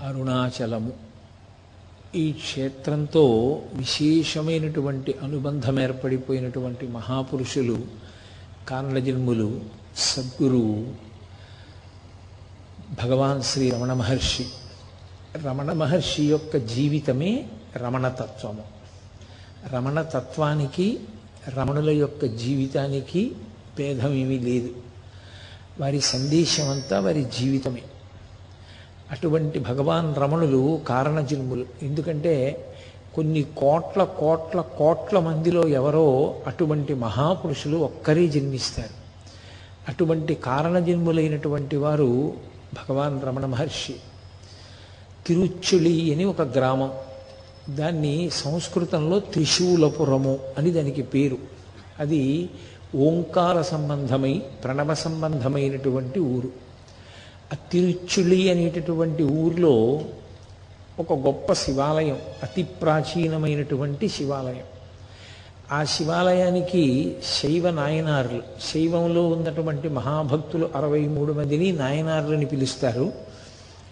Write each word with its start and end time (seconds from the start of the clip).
అరుణాచలము. 0.00 0.92
ఈ 2.14 2.32
క్షేత్రంతో 2.32 3.24
విశేషమైనటువంటి 3.74 5.14
అనుబంధం 5.22 5.80
ఏర్పడిపోయినటువంటి 5.80 6.86
మహాపురుషులు 6.86 7.78
కారణజన్ములు 8.68 9.60
సద్గురువు 9.96 10.94
భగవాన్ 13.02 13.42
శ్రీ 13.42 13.70
రమణ 13.70 13.92
మహర్షి. 13.92 14.46
రమణ 15.44 15.72
మహర్షి 15.72 16.24
యొక్క 16.24 16.56
జీవితమే 16.56 17.48
రమణతత్వము 17.76 18.64
రమణతత్వానికి 19.72 21.00
రమణుల 21.48 21.90
యొక్క 21.90 22.26
జీవితానికి 22.26 23.32
భేదమేమీ 23.78 24.38
లేదు. 24.38 24.74
వారి 25.80 26.00
సందేశం 26.00 26.70
అంతా 26.70 27.00
వారి 27.00 27.24
జీవితమే. 27.24 27.82
అటువంటి 29.10 29.58
భగవాన్ 29.58 30.14
రమణులు 30.14 30.80
కారణజన్ములు. 30.88 31.64
ఎందుకంటే 31.82 32.64
కొన్ని 33.14 33.42
కోట్ల 33.42 34.04
కోట్ల 34.04 34.60
కోట్ల 34.60 35.18
మందిలో 35.18 35.68
ఎవరో 35.68 36.34
అటువంటి 36.46 36.94
మహాపురుషులు 36.94 37.76
ఒక్కరే 37.76 38.28
జన్మిస్తారు. 38.28 39.00
అటువంటి 39.88 40.34
కారణజన్ములైనటువంటి 40.34 41.76
వారు 41.76 42.32
భగవాన్ 42.74 43.20
రమణ 43.24 43.46
మహర్షి. 43.46 43.94
తిరుచుళి 45.26 46.14
అని 46.14 46.24
ఒక 46.24 46.42
గ్రామం. 46.42 46.90
దాన్ని 47.70 48.30
సంస్కృతంలో 48.32 49.18
త్రిశూలపురము 49.18 50.38
అని 50.58 50.70
దానికి 50.70 51.02
పేరు. 51.02 51.36
అది 52.00 52.50
ఓంకార 52.96 53.62
సంబంధమై 53.62 54.42
ప్రణవ 54.64 54.94
సంబంధమైనటువంటి 54.94 56.20
ఊరు. 56.20 56.69
అతిరుచుళి 57.52 58.50
అనేటటువంటి 58.50 59.22
ఊర్లో 59.22 60.00
ఒక 60.98 61.12
గొప్ప 61.12 61.52
శివాలయం 61.52 62.18
అతి 62.42 62.62
ప్రాచీనమైనటువంటి 62.62 64.08
శివాలయం. 64.08 64.62
ఆ 65.72 65.84
శివాలయానికి 65.84 67.16
శైవ 67.24 67.70
నాయనార్లు 67.70 68.42
శైవంలో 68.74 69.28
ఉన్నటువంటి 69.28 69.88
మహాభక్తులు 69.88 70.70
అరవై 70.76 71.00
మూడు 71.00 71.32
మందిని 71.32 71.72
నాయనార్లని 71.72 72.46
పిలుస్తారు. 72.46 73.12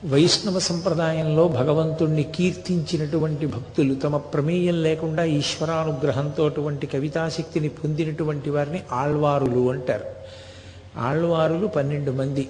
వైష్ణవ 0.05 0.59
సంప్రదాయంలో 0.59 1.49
భగవంతుణ్ణి 1.49 2.23
కీర్తించినటువంటి 2.23 3.47
భక్తులు 3.47 3.95
తమ 3.95 4.17
ప్రమేయం 4.17 4.83
లేకుండా 4.83 5.25
ఈశ్వరానుగ్రహంతో 5.25 6.47
అటువంటి 6.47 6.87
కవితాశక్తిని 6.87 7.69
పొందినటువంటి 7.69 8.51
వారిని 8.51 8.83
ఆళ్వారులు 8.93 9.71
అంటారు. 9.71 10.05
ఆళ్వారులు 10.97 11.67
పన్నెండు 11.67 12.11
మంది. 12.11 12.49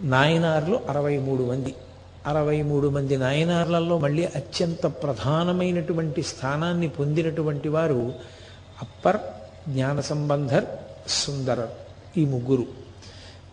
నాయనార్లు 0.00 0.80
అరవై 0.88 1.18
మూడు 1.18 1.42
మంది. 1.42 1.74
అరవై 2.26 2.62
మూడు 2.62 2.88
మంది 2.88 3.16
నాయనార్లలో 3.16 3.98
మళ్ళీ 3.98 4.24
అత్యంత 4.24 4.86
ప్రధానమైనటువంటి 4.86 6.22
స్థానాన్ని 6.22 6.88
పొందినటువంటి 6.88 7.68
వారు 7.68 8.12
అప్పర్ 8.82 9.16
జ్ఞాన 9.68 10.00
సంబంధర్ 10.00 10.64
సుందరర్ 11.08 12.18
ఈ 12.18 12.24
ముగ్గురు. 12.24 12.66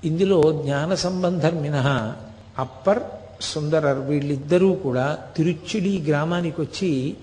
ఇందులో 0.05 0.61
జ్ఞాన 0.63 0.95
సంబంధర్ 0.95 1.55
మినహా 1.55 2.15
అప్పర్ 2.59 3.03
సుందరర్ 3.41 3.97
వీళ్ళిద్దరూ 3.97 4.73
కూడా 4.73 5.17
తిరుచుడి 5.37 5.99
గ్రామానికి 5.99 6.61
వచ్చి 6.61 7.17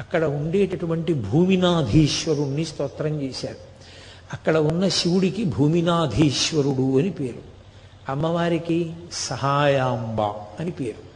అక్కడ 0.00 0.24
ఉండేటటువంటి 0.24 1.14
భూమినాధీశ్వరుణ్ణి 1.14 2.64
స్తోత్రం 2.64 3.22
చేశారు. 3.22 3.56
అక్కడ 4.32 4.56
ఉన్న 4.56 4.88
శివుడికి 4.88 5.44
భూమినాధీశ్వరుడు 5.44 6.98
అని 6.98 7.10
పేరు. 7.10 7.55
అమ్మవారికి 8.08 8.92
సహాయాంబ 9.12 10.20
అని 10.60 10.70
పేరు. 10.70 11.06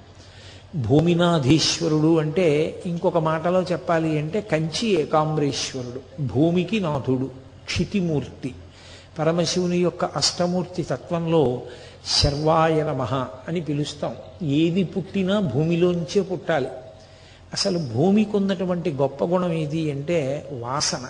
భూమినాధీశ్వరుడు 0.79 2.19
అంటే 2.19 2.83
ఇంకొక 2.87 3.19
మాటలో 3.19 3.63
చెప్పాలి 3.63 4.19
అంటే 4.19 4.41
కంచి 4.41 4.89
ఏకాంబరేశ్వరుడు 4.89 6.23
భూమికి 6.23 6.81
నాథుడు 6.81 7.31
క్షితిమూర్తి. 7.65 8.55
పరమశివుని 9.19 9.79
యొక్క 9.79 10.05
అష్టమూర్తి 10.05 10.83
తత్వంలో 10.83 11.63
శర్వాయ 12.23 12.83
నమః 12.83 13.15
అని 13.49 13.61
పిలుస్తాం. 13.61 14.15
ఏది 14.43 14.85
పుట్టినా 14.85 15.41
భూమిలోంచే 15.41 16.23
పుట్టాలి. 16.23 16.69
అసలు 17.53 17.79
భూమికి 17.79 18.37
ఉన్నటువంటి 18.37 18.91
గొప్ప 18.91 19.25
గుణం 19.25 19.53
ఏది 19.53 19.91
అంటే 19.91 20.49
వాసన. 20.53 21.07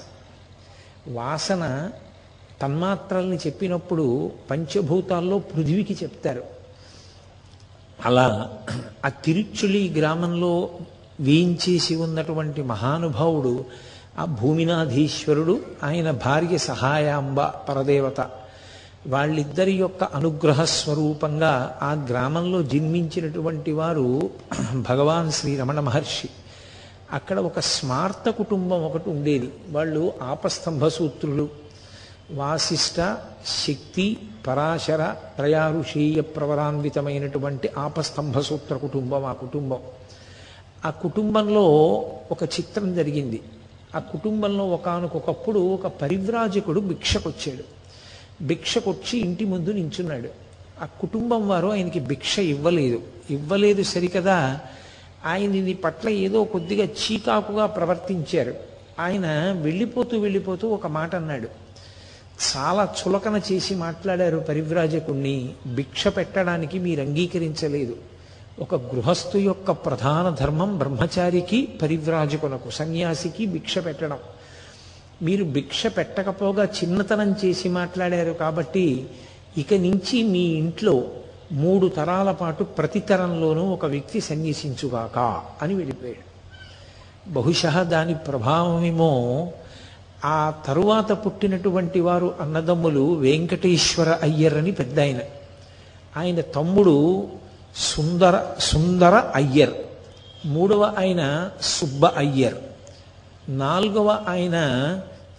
వాసన 1.08 1.90
తన్మాత్రల్ని 2.62 3.36
చెప్పినప్పుడు 3.36 4.32
పంచభూతాల్లో 4.50 5.38
పృథివికి 5.38 5.94
చెప్తారు. 6.02 6.42
అలా 8.04 8.58
ఆ 9.04 9.08
తిరుచులి 9.08 9.94
గ్రామంలో 9.98 10.70
వేయించేసి 11.20 11.96
ఉన్నటువంటి 11.96 12.62
మహానుభావుడు 12.62 13.64
ఆ 14.18 14.24
భూమినాధీశ్వరుడు 14.24 15.60
ఆయన 15.84 16.10
భార్య 16.10 16.58
సహాయాంబ 16.58 17.40
పరదేవత 17.40 18.30
వాళ్ళిద్దరి 19.06 19.72
యొక్క 19.72 20.04
అనుగ్రహ 20.04 20.64
స్వరూపంగా 20.64 21.78
ఆ 21.82 21.92
గ్రామంలో 21.92 22.62
జన్మించినటువంటి 22.62 23.72
వారు 23.72 24.30
భగవాన్ 24.74 25.32
శ్రీ 25.32 25.56
రమణ 25.56 25.80
మహర్షి. 25.80 26.28
అక్కడ 27.12 27.38
ఒక 27.38 27.60
స్మార్త 27.60 28.30
కుటుంబం 28.30 28.84
ఒకటి 28.84 29.10
ఉండేది. 29.10 29.52
వాళ్ళు 29.70 30.12
ఆపస్తంభ 30.22 30.88
సూత్రులు 30.88 31.48
వాసిష్ట 32.34 33.18
శక్తి 33.46 34.16
పరాశర 34.46 35.14
త్రయారుషీయ 35.36 36.20
ప్రవరాన్వితమైనటువంటి 36.20 37.70
ఆపస్తంభ 37.78 38.38
సూత్ర 38.40 38.76
కుటుంబం 38.76 39.24
ఆ 39.24 39.32
కుటుంబం. 39.32 39.78
ఆ 40.84 40.90
కుటుంబంలో 40.90 41.62
ఒక 42.30 42.42
చిత్రం 42.42 42.94
జరిగింది. 42.94 43.40
ఆ 43.96 43.98
కుటుంబంలో 43.98 44.68
ఒకనకొకప్పుడు 44.68 45.58
ఒక 45.58 45.86
పరివ్రాజకుడు 45.86 46.80
భిక్షకొచ్చాడు. 46.80 47.64
భిక్షకొచ్చి 48.44 49.18
ఇంటి 49.18 49.44
ముందు 49.44 49.70
నించున్నాడు. 49.70 50.28
ఆ 50.82 50.86
కుటుంబం 51.00 51.48
వారు 51.48 51.68
ఆయనకి 51.68 52.00
భిక్ష 52.00 52.38
ఇవ్వలేదు. 52.38 53.02
ఇవ్వలేదు 53.30 53.82
సరికదా 53.82 54.60
ఆయనని 55.26 55.74
పట్ల 55.74 56.08
ఏదో 56.08 56.44
కొద్దిగా 56.44 56.84
చీకాకుగా 56.84 57.66
ప్రవర్తించారు. 57.66 58.54
ఆయన 59.00 59.52
వెళ్ళిపోతూ 59.62 60.18
వెళ్ళిపోతూ 60.18 60.68
ఒక 60.68 60.86
మాట 60.86 61.16
అన్నాడు. 61.16 61.69
చాలా 62.40 62.94
చులకన 62.98 63.40
చేసి 63.52 63.74
మాట్లాడారు 63.74 64.38
పరివ్రాజకుణ్ణి. 64.38 65.54
భిక్ష 65.66 66.08
పెట్టడానికి 66.08 66.78
మీరు 66.78 67.00
అంగీకరించలేదు. 67.00 67.96
ఒక 68.60 68.74
గృహస్థు 68.74 69.38
యొక్క 69.38 69.70
ప్రధాన 69.70 70.36
ధర్మం 70.40 70.78
బ్రహ్మచారికి 70.78 71.68
పరివ్రాజకునకు 71.82 72.70
సన్యాసికి 72.70 73.46
భిక్ష 73.46 73.78
పెట్టడం. 73.78 74.18
మీరు 75.22 75.44
భిక్ష 75.44 75.86
పెట్టకపోగా 75.86 76.64
చిన్నతనం 76.64 77.34
చేసి 77.44 77.68
మాట్లాడారు 77.68 78.30
కాబట్టి 78.30 79.06
ఇక 79.58 79.74
నుంచి 79.74 80.22
మీ 80.22 80.44
ఇంట్లో 80.62 81.10
మూడు 81.52 81.86
తరాల 81.88 82.30
పాటు 82.32 82.64
ప్రతి 82.64 83.00
తరంలోనూ 83.00 83.64
ఒక 83.72 83.84
వ్యక్తి 83.84 84.20
సన్యసించుగాక 84.20 85.42
అని 85.62 85.74
వెళ్ళిపోయాడు 85.74 86.26
బహుశా 87.30 87.82
దాని 87.82 88.14
ప్రభావమేమో 88.14 89.12
ఆ 90.24 90.52
తరువాత 90.66 91.12
పుట్టినటువంటి 91.12 92.00
వారు 92.00 92.34
అన్నదమ్ములు 92.40 93.14
వెంకటేశ్వర 93.14 94.08
అయ్యర్ 94.22 94.54
అని 94.54 94.72
పెద్ద 94.72 95.00
ఆయన. 95.00 95.18
ఆయన 96.16 96.40
తమ్ముడు 96.40 97.28
సుందర 97.76 98.54
సుందర 98.60 99.30
అయ్యర్. 99.34 99.74
మూడవ 100.44 100.94
ఆయన 100.98 101.50
సుబ్బ 101.62 102.06
అయ్యర్. 102.06 102.54
నాలుగవ 103.48 104.24
ఆయన 104.28 104.54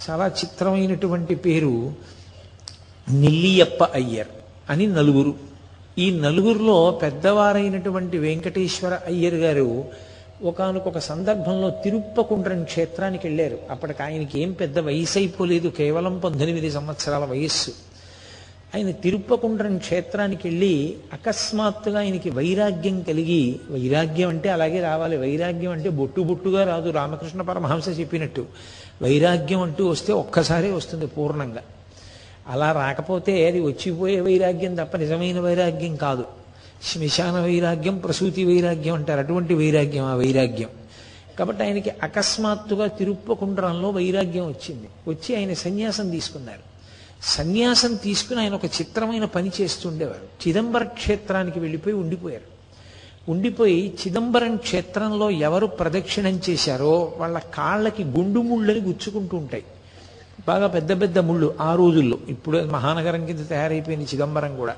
చాలా 0.09 0.27
చిత్రమైనటువంటి 0.27 1.35
పేరు 1.35 1.93
నిల్లియప్ప 3.11 3.83
అయ్యర్ 3.83 4.27
అని 4.69 4.87
నలుగురు. 4.87 5.35
ఈ 5.97 6.19
నలుగురిలో 6.19 6.99
పెద్దవారైనటువంటి 7.01 8.17
వెంకటేశ్వర 8.17 8.93
అయ్యర్ 8.93 9.33
గారు 9.33 9.85
ఒకనకొక 10.43 10.97
సందర్భంలో 10.97 11.69
తిరుప్పకుండ్రం 11.69 12.63
క్షేత్రానికి 12.63 13.27
వెళ్ళారు. 13.27 13.57
అప్పటికి 13.71 14.03
ఆయనకి 14.03 14.39
ఏం 14.39 14.51
పెద్ద 14.51 14.79
వయసు 14.79 15.19
అయిపోలేదు. 15.19 15.67
కేవలం 15.67 16.19
పద్దెనిమిది 16.19 16.71
సంవత్సరాల 16.71 17.25
వయస్సు. 17.25 17.71
ఆయన 18.75 18.91
తిరుప్పకుండ్రం 18.91 19.77
క్షేత్రానికి 19.77 20.47
వెళ్ళి 20.47 20.97
అకస్మాత్తుగా 21.13 21.99
ఆయనకి 21.99 22.29
వైరాగ్యం 22.29 23.01
కలిగి 23.01 23.59
వైరాగ్యం 23.69 24.29
అంటే 24.29 24.49
అలాగే 24.49 24.81
రావాలి. 24.81 25.17
వైరాగ్యం 25.17 25.71
అంటే 25.71 25.89
బొట్టు 25.89 26.21
బొట్టుగా 26.21 26.63
రాదు. 26.63 26.89
రామకృష్ణ 26.89 27.41
పరమహంస 27.41 27.99
చెప్పినట్టు. 27.99 28.45
వైరాగ్యం 29.01 29.61
అంటూ 29.61 29.87
వస్తే 29.87 30.13
ఒక్కసారే 30.13 30.71
వస్తుంది 30.71 31.07
పూర్ణంగా. 31.07 31.61
అలా 32.47 32.71
రాకపోతే 32.71 33.47
అది 33.47 33.59
వచ్చిపోయే 33.59 34.21
వైరాగ్యం 34.21 34.75
తప్ప 34.75 34.97
నిజమైన 34.97 35.39
వైరాగ్యం 35.39 35.95
కాదు. 35.95 36.40
శ్మశాన 36.83 37.41
వైరాగ్యం 37.41 37.97
ప్రసూతి 37.97 38.45
వైరాగ్యం 38.45 38.95
అంటారు. 38.95 39.19
అటువంటి 39.19 39.53
వైరాగ్యం 39.53 40.05
ఆ 40.05 40.15
వైరాగ్యం. 40.15 40.69
కాబట్టి 41.39 41.63
ఆయనకి 41.63 41.89
అకస్మాత్తుగా 41.89 42.87
తిరుప్పకుండ్రంలో 42.87 43.89
వైరాగ్యం 43.89 44.47
వచ్చింది. 44.47 44.87
వచ్చి 45.07 45.35
ఆయన 45.35 45.53
సన్యాసం 45.53 46.09
తీసుకున్నారు. 46.09 46.71
సన్యాసం 47.23 47.95
తీసుకుని 47.95 48.39
ఆయన 48.39 48.53
ఒక 48.53 48.65
చిత్రమైన 48.65 49.25
పని 49.25 49.51
చేస్తుండేవారు 49.61 50.47
చిదంబర 50.47 50.83
క్షేత్రానికి 50.83 51.59
వెళ్ళిపోయి 51.59 51.95
ఉండిపోయారు. 51.95 52.51
ఉండిపోయి 53.31 53.93
చిదంబరం 54.07 54.55
క్షేత్రంలో 54.55 55.29
ఎవరు 55.29 55.65
ప్రదక్షిణం 55.65 56.41
చేశారో 56.49 57.13
వాళ్ళ 57.17 57.39
కాళ్ళకి 57.39 58.03
గుండు 58.03 58.39
ముళ్ళని 58.39 58.79
గుచ్చుకుంటూ 58.79 59.37
ఉంటాయి. 59.37 59.63
బాగా 60.47 60.67
పెద్ద 60.67 61.01
పెద్ద 61.01 61.19
ముళ్ళు 61.19 61.55
ఆ 61.61 61.75
రోజుల్లో. 61.75 62.17
ఇప్పుడు 62.27 62.57
మహానగరం 62.57 63.25
కింద 63.25 63.49
తయారైపోయింది 63.49 64.05
చిదంబరం 64.05 64.57
కూడా. 64.57 64.75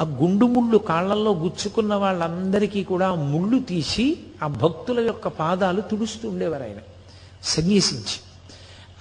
ఆ 0.00 0.04
గుండు 0.04 0.46
ముళ్ళు 0.46 0.78
కాళ్ళల్లో 0.78 1.34
గుచ్చుకున్న 1.34 1.94
వాళ్ళందరికీ 1.94 2.84
కూడా 2.84 3.14
ముళ్ళు 3.14 3.58
తీసి 3.58 4.18
ఆ 4.42 4.46
భక్తుల 4.46 5.00
యొక్క 5.00 5.28
పాదాలు 5.28 5.80
తుడుస్తూ 5.80 6.28
ఉండేవారు 6.28 6.62
ఆయన. 6.62 6.76
సన్యసించి. 7.42 8.20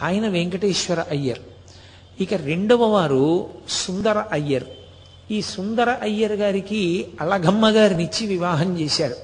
ఆయన 0.02 0.28
వెంకటేశ్వర 0.28 1.06
అయ్యర్. 1.10 1.40
ఇక 2.22 2.34
రెండవ 2.34 2.84
వారు 2.84 3.50
సుందర 3.70 4.24
అయ్యర్. 4.32 4.64
ఈ 5.32 5.42
సుందర 5.42 5.98
అయ్యర్ 6.02 6.32
గారికి 6.32 7.08
అలగమ్మ 7.22 7.70
గారినిచ్చి 7.70 8.28
వివాహం 8.28 8.80
చేశారు. 8.80 9.16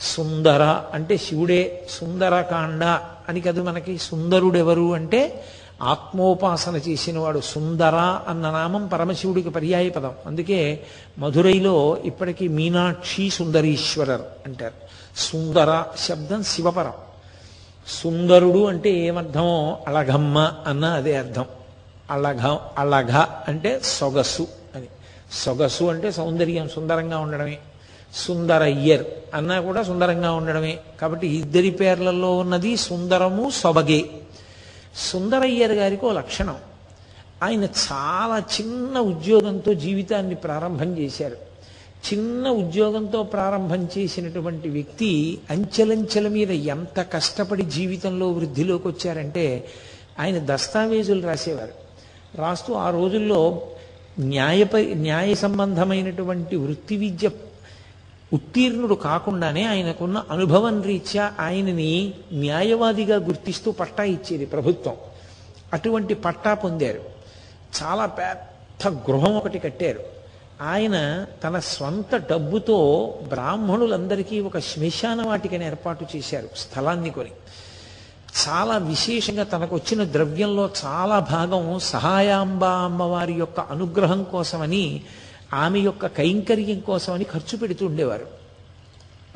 సుందర 0.00 0.62
అంటే 0.94 1.16
శివుడే 1.16 1.86
సుందరకాండ 1.90 2.84
అని 3.28 3.40
కదా 3.40 3.62
మనకి 3.62 3.98
సుందరుడెవరు 3.98 4.94
అంటే 4.94 5.44
ఆత్మోపాసన 5.82 6.76
చేసినవాడు 6.76 7.40
సుందర 7.40 7.94
అన్న 8.28 8.50
నామం 8.50 8.86
పరమశివుడికి 8.86 9.50
పర్యాయ 9.50 9.88
పదం. 9.88 10.12
అందుకే 10.26 10.84
మధురైలో 11.18 11.96
ఇప్పటికీ 12.04 12.48
మీనాక్షి 12.48 13.30
సుందరీశ్వరర్ 13.30 14.20
అంటారు. 14.20 14.72
సుందర 15.16 15.84
శబ్దం 15.98 16.42
శివపరం. 16.42 16.92
సుందరుడు 17.88 18.66
అంటే 18.66 18.90
ఏమర్థమో 18.90 19.78
అలఘమ్మ 19.88 20.52
అన్న 20.66 20.84
అదే 20.84 21.16
అర్థం. 21.16 21.44
అళఘ 22.10 22.58
అళఘ 22.78 23.10
అంటే 23.48 23.80
సొగసు 23.84 24.46
అని. 24.74 24.86
సొగసు 25.32 25.84
అంటే 25.84 26.10
సౌందర్యం 26.10 26.68
సుందరంగా 26.68 27.18
ఉండడమే. 27.18 27.58
సుందరయ్యర్ 28.14 29.04
అన్నా 29.34 29.60
కూడా 29.60 29.82
సుందరంగా 29.82 30.32
ఉండడమే. 30.32 30.78
కాబట్టి 31.00 31.26
ఇద్దరి 31.26 31.70
పేర్లలో 31.70 32.36
ఉన్నది 32.36 32.76
సుందరము 32.76 33.50
సొబగే. 33.50 34.10
సుందరయ్యర్ 34.98 35.72
గారికి 35.72 36.06
ఓ 36.06 36.12
లక్షణం. 36.12 36.56
ఆయన 37.42 37.64
చాలా 37.64 38.38
చిన్న 38.38 38.98
ఉద్యోగంతో 38.98 39.74
జీవితాన్ని 39.74 40.34
ప్రారంభం 40.34 40.98
చేశారు. 40.98 41.36
చిన్న 42.12 42.48
ఉద్యోగంతో 42.48 43.22
ప్రారంభం 43.22 43.88
చేసినటువంటి 43.98 44.68
వ్యక్తి 44.68 45.38
అంచెలంచెల 45.50 46.28
మీద 46.28 46.50
ఎంత 46.50 47.06
కష్టపడి 47.12 47.62
జీవితంలో 47.62 48.30
వృద్ధిలోకి 48.30 48.88
వచ్చారంటే 48.88 49.68
ఆయన 50.20 50.54
దస్తావేజులు 50.54 51.26
రాసేవారు. 51.26 51.72
రాస్తూ 52.34 52.74
ఆ 52.74 52.90
రోజుల్లో 52.90 53.62
న్యాయప 54.20 54.76
న్యాయ 54.76 55.34
సంబంధమైనటువంటి 55.34 56.56
వృత్తి 56.56 56.96
విద్య 56.96 57.28
ఉత్తీర్ణుడు 58.32 58.94
కాకుండానే 58.94 59.64
ఆయనకున్న 59.64 60.24
అనుభవం 60.30 60.82
రీత్యా 60.82 61.32
ఆయనని 61.40 62.14
న్యాయవాదిగా 62.32 63.16
గుర్తిస్తూ 63.16 63.72
పట్టా 63.72 64.04
ఇచ్చేది 64.04 64.46
ప్రభుత్వం. 64.46 64.94
అటువంటి 65.72 66.14
పట్టా 66.14 66.54
పొందారు. 66.54 67.00
చాలా 67.82 68.06
పెద్ద 68.06 68.88
గృహం 68.88 69.36
ఒకటి 69.36 69.58
కట్టారు. 69.58 70.00
ఆయన 70.62 71.26
తన 71.44 71.58
స్వంత 71.58 72.16
డబ్బుతో 72.16 73.14
బ్రాహ్మణులందరికీ 73.28 74.40
ఒక 74.40 74.58
శ్మశాన 74.58 75.22
వాటికని 75.22 75.66
ఏర్పాటు 75.66 76.06
చేశారు 76.16 76.48
స్థలాన్ని 76.56 77.10
కొని. 77.10 77.30
చాలా 78.48 78.76
విశేషంగా 78.76 79.42
తనకు 79.42 79.76
వచ్చిన 79.76 80.04
ద్రవ్యంలో 80.04 80.70
చాలా 80.84 81.18
భాగం 81.18 81.78
సహాయాంబ 81.78 82.64
అమ్మవారి 82.64 83.32
యొక్క 83.32 83.60
అనుగ్రహం 83.60 84.24
కోసమని 84.24 85.02
ఆమె 85.54 85.78
యొక్క 85.78 86.06
కైంకర్యం 86.06 86.80
కోసమని 86.80 87.24
ఖర్చు 87.24 87.58
పెడుతుండేవారు 87.58 88.26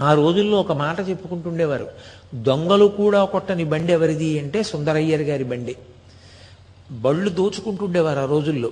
ఆ 0.01 0.15
రోజుల్లో 0.15 0.61
ఒక 0.61 0.73
మాట 0.73 1.09
చెప్పుకుంటుండేవారు 1.09 1.87
దొంగలు 2.35 2.85
కూడా 2.85 3.25
కొట్టని 3.25 3.65
బండి 3.65 3.93
ఎవరిది 3.93 4.39
అంటే 4.39 4.63
సుందరయ్యర్ 4.63 5.23
గారి 5.23 5.45
బండి. 5.45 5.77
బళ్ళు 6.91 7.31
దోచుకుంటుండేవారు 7.31 8.21
ఆ 8.21 8.25
రోజుల్లో. 8.25 8.71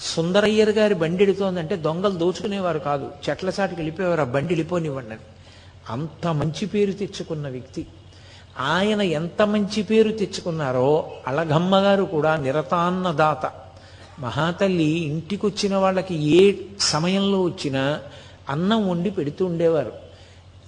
సుందరయ్యర్ 0.00 0.70
గారి 0.70 0.94
బండి 0.94 1.22
ఎడుతోందంటే 1.22 1.76
దొంగలు 1.76 2.18
దోచుకునేవారు 2.18 2.78
కాదు. 2.78 3.10
చెట్ల 3.30 3.50
సాటికి 3.50 3.80
వెళ్ళిపోయేవారు 3.80 4.20
ఆ 4.20 4.24
బండి 4.24 4.54
వెళ్ళిపోనివ్వండి 4.54 5.10
అని. 5.10 5.20
అంత 5.90 6.26
మంచి 6.26 6.66
పేరు 6.66 6.92
తెచ్చుకున్న 6.92 7.48
వ్యక్తి. 7.48 7.86
ఆయన 8.58 9.02
ఎంత 9.02 9.42
మంచి 9.42 9.82
పేరు 9.82 10.12
తెచ్చుకున్నారో 10.12 11.10
అలగమ్మ 11.26 11.76
గారు 11.76 12.04
కూడా 12.04 12.36
నిరతాన్నదాత. 12.36 13.61
మహాతల్లి 14.18 14.84
ఇంటికొచ్చిన 14.84 15.76
వాళ్ళకి 15.76 16.14
ఏ 16.14 16.52
సమయంలో 16.80 17.42
వచ్చినా 17.42 18.00
అన్నం 18.48 18.88
వండి 18.88 19.10
పెడుతూ 19.10 19.46
ఉండేవారు. 19.46 19.92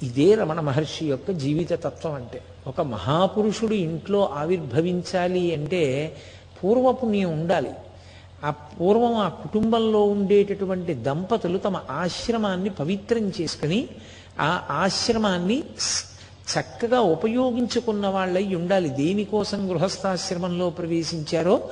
ఇదే 0.03 0.35
రమణ 0.35 0.61
మహర్షి 0.61 1.07
యొక్క 1.07 1.31
జీవిత 1.31 1.73
తత్వం 1.73 2.15
అంటే. 2.15 2.41
ఒక 2.67 2.81
మహాపురుషుడు 2.81 3.75
ఇంట్లో 3.75 4.29
ఆవిర్భవించాలి 4.29 5.55
అంటే 5.55 6.17
పూర్వపుణ్యం 6.65 7.33
ఉండాలి. 7.33 7.71
ఆ 8.45 8.51
పూర్వం 8.51 9.15
ఆ 9.15 9.29
కుటుంబంలో 9.29 10.05
ఉండేటటువంటి 10.05 10.95
దంపతులు 10.95 11.59
తమ 11.59 11.81
ఆశ్రమాన్ని 11.91 12.71
పవిత్రం 12.71 13.33
చేసుకుని 13.41 13.89
ఆ 14.41 14.63
ఆశ్రమాన్ని 14.71 15.63
చక్కగా 16.55 17.01
ఉపయోగించుకున్న 17.01 18.07
వాళ్ళై 18.07 18.55
ఉండాలి. 18.55 18.89
దేనికోసం 18.89 19.71
గృహస్థాశ్రమంలో 19.71 20.71
ప్రవేశించారో 20.71 21.69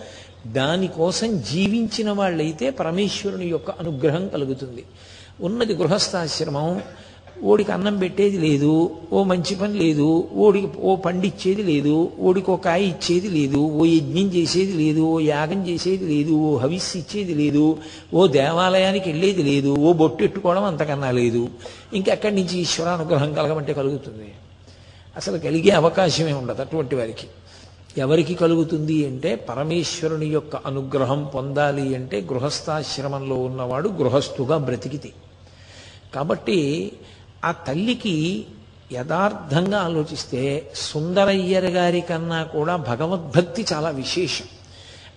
దానికోసం 0.47 1.43
జీవించిన 1.43 2.11
వాళ్ళైతే 2.11 2.71
పరమేశ్వరుని 2.71 3.47
యొక్క 3.47 3.71
అనుగ్రహం 3.71 4.29
కలుగుతుంది. 4.29 4.85
ఉన్నది 5.41 5.75
గృహస్థాశ్రమం 5.75 6.83
ఓడికి 7.45 7.73
అన్నం 7.73 7.99
పెట్టేది 7.99 8.39
లేదు 8.39 9.01
ఓ 9.13 9.25
మంచి 9.25 9.55
పని 9.55 9.75
లేదు 9.79 10.27
ఓడికి 10.37 10.69
ఓ 10.79 10.97
పండిచ్చేది 10.97 11.63
లేదు 11.63 12.11
ఓడికి 12.19 12.51
ఓ 12.51 12.57
కాయ 12.57 12.83
ఇచ్చేది 12.83 13.29
లేదు 13.29 13.59
ఓ 13.59 13.85
యజ్ఞం 13.85 14.29
చేసేది 14.35 14.73
లేదు 14.73 15.01
ఓ 15.01 15.21
యాగం 15.21 15.69
చేసేది 15.69 16.05
లేదు 16.07 16.31
ఓ 16.31 16.59
హవిస్సు 16.59 16.99
ఇచ్చేది 16.99 17.35
లేదు 17.35 17.79
ఓ 18.15 18.27
దేవాలయానికి 18.27 19.11
వెళ్ళేది 19.11 19.43
లేదు 19.43 19.69
ఓ 19.69 19.93
బొట్టెట్టుకోవడం 19.93 20.65
అంతకన్నా 20.65 21.11
లేదు. 21.11 21.49
ఇంకెక్కడి 21.95 22.35
నుంచి 22.35 22.59
ఈశ్వరానుగ్రహం 22.59 23.35
కలగమంటే 23.35 23.75
కలుగుతుంది. 23.75 24.35
అసలు 25.17 25.39
కలిగే 25.39 25.71
అవకాశమే 25.71 26.33
ఉండదు 26.33 26.61
అటువంటి 26.61 26.95
వారికి. 26.95 27.27
ఎవరికి 27.99 28.35
కలుగుతుంది 28.35 29.07
అంటే 29.07 29.35
పరమేశ్వరుని 29.35 30.27
యొక్క 30.27 30.57
అనుగ్రహం 30.57 31.31
పొందాలి 31.35 31.95
అంటే 31.95 32.21
గృహస్థాశ్రమంలో 32.21 33.37
ఉన్నవాడు 33.37 33.89
గృహస్థుగా 33.89 34.57
బ్రతికితే. 34.57 35.13
కాబట్టి 36.15 36.93
ఆ 37.45 37.51
తల్లికి 37.51 38.45
యథార్థంగా 38.93 39.79
ఆలోచిస్తే 39.79 40.73
సుందరయ్యర్ 40.75 41.65
గారి 41.65 42.01
కన్నా 42.01 42.43
కూడా 42.43 42.77
భగవద్భక్తి 42.77 43.67
చాలా 43.73 43.89
విశేషం. 43.89 44.45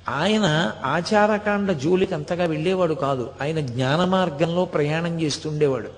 ఆయన 0.10 0.72
ఆచారకాండ 0.86 1.72
జోలికి 1.72 2.14
అంతగా 2.14 2.46
వెళ్ళేవాడు 2.46 2.94
కాదు. 2.94 3.30
ఆయన 3.42 3.60
జ్ఞాన 3.60 4.06
మార్గంలో 4.06 4.66
ప్రయాణం 4.66 5.22
చేస్తుండేవాడు. 5.22 5.90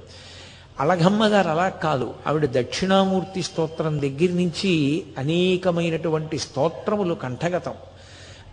అలఘమ్మ 0.80 1.28
గారు 1.28 1.48
అలా 1.48 1.70
కాదు. 1.70 2.14
ఆవిడ 2.28 2.46
దక్షిణామూర్తి 2.46 3.44
స్తోత్రం 3.44 4.02
దగ్గర 4.02 4.30
నుంచి 4.30 5.04
అనేకమైనటువంటి 5.18 6.40
స్తోత్రములు 6.40 7.14
కంఠగతం. 7.14 7.74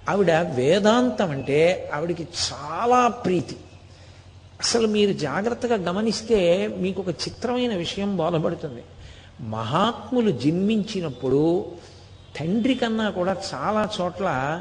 ఆవిడ 0.08 0.30
వేదాంతం 0.30 1.30
అంటే 1.30 1.90
ఆవిడికి 1.94 2.22
చాలా 2.22 3.08
ప్రీతి. 3.08 3.56
అసలు 4.60 4.86
మీరు 4.86 5.12
జాగ్రత్తగా 5.12 5.74
గమనిస్తే 5.74 6.66
మీకు 6.66 7.02
ఒక 7.02 7.08
చిత్రమైన 7.08 7.76
విషయం 7.76 8.16
బోధపడుతుంది. 8.16 8.82
మహాత్ములు 9.40 10.30
జన్మించినప్పుడు 10.30 11.64
తండ్రి 12.40 12.74
కన్నా 12.74 13.10
కూడా 13.10 13.36
చాలా 13.54 13.88
చోట్ల 14.00 14.60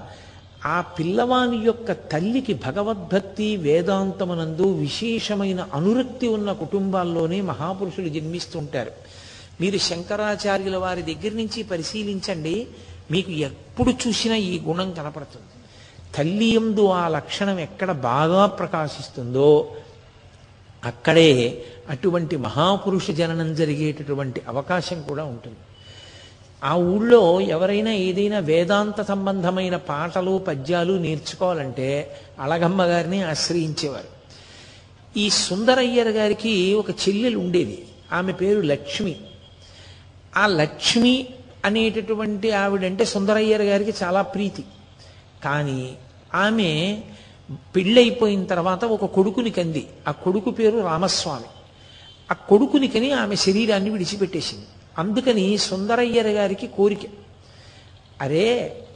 ఆ 0.66 0.82
పిల్లవాని 0.82 1.58
యొక్క 1.58 1.92
తల్లికి 1.92 2.54
భగవద్భక్తి 2.54 3.58
వేదాంతమునందు 3.58 4.74
విశేషమైన 4.74 5.68
అనురక్తి 5.74 6.28
ఉన్న 6.28 6.52
కుటుంబాల్లోనే 6.52 7.42
మహాపురుషులు 7.42 8.10
జన్మిస్తుంటారు. 8.10 8.92
మీరు 9.62 9.78
శంకరాచార్యుల 9.78 10.78
వారి 10.78 11.02
దగ్గర 11.02 11.34
నుంచి 11.36 11.64
పరిశీలించండి 11.64 12.68
మీకు 13.12 13.32
ఎప్పుడు 13.32 13.92
చూసినా 13.92 14.36
ఈ 14.36 14.60
గుణం 14.60 14.92
కనపడుతుంది. 14.92 15.52
తల్లి 16.16 16.56
యందు 16.56 16.88
ఆ 16.88 17.08
లక్షణం 17.08 17.60
ఎక్కడ 17.60 17.92
బాగా 17.92 18.46
ప్రకాశిస్తుందో 18.46 19.76
అక్కడే 20.86 21.64
అటువంటి 21.90 22.38
మహాపురుష 22.38 23.12
జననం 23.12 23.56
జరిగేటటువంటి 23.56 24.42
అవకాశం 24.48 25.02
కూడా 25.02 25.24
ఉంటుంది. 25.24 25.58
ఆ 26.64 26.76
ఊళ్ళో 26.76 27.42
ఎవరైనా 27.42 27.92
ఏదైనా 27.92 28.40
వేదాంత 28.40 29.02
సంబంధమైన 29.02 29.76
పాటలు 29.76 30.38
పద్యాలు 30.38 30.94
నేర్చుకోవాలంటే 30.94 32.16
అళగమ్మ 32.40 32.84
గారిని 32.84 33.24
ఆశ్రయించేవారు. 33.24 34.14
ఈ 35.20 35.30
సుందరయ్యర్ 35.30 36.08
గారికి 36.08 36.74
ఒక 36.74 36.90
చెల్లెలు 36.90 37.38
ఉండేది. 37.38 37.88
ఆమె 38.14 38.34
పేరు 38.34 38.62
లక్ష్మి. 38.62 39.16
ఆ 40.38 40.48
లక్ష్మి 40.48 41.28
అనేటటువంటి 41.66 42.52
ఆవిడంటే 42.52 43.06
సుందరయ్యర్ 43.06 43.62
గారికి 43.62 43.94
చాలా 44.04 44.22
ప్రీతి. 44.22 44.64
కానీ 45.44 45.96
ఆమె 46.36 47.02
పెళ్ళైపోయిన 47.76 48.44
తర్వాత 48.44 48.86
ఒక 48.86 49.06
కొడుకుని 49.06 49.50
కంది. 49.50 49.88
ఆ 50.08 50.12
కొడుకు 50.12 50.52
పేరు 50.52 50.80
రామస్వామి. 50.80 51.46
ఆ 52.32 52.34
కొడుకుని 52.34 52.88
కని 52.88 53.12
ఆమె 53.12 53.36
శరీరాన్ని 53.36 53.90
విడిచిపెట్టేసింది. 53.90 54.66
అందుకని 54.98 55.58
సుందరయ్యర్ 55.68 56.28
గారికి 56.30 56.68
కోరిక. 56.78 57.04
అరే 58.22 58.48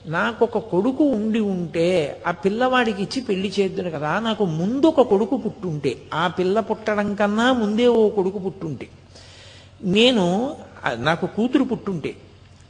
నాకు 0.08 0.46
ఒక 0.46 0.58
కొడుకు 0.72 1.04
ఉండి 1.10 1.39
ఉంటే 1.54 1.88
ఆ 2.27 2.32
పిల్లవాడికి 2.44 3.01
ఇచ్చి 3.04 3.22
పెళ్ళి 3.22 3.50
చేద్దును 3.50 3.92
కదా 3.92 4.20
నాకు 4.20 4.46
ముందు 4.60 4.88
ఒక 4.88 5.01
కొడుకు 5.01 5.38
పుట్టుంటే 5.38 5.92
ఆ 6.13 6.27
పిల్ల 6.27 6.60
పుట్టడం 6.60 7.16
కన్నా 7.16 7.54
ముందే 7.54 7.88
ఓ 7.88 8.10
కొడుకు 8.10 8.39
పుట్టుంటే 8.39 8.88
నేను 9.96 10.25
నాకు 11.00 11.25
కూతురు 11.36 11.63
పుట్టుంటే 11.63 12.12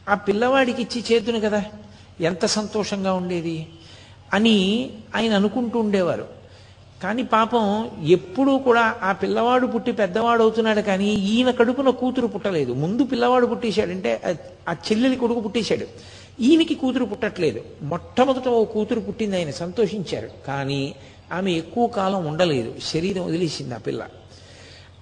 ఆ 0.08 0.16
పిల్లవాడికి 0.28 0.82
ఇచ్చి 0.82 1.02
చేద్దును 1.10 1.40
కదా 1.40 1.62
ఎంత 2.22 2.46
సంతోషంగా 2.56 3.14
ఉండేది 3.14 3.58
అని 4.34 4.56
ఆయన 5.16 5.34
అనుకుంటూ 5.34 5.80
ఉండేవారు. 5.80 6.26
కానీ 7.04 7.24
పాపం 7.24 7.90
ఎప్పుడూ 8.04 8.58
కూడా 8.58 8.96
ఆ 9.04 9.12
పిల్లవాడు 9.12 9.68
పుట్టి 9.68 9.92
పెద్దవాడు 9.92 10.44
అవుతున్నాడు 10.44 10.82
కానీ 10.82 11.14
ఈయన 11.14 11.52
కడుపున 11.52 11.90
కూతురు 11.90 12.28
పుట్టలేదు. 12.28 12.74
ముందు 12.74 13.04
పిల్లవాడు 13.04 13.46
పుట్టేశాడంటే 13.46 14.22
ఆ- 14.26 14.72
ఆ 14.72 14.76
చెల్లెలి 14.92 15.16
కొడుకు 15.16 15.40
పుట్టేశాడు. 15.40 15.86
ఈయనకి 16.42 16.76
కూతురు 16.76 17.06
పుట్టట్లేదు. 17.06 17.62
మొట్టమొదట 17.82 18.48
ఓ 18.48 18.64
కూతురు 18.64 19.00
పుట్టింది 19.00 19.36
ఆయన 19.36 19.52
సంతోషించారు. 19.52 20.30
కానీ 20.48 20.96
ఆమె 21.34 21.52
ఎక్కువ 21.52 21.88
కాలం 21.88 22.26
ఉండలేదు. 22.26 22.74
శరీరం 22.84 23.26
వదిలేసింది 23.26 23.76
ఆ 23.76 23.78
పిల్ల. 23.78 24.08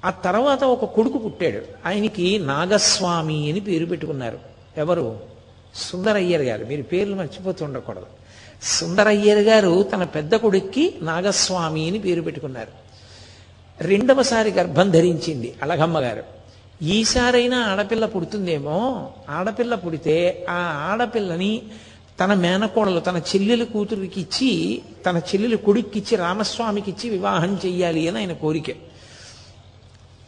ఆ 0.06 0.10
తర్వాత 0.10 0.64
ఒక 0.64 0.86
కొడుకు 0.86 1.18
పుట్టాడు. 1.18 1.88
ఆయనకి 1.88 2.40
నాగస్వామి 2.40 3.52
అని 3.52 3.60
పేరు 3.60 3.86
పెట్టుకున్నారు. 3.86 4.40
ఎవరు? 4.78 5.20
సుందరయ్యర్ 5.76 6.42
గారు. 6.42 6.66
మీరు 6.66 6.84
పేర్లు 6.84 7.16
మర్చిపోతూ 7.16 7.66
ఉండకూడదు 7.66 8.06
సుందరయ్యర్ 8.66 9.40
గారు 9.40 9.84
తన 9.84 10.04
పెద్ద 10.04 10.36
కొడుక్కి 10.36 10.96
నాగస్వామి 11.02 11.90
అని 11.90 12.00
పేరు 12.00 12.22
పెట్టుకున్నారు. 12.22 12.68
రెండవసారి 13.84 14.52
గర్భం 14.52 14.92
ధరించింది 14.92 15.56
అలగమ్మ 15.64 16.00
గారు. 16.00 16.24
ఈసారైనా 16.82 17.58
ఆడపిల్ల 17.58 18.06
పుడుతుందేమో? 18.06 19.10
ఆడపిల్ల 19.30 19.76
పుడితే 19.76 20.46
ఆ 20.50 20.88
ఆడపిల్లని 20.92 21.62
తన 22.20 22.34
మేనకోడలు 22.34 23.00
తన 23.00 23.18
చెల్లెలు 23.18 23.66
కూతురికి 23.66 24.22
ఇచ్చి 24.22 24.82
తన 25.06 25.18
చెల్లెలు 25.18 25.58
కొడుక్కిచ్చి 25.58 26.18
రామస్వామికి 26.18 26.92
ఇచ్చి 26.92 27.10
వివాహం 27.10 27.60
చెయ్యాలి 27.66 28.08
అని 28.08 28.18
ఆయన 28.18 28.34
కోరిక. 28.34 28.76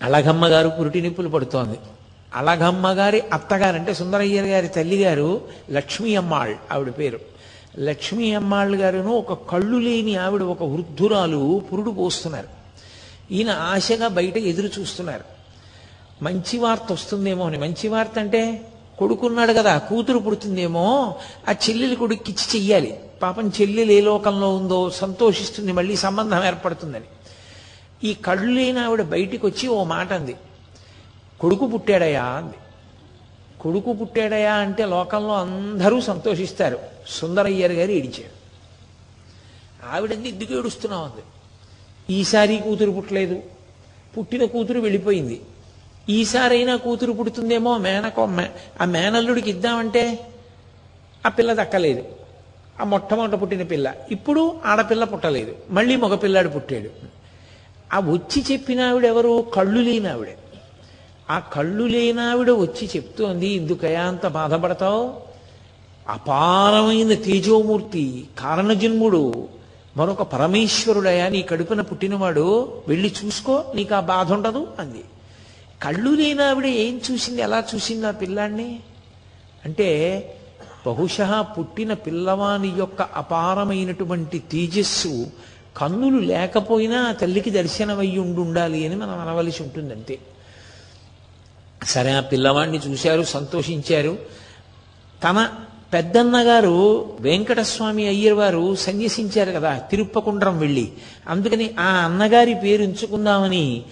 అలగమ్మ 0.02 0.46
గారు 0.46 0.70
పురిటి 0.70 1.02
నిప్పులు 1.02 1.30
పడుతోంది. 1.30 1.78
అలగమ్మ 2.36 2.88
గారి 2.88 3.22
అత్తగారు 3.34 3.76
అంటే 3.76 3.94
సుందరయ్యర్ 3.94 4.46
గారి 4.46 4.68
తల్లిగారు 4.68 5.42
లక్ష్మీ 5.72 6.16
అమ్మాళ్ 6.16 6.56
ఆవిడ 6.72 6.94
పేరు. 7.00 7.37
లక్ష్మీ 7.80 8.34
అమ్మాళ్ళు 8.34 8.78
గారును 8.78 9.12
ఒక 9.12 9.52
కళ్ళు 9.52 9.78
లేని 9.78 10.16
ఆవిడ 10.16 10.42
ఒక 10.42 10.64
వృద్ధురాలు 10.64 11.62
పురుడు 11.74 11.92
పోస్తున్నారు 11.92 12.48
ఈయన 13.32 13.50
ఆశగా 13.50 14.08
బయట 14.08 14.38
ఎదురు 14.38 14.80
చూస్తున్నారు. 14.80 15.24
మంచి 16.24 16.58
వార్త 16.58 16.92
వస్తుందేమో 16.92 17.46
అని. 17.46 17.58
మంచి 17.58 17.88
వార్త 17.88 18.20
అంటే 18.20 18.72
కొడుకున్నాడు 19.00 19.54
కదా 19.54 19.78
కూతురు 19.78 20.20
పుడుతుందేమో 20.20 21.16
ఆ 21.50 21.52
చెల్లెలి 21.52 21.96
కొడుక్కిచ్చి 21.96 22.60
చెయ్యాలి. 22.60 23.00
పాపం 23.22 23.52
చెల్లెలు 23.62 23.92
ఏ 23.92 24.02
లోకంలో 24.02 24.56
ఉందో 24.56 24.90
సంతోషిస్తుంది 24.90 25.72
మళ్ళీ 25.72 25.96
సంబంధం 25.96 26.46
ఏర్పడుతుందని. 26.46 27.06
ఈ 28.04 28.14
కళ్ళు 28.14 28.52
లేని 28.52 28.80
ఆవిడ 28.80 29.02
బయటికి 29.02 29.46
వచ్చి 29.46 29.68
ఓ 29.68 29.84
మాట 29.84 30.14
అంది. 30.14 30.36
కొడుకు 31.40 31.68
పుట్టాడయా 31.68 32.24
అంది. 32.24 32.54
కొడుకు 33.68 33.94
పుట్టాడయా 33.94 34.54
అంటే 34.54 34.86
లోకంలో 34.86 35.34
అందరూ 35.34 36.02
సంతోషిస్తారు. 36.02 36.80
సుందరయ్యర్ 37.08 37.72
గారు 37.72 37.92
ఏడిచారు. 37.92 38.38
ఆవిడంది 39.92 40.30
ఎందుకు 40.30 40.54
ఏడుస్తున్నావు 40.54 41.04
అంది. 41.04 41.24
ఈసారి 42.14 42.58
కూతురు 42.58 42.92
పుట్టలేదు. 42.92 43.42
పుట్టిన 44.18 44.46
కూతురు 44.46 44.80
వెళ్ళిపోయింది. 44.80 45.42
ఈసారైనా 46.10 46.76
కూతురు 46.76 47.12
పుడుతుందేమో 47.12 47.78
మేనకో 47.78 48.22
ఆ 48.82 48.86
మేనల్లుడికి 48.86 49.50
ఇద్దామంటే 49.50 50.28
ఆ 51.26 51.30
పిల్ల 51.30 51.64
దక్కలేదు. 51.64 52.06
ఆ 52.82 52.84
మొట్టమొదట 52.84 53.42
పుట్టిన 53.42 53.64
పిల్ల. 53.64 53.94
ఇప్పుడు 54.12 54.62
ఆడపిల్ల 54.66 55.04
పుట్టలేదు. 55.04 55.56
మళ్ళీ 55.70 55.96
మగపిల్లాడు 55.96 56.50
పుట్టాడు. 56.50 56.90
ఆ 57.94 58.00
వచ్చి 58.00 58.46
చెప్పిన 58.52 58.82
ఆవిడ 58.82 59.06
ఎవరు? 59.06 59.48
కళ్ళు 59.54 59.82
లేని 59.82 60.10
ఆవిడే. 60.10 60.38
ఆ 61.28 61.40
కళ్ళు 61.54 61.86
లేనావిడ 61.86 62.50
వచ్చి 62.58 62.86
చెప్తోంది 62.88 63.48
ఎందుకయా 63.54 64.04
అంత 64.08 64.26
బాధపడతావు? 64.36 65.02
అపారమైన 66.08 67.14
తేజోమూర్తి 67.24 68.04
కారణజన్ముడు 68.38 69.22
మరొక 69.96 70.24
పరమేశ్వరుడయా 70.34 71.26
నీ 71.30 71.42
కడుపున 71.42 71.82
పుట్టినవాడు 71.82 72.46
వెళ్ళి 72.88 73.10
చూసుకో 73.18 73.56
నీకు 73.76 73.96
ఆ 73.96 74.02
బాధ 74.10 74.32
ఉండదు 74.34 74.62
అంది. 74.80 75.04
కళ్ళు 75.82 76.12
లేనావిడ 76.12 76.66
ఏం 76.84 77.02
చూసింది 77.06 77.42
ఎలా 77.42 77.60
చూసింది 77.72 78.06
ఆ 78.06 78.16
పిల్లాన్ని 78.22 78.70
అంటే 79.64 79.90
బహుశా 80.86 81.28
పుట్టిన 81.54 81.94
పిల్లవాని 82.06 82.74
యొక్క 82.78 83.02
అపారమైనటువంటి 83.16 84.40
తేజస్సు 84.52 85.14
కన్నులు 85.76 86.20
లేకపోయినా 86.30 87.00
ఆ 87.10 87.14
తల్లికి 87.14 87.52
దర్శనమయ్యి 87.52 88.20
ఉండి 88.20 88.40
ఉండాలి 88.40 88.80
అని 88.88 88.96
మనం 88.96 89.20
అనవలసి 89.20 89.60
ఉంటుంది 89.64 89.94
అంతే 89.94 90.16
సరే 91.84 92.12
ఆ 92.12 92.20
పిల్లవాడిని 92.20 92.78
చూశారు 92.78 93.24
సంతోషించారు. 93.24 94.18
తన 95.24 95.50
పెద్దన్నగారు 95.94 97.06
వెంకటస్వామి 97.20 98.08
అయ్యర్ 98.08 98.34
వారు 98.34 98.76
సన్యసించారు 98.76 99.52
కదా 99.52 99.78
తిరుప్పకుండ్రం 99.78 100.60
వెళ్ళి. 100.60 100.92
అందుకని 101.28 101.70
ఆ 101.80 101.86
అన్నగారి 101.86 102.54
పేరు 102.54 102.84
ఉంచుకుందామని 102.84 103.84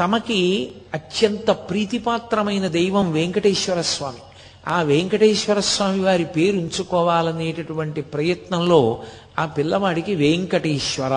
తమకి 0.00 0.70
అత్యంత 0.94 1.50
ప్రీతిపాత్రమైన 1.50 2.68
దైవం 2.68 3.12
వెంకటేశ్వర 3.12 3.80
స్వామి. 3.80 4.22
ఆ 4.68 4.82
వెంకటేశ్వర 4.82 5.60
స్వామి 5.60 6.00
వారి 6.00 6.24
పేరు 6.24 6.56
ఉంచుకోవాలనేటటువంటి 6.56 8.02
ప్రయత్నంలో 8.02 9.02
ఆ 9.38 9.46
పిల్లవాడికి 9.46 10.14
వెంకటేశ్వర 10.14 11.12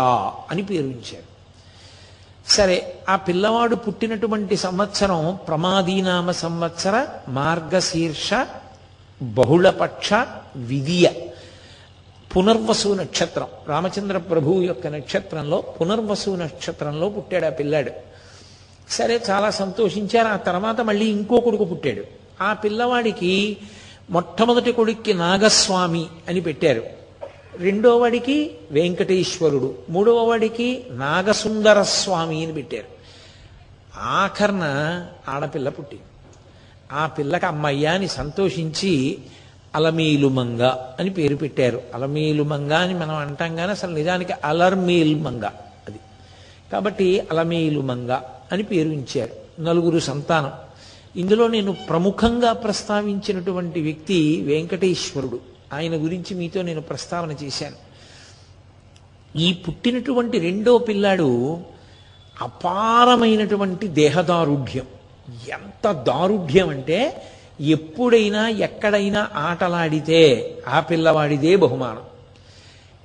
అని 0.52 0.64
పేరు 0.64 0.84
ఉంచారు. 0.84 1.25
సరే 2.48 3.00
ఆ 3.10 3.16
పిల్లవాడు 3.16 3.76
పుట్టినటువంటి 3.76 4.58
సంవత్సరం 4.58 5.38
ప్రమాదీనామ 5.48 6.32
సంవత్సర 6.32 7.08
మార్గశీర్ష 7.28 8.34
బహుళపక్ష 9.22 10.10
విధియ. 10.56 11.10
పునర్వసు 12.38 12.88
నక్షత్రం. 12.90 13.48
రామచంద్ర 13.68 14.18
ప్రభువు 14.18 14.62
యొక్క 14.62 14.88
నక్షత్రంలో 14.88 15.62
పునర్వసు 15.62 16.30
నక్షత్రంలో 16.30 17.10
పుట్టాడు 17.10 17.46
ఆ 17.46 17.50
పిల్లాడు. 17.50 17.92
సరే 18.90 19.22
చాలా 19.30 19.50
సంతోషించారు. 19.50 20.28
ఆ 20.28 20.36
తర్వాత 20.36 20.82
మళ్ళీ 20.82 21.06
ఇంకో 21.06 21.40
కొడుకు 21.40 21.64
పుట్టాడు. 21.64 22.04
ఆ 22.44 22.54
పిల్లవాడికి 22.54 23.58
మొట్టమొదటి 24.10 24.72
కొడుక్కి 24.72 25.14
నాగస్వామి 25.14 26.06
అని 26.28 26.42
పెట్టారు. 26.42 26.95
రెండోవాడికి 27.60 28.52
వెంకటేశ్వరుడు 28.72 29.76
మూడవవాడికి 29.90 30.84
నాగసుందర 30.90 31.82
స్వామి 31.82 32.44
అని 32.44 32.54
పెట్టారు. 32.54 32.96
ఆఖర్న 34.00 34.64
ఆడపిల్ల 35.30 35.70
పుట్టింది. 35.70 36.04
ఆ 36.92 37.08
పిల్లకి 37.08 37.46
అమ్మయ్యాని 37.46 38.08
సంతోషించి 38.08 39.18
అలమీలుమంగ 39.76 40.62
అని 41.00 41.10
పేరు 41.10 41.36
పెట్టారు. 41.36 41.82
అలమీలుమంగ 41.96 42.72
అని 42.72 42.94
మనం 42.94 43.16
అంటాం 43.16 43.56
కానీ 43.56 43.72
అసలు 43.72 43.92
నిజానికి 43.92 44.34
అలర్మీల్మంగ 44.46 45.46
అది. 45.88 46.00
కాబట్టి 46.72 47.20
అలమేలుమంగ 47.32 48.12
అని 48.52 48.64
పేరు 48.64 48.90
ఉంచారు. 48.90 49.62
నలుగురు 49.62 50.00
సంతానం. 50.00 50.52
ఇందులో 51.16 51.48
నేను 51.48 51.76
ప్రముఖంగా 51.90 52.54
ప్రస్తావించినటువంటి 52.54 53.82
వ్యక్తి 53.82 54.42
వెంకటేశ్వరుడు. 54.42 55.55
ఆయన 55.76 55.94
గురించి 55.94 56.36
మీతో 56.36 56.62
నేను 56.62 56.82
ప్రస్తావన 56.82 57.32
చేశాను. 57.32 57.76
ఈ 59.38 59.54
పుట్టినటువంటి 59.54 60.40
రెండో 60.40 60.78
పిల్లాడు 60.78 61.60
అపారమైనటువంటి 62.42 63.88
దేహదారుఢ్యం. 63.88 64.86
ఎంత 65.50 65.92
దారుఢ్యం 65.92 66.70
అంటే 66.70 67.24
ఎప్పుడైనా 67.62 68.50
ఎక్కడైనా 68.50 69.30
ఆటలాడితే 69.36 70.54
ఆ 70.68 70.80
పిల్లవాడిదే 70.80 71.56
బహుమానం. 71.56 72.02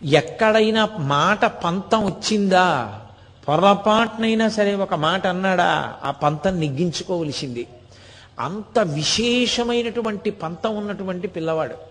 ఎక్కడైనా 0.08 0.88
మాట 0.98 1.44
పంతం 1.44 2.04
వచ్చిందా 2.04 3.00
పొరపాటునైనా 3.48 4.48
సరే 4.48 4.74
ఒక 4.74 4.94
మాట 4.94 5.26
అన్నాడా 5.26 5.96
ఆ 6.04 6.10
పంతం 6.10 6.60
నెగ్గించుకోవలసింది. 6.60 7.66
అంత 8.40 8.78
విశేషమైనటువంటి 8.78 10.30
పంతం 10.30 10.76
ఉన్నటువంటి 10.76 11.28
పిల్లవాడు. 11.28 11.89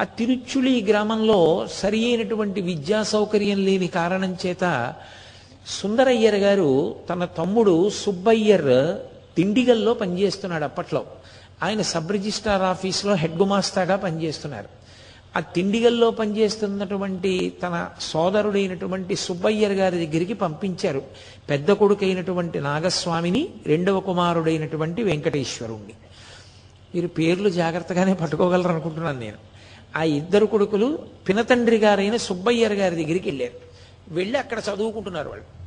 ఆ 0.00 0.04
తిరుచులి 0.04 0.82
గ్రామంలో 0.82 1.66
సరి 1.72 2.06
అయినటువంటి 2.06 2.60
విద్యా 2.60 3.02
సౌకర్యం 3.02 3.64
లేని 3.64 3.86
కారణం 3.86 4.36
చేత 4.46 4.94
సుందరయ్యర్ 5.66 6.34
గారు 6.34 6.96
తన 7.10 7.24
తమ్ముడు 7.24 7.90
సుబ్బయ్యర్ 7.90 8.96
తిండిగల్లో 9.36 9.94
పనిచేస్తున్నాడు 9.94 10.64
అప్పట్లో. 10.64 11.04
ఆయన 11.62 11.82
సబ్ 11.82 12.12
రిజిస్ట్రార్ 12.12 12.62
ఆఫీస్లో 12.62 13.14
హెడ్ 13.14 13.36
గుమాస్తాగా 13.36 13.96
పనిచేస్తున్నారు. 13.96 14.68
ఆ 15.36 15.40
తిండిగల్లో 15.40 16.10
పనిచేస్తున్నటువంటి 16.10 17.52
తన 17.62 17.88
సోదరుడైనటువంటి 18.00 19.16
సుబ్బయ్యర్ 19.16 19.72
గారి 19.72 20.06
దగ్గరికి 20.06 20.34
పంపించారు. 20.34 21.02
పెద్ద 21.50 21.70
కొడుకైనటువంటి 21.70 22.60
నాగస్వామిని 22.60 23.48
రెండవ 23.66 24.00
కుమారుడైనటువంటి 24.00 25.02
వెంకటేశ్వరుణ్ణి. 25.02 25.92
మీరు 26.94 27.06
పేర్లు 27.06 27.48
జాగ్రత్తగానే 27.48 28.14
పట్టుకోగలరు 28.14 28.68
అనుకుంటున్నాను 28.68 29.20
నేను. 29.20 29.53
ఆ 29.96 30.02
ఇద్దరు 30.02 30.46
కొడుకులు 30.46 30.98
పినతండ్రి 31.28 31.76
గారైన 31.76 32.16
సుబ్బయ్యర్ 32.16 32.72
గారి 32.72 33.04
దగ్గరికి 33.04 33.28
వెళ్ళారు. 33.28 33.74
వెళ్ళి 34.14 34.38
అక్కడ 34.38 34.58
చదువుకుంటున్నారు 34.58 35.28
వాళ్ళు. 35.28 35.64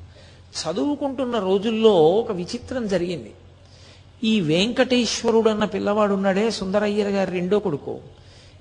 చదువుకుంటున్న 0.48 1.40
రోజుల్లో 1.40 1.94
ఒక 1.94 2.32
విచిత్రం 2.32 2.88
జరిగింది. 2.88 3.34
ఈ 4.24 4.42
వెంకటేశ్వరుడు 4.42 5.50
అన్న 5.50 5.66
పిల్లవాడున్నాడే 5.66 6.52
సుందరయ్యర్ 6.52 7.08
గారి 7.08 7.32
రెండో 7.32 7.60
కొడుకు. 7.60 8.00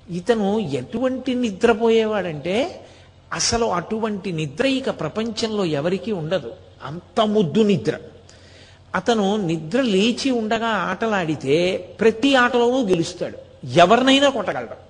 ఇతను 0.09 0.59
ఎటువంటి 0.59 1.35
నిద్రపోయేవాడంటే 1.35 2.85
అసలు 3.33 3.65
అటువంటి 3.65 4.31
నిద్ర 4.31 4.65
ఇక 4.65 4.89
ప్రపంచంలో 4.99 5.65
ఎవరికీ 5.65 6.11
ఉండదు. 6.11 6.53
అంత 6.83 7.21
ముద్దు 7.21 7.61
నిద్ర. 7.61 7.99
అతను 8.95 9.35
నిద్ర 9.35 9.81
లేచి 9.81 10.31
ఉండగా 10.31 10.67
ఆటలాడితే 10.67 11.77
ప్రతి 11.99 12.35
ఆటలోనూ 12.35 12.85
గెలుస్తాడు. 12.87 13.67
ఎవరినైనా 13.67 14.29
కొట్టగలడు. 14.29 14.86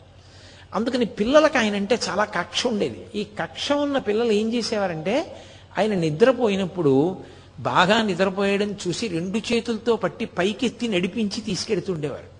అందుకని 0.75 1.05
పిల్లలకు 1.05 1.57
ఆయన 1.57 1.75
అంటే 1.75 1.99
చాలా 2.09 2.25
కక్ష 2.25 2.67
ఉండేది. 2.67 3.05
ఈ 3.15 3.23
కక్ష 3.23 3.71
ఉన్న 3.71 3.97
పిల్లలు 3.97 4.31
ఏం 4.31 4.53
చేసేవారంటే 4.53 5.35
ఆయన 5.77 5.93
నిద్రపోయినప్పుడు 5.93 7.17
బాగా 7.59 8.01
నిద్రపోయడం 8.01 8.75
చూసి 8.87 9.07
రెండు 9.07 9.37
చేతులతో 9.37 9.95
పట్టి 9.95 10.25
పైకెత్తి 10.25 10.87
నడిపించి 10.87 11.41
తీసుకెడుతుండేవారు 11.41 12.37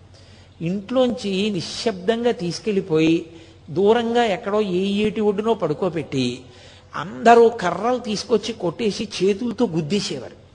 ఇంట్లోంచి 0.64 1.50
నిశ్శబ్దంగా 1.50 2.32
తీసుకెళ్ళిపోయి 2.32 3.26
దూరంగా 3.70 4.24
ఎక్కడో 4.24 4.62
ఏ 4.62 5.06
ఏటి 5.06 5.22
ఒడ్డునో 5.22 5.54
పడుకోబెట్టి 5.54 6.42
అందరూ 6.96 7.50
కర్రలు 7.50 7.98
తీసుకొచ్చి 7.98 8.54
కొట్టేసి 8.54 9.10
చేతులతో 9.24 9.68
గుద్దేసేవారు. 9.68 10.48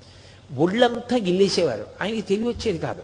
ఒళ్ళంతా 0.60 1.16
గిల్లేసేవారు. 1.16 1.86
ఆయనకి 2.00 2.22
తెలివి 2.22 2.48
వచ్చేది 2.48 2.78
కాదు. 2.78 3.02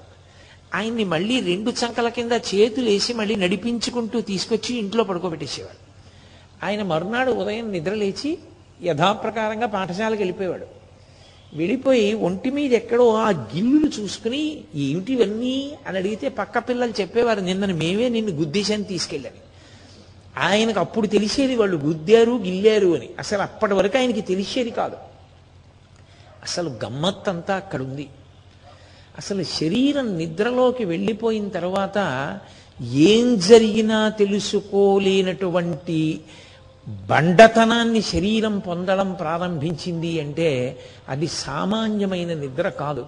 ఆయన్ని 0.75 1.05
మళ్ళీ 1.05 1.41
రెండు 1.41 1.71
చంకల 1.71 2.09
కింద 2.09 2.33
చేతులు 2.33 2.89
వేసి 2.89 3.13
మళ్ళీ 3.13 3.37
నడిపించుకుంటూ 3.37 4.21
తీసుకొచ్చి 4.21 4.77
ఇంట్లో 4.77 5.05
పడుకోబెట్టేసేవాడు. 5.05 5.89
ఆయన 6.67 6.83
మరునాడు 6.83 7.33
ఉదయం 7.33 7.73
నిద్రలేచి 7.73 8.39
యథాప్రకారంగా 8.83 9.67
పాఠశాలకు 9.67 10.21
వెళ్ళిపోయేవాడు. 10.21 10.67
వెళ్ళిపోయి 11.55 12.15
ఒంటి 12.15 12.51
మీద 12.51 12.73
ఎక్కడో 12.73 13.15
ఆ 13.15 13.31
గిల్లులు 13.31 14.03
చూసుకుని 14.03 14.65
ఏమిటి 14.75 15.13
ఇవన్నీ 15.13 15.73
అని 15.87 15.99
అడిగితే 15.99 16.29
పక్క 16.29 16.59
పిల్లలు 16.59 16.93
చెప్పేవారు 17.01 17.41
నిన్నను 17.41 17.75
మేమే 17.75 18.09
నిన్ను 18.09 18.33
గుద్దేశాన్ని 18.33 18.87
తీసుకెళ్ళని. 18.87 19.39
ఆయనకు 20.39 20.81
అప్పుడు 20.81 21.07
తెలిసేది 21.07 21.57
వాళ్ళు 21.57 21.77
గుద్దారు 21.77 22.33
గిల్లారు 22.33 22.97
అని. 22.97 23.11
అసలు 23.19 23.43
అప్పటి 23.43 23.75
వరకు 23.75 23.99
ఆయనకి 23.99 24.21
తెలిసేది 24.21 24.71
కాదు. 24.71 24.97
అసలు 26.43 26.71
గమ్మత్తంతా 26.85 27.57
అక్కడ 27.57 27.83
ఉంది 27.83 28.09
అసలు 29.19 29.43
శరీరం 29.43 30.19
నిద్రలోకి 30.19 30.85
వెళ్ళిపోయిన 30.85 31.49
తర్వాత 31.49 32.39
ఏం 32.83 33.39
జరిగినా 33.39 34.09
తెలుసుకోలేనటువంటి 34.09 36.21
బండతనాన్ని 36.89 38.03
శరీరం 38.03 38.59
పొందడం 38.59 39.13
ప్రారంభించింది 39.13 40.21
అంటే 40.21 40.79
అది 41.09 41.27
సామాన్యమైన 41.27 42.35
నిద్ర 42.35 42.69
కాదు. 42.69 43.07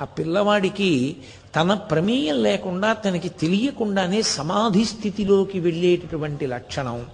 ఆ 0.00 0.04
పిల్లవాడికి 0.04 1.16
తన 1.56 1.74
ప్రమేయం 1.74 2.42
లేకుండా 2.42 2.92
తనకి 2.92 3.28
తెలియకుండానే 3.28 4.22
సమాధి 4.22 4.84
స్థితిలోకి 4.84 5.60
వెళ్ళేటటువంటి 5.60 6.46
లక్షణం. 6.46 7.06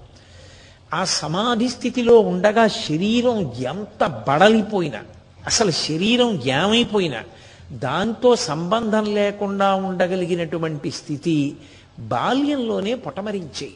ఆ 0.94 1.04
సమాధి 1.04 1.68
స్థితిలో 1.68 2.20
ఉండగా 2.20 2.68
శరీరం 2.68 3.40
ఎంత 3.40 4.24
బడలిపోయినా 4.28 5.02
అసలు 5.46 5.70
శరీరం 5.70 6.42
ఏమైపోయినా 6.46 7.22
దాంతో 7.72 8.36
సంబంధం 8.36 9.14
లేకుండా 9.14 9.74
ఉండగలిగినటువంటి 9.74 10.90
స్థితి 10.90 11.56
బాల్యంలోనే 11.98 12.94
పొటమరించాయి 12.94 13.74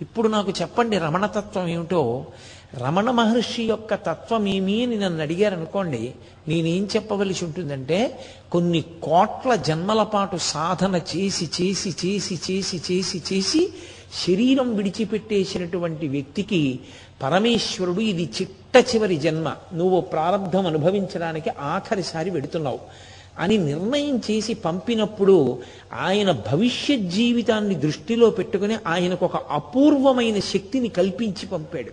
ఇప్పుడు 0.00 0.28
నాకు 0.28 0.52
చెప్పండి 0.62 0.98
రమణతత్వం 0.98 1.66
ఏమిటో? 1.66 2.26
రమణ 2.74 3.10
మహర్షి 3.10 3.62
యొక్క 3.62 3.94
తత్వం 3.94 4.48
ఏమి 4.48 4.82
అని 4.82 4.96
నన్ను 4.96 5.22
అడిగారు 5.22 5.54
అనుకోండి 5.54 6.14
నేనేం 6.48 6.88
చెప్పవలసి 6.96 7.44
ఉంటుందంటే 7.44 8.20
కొన్ని 8.52 8.84
కోట్ల 9.02 9.54
జన్మల 9.54 10.02
పాటు 10.02 10.36
సాధన 10.36 11.00
చేసి 11.16 11.50
చేసి 11.62 11.94
చేసి 12.06 12.40
చేసి 12.50 12.82
చేసి 12.92 13.22
చేసి 13.32 13.72
శరీరం 14.26 14.76
విడిచిపెట్టేసినటువంటి 14.76 16.08
వ్యక్తికి 16.08 16.80
పరమేశ్వరుడు 17.22 18.00
ఇది 18.00 18.30
చిట్ట 18.40 18.94
చివరి 18.94 19.16
జన్మ. 19.16 19.56
నువ్వు 19.74 20.00
ప్రారంభం 20.00 20.66
అనుభవించడానికి 20.66 21.50
ఆఖరిసారి 21.50 22.30
వెడుతున్నావు. 22.30 22.78
అని 23.38 23.58
నిర్ణయం 23.58 24.18
చేసి 24.18 24.54
పంపినప్పుడు 24.54 25.62
ఆయన 25.92 26.30
భవిష్యత్ 26.30 27.02
జీవితాన్ని 27.02 27.74
దృష్టిలో 27.74 28.30
పెట్టుకుని 28.30 28.76
ఆయనకు 28.86 29.24
ఒక 29.24 29.36
అపూర్వమైన 29.36 30.40
శక్తిని 30.40 30.88
కల్పించి 30.88 31.46
పంపాడు. 31.46 31.90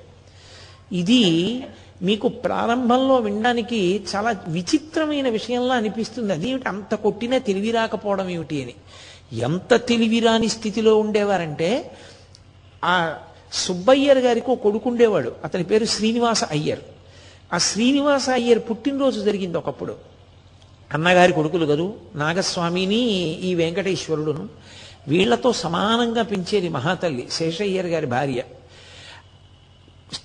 ఇది 0.95 1.63
మీకు 2.01 2.27
ప్రారంభంలో 2.27 3.15
వినడానికి 3.15 4.01
చాలా 4.15 4.35
విచిత్రమైన 4.47 5.29
విషయంలా 5.29 5.75
అనిపిస్తుంది. 5.75 6.33
అదేమిటి 6.33 6.69
అంత 6.69 6.95
కొట్టినా 6.95 7.37
తెలివి 7.37 7.71
రాకపోవడం 7.71 8.29
ఏమిటి 8.29 8.63
అని. 8.63 8.73
ఎంత 9.39 9.75
తెలివిరాని 9.75 10.49
స్థితిలో 10.49 10.97
ఉండేవారంటే 10.97 11.91
ఆ 12.85 13.13
సుబ్బయ్యర్ 13.53 14.17
గారికి 14.17 14.51
ఒక 14.51 14.59
కొడుకు 14.59 14.89
ఉండేవాడు. 14.89 15.35
అతని 15.43 15.63
పేరు 15.63 15.85
శ్రీనివాస 15.85 16.43
అయ్యర్. 16.43 16.79
ఆ 17.53 17.57
శ్రీనివాస 17.57 18.29
అయ్యర్ 18.29 18.59
పుట్టినరోజు 18.59 19.21
జరిగింది 19.21 19.57
ఒకప్పుడు. 19.57 20.10
అన్నగారి 20.93 21.33
కొడుకులు 21.33 21.65
కదూ? 21.65 21.93
నాగస్వామిని 22.15 22.99
ఈ 23.39 23.55
వెంకటేశ్వరుడును. 23.55 24.49
వీళ్ళతో 25.07 25.53
సమానంగా 25.53 26.21
పెంచేది 26.21 26.69
మహాతల్లి 26.69 27.27
శేషయ్యర్ 27.31 27.85
గారి 27.85 28.05
భార్య. 28.05 28.43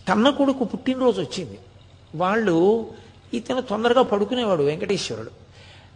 తన్న 0.08 0.30
కొడుకు 0.30 0.64
పుట్టినరోజు 0.64 1.20
వచ్చింది. 1.20 1.58
వాళ్ళు 2.14 2.86
ఇతను 3.34 3.60
తొందరగా 3.60 4.02
పడుకునేవాడు 4.02 4.62
వెంకటేశ్వరుడు. 4.62 5.30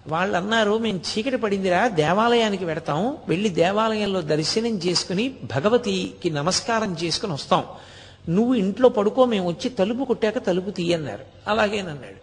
వాళ్ళు 0.09 0.37
అన్నారు 0.37 0.79
మేము 0.79 0.99
చీకటి 0.99 1.37
పడిందిరా 1.37 1.89
దేవాలయానికి 1.89 2.65
వెడతాం. 2.65 3.17
వెళ్ళి 3.29 3.49
దేవాలయంలో 3.49 4.21
దర్శనం 4.21 4.79
చేసుకుని 4.79 5.35
భగవతికి 5.57 6.31
నమస్కారం 6.31 6.97
చేసుకుని 7.05 7.33
వస్తాం. 7.33 7.65
నువ్వు 8.29 8.55
ఇంట్లో 8.55 8.89
పడుకో 8.89 9.25
మేము 9.25 9.49
వచ్చి 9.49 9.71
తలుపు 9.71 10.05
కొట్టాక 10.05 10.39
తలుపు 10.39 10.71
తీయన్నారు. 10.71 11.25
అలాగేనన్నాడు 11.47 12.20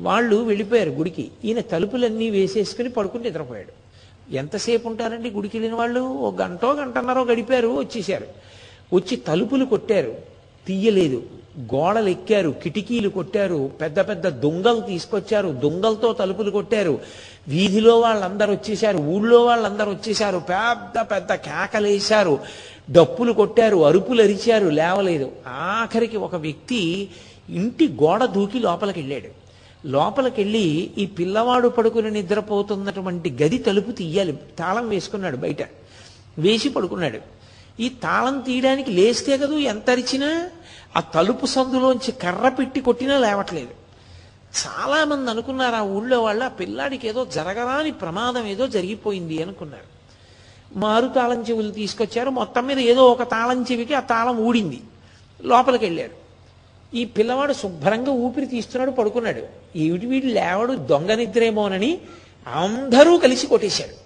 వాళ్ళు 0.00 0.36
వెళ్ళిపోయారు 0.36 0.90
గుడికి. 0.90 1.30
ఈయన 1.44 1.60
తలుపులన్నీ 1.60 2.30
వేసేసుకుని 2.30 2.88
పడుకుని 2.88 3.24
నిద్రపోయాడు. 3.24 3.84
ఎంతసేపు 4.34 4.88
ఉంటారండి 4.88 5.30
గుడికి 5.30 5.58
వెళ్ళిన 5.58 5.76
వాళ్ళు? 5.76 6.00
ఓ 6.00 6.30
గంటో 6.30 6.72
గంటన్నరో 6.72 7.24
గడిపారు 7.24 7.68
వచ్చేసారు 7.68 8.26
వచ్చి 8.94 9.16
తలుపులు 9.16 9.64
కొట్టారు. 9.64 10.14
తీయలేదు. 10.66 11.22
గోడలు 11.58 12.08
ఎక్కారు 12.08 12.54
కిటికీలు 12.62 13.08
కొట్టారు 13.08 13.70
పెద్ద 13.80 14.00
పెద్ద 14.00 14.28
దొంగలు 14.28 14.80
తీసుకొచ్చారు 14.80 15.48
దొంగలతో 15.48 16.12
తలుపులు 16.12 16.50
కొట్టారు. 16.50 16.98
వీధిలో 17.48 18.00
వాళ్ళందరూ 18.00 18.52
వచ్చేసారు 18.52 18.98
ఊళ్ళో 18.98 19.44
వాళ్ళందరూ 19.44 19.90
వచ్చేసారు 19.92 20.38
పెద్ద 20.38 21.10
పెద్ద 21.10 21.34
కేకలేశారు 21.34 22.38
డప్పులు 22.90 23.32
కొట్టారు 23.32 23.86
అరుపులు 23.86 24.22
అరిచారు 24.22 24.68
లేవలేదు. 24.68 25.32
ఆఖరికి 25.46 26.16
ఒక 26.16 26.34
వ్యక్తి 26.34 27.08
ఇంటి 27.50 27.88
గోడ 27.88 28.24
దూకి 28.24 28.58
లోపలికి 28.58 29.00
వెళ్ళాడు. 29.00 29.43
లోపలికి 29.84 30.40
వెళ్ళి 30.40 30.90
ఈ 30.98 31.06
పిల్లవాడు 31.06 31.68
పడుకుని 31.68 32.10
నిద్రపోతున్నటువంటి 32.10 33.30
గది 33.30 33.58
తలుపు 33.58 33.90
తీయాలి. 33.90 34.32
తాళం 34.32 34.88
వేసుకున్నాడు 34.88 35.36
బయట. 35.36 35.62
వేసి 36.38 36.68
పడుకున్నాడు. 36.68 37.18
ఈ 37.80 37.88
తాళం 37.88 38.40
తీయడానికి 38.40 38.90
లేస్తే 38.90 39.38
కదూ 39.38 39.58
ఎంత 39.58 39.90
అరిచినా 39.90 40.50
ఆ 40.96 41.00
తలుపు 41.00 41.46
సందులోంచి 41.46 42.12
కర్ర 42.12 42.48
పెట్టి 42.48 42.80
కొట్టినా 42.80 43.18
లేవట్లేదు. 43.18 43.70
చాలామంది 44.66 45.30
అనుకున్నారు 45.30 45.74
ఆ 45.74 45.80
ఊళ్ళో 45.80 46.22
వాళ్ళు 46.22 46.44
ఆ 46.44 46.48
పిల్లాడికి 46.48 47.08
ఏదో 47.08 47.24
జరగరాని 47.24 47.90
ప్రమాదం 47.90 48.46
ఏదో 48.46 48.66
జరిగిపోయింది 48.66 49.42
అనుకున్నారు. 49.42 49.94
మారు 50.78 51.08
తాళం 51.08 51.42
చెవులు 51.42 51.70
తీసుకొచ్చారు. 51.70 52.30
మొత్తం 52.30 52.66
మీద 52.66 52.78
ఏదో 52.78 53.06
ఒక 53.06 53.22
తాళం 53.22 53.66
చెవికి 53.72 53.94
ఆ 53.94 54.00
తాళం 54.00 54.36
ఊడింది. 54.36 54.80
లోపలికి 55.44 55.84
వెళ్ళారు 55.84 56.24
ఈ 56.96 57.04
పిల్లవాడు 57.04 57.52
శుభ్రంగా 57.52 58.10
ఊపిరి 58.10 58.46
తీస్తున్నాడు 58.46 58.90
పడుకున్నాడు. 58.90 59.63
ఏమిటి 59.76 60.06
వీడు 60.06 60.26
లేవడు 60.26 60.72
దొంగ 60.72 61.14
నిద్రేమోనని 61.14 62.00
అందరూ 62.46 63.18
కలిసి 63.18 63.46
కొట్టేశారు 63.46 64.04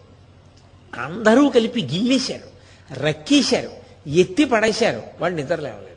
అందరూ 1.01 1.49
కలిపి 1.49 1.83
గిల్లేశారు. 1.83 2.59
రక్కేశారు. 2.95 3.71
ఎత్తి 4.09 4.45
పడేశారు. 4.45 5.03
వాడు 5.21 5.35
నిద్ర 5.35 5.55
లేవలేదు. 5.55 5.97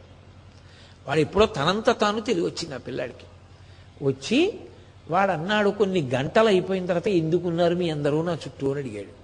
వాడు 1.07 1.19
ఎప్పుడో 1.19 1.45
తనంత 1.45 1.99
తాను 2.01 2.19
తెలివి 2.19 2.45
వచ్చింది 2.45 2.75
ఆ 2.75 2.77
పిల్లాడికి. 2.77 3.25
వచ్చి 4.05 4.59
వాడు 5.09 5.31
అన్నాడు 5.31 5.69
కొన్ని 5.69 6.01
గంటలు 6.01 6.47
అయిపోయిన 6.47 6.85
తర్వాత 6.85 7.07
ఎందుకున్నారు 7.07 7.75
మీ 7.75 7.89
అందరూ 7.89 8.21
నా 8.21 8.33
చుట్టూ? 8.33 8.71
అని 8.71 8.79
అడిగాడు. 8.79 9.20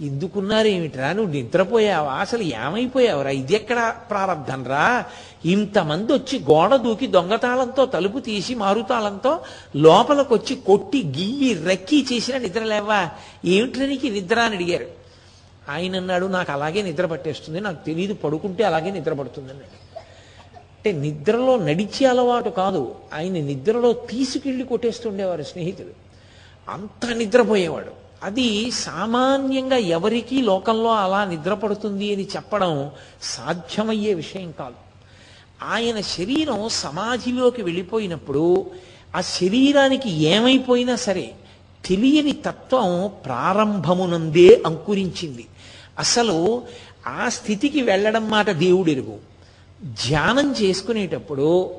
ఎందుకున్నారేమిట్రా 0.00 1.12
నువ్వు 1.12 1.32
నిద్రపోయావా? 1.32 2.12
అసలు 2.12 2.42
ఏమైపోయావురా? 2.42 3.30
ఇది 3.30 3.54
ఎక్కడ 3.54 3.94
ప్రారంభం 4.10 4.64
రా 4.64 5.04
ఇంతమంది 5.44 6.12
వచ్చి 6.12 6.38
గోడ 6.38 6.76
దూకి 6.76 7.06
దొంగతాళంతో 7.06 7.86
తలుపు 7.86 8.18
తీసి 8.18 8.54
మారుతాళంతో 8.54 9.40
లోపలికొచ్చి 9.76 10.56
కొట్టి 10.56 11.06
గిల్లి 11.06 11.54
రక్కి 11.54 12.06
చేసిన 12.12 12.38
నిద్ర 12.38 12.62
లేవా 12.62 13.08
ఏమిట్రా 13.44 13.86
నీకు 13.86 14.06
నిద్ర 14.06 14.40
అని 14.40 14.54
అడిగారు. 14.54 14.86
ఆయన 15.68 15.96
అన్నాడు 15.96 16.26
నాకు 16.26 16.52
అలాగే 16.52 16.82
నిద్ర 16.82 17.06
పట్టేస్తుంది. 17.06 17.60
నాకు 17.60 17.86
తెలియదు 17.86 18.14
పడుకుంటే 18.14 18.64
అలాగే 18.64 18.90
నిద్ర 18.90 19.12
పడుతుంది 19.12 19.50
అన్నాడు. 19.50 19.98
అంటే 20.58 20.92
నిద్రలో 20.92 21.58
నడిచే 21.58 22.06
అలవాటు 22.06 22.50
కాదు. 22.50 22.94
ఆయన 23.14 23.32
నిద్రలో 23.32 23.92
తీసుకెళ్ళి 23.92 24.64
కొట్టేస్తుండేవారు 24.64 25.42
స్నేహితుడు 25.42 26.08
అంత 26.70 27.06
నిద్రపోయేవాడు. 27.06 28.07
అది 28.22 28.70
సామాన్యంగా 28.70 29.76
ఎవరికీ 29.76 30.42
లోకంలో 30.42 30.94
అలా 30.94 31.24
నిద్రపడుతుంది 31.24 32.14
అని 32.14 32.24
చెప్పడం 32.24 32.90
సాధ్యమయ్యే 33.22 34.14
విషయం 34.14 34.52
కాదు. 34.52 34.74
ఆయన 35.62 36.00
శరీరం 36.00 36.68
సమాధిలోకి 36.68 37.62
వెళ్ళిపోయినప్పుడు 37.62 38.70
ఆ 39.16 39.20
శరీరానికి 39.20 40.10
ఏమైపోయినా 40.10 40.96
సరే 40.96 41.32
తెలియని 41.84 42.32
తత్వం 42.32 43.10
ప్రారంభమునందే 43.24 44.62
అంకురించింది. 44.66 45.46
అసలు 45.98 46.62
ఆ 47.06 47.28
స్థితికి 47.28 47.82
వెళ్ళడం 47.82 48.30
మాట 48.30 48.50
దేవుడెరుగు. 48.50 49.18
ధ్యానం 49.82 50.52
చేసుకునేటప్పుడు 50.52 51.70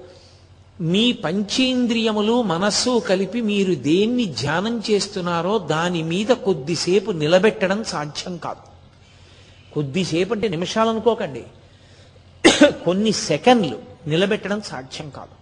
మీ 0.82 1.12
పంచేంద్రియములు 1.12 2.42
మనస్సు 2.42 3.00
కలిపి 3.00 3.42
మీరు 3.42 3.74
దేన్ని 3.74 4.26
ధ్యానం 4.26 4.84
చేస్తున్నారో 4.92 5.58
దాని 5.58 6.04
మీద 6.04 6.28
కొద్దిసేపు 6.28 7.12
నిలబెట్టడం 7.12 7.84
సాధ్యం 7.84 8.38
కాదు. 8.38 8.60
కొద్దిసేపు 9.74 10.34
అంటే 10.34 10.48
నిమిషాలు 10.48 10.90
అనుకోకండి. 10.90 11.44
కొన్ని 12.86 13.12
సెకండ్లు 13.12 13.80
నిలబెట్టడం 14.08 14.62
సాధ్యం 14.62 15.10
కాదు. 15.10 15.40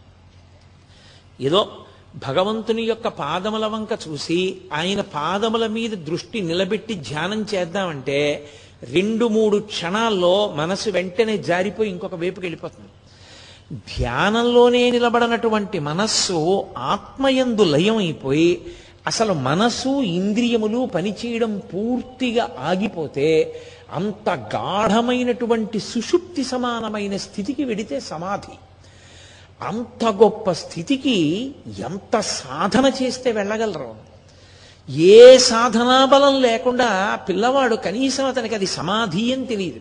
ఏదో 1.43 1.69
భగవంతుని 2.27 2.81
యొక్క 2.81 3.07
పాదముల 3.07 3.65
వంక 3.65 3.89
చూసి 4.07 4.57
ఆయన 4.73 5.01
పాదముల 5.01 5.67
మీద 5.67 5.91
దృష్టి 5.91 6.41
నిలబెట్టి 6.41 6.93
ధ్యానం 6.93 7.45
చేద్దామంటే 7.53 8.49
రెండు 8.83 9.25
మూడు 9.25 9.57
క్షణాల్లో 9.57 10.53
మనసు 10.55 10.89
వెంటనే 10.89 11.37
జారిపోయి 11.37 11.89
ఇంకొక 11.89 12.15
వైపుకి 12.15 12.45
వెళ్ళిపోతుంది. 12.45 12.89
ధ్యానంలోనే 13.73 14.91
నిలబడనటువంటి 14.91 15.79
మనస్సు 15.79 16.65
ఆత్మయందు 16.77 17.61
లయం 17.61 17.97
అయిపోయి 17.97 18.65
అసలు 19.07 19.33
మనసు 19.33 20.01
ఇంద్రియములు 20.01 20.85
పనిచేయడం 20.85 21.61
పూర్తిగా 21.73 22.49
ఆగిపోతే 22.59 23.61
అంత 23.91 24.29
గాఢమైనటువంటి 24.29 25.79
సుషుప్తి 25.79 26.43
సమానమైన 26.43 27.17
స్థితికి 27.17 27.63
వెడితే 27.63 27.99
సమాధి. 27.99 28.55
అంత 29.61 30.05
గొప్ప 30.05 30.51
స్థితికి 30.51 31.55
ఎంత 31.79 32.19
సాధన 32.19 32.91
చేస్తే 33.03 33.31
వెళ్ళగలరు? 33.31 33.95
ఏ 34.91 35.37
సాధనా 35.37 36.05
బలం 36.05 36.41
లేకుండా 36.41 37.15
పిల్లవాడు 37.15 37.75
కనీసం 37.75 38.25
అతనికి 38.25 38.55
అది 38.55 38.67
సమాధి 38.67 39.33
అని 39.33 39.45
తెలియదు. 39.45 39.79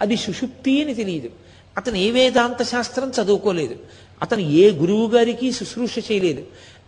అది 0.00 0.16
సుషుప్తి 0.16 0.84
అని 0.84 0.94
తెలియదు. 0.94 1.30
అతను 1.76 1.96
ఏ 1.96 2.10
వేదాంత 2.10 2.62
శాస్త్రం 2.62 3.12
చదువుకోలేదు. 3.22 3.76
అతను 4.22 4.40
ఏ 4.40 4.70
గురువు 4.70 5.06
గారికి 5.06 5.52
శుశ్రూష 5.52 5.98
చేయలేదు. 5.98 6.42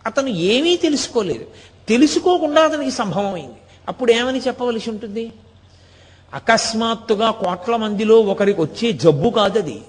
అతను 0.05 0.27
ఏమీ 0.27 0.77
తెలుసుకోలేదు. 0.77 1.45
తెలుసుకోకుండా 1.89 2.61
అతనికి 2.61 2.91
సంభవమైంది 2.91 3.55
అప్పుడు 3.87 4.11
ఏమని 4.11 4.39
చెప్పవలసి 4.39 4.89
ఉంటుంది? 4.89 5.31
అకస్మాత్తుగా 6.33 7.31
కోట్ల 7.31 7.75
మందిలో 7.75 8.19
ఒకరికి 8.19 8.61
వచ్చే 8.61 8.91
జబ్బు 8.91 9.29
కాదది. 9.29 9.81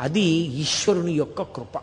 అది 0.00 0.20
ఈశ్వరుని 0.60 1.12
యొక్క 1.12 1.42
కృప. 1.42 1.80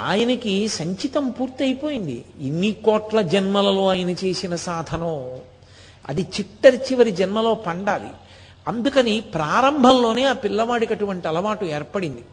ఆయనకి 0.00 0.68
సంచితం 0.68 1.30
పూర్తయిపోయింది. 1.30 2.24
ఇన్ని 2.40 2.72
కోట్ల 2.72 3.20
జన్మలలో 3.20 3.88
ఆయన 3.88 4.10
చేసిన 4.10 4.56
సాధనం 4.56 5.38
అది 6.08 6.22
చిట్టరి 6.22 6.76
చివరి 6.76 7.10
జన్మలో 7.10 7.54
పండాలి. 7.54 8.08
అందుకని 8.68 9.20
ప్రారంభంలోనే 9.20 10.24
ఆ 10.24 10.32
పిల్లవాడికి 10.32 10.94
అటువంటి 10.94 11.28
అలవాటు 11.28 11.64
ఏర్పడింది. 11.64 12.24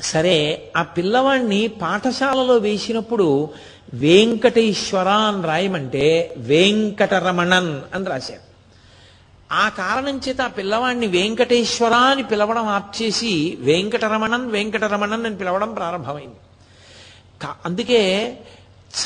సరే 0.00 0.70
ఆ 0.76 0.82
పిల్లవాడిని 0.82 1.68
పాఠశాలలో 1.68 2.56
వేసినప్పుడు 2.56 3.50
వెంకటేశ్వర 3.94 5.08
అని 5.08 5.42
రాయమంటే 5.42 6.34
వెంకటరమణన్ 6.36 7.80
అని 7.94 8.04
రాశారు. 8.04 8.46
ఆ 9.52 9.68
కారణం 9.68 10.20
చేత 10.28 10.40
ఆ 10.40 10.46
పిల్లవాడిని 10.46 11.06
వెంకటేశ్వర 11.06 11.92
అని 11.92 12.22
పిలవడం 12.22 12.66
ఆప్చేసి 12.66 13.58
వెంకటరమణన్ 13.60 14.50
వెంకటరమణన్ 14.50 15.26
అని 15.26 15.36
పిలవడం 15.36 15.74
ప్రారంభమైంది. 15.74 16.36
కా- 17.42 17.62
అందుకే 17.64 18.32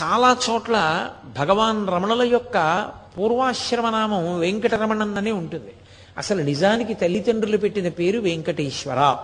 చాలా 0.03 0.37
చోట్ల 0.51 1.09
భగవాన్ 1.39 1.89
రమణుల 1.89 2.23
యొక్క 2.23 2.87
పూర్వాశ్రమనామం 3.19 4.39
వెంకటరమణన్ 4.39 5.29
ఉంటుంది. 5.29 5.73
అసలు 6.19 6.43
నిజానికి 6.43 6.95
తల్లిదండ్రులు 6.95 7.57
పెట్టిన 7.57 7.89
పేరు 7.89 8.19
వెంకటేశ్వర. 8.19 9.17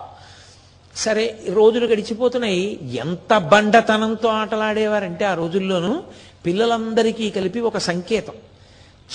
సరే 0.96 1.38
రోజులు 1.48 1.86
గడిచిపోతున్నాయి. 1.86 2.96
ఎంత 2.96 3.38
బండతనంతో 3.38 4.28
ఆటలాడేవారంటే 4.28 5.24
ఆ 5.24 5.34
రోజుల్లోనూ 5.34 6.02
పిల్లలందరికీ 6.46 7.30
కలిపి 7.30 7.60
ఒక 7.60 7.78
సంకేతం. 7.78 8.32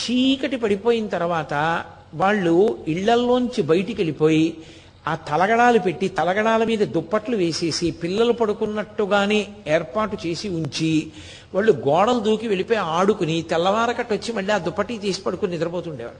చీకటి 0.01 0.55
పడిపోయిన 0.55 1.07
తర్వాత 1.07 1.83
వాళ్ళు 2.13 2.85
ఇళ్ళల్లోంచి 2.87 3.61
బయటికి 3.61 3.93
వెళ్ళిపోయి 3.93 4.57
ఆ 5.07 5.15
తలగడాలు 5.15 5.79
పెట్టి 5.79 6.07
తలగడాల 6.07 6.63
మీద 6.63 6.79
దుప్పట్లు 6.79 7.37
వేసేసి 7.37 7.91
పిల్లలు 7.91 8.33
పడుకున్నట్టుగానే 8.33 9.47
ఏర్పాటు 9.67 10.17
చేసి 10.27 10.49
ఉంచి 10.49 11.11
వాళ్ళు 11.53 11.71
గోడలు 11.71 12.19
దూకి 12.19 12.47
వెళ్ళిపోయి 12.47 12.79
ఆడుకుని 12.79 13.41
తెల్లవారకట్టు 13.41 14.13
వచ్చి 14.13 14.33
మళ్ళీ 14.33 14.53
ఆ 14.53 14.57
దుప్పటి 14.57 14.97
తీసి 14.97 15.21
పడుకుని 15.21 15.51
నిద్రపోతుండేవారు. 15.51 16.15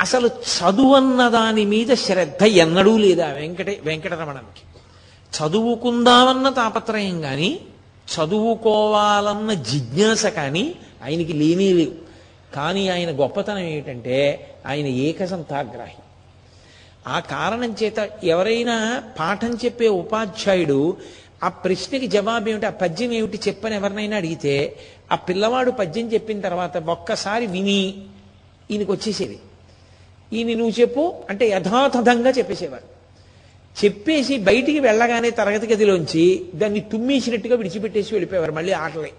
అసలు 0.00 0.26
చదువు 0.26 0.94
అన్న 0.94 1.28
దాని 1.28 1.64
మీద 1.64 1.94
శ్రద్ధ 1.94 2.42
ఎన్నడూ 2.42 2.98
లేదా 2.98 3.26
వెంకట 3.32 3.66
వెంకటరమణంకి. 3.82 4.78
చదువుకుందామన్న 5.38 6.48
తాపత్రయం 6.48 7.20
కానీ 7.20 7.60
చదువుకోవాలన్న 8.14 9.52
జిజ్ఞాస 9.52 10.26
కానీ 10.26 10.74
ఆయనకి 11.04 11.32
లేనే 11.32 11.72
లేవు. 11.72 11.94
కానీ 12.54 12.88
ఆయన 12.88 13.20
గొప్పతనం 13.20 13.58
ఏమిటంటే 13.58 14.50
ఆయన 14.66 14.86
ఏకసంతాగ్రాహి. 14.86 15.96
ఆ 17.06 17.20
కారణం 17.20 17.76
చేత 17.82 17.98
ఎవరైనా 18.24 18.76
పాఠం 19.18 19.58
చెప్పే 19.64 19.88
ఉపాధ్యాయుడు 19.88 20.96
ఆ 21.44 21.48
ప్రశ్నకి 21.48 22.06
జవాబు 22.06 22.48
ఏమిటి 22.48 22.66
ఆ 22.66 22.70
పద్యం 22.70 23.12
ఏమిటి 23.12 23.40
చెప్పని 23.48 23.74
ఎవరినైనా 23.74 24.16
అడిగితే 24.16 24.54
ఆ 25.12 25.14
పిల్లవాడు 25.14 25.70
పద్యం 25.70 26.12
చెప్పిన 26.12 26.40
తర్వాత 26.40 26.76
ఒక్కసారి 26.76 27.46
విని 27.46 27.80
ఈయనకి 28.70 28.90
వచ్చేసేది. 28.92 29.38
ఈయన 30.32 30.58
నువ్వు 30.58 30.80
చెప్పు 30.80 31.02
అంటే 31.30 31.48
యథాతథంగా 31.48 32.30
చెప్పేసేవారు 32.30 32.88
చెప్పేసి 33.76 34.38
బయటికి 34.38 34.80
వెళ్ళగానే 34.80 35.30
తరగతి 35.30 35.66
గదిలోంచి 35.66 36.24
దాన్ని 36.54 36.80
తుమ్మేసినట్టుగా 36.80 37.56
విడిచిపెట్టేసి 37.56 38.14
వెళ్ళిపోయేవారు 38.14 38.52
మళ్ళీ 38.52 38.72
ఆటలే 38.72 39.12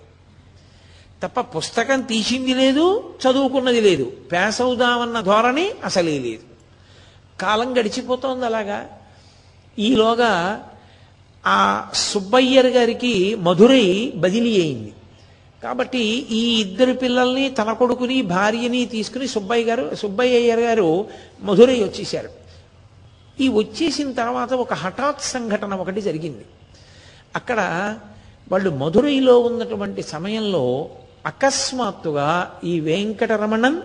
తప్ప 1.24 1.40
పుస్తకం 1.42 2.02
తీసింది 2.02 2.54
లేదు 2.54 2.86
చదువుకున్నది 3.24 3.82
లేదు. 3.82 4.06
పేసవుదామన్న 4.32 5.22
ధోరణి 5.22 5.72
అసలే 5.84 6.20
లేదు. 6.20 6.47
కాలం 7.42 7.80
గడిచిపోతోంది 7.80 8.46
అలాగా. 8.46 8.90
ఈలోగా 9.80 10.64
ఆ 11.48 11.88
సుబ్బయ్యర్ 11.94 12.68
గారికి 12.68 13.36
మధురై 13.36 14.14
బదిలీ 14.16 14.62
అయింది. 14.62 14.94
కాబట్టి 15.64 16.00
ఈ 16.32 16.62
ఇద్దరు 16.62 16.94
పిల్లల్ని 16.94 17.50
తన 17.50 17.74
కొడుకుని 17.74 18.22
భార్యని 18.22 18.86
తీసుకుని 18.86 19.28
సుబ్బయ్య 19.28 19.64
గారు 19.64 19.96
సుబ్బయ్య 19.96 20.36
అయ్యర్ 20.36 20.60
గారు 20.60 21.08
మధురై 21.42 21.84
వచ్చేశారు. 21.84 22.30
ఈ 23.42 23.48
వచ్చేసిన 23.48 24.12
తర్వాత 24.12 24.54
ఒక 24.54 24.74
హఠాత్ 24.74 25.22
సంఘటన 25.22 25.74
ఒకటి 25.74 26.02
జరిగింది. 26.02 26.46
అక్కడ 27.36 27.60
వాళ్ళు 28.52 28.70
మధురైలో 28.70 29.40
ఉన్నటువంటి 29.40 30.04
సమయంలో 30.04 30.90
అకస్మాత్తుగా 31.26 32.60
ఈ 32.64 32.80
వెంకటరమణన్ 32.80 33.82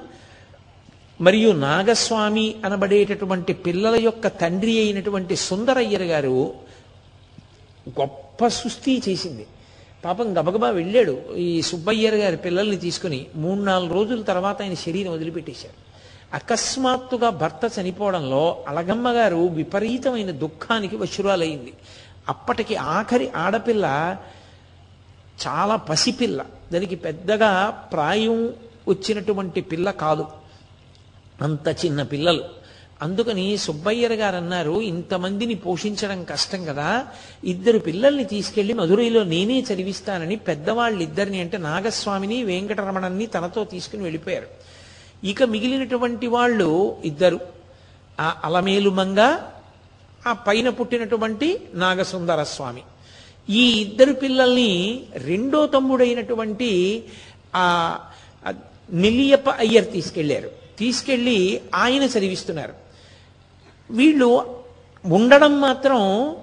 మరియు 1.23 1.53
నాగస్వామి 1.53 2.55
అనబడేటటువంటి 2.65 3.53
పిల్లల 3.53 3.97
యొక్క 4.01 4.27
తండ్రి 4.27 4.81
అయినటువంటి 4.81 5.37
సుందరయ్యర్ 5.37 6.03
గారు 6.03 6.55
గొప్ప 7.89 8.47
సుస్థి 8.47 9.03
చేసింది. 9.09 9.47
పాపం 10.05 10.39
గబగబా 10.39 10.71
వెళ్ళాడు 10.71 11.35
ఈ 11.37 11.63
సుబ్బయ్యర్ 11.63 12.15
గారి 12.15 12.37
పిల్లల్ని 12.37 12.77
తీసుకుని 12.77 13.27
మూడు 13.37 13.61
నాలుగు 13.61 13.95
రోజుల 13.95 14.23
తర్వాత 14.23 14.63
ఆయన 14.63 14.75
శరీరం 14.75 15.13
వదిలిపెట్టేశారు. 15.13 15.79
అకస్మాత్తుగా 16.35 17.31
భర్త 17.31 17.81
చనిపోవడంలో 17.81 18.65
అలగమ్మ 18.69 19.09
గారు 19.13 19.37
విపరీతమైన 19.37 20.31
దుఃఖానికి 20.31 20.97
వశురాలయ్యింది 20.97 21.73
అప్పటికి 22.29 22.77
ఆఖరి 22.77 23.31
ఆడపిల్ల 23.37 24.17
చాలా 25.47 25.77
పసిపిల్ల. 25.77 26.45
దానికి 26.73 26.97
పెద్దగా 26.97 27.71
ప్రాయం 27.93 28.55
వచ్చినటువంటి 28.89 29.61
పిల్ల 29.61 29.91
కాదు. 29.91 30.42
అంత 31.43 31.69
చిన్న 31.85 32.03
పిల్లలు. 32.03 32.45
అందుకని 33.03 33.57
సుబ్బయ్యర్ 33.57 34.13
గారు 34.13 34.37
అన్నారు 34.37 34.81
ఇంతమందిని 34.83 35.55
పోషించడం 35.55 36.25
కష్టం 36.25 36.65
కదా 36.65 37.07
ఇద్దరు 37.45 37.79
పిల్లల్ని 37.79 38.25
తీసుకెళ్ళి 38.25 38.75
మధురైలో 38.75 39.25
నేనే 39.25 39.61
చదివిస్తానని 39.61 40.37
పెద్దవాళ్ళిద్దరిని 40.37 41.41
అంటే 41.41 41.59
నాగస్వామిని 41.59 42.45
వెంకటరమణన్ని 42.45 43.27
తనతో 43.27 43.65
తీసుకుని 43.65 44.03
వెళ్ళిపోయారు. 44.03 44.47
ఇక 45.27 45.43
మిగిలినటువంటి 45.43 46.27
వాళ్ళు 46.27 46.97
ఇద్దరు. 47.05 47.41
ఆ 48.21 48.37
అలమేలు 48.45 48.91
మంగ 48.91 49.39
ఆ 50.27 50.33
పైన 50.33 50.69
పుట్టినటువంటి 50.69 51.61
నాగసుందర 51.75 52.43
స్వామి 52.43 52.83
ఈ 53.51 53.63
ఇద్దరు 53.81 54.13
పిల్లల్ని 54.13 55.03
రెండో 55.15 55.67
తమ్ముడైనటువంటి 55.67 57.05
ఆ 57.55 57.99
ఆ 58.47 58.53
అయ్యర్ 59.59 59.93
తీసుకెళ్ళారు. 59.93 60.62
తీసుకెళ్ళి 60.79 61.61
ఆయన 61.75 62.03
చదివిస్తున్నారు. 62.03 62.73
వీళ్ళు 63.91 64.57
ఉండడం 65.07 65.61
మాత్రం 65.61 66.35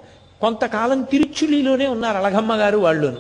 కొంతకాలం 0.42 1.02
తిరుచులీలోనే 1.02 1.88
ఉన్నారు 1.88 2.18
అలగమ్మ 2.18 2.54
గారు 2.54 2.78
వాళ్ళును. 2.78 3.18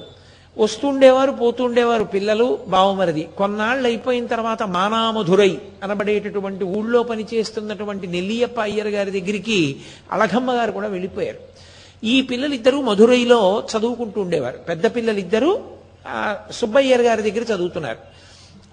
వస్తుండేవారు 0.57 1.31
పోతుండేవారు 1.31 2.03
పిల్లలు 2.03 2.59
బావమరిది. 2.67 3.29
కొన్నాళ్ళు 3.37 3.87
అయిపోయిన 3.87 4.25
తర్వాత 4.27 4.63
మానామధురై 4.63 5.57
అనబడేటటువంటి 5.83 6.63
ఊళ్ళో 6.63 7.03
పనిచేస్తున్నటువంటి 7.03 8.07
నెల్లియప్ప 8.07 8.61
అయ్యర్ 8.61 8.87
గారి 8.87 9.11
దగ్గరికి 9.11 9.75
అలగమ్మ 10.11 10.51
గారు 10.51 10.71
కూడా 10.71 10.87
వెళ్ళిపోయారు. 10.87 11.37
ఈ 12.03 12.21
పిల్లలిద్దరూ 12.21 12.81
మధురైలో 12.81 13.63
చదువుకుంటూ 13.77 14.21
ఉండేవారు. 14.21 14.57
పెద్ద 14.57 14.95
పిల్లలిద్దరూ 14.95 15.59
సుబ్బయ్యర్ 16.51 17.01
గారి 17.01 17.31
దగ్గర 17.31 17.55
చదువుతున్నారు. 17.55 17.97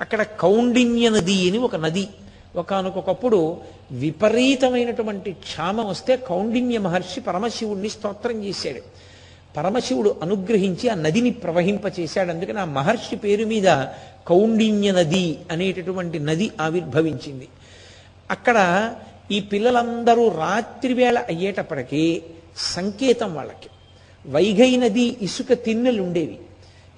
అక్కడ 0.01 0.23
కౌండిన్య 0.23 1.09
నది 1.09 1.49
అని 1.49 1.59
ఒక 1.59 1.77
నది. 1.77 2.09
ఒకనకొకప్పుడు 2.57 3.57
విపరీతమైనటువంటి 3.93 5.33
క్షామం 5.33 5.89
వస్తే 5.89 6.17
కౌండిన్య 6.17 6.79
మహర్షి 6.79 7.21
పరమశివుణ్ణి 7.21 7.89
స్తోత్రం 7.89 8.45
చేశాడు. 8.45 8.81
పరమశివుడు 9.57 10.17
అనుగ్రహించి 10.23 10.89
ఆ 10.89 10.95
నదిని 10.95 11.31
ప్రవహింపచేశాడు. 11.31 12.31
అందుకని 12.31 12.59
ఆ 12.59 12.65
మహర్షి 12.65 13.17
పేరు 13.17 13.45
మీద 13.45 13.65
కౌండిన్య 14.27 14.93
నది 14.93 15.39
అనేటటువంటి 15.51 16.19
నది 16.19 16.51
ఆవిర్భవించింది. 16.61 17.49
అక్కడ 18.31 18.91
ఈ 19.31 19.41
పిల్లలందరూ 19.41 20.29
రాత్రివేళ 20.29 21.19
అయ్యేటప్పటికీ 21.19 22.23
సంకేతం 22.57 23.35
వాళ్ళకి. 23.35 23.69
వైఘై 24.31 24.77
నది 24.77 25.17
ఇసుక 25.23 25.53
తిన్నెలు 25.53 26.03
ఉండేవి. 26.03 26.39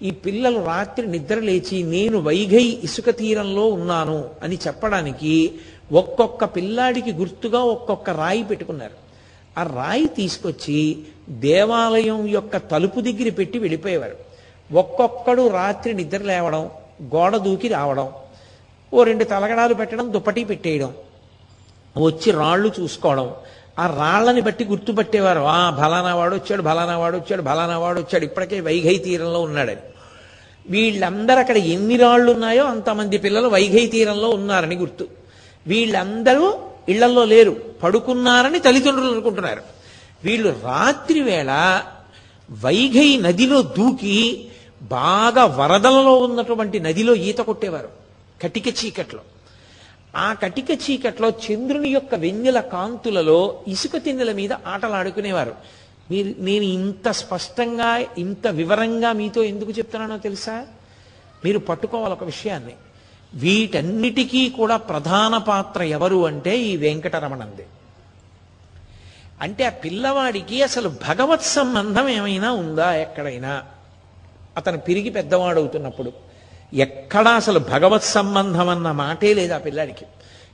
ఈ 0.02 0.10
పిల్లలు 0.10 0.64
రాత్రి 0.64 1.06
నిద్ర 1.06 1.38
లేచి 1.38 1.82
నేను 1.82 2.18
వైఘై 2.18 2.78
ఇసుక 2.84 3.10
తీరంలో 3.10 3.66
ఉన్నాను 3.66 4.30
అని 4.42 4.58
చెప్పడానికి 4.66 5.54
ఒక్కొక్క 5.92 6.44
పిల్లాడికి 6.44 7.12
గుర్తుగా 7.12 7.58
ఒక్కొక్క 7.58 8.10
రాయి 8.10 8.44
పెట్టుకున్నారు. 8.44 8.96
ఆ 9.58 9.62
రాయి 9.62 10.06
తీసుకొచ్చి 10.06 11.04
దేవాలయం 11.28 12.26
యొక్క 12.26 12.56
తలుపు 12.56 13.00
దగ్గర 13.00 13.30
పెట్టి 13.30 13.58
వెళ్ళిపోయేవారు. 13.58 14.16
ఒక్కొక్కడు 14.72 15.48
రాత్రి 15.48 15.94
నిద్ర 15.94 16.22
లేవడం 16.22 16.70
గోడ 17.14 17.36
దూకి 17.36 17.68
రావడం 17.68 18.12
ఓ 18.94 19.02
రెండు 19.02 19.24
తలగడాలు 19.24 19.74
పెట్టడం 19.74 20.12
దుప్పటి 20.12 20.44
పెట్టేయడం 20.44 20.92
వచ్చి 21.98 22.30
రాళ్ళు 22.32 22.72
చూసుకోవడం 22.80 23.34
ఆ 23.78 23.86
రాళ్ళని 23.86 24.40
బట్టి 24.40 24.64
గుర్తుపట్టేవారు. 24.64 25.40
ఆ 25.40 25.70
ఫలానా 25.70 26.14
వాడు 26.14 26.34
వచ్చాడు 26.34 26.62
ఫలానా 26.62 26.98
వాడు 26.98 27.16
వచ్చాడు 27.16 27.42
ఫలానా 27.42 27.78
వాడు 27.78 28.00
వచ్చాడు. 28.00 28.24
ఇప్పటికే 28.24 28.60
వైఘై 28.60 28.98
తీరంలో 28.98 29.40
ఉన్నాడని 29.40 29.76
వీళ్ళందరూ 30.68 31.38
అక్కడ 31.38 31.56
ఎన్ని 31.56 31.96
రాళ్ళు 31.96 32.32
ఉన్నాయో 32.32 32.64
అంతమంది 32.64 33.18
పిల్లలు 33.18 33.48
వైఘై 33.48 33.86
తీరంలో 33.86 34.28
ఉన్నారని 34.28 34.76
గుర్తు. 34.76 35.08
వీళ్ళందరూ 35.66 36.58
ఇళ్ళలో 36.88 37.24
లేరు. 37.24 37.56
పడుకున్నారని 37.82 38.58
తల్లిదండ్రులు 38.58 39.12
అనుకుంటున్నారు. 39.12 39.62
వీళ్ళు 40.24 40.48
రాత్రి 40.64 41.20
వేళ 41.20 41.82
వైఘై 42.50 43.16
నదిలో 43.16 43.62
దూకి 43.62 44.48
బాగా 44.82 45.44
వరదలలో 45.44 46.16
ఉన్నటువంటి 46.16 46.80
నదిలో 46.80 47.14
ఈత 47.14 47.38
కొట్టేవారు. 47.38 47.88
కటిక 48.42 48.68
చీకట్లో. 48.68 49.20
ఆ 50.16 50.32
కటిక 50.32 50.70
చీకట్లో 50.70 51.30
చంద్రుని 51.30 51.88
యొక్క 51.88 52.14
వెన్నెల 52.14 52.60
కాంతులలో 52.60 53.60
ఇసుక 53.68 53.96
తిన్నెల 53.96 54.32
మీద 54.32 54.52
ఆటలాడుకునేవారు. 54.52 55.54
మీరు 56.10 56.34
నేను 56.38 56.64
ఇంత 56.64 57.10
స్పష్టంగా 57.10 58.04
ఇంత 58.18 58.46
వివరంగా 58.46 59.12
మీతో 59.12 59.42
ఎందుకు 59.42 59.70
చెప్తున్నానో 59.70 60.18
తెలుసా? 60.18 60.66
మీరు 61.44 61.58
పట్టుకోవాలి 61.58 62.12
ఒక 62.12 62.24
విషయాన్ని. 62.24 62.72
వీటన్నిటికీ 63.34 64.50
కూడా 64.50 64.76
ప్రధాన 64.76 65.38
పాత్ర 65.38 65.82
ఎవరు 65.82 66.26
అంటే 66.26 66.58
ఈ 66.58 66.76
వెంకటరమణంది. 66.76 67.66
అంటే 69.40 69.64
ఆ 69.64 69.68
పిల్లవాడికి 69.68 70.62
అసలు 70.62 70.88
భగవత్ 70.88 71.42
సంబంధం 71.42 72.08
ఏమైనా 72.08 72.52
ఉందా 72.52 72.94
ఎక్కడైనా? 72.94 73.62
అతను 74.56 74.78
పెరిగి 74.78 75.10
పెద్దవాడవుతున్నప్పుడు. 75.10 76.27
ఎక్కడా 76.74 77.30
అసలు 77.30 77.58
భగవత్ 77.58 78.02
సంబంధం 78.02 78.68
అన్న 78.68 78.90
మాటే 78.90 79.34
లేదు 79.34 79.52
ఆ 79.52 79.58
పిల్లాడికి. 79.58 80.04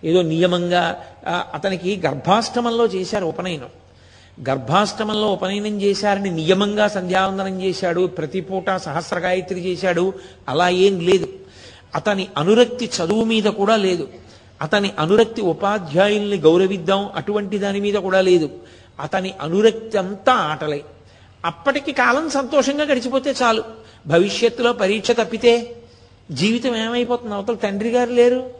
ఏదో 0.05 0.23
నియమంగా 0.23 1.05
అతనికి 1.29 2.03
గర్భాష్టమంలో 2.07 2.87
చేశారు 2.87 3.27
ఉపనయనం. 3.27 3.69
గర్భాష్టమంలో 4.49 5.33
ఉపనయనం 5.33 5.83
చేశారని 5.83 6.31
నియమంగా 6.31 6.89
సంధ్యావందనం 6.89 7.63
చేశాడు 7.63 8.07
ప్రతి 8.07 8.41
పూట 8.41 8.77
సహస్ర 8.77 9.19
గాయత్రి 9.19 9.61
చేశాడు 9.61 10.13
అలా 10.49 10.69
ఏం 10.69 11.01
లేదు. 11.01 11.29
అతని 11.95 12.29
అనురక్తి 12.37 12.91
చదువు 12.97 13.25
మీద 13.25 13.45
కూడా 13.45 13.77
లేదు. 13.77 14.09
అతని 14.63 14.93
అనురక్తి 14.99 15.43
ఉపాధ్యాయుల్ని 15.43 16.37
గౌరవిద్దాం 16.37 17.11
అటువంటి 17.15 17.59
దాని 17.59 17.81
మీద 17.81 17.95
కూడా 17.95 18.21
లేదు. 18.21 18.51
అతని 19.01 19.35
అనురక్తి 19.41 19.99
అంతా 19.99 20.33
ఆటలే. 20.33 20.85
అప్పటికి 21.45 21.93
కాలం 21.93 22.31
సంతోషంగా 22.31 22.85
గడిచిపోతే 22.85 23.35
చాలు. 23.43 23.65
భవిష్యత్తులో 24.07 24.73
పరీక్ష 24.73 25.11
తప్పితే 25.11 25.77
జీవితం 26.31 26.77
ఏమైపోతుంది? 26.77 27.35
అవతల 27.35 27.55
తండ్రి 27.55 27.91
గారు 27.91 28.11
లేరు. 28.11 28.51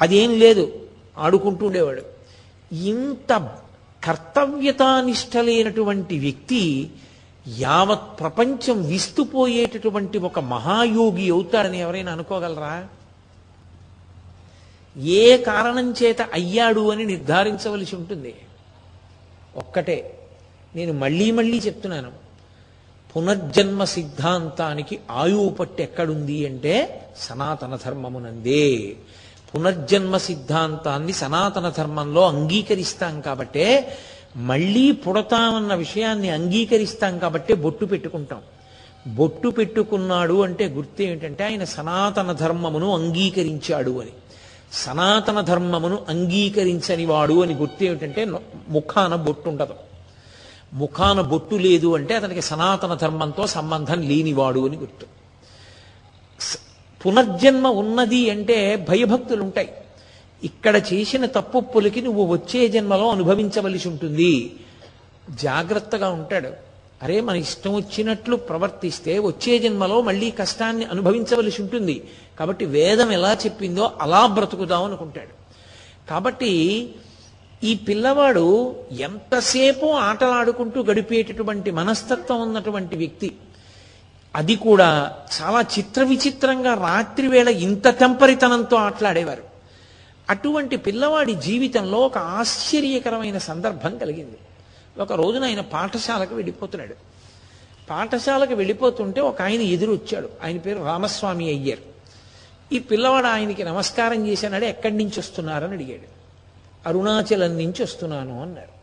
అదేం 0.00 0.38
లేదు. 0.38 0.86
ఆడుకుంటూ 1.18 1.66
ఉండేవాడు. 1.66 2.02
ఇంత 2.74 3.56
కర్తవ్యతానిష్ట 4.04 5.36
లేనటువంటి 5.36 6.18
వ్యక్తి 6.18 6.90
యావత్ 7.58 8.20
ప్రపంచం 8.20 8.88
విస్తుపోయేటటువంటి 8.88 10.18
ఒక 10.18 10.40
మహాయోగి 10.40 11.30
అవుతాడని 11.30 11.80
ఎవరైనా 11.80 12.12
అనుకోగలరా? 12.12 12.88
ఏ 14.98 15.36
కారణం 15.36 15.94
చేత 16.02 16.22
అయ్యాడు 16.22 16.90
అని 16.90 17.04
నిర్ధారించవలసి 17.04 17.96
ఉంటుంది. 17.96 18.34
ఒక్కటే. 19.56 20.18
నేను 20.74 20.92
మళ్ళీ 20.92 21.30
మళ్ళీ 21.30 21.58
చెప్తున్నాను. 21.58 22.29
పునర్జన్మ 23.16 23.84
సిద్ధాంతానికి 23.84 24.98
ఆయువు 25.10 25.48
పట్టు 25.48 25.82
ఎక్కడుంది 25.82 26.46
అంటే 26.46 27.06
సనాతన 27.16 27.78
ధర్మమునందే. 27.86 28.96
పునర్జన్మ 29.54 30.16
సిద్ధాంతాన్ని 30.16 31.12
సనాతన 31.12 31.72
ధర్మంలో 31.76 32.28
అంగీకరిస్తాం 32.28 33.20
కాబట్టే 33.20 33.96
మళ్ళీ 34.36 34.92
పుడతామన్న 34.92 35.74
విషయాన్ని 35.74 36.30
అంగీకరిస్తాం 36.30 37.18
కాబట్టే 37.18 37.54
బొట్టు 37.54 37.84
పెట్టుకుంటాం. 37.84 38.38
బొట్టు 39.06 39.48
పెట్టుకున్నాడు 39.48 40.42
అంటే 40.42 40.68
గుర్తు 40.68 41.02
ఏమిటంటే 41.02 41.44
ఆయన 41.44 41.64
సనాతన 41.64 42.32
ధర్మమును 42.32 42.94
అంగీకరించాడు 42.94 44.00
అని. 44.00 44.10
సనాతన 44.72 45.40
ధర్మమును 45.40 45.98
అంగీకరించని 46.08 47.06
వాడు 47.06 47.42
అని 47.42 47.54
గుర్తు 47.54 47.84
ఏమిటంటే 47.84 48.24
ముఖాన 48.68 49.14
బొట్టు 49.14 49.48
ఉండదు. 49.48 49.74
ముఖాన 50.72 51.20
బొట్టు 51.20 51.54
లేదు 51.54 51.94
అంటే 51.94 52.14
అతనికి 52.16 52.42
సనాతన 52.42 52.94
ధర్మంతో 52.94 53.46
సంబంధం 53.46 54.02
లేనివాడు 54.02 54.68
అని 54.68 54.76
గుర్తు. 54.76 55.06
పునర్జన్మ 57.06 57.66
ఉన్నది 57.68 58.30
అంటే 58.30 58.86
భయభక్తులు 58.88 59.42
ఉంటాయి 59.42 59.70
ఇక్కడ 60.44 60.82
చేసిన 60.92 61.26
తప్పులకి 61.26 62.00
నువ్వు 62.00 62.26
వచ్చే 62.26 62.68
జన్మలో 62.68 63.10
అనుభవించవలసి 63.10 63.88
ఉంటుంది. 63.88 64.56
జాగ్రత్తగా 65.30 66.10
ఉంటాడు. 66.10 66.70
అరే 67.02 67.20
మన 67.20 67.36
ఇష్టం 67.36 67.74
వచ్చినట్లు 67.74 68.36
ప్రవర్తిస్తే 68.36 69.18
వచ్చే 69.18 69.58
జన్మలో 69.58 70.00
మళ్ళీ 70.00 70.30
కష్టాన్ని 70.30 70.84
అనుభవించవలసి 70.84 71.62
ఉంటుంది. 71.62 72.08
కాబట్టి 72.38 72.64
వేదం 72.64 73.12
ఎలా 73.12 73.32
చెప్పిందో 73.32 73.90
అలా 74.00 74.26
బ్రతుకుదాం 74.26 74.84
అనుకుంటాడు. 74.84 75.40
కాబట్టి 76.10 76.52
ఈ 77.64 77.74
పిల్లవాడు 77.74 78.76
ఎంతసేపు 78.92 79.86
ఆటలాడుకుంటూ 79.86 80.82
గడిపేటటువంటి 80.82 81.70
మనస్తత్వం 81.70 82.42
ఉన్నటువంటి 82.42 82.96
వ్యక్తి 82.96 83.36
అది 84.36 84.56
కూడా 84.56 85.16
చాలా 85.42 85.60
చిత్ర 85.60 86.02
విచిత్రంగా 86.02 86.74
రాత్రి 86.74 87.28
వేళ 87.28 87.48
ఇంత 87.48 87.88
తెంపరితనంతో 87.88 88.76
ఆటలాడేవారు. 88.76 89.42
అటువంటి 90.30 90.76
పిల్లవాడి 90.76 91.34
జీవితంలో 91.34 91.98
ఒక 91.98 92.18
ఆశ్చర్యకరమైన 92.18 93.38
సందర్భం 93.38 93.98
కలిగింది. 93.98 94.38
ఒక 94.98 95.12
రోజున 95.12 95.44
ఆయన 95.44 95.60
పాఠశాలకు 95.60 96.34
వెళ్ళిపోతున్నాడు. 96.34 96.94
పాఠశాలకు 97.90 98.54
వెళ్ళిపోతుంటే 98.54 99.20
ఒక 99.20 99.42
ఆయన 99.42 99.60
ఎదురొచ్చాడు. 99.60 100.28
ఆయన 100.44 100.58
పేరు 100.58 100.84
రామస్వామి 100.84 101.48
అయ్యర్. 101.48 101.80
ఈ 102.72 102.78
పిల్లవాడు 102.78 103.26
ఆయనకి 103.26 103.64
నమస్కారం 103.64 104.26
చేశానాడు 104.26 104.64
ఎక్కడి 104.64 104.96
నుంచి 104.96 105.18
వస్తున్నారని 105.18 105.72
అడిగాడు. 105.72 106.19
అరుణాచలం 106.86 107.56
నుంచి 107.58 107.82
వస్తున్నాను 107.82 108.42
అన్నారు. 108.42 108.80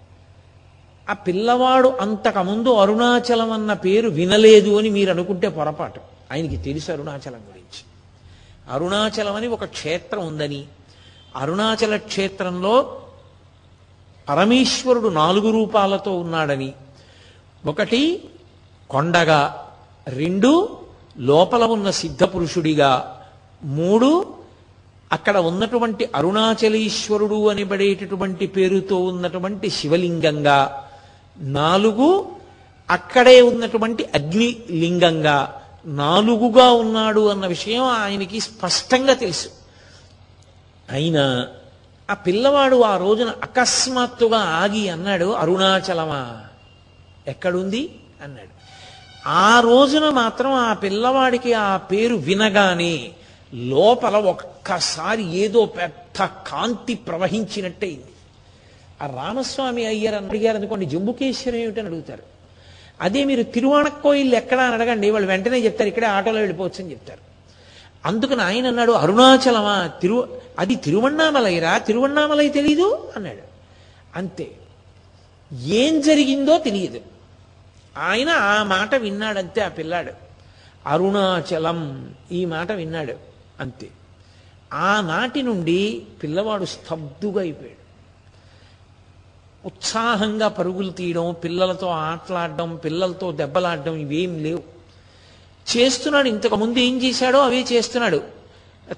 ఆ 1.10 1.14
పిల్లవాడు 1.14 1.90
అంతకుముందు 1.90 2.70
అరుణాచలం 2.70 3.52
అన్న 3.52 3.74
పేరు 3.74 4.10
వినలేదు 4.10 4.78
అని 4.78 4.90
మీరు 4.90 5.12
అనుకుంటే 5.12 5.50
పొరపాటు. 5.50 6.02
ఆయనకి 6.32 6.58
తెలుసు 6.58 6.92
అరుణాచలం 6.92 7.40
గురించి. 7.40 7.84
అరుణాచలం 8.72 9.36
అని 9.36 9.48
ఒక 9.48 9.66
క్షేత్రం 9.66 10.28
ఉందని 10.28 10.66
అరుణాచల 11.36 11.98
క్షేత్రంలో 11.98 13.02
పరమేశ్వరుడు 14.30 15.10
నాలుగు 15.10 15.52
రూపాలతో 15.52 16.20
ఉన్నాడని 16.20 16.74
ఒకటి 17.66 18.24
కొండగా 18.90 19.70
రెండు 20.08 20.78
లోపల 21.18 21.64
ఉన్న 21.64 21.90
సిద్ధపురుషుడిగా 21.90 23.22
మూడు 23.64 24.37
అక్కడ 25.12 25.38
ఉన్నటువంటి 25.38 26.10
అరుణాచలీశ్వరుడు 26.16 27.50
అనబడేటటువంటి 27.50 28.48
పేరుతో 28.48 29.04
ఉన్నటువంటి 29.04 29.70
శివలింగంగా. 29.70 30.88
నాలుగు 31.40 32.26
అక్కడే 32.90 33.42
ఉన్నటువంటి 33.42 34.06
అగ్నిలింగంగా. 34.16 35.62
నాలుగుగా 35.86 36.72
ఉన్నాడు 36.72 37.28
అన్న 37.28 37.48
విషయం 37.48 37.84
ఆయనకి 37.84 38.40
స్పష్టంగా 38.40 39.14
తెలుసు. 39.14 39.50
అయినా 40.92 41.48
ఆ 42.12 42.14
పిల్లవాడు 42.14 42.82
ఆ 42.82 42.98
రోజున 42.98 43.34
అకస్మాత్తుగా 43.44 44.38
ఆగి 44.38 44.90
అన్నాడు 44.90 45.26
అరుణాచలమా? 45.26 46.38
ఎక్కడుంది? 47.28 48.00
అన్నాడు. 48.24 48.58
ఆ 49.28 49.60
రోజున 49.60 50.10
మాత్రం 50.10 50.54
ఆ 50.54 50.74
పిల్లవాడికి 50.74 51.54
ఆ 51.54 51.78
పేరు 51.78 52.16
వినగానే 52.16 53.12
లోపల 53.54 54.16
ఒక్కసారి 54.16 55.38
ఏదో 55.38 55.66
పెద్ద 55.66 56.30
కాంతి 56.48 56.96
ప్రవహించినట్టే 56.96 57.98
ఆ 59.02 59.06
రామస్వామి 59.06 59.86
అయ్యారు 59.86 60.16
అని 60.16 60.28
అడిగారు 60.28 60.58
అనుకోండి 60.58 60.86
జంబుకేశ్వరం 60.86 61.56
ఏమిటని 61.56 61.86
అడుగుతారు. 61.86 62.24
అదే 63.02 63.24
మీరు 63.24 63.44
తిరువాణక్కోయిల్ 63.44 64.34
ఎక్కడ 64.34 64.60
అని 64.60 64.74
అడగండి 64.74 65.10
వాళ్ళు 65.10 65.28
వెంటనే 65.28 65.60
చెప్తారు 65.60 65.88
ఇక్కడే 65.88 66.08
ఆటోలో 66.08 66.38
వెళ్ళిపోవచ్చు 66.38 66.84
అని 66.84 66.92
చెప్తారు. 66.92 67.20
అందుకని 68.06 68.42
ఆయన 68.42 68.68
అన్నాడు 68.68 68.92
అరుణాచలమా? 68.92 69.88
తిరు 69.88 70.42
అది 70.60 70.76
తిరువన్నామలయ్యరా? 70.76 71.78
తిరువణ్ణామలై 71.78 72.50
తెలీదు? 72.50 73.14
అన్నాడు. 73.16 73.42
అంతే. 74.16 74.52
ఏం 75.64 76.02
జరిగిందో 76.02 76.58
తెలియదు. 76.58 77.02
ఆయన 77.98 78.30
ఆ 78.30 78.64
మాట 78.64 78.96
విన్నాడంతే 78.96 79.62
ఆ 79.62 79.68
పిల్లాడు. 79.68 80.12
అరుణాచలం 80.86 82.10
ఈ 82.32 82.46
మాట 82.46 82.72
విన్నాడు. 82.72 83.27
అంతే. 83.60 83.90
ఆనాటి 84.74 85.42
నుండి 85.42 86.02
పిల్లవాడు 86.24 86.66
స్తబ్దుగా 86.66 87.42
అయిపోయాడు. 87.42 87.88
ఉత్సాహంగా 89.68 90.48
పరుగులు 90.48 90.92
తీయడం 90.92 91.36
పిల్లలతో 91.44 91.88
ఆటలాడడం 91.88 92.76
పిల్లలతో 92.76 93.32
దెబ్బలాడడం 93.32 93.96
ఇవేం 93.96 94.44
లేవు. 94.44 94.64
చేస్తున్నాడు 95.78 96.28
ఇంతకు 96.28 96.56
ముందు 96.56 96.80
ఏం 96.80 97.04
చేశాడో 97.04 97.40
అవే 97.40 97.62
చేస్తున్నాడు. 97.62 98.24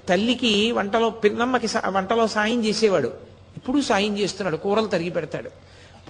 తల్లికి 0.08 0.72
వంటలో 0.72 1.10
పిన్నమ్మకి 1.10 1.66
వంటలో 1.88 2.26
సాయం 2.26 2.64
చేసేవాడు. 2.64 3.12
ఇప్పుడు 3.56 3.80
సాయం 3.80 4.18
చేస్తున్నాడు 4.18 4.56
కూరలు 4.56 4.86
తరిగి 4.86 5.10
పెడతాడు. 5.10 5.50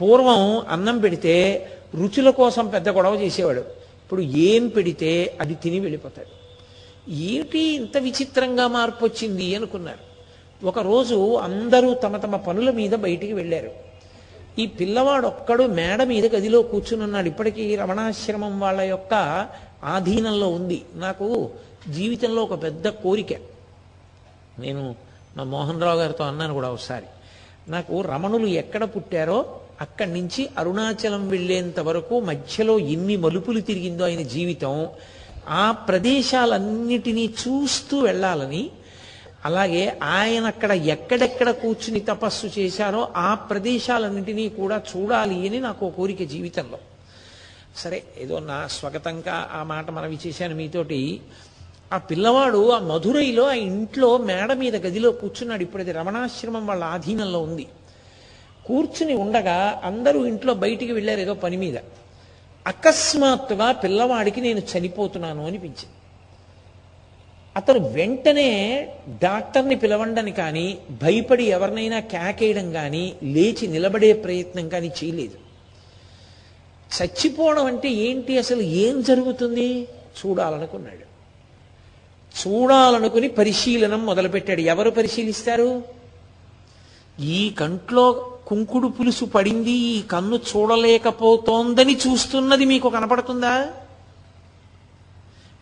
పూర్వం 0.01 0.67
అన్నం 0.69 0.99
పెడితే 0.99 1.67
రుచుల 1.95 2.31
కోసం 2.31 2.67
పెద్ద 2.67 2.89
గొడవ 2.89 3.15
చేసేవాడు. 3.15 3.61
ఇప్పుడు 3.61 4.21
ఏం 4.21 4.69
పెడితే 4.69 5.39
అది 5.41 5.55
తిని 5.55 5.81
వెళ్ళిపోతాడు. 5.81 6.40
ఏమిటి 7.09 7.59
ఇంత 7.59 7.97
విచిత్రంగా 7.97 8.67
మార్పు 8.67 9.05
వచ్చింది 9.05 9.55
అనుకున్నారు 9.55 10.11
ఒకరోజు 10.67 11.35
అందరూ 11.35 11.95
తమ 11.95 12.17
తమ 12.17 12.37
పనుల 12.37 12.71
మీద 12.71 12.91
బయటికి 12.91 13.33
వెళ్ళారు. 13.33 13.71
ఈ 14.59 14.67
పిల్లవాడు 14.67 15.27
ఒక్కడు 15.27 15.65
మేడ 15.65 16.03
మీద 16.03 16.35
గదిలో 16.35 16.63
కూర్చుని 16.63 17.03
ఉన్నాడు 17.03 17.29
ఇప్పటికీ 17.29 17.77
రమణాశ్రమం 17.77 18.61
వాళ్ళ 18.61 18.81
యొక్క 18.81 19.47
ఆధీనంలో 19.85 20.49
ఉంది. 20.49 20.83
నాకు 20.95 21.51
జీవితంలో 21.89 22.43
ఒక 22.43 22.63
పెద్ద 22.63 22.89
కోరిక. 22.89 23.33
నేను 24.59 24.95
మా 25.37 25.45
మోహన్ 25.45 25.83
రావు 25.83 25.99
గారితో 25.99 26.25
అన్నాను 26.25 26.55
కూడా 26.55 26.71
ఒకసారి. 26.71 27.05
నాకు 27.69 28.01
రమణులు 28.01 28.47
ఎక్కడ 28.47 28.85
పుట్టారో 28.85 29.61
అక్కడి 29.81 30.13
నుంచి 30.13 30.49
అరుణాచలం 30.59 31.29
వెళ్ళేంత 31.29 31.81
వరకు 31.81 32.21
మధ్యలో 32.21 32.79
ఎన్ని 32.79 33.17
మలుపులు 33.17 33.61
తిరిగిందో 33.61 34.05
ఆయన 34.05 34.23
జీవితం. 34.23 34.89
ఆ 35.49 35.71
ప్రదేశాలన్నిటినీ 35.71 37.27
చూస్తూ 37.27 37.99
వెళ్ళాలని 37.99 38.71
అలాగే 39.45 39.99
ఆయన 40.03 40.45
అక్కడ 40.45 40.73
ఎక్కడెక్కడ 40.73 41.51
కూర్చుని 41.51 42.01
తపస్సు 42.01 42.47
చేశారో 42.59 43.09
ఆ 43.17 43.35
ప్రదేశాలన్నింటినీ 43.35 44.49
కూడా 44.49 44.83
చూడాలి 44.97 45.49
అని 45.49 45.61
నాకు 45.61 45.91
కోరిక 45.91 46.23
జీవితంలో. 46.23 46.79
సరే 47.77 48.03
ఏదో 48.19 48.39
నా 48.39 48.67
స్వగతంగా 48.67 49.51
ఆ 49.53 49.63
మాట 49.63 49.91
మనవి 49.91 50.19
చేశాను 50.27 50.55
మీతోటి. 50.55 51.21
ఆ 51.93 51.99
పిల్లవాడు 51.99 52.71
ఆ 52.71 52.79
మధురైలో 52.79 53.49
ఆ 53.49 53.53
ఇంట్లో 53.53 54.19
మేడ 54.19 54.53
మీద 54.53 54.87
గదిలో 54.87 55.11
కూర్చున్నాడు. 55.11 55.63
ఇప్పుడు 55.63 55.83
అది 55.83 55.93
రమణాశ్రమం 55.93 56.67
వాళ్ళ 56.67 56.85
ఆధీనంలో 56.85 57.43
ఉంది. 57.43 57.67
కూర్చుని 58.67 59.15
ఉండగా 59.15 59.81
అందరూ 59.85 60.27
ఇంట్లో 60.27 60.55
బయటికి 60.55 60.93
వెళ్ళారు 60.93 61.21
ఏదో 61.21 61.35
పని 61.35 61.57
మీద. 61.57 61.77
అకస్మాత్తుగా 62.67 63.73
పిల్లవాడికి 63.73 64.41
నేను 64.41 64.59
చనిపోతున్నాను 64.59 65.47
అనిపించింది. 65.47 65.95
అతను 67.57 67.89
వెంటనే 67.89 68.49
డాక్టర్ని 69.23 69.75
పిలవండని 69.75 70.33
కానీ 70.33 70.79
భయపడి 71.03 71.45
ఎవరినైనా 71.45 72.01
కేకేయడం 72.01 72.73
కానీ 72.73 73.17
లేచి 73.23 73.67
నిలబడే 73.67 74.13
ప్రయత్నం 74.13 74.69
కానీ 74.69 74.93
చేయలేదు. 75.05 75.35
చచ్చిపోవడం 77.03 77.65
అంటే 77.65 77.89
ఏంటి? 77.89 78.39
అసలు 78.39 78.63
ఏం 78.63 79.03
జరుగుతుంది? 79.03 79.89
చూడాలనుకున్నాడు. 80.21 81.11
చూడాలనుకుని 82.41 83.29
పరిశీలనం 83.29 84.07
మొదలుపెట్టాడు. 84.07 84.61
ఎవరు 84.61 84.91
పరిశీలిస్తారు? 84.91 85.83
ఈ 87.21 87.51
కంట్లో 87.51 88.39
కుంకుడు 88.51 88.89
పులుసు 88.89 89.25
పడింది 89.25 89.71
ఈ 89.71 90.03
కన్ను 90.03 90.37
చూడలేకపోతోందని 90.37 91.97
చూస్తున్నది 91.97 92.65
మీకు 92.65 92.89
కనపడుతుందా? 92.89 93.67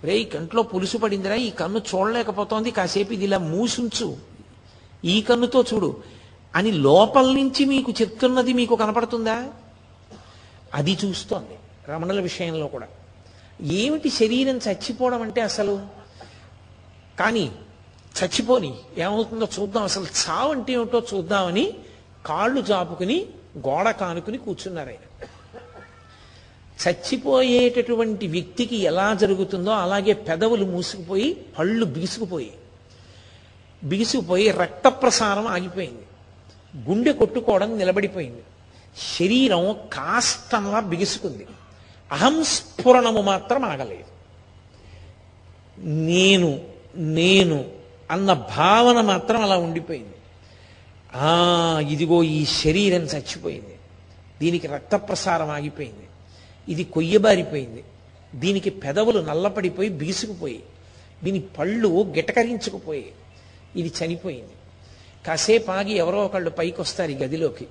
రే 0.05 0.19
ఈ 0.19 0.25
కంట్లో 0.25 0.63
పులుసు 0.63 0.99
పడిందిరా 0.99 1.35
ఈ 1.35 1.51
కన్ను 1.51 1.79
చూడలేకపోతోంది 1.79 2.71
కాసేపు 2.71 3.13
ఇది 3.13 3.25
ఇలా 3.25 3.39
మూసుంచు. 3.39 4.17
ఈ 5.05 5.21
కన్నుతో 5.21 5.65
చూడు. 5.75 5.97
అని 6.57 6.73
లోపల 6.73 7.27
నుంచి 7.27 7.65
మీకు 7.65 7.93
చెప్తున్నది 8.01 8.53
మీకు 8.53 8.77
కనపడుతుందా? 8.77 9.45
అది 10.75 10.99
చూస్తోంది 11.05 11.59
రమణుల 11.93 12.21
విషయంలో 12.21 12.67
కూడా. 12.67 12.89
ఏమిటి 13.63 14.11
శరీరం 14.11 14.57
చచ్చిపోవడం 14.57 15.23
అంటే 15.23 15.41
అసలు? 15.41 15.87
కానీ 17.21 17.53
చచ్చిపోని 18.25 18.75
ఏమవుతుందో 18.99 19.49
చూద్దాం 19.61 19.83
అసలు 19.83 20.05
చావు 20.05 20.53
అంటే 20.53 20.73
ఏమిటో 20.73 21.03
చూద్దామని 21.15 21.75
కాళ్ళు 22.29 22.61
చాపుకుని 22.61 23.27
గోడ 23.69 23.91
కానుకుని 23.91 24.39
కూర్చున్నారు 24.39 24.89
ఆయన. 24.89 25.25
చచ్చిపోయేటటువంటి 26.89 28.27
వ్యక్తికి 28.27 28.77
ఎలా 28.77 29.15
జరుగుతుందో 29.15 29.71
అలాగే 29.71 30.13
పెదవులు 30.13 30.65
మూసుకుపోయి 30.65 31.35
పళ్ళు 31.59 31.85
బిగుసుకుపోయి. 31.85 32.53
బిగుసుకుపోయి 33.85 34.51
రక్త 34.51 34.89
ప్రసారం 34.89 35.47
ఆగిపోయింది. 35.47 36.03
గుండె 36.91 37.13
కొట్టుకోవడం 37.13 37.79
నిలబడిపోయింది. 37.79 38.43
శరీరం 39.19 39.73
కాష్టంలా 39.93 40.81
బిగుసుకుంది. 40.81 41.47
అహంస్ఫురణము 42.13 43.23
మాత్రం 43.23 43.65
ఆగలేదు. 43.65 44.19
నేను 45.87 46.61
నేను 46.97 47.65
అన్న 48.11 48.33
భావన 48.33 49.01
మాత్రం 49.01 49.43
అలా 49.43 49.57
ఉండిపోయింది. 49.57 50.15
ఆ 51.15 51.83
ఇదిగో 51.89 52.23
ఈ 52.23 52.45
శరీరం 52.45 53.01
చచ్చిపోయింది. 53.01 53.77
దీనికి 54.41 54.67
రక్త 54.67 54.95
ప్రసారం 54.95 55.51
ఆగిపోయింది. 55.51 56.09
ఇది 56.69 56.85
కొయ్యబారిపోయింది. 56.85 57.85
దీనికి 58.35 58.71
పెదవులు 58.71 59.21
నల్లపడిపోయి 59.21 59.89
బిగుసుకుపోయి 59.89 60.63
దీని 61.25 61.41
పళ్ళు 61.41 61.89
గిటకరించుకుపోయి 61.89 63.13
ఇది 63.77 63.93
చనిపోయింది. 64.05 64.53
కాసేపు 65.27 65.71
ఆగి 65.71 65.93
ఎవరో 65.93 66.25
ఒకళ్ళు 66.25 66.51
పైకి 66.51 66.81
వస్తారు 66.81 67.11
ఈ 67.11 67.15
గదిలోకి. 67.15 67.67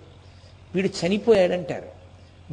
వీడు 0.75 0.89
చనిపోయాడంటారు. 1.05 1.89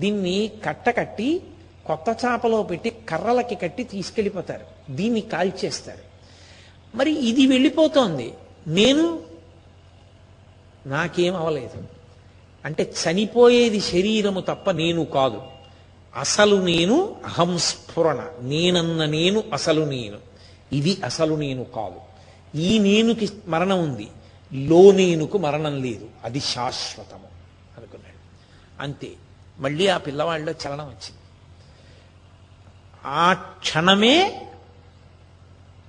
దీన్ని 0.01 0.51
కట్టకట్టి 0.65 1.41
కొత్త 1.87 2.17
చాపలో 2.25 2.63
పెట్టి 2.63 2.91
కర్రలకి 2.91 3.55
కట్టి 3.55 3.85
తీసుకెళ్ళిపోతారు. 3.85 4.95
దీన్ని 4.95 5.21
కాల్చేస్తారు. 5.21 6.15
మరి 6.97 7.29
ఇది 7.29 7.47
వెళ్ళిపోతోంది. 7.47 8.33
నేను 8.67 9.34
నాకేం 10.87 11.37
అవలేదు. 11.37 11.85
అంటే 12.65 12.95
చనిపోయేది 13.05 13.81
శరీరము 13.81 14.41
తప్ప 14.41 14.71
నేను 14.71 15.05
కాదు. 15.05 15.43
అసలు 16.17 16.57
నేను 16.57 17.17
అహంస్ఫురణ. 17.25 18.29
నేనన్న 18.41 19.05
నేను 19.05 19.45
అసలు 19.53 19.85
నేను. 19.85 20.19
ఇది 20.73 21.01
అసలు 21.05 21.35
నేను 21.35 21.65
కాదు. 21.65 22.01
ఈ 22.59 22.79
నేనుకి 22.79 23.31
మరణం 23.47 23.79
ఉంది. 23.79 24.09
లో 24.53 24.93
నేనుకు 24.93 25.39
మరణం 25.39 25.83
లేదు. 25.83 26.09
అది 26.25 26.41
శాశ్వతము 26.41 27.29
అనుకున్నాడు. 27.77 28.19
అంతే. 28.83 29.13
మళ్ళీ 29.59 29.87
ఆ 29.87 29.97
పిల్లవాళ్ళలో 29.97 30.53
చలనం 30.53 30.87
వచ్చింది. 30.87 31.19
ఆ 33.07 33.33
క్షణమే 33.33 34.47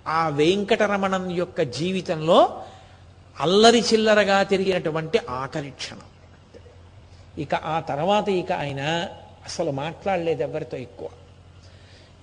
ఆ 0.07 0.29
వెంకటరమణం 0.29 1.31
యొక్క 1.31 1.61
జీవితంలో 1.61 2.64
అల్లరి 3.39 3.79
చిల్లరగా 3.79 4.43
తిరిగినటువంటి 4.43 5.19
ఆఖరి 5.29 5.69
క్షణం. 5.69 5.99
ఇక 7.41 7.55
ఆ 7.55 7.79
తర్వాత 7.79 8.29
ఇక 8.29 8.51
ఆయన 8.51 8.81
అసలు 9.45 9.71
మాట్లాడలేదు 9.71 10.43
ఎవరితో 10.43 10.77
ఎక్కువ. 10.77 11.07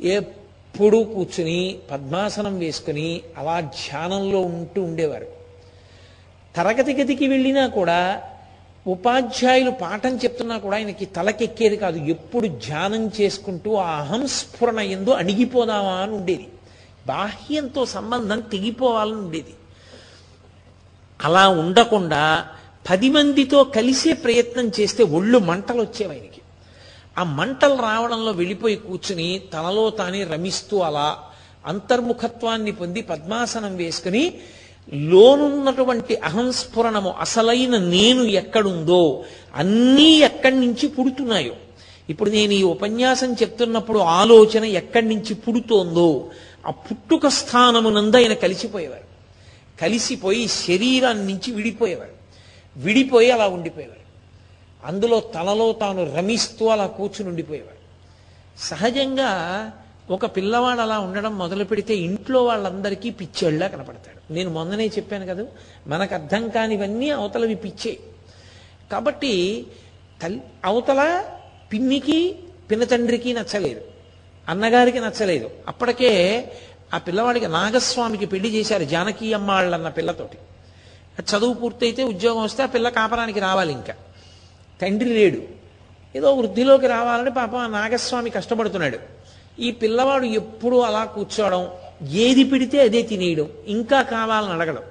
ఎప్పుడు 0.07 1.05
కూర్చుని 1.15 1.79
పద్మాసనం 1.91 2.59
వేసుకుని 2.59 3.21
అలా 3.39 3.61
ధ్యానంలో 3.61 4.41
ఉంటూ 4.41 4.83
ఉండేవారు. 4.83 5.27
తరగతి 6.57 6.93
గదికి 6.95 7.29
వెళ్ళినా 7.29 7.67
కూడా 7.67 8.23
ఉపాధ్యాయులు 8.87 9.71
పాఠం 9.71 10.17
చెప్తున్నా 10.17 10.59
కూడా 10.59 10.77
ఆయనకి 10.77 11.05
తలకెక్కేది 11.05 11.77
కాదు. 11.77 11.99
ఎప్పుడు 11.99 12.49
ధ్యానం 12.49 13.11
చేసుకుంటూ 13.21 13.75
ఆ 13.75 14.01
అహంస్ఫురణ 14.01 14.79
ఎందు 14.81 15.11
అణిగిపోదామా 15.11 15.95
అని 15.95 16.13
ఉండేది. 16.13 16.49
బాహ్యంతో 17.07 17.87
సంబంధం 17.87 18.41
తెగిపోవాలని 18.41 19.17
ఉండేది. 19.17 19.55
అలా 21.25 21.49
ఉండకుండా 21.49 22.47
పది 22.91 23.11
మందితో 23.11 23.65
కలిసే 23.65 24.13
ప్రయత్నం 24.13 24.71
చేస్తే 24.81 25.03
ఒళ్ళు 25.03 25.39
మంటలు 25.39 25.81
వచ్చేవి 25.81 26.13
ఆయనకి. 26.13 26.41
ఆ 27.19 27.23
మంటలు 27.23 27.75
రావడంలో 27.75 28.33
వెళ్ళిపోయి 28.33 28.77
కూర్చుని 28.77 29.43
తనలో 29.53 29.91
తానే 29.91 30.25
రమిస్తూ 30.25 30.79
అలా 30.79 31.19
అంతర్ముఖత్వాన్ని 31.67 32.73
పొంది 32.73 33.03
పద్మాసనం 33.03 33.77
వేసుకుని 33.77 34.35
లోనున్నటువంటి 34.95 36.17
అహంస్ఫురణము 36.17 37.15
అసలైన 37.21 37.79
నేను 37.79 38.23
ఎక్కడుందో 38.23 39.25
అన్నీ 39.55 40.19
ఎక్కడి 40.19 40.57
నుంచి 40.57 40.89
పుడుతున్నాయో. 40.89 41.55
ఇప్పుడు 42.09 42.31
నేను 42.31 42.53
ఈ 42.53 42.63
ఉపన్యాసం 42.63 43.33
చెప్తున్నప్పుడు 43.33 43.99
ఆలోచన 43.99 44.65
ఎక్కడి 44.65 45.09
నుంచి 45.09 45.35
పుడుతోందో 45.35 46.31
ఆ 46.67 46.71
పుట్టుక 46.71 47.29
స్థానమునందు 47.29 48.17
ఆయన 48.17 48.33
కలిసిపోయేవారు. 48.33 49.12
కలిసిపోయి 49.83 50.49
శరీరాన్ని 50.49 51.33
నుంచి 51.33 51.53
విడిపోయేవాడు. 51.53 52.13
విడిపోయి 52.77 53.31
అలా 53.31 53.47
ఉండిపోయేవాడు. 53.47 54.03
అందులో 54.87 55.21
తలలో 55.21 55.73
తాను 55.73 56.17
రమిస్తూ 56.17 56.67
అలా 56.67 56.87
కూర్చుని 56.87 57.29
ఉండిపోయేవాడు. 57.29 57.83
సహజంగా 58.61 59.31
ఒక 60.11 60.27
పిల్లవాడు 60.27 60.81
అలా 60.81 60.99
ఉండడం 60.99 61.39
మొదలు 61.39 61.65
పెడితే 61.65 61.95
ఇంట్లో 61.97 62.45
వాళ్ళందరికీ 62.45 63.11
పిచ్చేళ్ళ 63.11 63.67
కనపడతాడు. 63.67 64.33
నేను 64.33 64.51
మొన్ననే 64.51 64.87
చెప్పాను 64.87 65.27
కదా 65.27 65.47
మనకు 65.87 66.15
అర్థం 66.15 66.49
కానివన్నీ 66.49 67.11
అవతలవి 67.11 67.55
పిచ్చే. 67.55 67.99
కాబట్టి 68.93 69.67
తల్లి 70.23 70.41
అవతల 70.65 71.25
పిన్నికి 71.73 72.39
పినతండ్రికి 72.71 73.33
నచ్చలేదు. 73.33 73.81
అన్నగారికి 74.49 75.01
నచ్చలేదు. 75.01 75.51
అప్పటికే 75.69 76.45
ఆ 76.95 76.99
పిల్లవాడికి 76.99 77.47
నాగస్వామికి 77.47 78.27
పెళ్ళి 78.27 78.55
చేశారు 78.55 78.85
జానకీ 78.85 79.33
అమ్మాళ్ళన్న 79.33 79.89
పిల్లతోటి. 79.89 80.39
చదువు 81.23 81.55
పూర్తయితే 81.55 82.05
ఉద్యోగం 82.05 82.43
వస్తే 82.43 82.63
ఆ 82.63 82.67
పిల్ల 82.67 82.89
కాపరానికి 82.89 83.41
రావాలి 83.41 83.73
ఇంకా. 83.73 83.95
తండ్రి 84.83 85.09
లేడు. 85.09 85.43
ఏదో 86.17 86.35
వృద్ధిలోకి 86.35 86.87
రావాలని 86.87 87.31
పాపం 87.31 87.59
ఆ 87.59 87.67
నాగస్వామి 87.67 88.31
కష్టపడుతున్నాడు. 88.31 88.99
ఈ 89.59 89.71
పిల్లవాడు 89.71 90.25
ఎప్పుడూ 90.25 90.81
అలా 90.81 91.05
కూర్చోవడం 91.05 91.69
ఏది 92.09 92.45
పిడితే 92.45 92.81
అదే 92.81 93.03
తినేయడం 93.03 93.49
ఇంకా 93.67 94.03
కావాలని 94.03 94.53
అడగడం. 94.53 94.83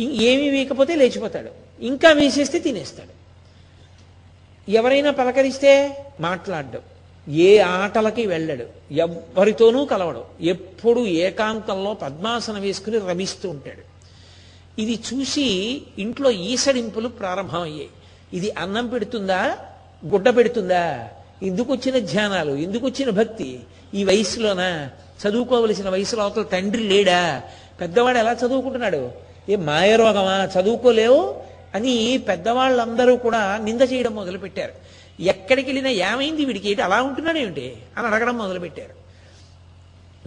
ఏమీ 0.00 0.48
వేయకపోతే 0.48 0.94
లేచిపోతాడు. 0.94 1.50
ఇంకా 1.80 2.12
వేసేస్తే 2.12 2.58
తినేస్తాడు. 2.58 3.22
ఎవరైనా 4.70 5.10
పలకరిస్తే 5.10 5.98
మాట్లాడడం. 6.20 6.80
ఏ 7.28 7.58
ఆటలకి 7.58 8.26
వెళ్ళడు. 8.26 8.94
ఎవ్వరితోనూ 8.94 9.84
కలవడం. 9.84 10.22
ఎప్పుడు 10.40 11.00
ఏకాంతంలో 11.00 11.94
పద్మాసనం 11.94 12.60
వేసుకుని 12.60 12.98
రమిస్తూ 12.98 13.50
ఉంటాడు. 13.50 13.92
ఇది 14.80 15.00
చూసి 15.14 15.82
ఇంట్లో 15.98 16.30
ఈసడింపులు 16.30 17.08
ప్రారంభమయ్యాయి. 17.08 17.88
ఇది 18.34 18.50
అన్నం 18.50 18.86
పెడుతుందా? 18.86 19.58
గుడ్డ 20.06 20.36
పెడుతుందా? 20.36 21.08
ఎందుకు 21.42 21.72
వచ్చిన 21.72 21.98
ధ్యానాలు 21.98 22.52
ఎందుకు 22.52 22.86
వచ్చిన 22.86 23.10
భక్తి. 23.10 23.60
ఈ 23.94 24.04
వయసులోనా? 24.04 24.90
చదువుకోవలసిన 25.28 25.88
వయసులో 25.88 26.22
అవతల 26.22 26.42
తండ్రి 26.42 26.82
లేడా? 26.82 27.42
పెద్దవాడు 27.80 28.18
ఎలా 28.18 28.32
చదువుకుంటున్నాడు? 28.32 29.10
ఏ 29.48 29.56
మాయరోగమా? 29.56 30.60
చదువుకోలేవు 30.60 31.34
అని 31.74 32.18
పెద్దవాళ్ళందరూ 32.28 33.16
కూడా 33.16 33.56
నింద 33.56 33.80
చేయడం 33.80 34.14
మొదలుపెట్టారు. 34.14 34.81
ఎక్కడికి 35.20 35.68
వెళ్ళినా 35.68 35.90
ఏమైంది 35.90 36.44
వీడికి? 36.44 36.70
ఏంటి? 36.70 36.82
అలా 36.82 37.02
ఉంటున్నాడేమిటి 37.02 37.76
అని 37.98 38.06
అడగడం 38.06 38.38
మొదలుపెట్టారు. 38.38 39.02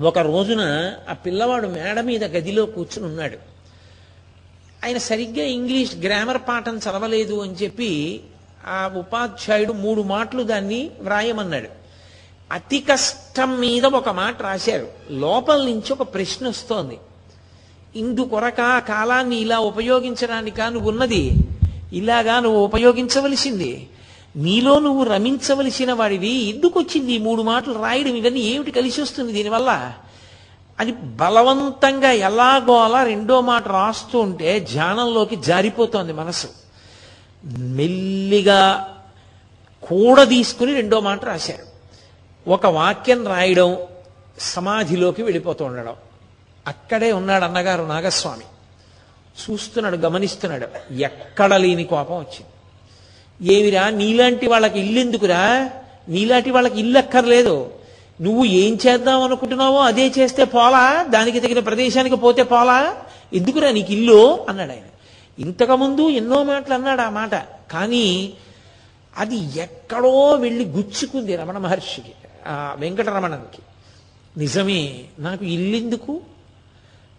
ఒక 0.04 0.20
రోజున 0.20 0.94
ఆ 1.10 1.14
పిల్లవాడు 1.14 1.68
మేడ 1.68 2.00
మీద 2.00 2.24
గదిలో 2.24 2.66
కూర్చుని 2.66 3.06
ఉన్నాడు. 3.06 3.38
ఆయన 4.86 4.98
సరిగ్గా 4.98 5.46
ఇంగ్లీష్ 5.46 5.96
గ్రామర్ 5.96 6.38
పాఠం 6.38 6.78
చదవలేదు 6.78 7.42
అని 7.42 7.52
చెప్పి 7.52 8.22
ఆ 8.68 8.92
ఉపాధ్యాయుడు 8.98 9.74
మూడు 9.74 10.02
మాటలు 10.02 10.44
దాన్ని 10.44 10.92
వ్రాయమన్నాడు. 11.02 11.68
అతి 12.52 12.80
కష్టం 12.80 13.60
మీద 13.60 13.86
ఒక 13.86 14.10
మాట 14.10 14.42
రాశారు. 14.42 14.88
లోపల 15.12 15.58
నుంచి 15.58 15.94
ఒక 15.94 16.14
ప్రశ్న 16.14 16.48
వస్తోంది. 16.48 16.98
ఇందుకొరక 17.96 18.84
కాలాన్ని 18.88 19.36
ఇలా 19.36 19.60
ఉపయోగించడానికా 19.60 20.70
నువ్వు 20.70 20.92
ఉన్నది 20.92 21.32
ఇలాగా 21.94 22.40
నువ్వు 22.40 22.64
ఉపయోగించవలసింది. 22.64 23.90
నీలో 24.36 24.80
నువ్వు 24.80 25.04
రమించవలసిన 25.04 25.94
వాడివి. 25.94 26.30
ఎందుకు 26.30 26.80
వచ్చింది 26.80 27.14
ఈ 27.14 27.18
మూడు 27.18 27.42
మాటలు 27.42 27.74
రాయడం 27.74 28.16
ఇవన్నీ 28.16 28.40
ఏమిటి 28.40 28.72
కలిసి 28.72 29.02
వస్తుంది 29.02 29.34
దీనివల్ల? 29.34 29.94
అది 30.80 30.92
బలవంతంగా 30.92 32.12
ఎలాగో 32.12 32.84
అలా 32.84 33.04
రెండో 33.04 33.42
మాట 33.42 33.68
రాస్తూ 33.68 34.20
ఉంటే 34.20 34.60
ధ్యానంలోకి 34.60 35.36
జారిపోతోంది 35.36 36.14
మనసు. 36.14 36.48
మెల్లిగా 37.46 38.92
కూడ 39.84 40.28
తీసుకుని 40.28 40.74
రెండో 40.74 41.00
మాట 41.00 41.26
రాశారు. 41.26 41.76
ఒక 42.50 42.66
వాక్యం 42.66 43.28
రాయడం 43.28 43.78
సమాధిలోకి 44.40 45.24
వెళ్ళిపోతూ 45.24 45.66
ఉండడం. 45.66 45.96
అక్కడే 46.68 47.12
ఉన్నాడు 47.12 47.44
అన్నగారు 47.44 47.84
నాగస్వామి. 47.84 48.44
చూస్తున్నాడు 49.36 49.98
గమనిస్తున్నాడు. 49.98 50.94
ఎక్కడ 50.94 51.56
లేని 51.56 51.84
కోపం 51.84 52.16
వచ్చింది. 52.16 52.46
ఏమిరా? 53.42 53.90
నీలాంటి 53.90 54.48
వాళ్ళకి 54.48 54.80
ఇల్లు 54.80 55.00
ఎందుకురా 55.00 55.70
నీలాంటి 56.08 56.52
వాళ్ళకి 56.52 56.80
ఇల్లు 56.80 56.98
అక్కర్లేదు 56.98 57.72
నువ్వు 58.22 58.46
ఏం 58.46 58.78
చేద్దాం 58.88 59.22
అనుకుంటున్నావో 59.22 59.78
అదే 59.78 60.12
చేస్తే 60.20 60.44
పోలా. 60.44 61.04
దానికి 61.04 61.40
తగిన 61.40 61.60
ప్రదేశానికి 61.60 62.16
పోతే 62.16 62.44
పోలా. 62.44 62.96
ఎందుకురా 63.34 63.72
నీకు 63.72 63.92
ఇల్లు? 63.92 64.46
అన్నాడు 64.50 64.72
ఆయన. 64.72 64.84
ఇంతకుముందు 65.40 66.02
ఎన్నో 66.02 66.44
మాటలు 66.44 66.74
అన్నాడు 66.74 67.02
ఆ 67.02 67.10
మాట. 67.10 67.36
కానీ 67.72 68.34
అది 69.18 69.36
ఎక్కడో 69.36 70.30
వెళ్ళి 70.30 70.66
గుచ్చుకుంది 70.66 71.36
రమణ 71.36 71.58
మహర్షికి 71.58 72.12
ఆ 72.48 72.76
వెంకటరమణంకి 72.80 73.62
నిజమే 74.40 75.00
నాకు 75.20 75.46
ఇల్లెందుకు? 75.46 76.22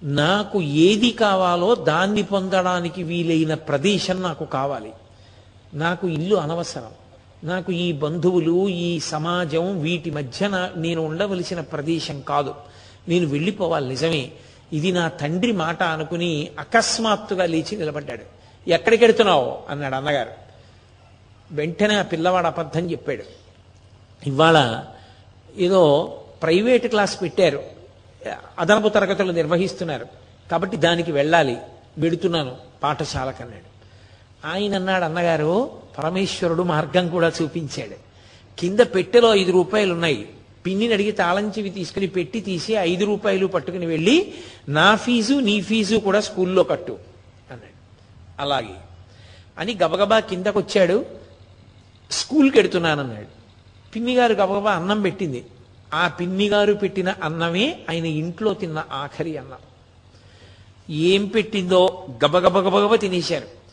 నాకు 0.02 0.62
ఏది 0.62 1.10
కావాలో 1.10 1.74
దాన్ని 1.74 2.22
పొందడానికి 2.22 3.02
వీలైన 3.02 3.54
ప్రదేశం 3.54 4.22
నాకు 4.22 4.44
కావాలి. 4.44 4.92
నాకు 5.74 6.08
ఇల్లు 6.08 6.36
అనవసరం. 6.36 6.90
నాకు 7.44 7.72
ఈ 7.72 7.92
బంధువులు 7.92 8.68
ఈ 8.68 9.00
సమాజం 9.00 9.80
వీటి 9.80 10.10
మధ్య 10.10 10.70
నేను 10.76 11.02
ఉండవలసిన 11.02 11.60
ప్రదేశం 11.60 12.20
కాదు. 12.20 12.54
నేను 13.08 13.26
వెళ్ళిపోవాలి 13.26 13.88
నిజమే. 13.88 14.32
ఇది 14.72 14.92
నా 14.92 15.08
తండ్రి 15.08 15.52
మాట 15.52 15.82
అనుకుని 15.82 16.50
అకస్మాత్తుగా 16.58 17.46
లేచి 17.46 17.76
నిలబడ్డాడు. 17.76 18.22
ఎక్కడికి 18.70 19.04
వెడుతున్నావు 19.04 19.58
అన్నాడు 19.68 19.94
అన్నగారు. 19.94 20.30
వెంటనే 21.52 21.94
ఆ 21.94 22.02
పిల్లవాడు 22.02 22.46
అబద్ధం 22.46 22.90
చెప్పాడు. 22.90 23.22
ఇవాళ 24.26 24.84
ఏదో 25.58 26.06
ప్రైవేట్ 26.42 26.86
క్లాస్ 26.86 27.22
పెట్టారు. 27.22 27.62
అదనపు 28.58 28.88
తరగతులు 28.88 29.32
నిర్వహిస్తున్నారు. 29.32 30.06
కాబట్టి 30.50 30.76
దానికి 30.76 31.12
వెళ్ళాలి. 31.12 31.56
వెడుతున్నాను 31.98 32.56
పాఠశాలకన్నాడు 32.82 33.75
ఆయన 34.45 34.74
అన్నాడు 34.74 35.05
అన్నగారు 35.05 35.70
పరమేశ్వరుడు 35.99 36.62
మార్గం 36.62 37.09
కూడా 37.09 37.32
చూపించాడు. 37.43 37.95
కింద 38.59 38.80
పెట్టెలో 38.80 39.34
ఐదు 39.34 39.53
రూపాయలు 39.53 39.93
ఉన్నాయి. 39.93 40.28
పిన్నిని 40.66 40.93
అడిగి 40.93 41.12
తాళం 41.12 41.49
చెవి 41.51 41.70
తీసుకుని 41.70 42.07
పెట్టి 42.07 42.41
తీసి 42.41 42.72
ఐదు 42.72 43.05
రూపాయలు 43.05 43.47
పట్టుకుని 43.47 43.87
వెళ్ళి 43.87 44.34
నా 44.68 44.97
ఫీజు 44.97 45.34
నీ 45.34 45.61
ఫీజు 45.61 45.97
కూడా 45.97 46.20
స్కూల్లో 46.20 46.64
కట్టు 46.64 46.93
అన్నాడు. 47.51 47.76
అలాగే. 48.41 48.74
అని 49.59 49.78
గబగబా 49.84 50.20
కిందకు 50.20 50.59
వచ్చాడు 50.59 51.07
స్కూల్కి 52.11 52.59
ఎడుతున్నానన్నాడు 52.59 53.26
పిన్ని 53.95 54.14
గారు 54.14 54.32
గబగబా 54.32 54.72
అన్నం 54.72 55.03
పెట్టింది. 55.03 55.47
ఆ 55.95 56.09
పిన్ని 56.09 56.49
గారు 56.49 56.74
పెట్టిన 56.74 57.14
అన్నమే 57.22 57.80
ఆయన 57.91 58.07
ఇంట్లో 58.07 58.55
తిన్న 58.55 58.84
ఆఖరి 58.93 59.37
అన్నం. 59.37 59.59
ఏం 60.91 61.26
పెట్టిందో 61.26 62.07
గబగబ 62.24 62.59
గబగబ 62.59 62.95
తినేశారు. 62.95 63.65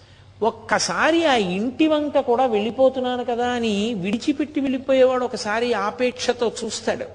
ఒక్కసారి 0.44 1.26
ఆ 1.26 1.36
ఇంటి 1.36 1.88
వంక 1.88 2.20
కూడా 2.20 2.46
వెళ్ళిపోతున్నాను 2.46 3.26
కదా 3.26 3.48
అని 3.48 3.94
విడిచిపెట్టి 3.94 4.60
వెళ్ళిపోయేవాడు 4.60 5.26
ఒకసారి 5.26 5.74
ఆపేక్షతో 5.74 6.52
చూస్తాడు. 6.64 7.06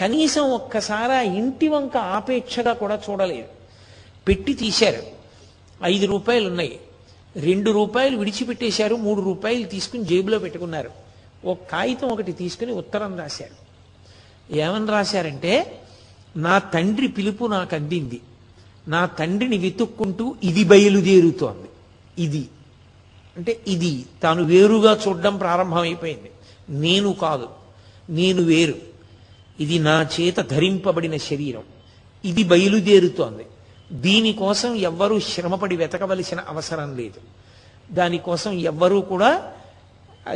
కనీసం 0.00 0.42
ఒక్కసారి 0.42 1.12
ఆ 1.12 1.20
ఇంటి 1.20 1.68
వంక 1.68 1.96
ఆపేక్షగా 1.96 2.72
కూడా 2.72 3.00
చూడలేదు. 3.10 3.48
పెట్టి 4.28 4.54
తీశారు. 4.54 5.02
ఐదు 5.84 6.06
రూపాయలు 6.06 6.48
ఉన్నాయి. 6.48 6.80
రెండు 7.36 7.70
రూపాయలు 7.70 8.16
విడిచిపెట్టేశారు 8.16 8.96
మూడు 8.96 9.20
రూపాయలు 9.20 9.64
తీసుకుని 9.64 10.04
జేబులో 10.04 10.38
పెట్టుకున్నారు. 10.38 10.90
ఒక 11.44 11.58
కాగితం 11.72 12.08
ఒకటి 12.08 12.32
తీసుకుని 12.32 12.72
ఉత్తరం 12.72 13.18
రాశారు. 13.18 13.66
ఏమని 14.56 14.86
రాశారంటే 14.86 15.80
నా 16.36 16.58
తండ్రి 16.58 17.08
పిలుపు 17.08 17.44
నాకు 17.44 17.74
అందింది. 17.74 18.20
నా 18.88 19.06
తండ్రిని 19.06 19.58
వెతుక్కుంటూ 19.58 20.34
ఇది 20.44 20.64
బయలుదేరుతోంది. 20.64 21.65
ఇది. 22.18 22.48
అంటే 23.36 23.60
ఇది. 23.66 24.04
తాను 24.22 24.44
వేరుగా 24.44 25.00
చూడడం 25.08 25.36
ప్రారంభమైపోయింది. 25.36 26.30
నేను 26.68 27.12
కాదు. 27.12 27.48
నేను 28.10 28.42
వేరు. 28.42 28.74
ఇది 29.60 29.78
నా 29.78 30.08
చేత 30.20 30.36
ధరింపబడిన 30.36 31.16
శరీరం. 31.16 31.62
ఇది 32.24 32.44
బయలుదేరుతోంది. 32.44 33.46
దీనికోసం 33.92 34.74
ఎవ్వరూ 34.74 35.20
శ్రమపడి 35.20 35.76
వెతకవలసిన 35.76 36.40
అవసరం 36.40 36.96
లేదు. 36.96 37.20
దానికోసం 37.92 38.52
ఎవ్వరూ 38.52 39.00
కూడా 39.00 39.52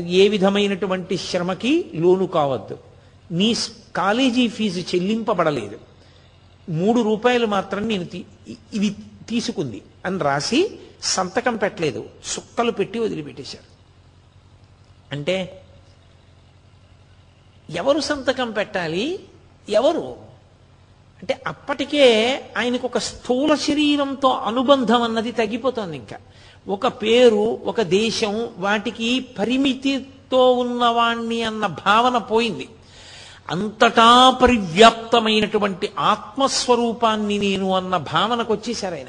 ఏ 0.06 0.28
విధమైనటువంటి 0.28 1.16
శ్రమకి 1.16 1.90
లోను 1.94 2.26
కావద్దు. 2.26 2.78
నీ 3.30 3.56
కాలేజీ 3.96 4.48
ఫీజు 4.48 4.80
చెల్లింపబడలేదు. 4.80 5.78
మూడు 6.70 7.00
రూపాయలు 7.00 7.46
మాత్రం 7.46 7.88
నేను 7.88 8.06
ఇది 8.74 8.90
తీసుకుంది 9.28 9.82
అని 10.06 10.18
రాసి 10.18 10.78
సంతకం 11.02 11.56
పెట్టలేదు. 11.56 12.08
సుక్కలు 12.24 12.70
పెట్టి 12.70 12.98
వదిలిపెట్టేశారు. 12.98 13.64
అంటే 15.14 15.62
ఎవరు 17.70 18.00
సంతకం 18.00 18.50
పెట్టాలి? 18.50 19.20
ఎవరు? 19.68 20.16
అంటే 21.20 21.42
అప్పటికే 21.46 22.34
ఆయనకు 22.58 22.86
ఒక 22.86 22.98
స్థూల 22.98 23.54
శరీరంతో 23.54 24.28
అనుబంధం 24.28 25.02
అన్నది 25.02 25.32
తగ్గిపోతుంది 25.32 25.96
ఇంకా. 25.96 26.16
ఒక 26.68 26.86
పేరు 26.86 27.60
ఒక 27.64 27.80
దేశం 27.80 28.48
వాటికి 28.58 29.20
పరిమితితో 29.20 30.52
ఉన్నవాణ్ణి 30.52 31.42
అన్న 31.42 31.66
భావన 31.66 32.18
పోయింది. 32.18 32.68
అంతటా 33.50 34.30
పరివ్యాప్తమైనటువంటి 34.30 35.90
ఆత్మస్వరూపాన్ని 35.98 37.38
నేను 37.38 37.74
అన్న 37.74 37.96
భావనకు 37.96 38.52
వచ్చేసారు 38.52 38.94
ఆయన. 38.94 39.06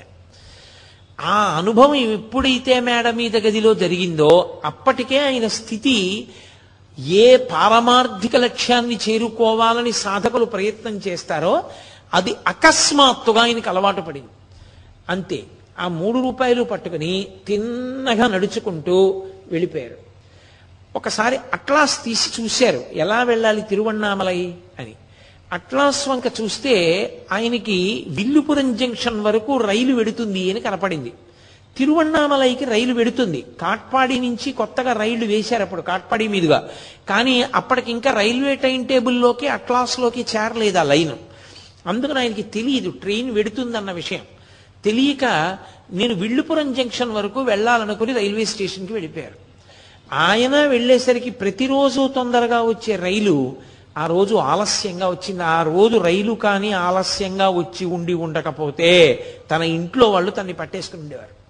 ఆ 1.23 1.57
అనుభవం 1.57 1.95
ఎప్పుడైతే 1.95 2.79
మేడ 2.79 3.09
మీద 3.09 3.37
గదిలో 3.37 3.73
జరిగిందో 3.73 4.61
అప్పటికే 4.65 5.17
ఆయన 5.17 5.47
స్థితి 5.47 6.27
ఏ 6.99 7.37
పారమార్థిక 7.37 8.35
లక్ష్యాన్ని 8.35 8.99
చేరుకోవాలని 9.09 9.91
సాధకులు 9.91 10.45
ప్రయత్నం 10.45 11.01
చేస్తారో 11.07 11.63
అది 12.13 12.35
అకస్మాత్తుగా 12.47 13.41
ఆయనకు 13.41 13.69
అలవాటు 13.69 14.01
పడింది. 14.01 14.27
అంతే. 15.09 15.43
ఆ 15.79 15.87
మూడు 15.87 16.19
రూపాయలు 16.19 16.63
పట్టుకుని 16.63 17.27
తిన్నగా 17.47 18.27
నడుచుకుంటూ 18.27 19.25
వెళ్ళిపోయారు. 19.47 19.97
ఒకసారి 20.95 21.37
అట్లాస్ 21.53 22.03
తీసి 22.03 22.41
చూశారు. 22.41 22.83
ఎలా 22.93 23.23
వెళ్ళాలి 23.23 23.61
తిరువన్నామలై 23.61 24.53
అని. 24.79 24.93
అట్లాస్ 25.51 26.07
వంక 26.07 26.23
చూస్తే 26.41 26.73
ఆయనకి 27.31 28.05
విల్లుపురం 28.09 28.75
జంక్షన్ 28.75 29.21
వరకు 29.21 29.57
రైలు 29.57 29.95
వెడుతుంది 29.95 30.51
అని 30.51 30.61
కనపడింది. 30.61 31.13
తిరువన్నామలైకి 31.77 32.65
రైలు 32.65 32.93
వెడుతుంది. 32.93 33.45
కాట్పాడి 33.61 34.19
నుంచి 34.19 34.51
కొత్తగా 34.51 34.93
రైళ్ళు 34.93 35.25
వేశారు 35.25 35.61
అప్పుడు 35.61 35.81
కాట్పాడి 35.81 36.27
మీదుగా. 36.27 36.69
కానీ 37.09 37.41
అప్పటికి 37.41 37.91
ఇంకా 37.91 38.11
రైల్వే 38.11 38.55
టైం 38.55 38.83
టేబుల్లోకి 38.83 39.47
అట్లాస్లోకి 39.47 40.21
చేరలేదు 40.21 40.77
ఆ 40.77 40.83
లైన్. 40.83 41.11
అందుకని 41.87 42.19
ఆయనకి 42.19 42.41
తెలియదు 42.41 42.89
ట్రైన్ 42.89 43.31
వెడుతుందన్న 43.31 43.91
విషయం. 43.91 44.21
తెలియక 44.85 45.57
నేను 45.91 46.13
విల్లుపురం 46.13 46.73
జంక్షన్ 46.73 47.11
వరకు 47.11 47.41
వెళ్ళాలనుకుని 47.41 48.13
రైల్వే 48.13 48.45
స్టేషన్కి 48.45 48.93
వెళ్ళిపోయారు. 48.93 49.35
ఆయన 50.13 50.65
వెళ్ళేసరికి 50.65 51.29
ప్రతిరోజు 51.29 52.07
తొందరగా 52.07 52.61
వచ్చే 52.61 52.95
రైలు 52.95 53.55
ఆ 53.97 54.05
రోజు 54.05 54.35
ఆలస్యంగా 54.35 55.09
వచ్చింది. 55.09 55.43
ఆ 55.43 55.63
రోజు 55.63 55.97
రైలు 55.97 56.33
కానీ 56.33 56.71
ఆలస్యంగా 56.71 57.49
వచ్చి 57.49 57.85
ఉండి 57.85 58.13
ఉండకపోతే 58.13 59.19
తన 59.51 59.61
ఇంట్లో 59.61 60.11
వాళ్ళు 60.11 60.31
తన్ని 60.31 60.53
పట్టేసుకుని 60.53 61.03
ఉండేవారు. 61.03 61.41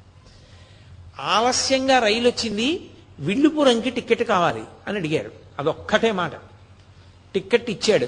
ఆలస్యంగా 1.22 2.00
రైలు 2.00 2.30
వచ్చింది. 2.30 2.89
విల్లుపురంకి 3.20 3.89
టికెట్ 3.89 4.24
కావాలి 4.24 4.64
అని 4.88 4.98
అడిగారు. 4.98 5.32
అదొక్కటే 5.60 6.12
మాట. 6.12 6.32
టికెట్ 7.34 7.70
ఇచ్చాడు. 7.70 8.08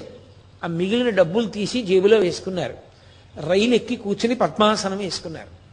ఆ 0.64 0.66
మిగిలిన 0.66 1.08
డబ్బులు 1.08 1.46
తీసి 1.46 1.82
జేబులో 1.82 2.18
వేసుకున్నారు. 2.18 2.74
రైలు 3.46 3.74
ఎక్కి 3.74 3.96
కూర్చుని 3.96 4.34
పద్మాసనం 4.34 4.98
వేసుకున్నారు. 4.98 5.64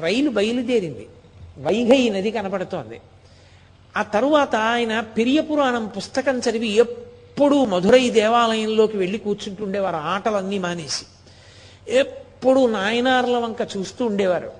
రైలు 0.00 0.30
బయలుదేరింది. 0.30 1.08
వైఘయి 1.58 2.10
నది 2.10 2.30
కనపడుతోంది. 2.30 3.00
ఆ 3.96 4.02
తరువాత 4.02 4.56
ఆయన 4.56 5.00
పెరియ 5.00 5.40
పురాణం 5.40 5.86
పుస్తకం 5.86 6.38
చదివి 6.38 6.68
ఎప్పుడు 6.68 7.07
ఎప్పుడూ 7.38 7.64
మధురై 7.64 8.10
దేవాలయంలోకి 8.10 8.96
వెళ్ళి 8.96 9.18
కూర్చుంటుండేవారు. 9.18 9.96
ఆటలన్నీ 9.96 10.58
మానేసి. 10.58 11.04
ఎప్పుడు 11.88 12.66
నాయనార్ల 12.66 13.36
వంక 13.36 13.56
చూస్తూ 13.76 14.06
ఉండేవారు. 14.06 14.52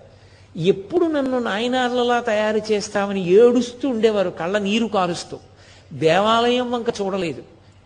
ఎప్పుడు 0.57 1.05
నన్ను 1.05 1.39
నాయనార్లలా 1.39 2.21
తయారు 2.21 2.73
చేస్తామని 2.73 3.29
ఏడుస్తూ 3.29 3.89
ఉండేవారు. 3.89 4.31
కళ్ళ 4.31 4.59
నీరు 4.59 4.87
కారుస్తూ. 4.87 5.39
దేవాలయం 5.93 6.71
వంక 6.71 6.87
చూడలేదు. 7.01 7.43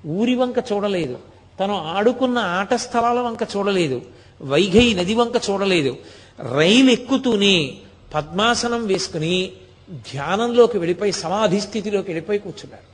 ఊరి 0.07 0.34
వంక 0.34 0.55
చూడలేదు. 0.72 1.18
తను 1.61 1.76
ఆడుకున్న 1.76 2.38
ఆట 2.38 2.74
స్థలాల 2.74 3.20
వంక 3.20 3.43
చూడలేదు. 3.57 4.03
వైఘై 4.43 4.95
నది 4.95 5.14
వంక 5.14 5.36
చూడలేదు. 5.51 5.97
రైలు 6.55 6.90
ఎక్కుతూనే 6.90 7.74
పద్మాసనం 8.14 8.86
వేసుకుని 8.86 9.53
ధ్యానంలోకి 9.90 10.78
వెళ్ళిపోయి 10.78 11.12
సమాధి 11.12 11.61
స్థితిలోకి 11.61 12.11
వెళ్ళిపోయి 12.11 12.38
కూర్చున్నారు. 12.38 12.91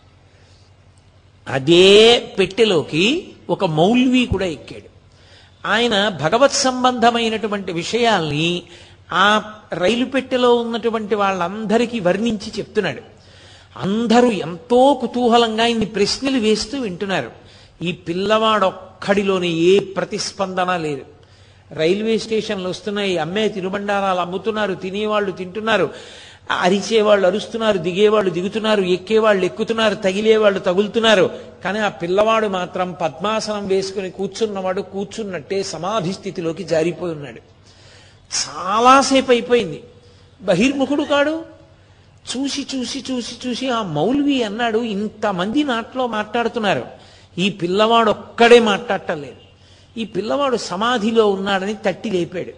అదే 1.48 2.18
పెట్టెలోకి 2.38 3.28
ఒక 3.50 3.64
మౌల్వి 3.64 4.26
కూడా 4.26 4.46
ఎక్కాడు. 4.46 4.98
ఆయన 5.68 6.08
భగవత్ 6.08 6.52
సంబంధమైనటువంటి 6.52 7.72
విషయాల్ని 7.72 8.62
ఆ 9.12 9.52
రైలు 9.72 10.04
పెట్టెలో 10.04 10.54
ఉన్నటువంటి 10.54 11.14
వాళ్ళందరికీ 11.14 12.00
వర్ణించి 12.00 12.52
చెప్తున్నాడు. 12.58 13.02
అందరూ 13.76 14.30
ఎంతో 14.30 14.98
కుతూహలంగా 15.00 15.66
ఇన్ని 15.66 15.86
ప్రశ్నలు 15.86 16.38
వేస్తూ 16.38 16.80
వింటున్నారు. 16.80 17.30
ఈ 17.82 17.92
పిల్లవాడొక్కడిలోని 17.92 19.56
ఏ 19.56 19.78
ప్రతిస్పందన 19.78 20.76
లేదు. 20.76 21.02
రైల్వే 21.72 22.18
స్టేషన్లు 22.18 22.68
వస్తున్నాయి 22.68 23.18
అమ్మే 23.18 23.48
తినుబండారాలు 23.48 24.20
అమ్ముతున్నారు 24.20 24.74
తినేవాళ్ళు 24.74 25.30
తింటున్నారు. 25.30 25.90
అరిచేవాళ్ళు 26.50 27.26
అరుస్తున్నారు 27.26 27.78
దిగేవాళ్ళు 27.78 28.30
దిగుతున్నారు 28.30 28.82
ఎక్కేవాళ్ళు 28.82 29.44
ఎక్కుతున్నారు 29.44 29.94
తగిలేవాళ్ళు 29.94 30.60
తగులుతున్నారు. 30.60 31.30
కానీ 31.64 31.78
ఆ 31.78 31.88
పిల్లవాడు 31.88 32.46
మాత్రం 32.46 32.92
పద్మాసనం 32.92 33.66
వేసుకుని 33.66 34.10
కూర్చున్నవాడు 34.10 34.82
కూర్చున్నట్టే 34.82 35.62
సమాధి 35.62 36.12
స్థితిలోకి 36.12 36.64
జారిపోయి 36.64 37.14
ఉన్నాడు. 37.14 37.40
చాలాసేపు 38.46 39.30
అయిపోయింది. 39.30 39.82
బహిర్ముఖుడు 40.42 41.02
కాడు. 41.02 41.44
చూసి 42.36 42.66
చూసి 42.74 43.04
చూసి 43.10 43.48
చూసి 43.48 43.70
ఆ 43.70 43.82
మౌల్వి 43.82 44.42
అన్నాడు 44.42 44.78
ఇంతమంది 44.78 45.64
నాట్లో 45.64 46.06
మాట్లాడుతున్నారు. 46.06 46.84
ఈ 47.38 47.50
పిల్లవాడు 47.50 48.10
ఒక్కడే 48.10 48.60
మాట్లాడటం 48.60 49.22
లేదు. 49.22 49.36
ఈ 50.00 50.04
పిల్లవాడు 50.04 50.56
సమాధిలో 50.56 51.30
ఉన్నాడని 51.30 51.74
తట్టి 51.74 52.10
లేపాడు. 52.10 52.52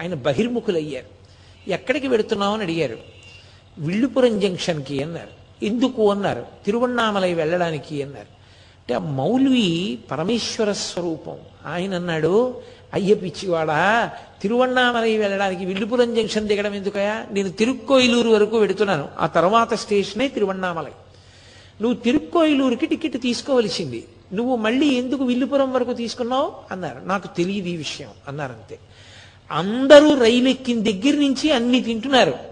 ఆయన 0.00 0.14
బహిర్ముఖులయ్యారు. 0.14 1.20
ఎక్కడికి 1.70 2.08
వెడుతున్నావు? 2.08 2.54
అని 2.54 2.62
అడిగారు. 2.62 3.19
విల్లుపురం 3.80 4.40
జంక్షన్కి 4.40 5.02
అన్నారు. 5.02 5.64
ఎందుకు 5.64 6.10
అన్నారు. 6.10 6.46
తిరువన్నామలై 6.66 7.34
వెళ్ళడానికి 7.34 8.02
అన్నారు. 8.02 8.40
అంటే 8.78 8.94
ఆ 8.94 8.98
మౌల్వి 8.98 9.98
పరమేశ్వర 10.10 10.72
స్వరూపం. 10.72 11.36
ఆయన 11.66 11.94
అన్నాడు 11.94 12.60
అయ్య 12.94 13.14
పిచ్చివాడా 13.14 14.10
తిరువన్నామలై 14.42 15.16
వెళ్ళడానికి 15.16 15.64
విల్లుపురం 15.64 16.14
జంక్షన్ 16.14 16.48
దిగడం 16.48 16.74
ఎందుకయా 16.74 17.26
నేను 17.30 17.48
తిరుక్కోయిలూరు 17.48 18.28
వరకు 18.28 18.58
వెడుతున్నాను. 18.58 19.08
ఆ 19.18 19.26
తర్వాత 19.26 19.74
స్టేషనే 19.74 20.28
తిరువన్నామలై 20.28 20.90
నువ్వు 21.80 22.00
తిరుక్కోయిలూరుకి 22.00 22.86
టికెట్ 22.86 23.20
తీసుకోవలసింది. 23.20 24.04
నువ్వు 24.32 24.56
మళ్ళీ 24.56 24.86
ఎందుకు 24.86 25.24
విల్లుపురం 25.24 25.72
వరకు 25.72 25.92
తీసుకున్నావు? 25.92 26.52
అన్నారు. 26.70 27.00
నాకు 27.04 27.36
తెలియదు 27.36 27.68
ఈ 27.68 27.76
విషయం. 27.76 28.08
అన్నారంతే. 28.28 28.78
అందరూ 29.50 30.20
రైలు 30.20 30.48
ఎక్కిన 30.48 30.82
దగ్గర 30.82 31.14
నుంచి 31.14 31.52
అన్ని 31.52 31.80
తింటున్నారు. 31.80 32.49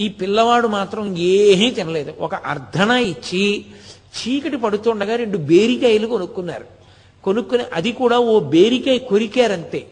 ఈ 0.00 0.08
పిల్లవాడు 0.08 0.68
మాత్రం 0.68 1.16
ఏమీ 1.16 1.70
తినలేదు. 1.70 2.14
ఒక 2.20 2.34
అర్ధన 2.34 2.90
ఇచ్చి 2.90 3.66
చీకటి 4.16 4.56
పడుతుండగా 4.56 5.16
రెండు 5.16 5.38
బేరికాయలు 5.38 6.06
కొనుక్కున్నారు. 6.06 6.64
కొనుక్కుని 7.24 7.64
అది 7.72 7.92
కూడా 7.92 8.18
ఓ 8.18 8.40
బేరికాయ 8.40 8.98
కొరికారంతే. 8.98 9.86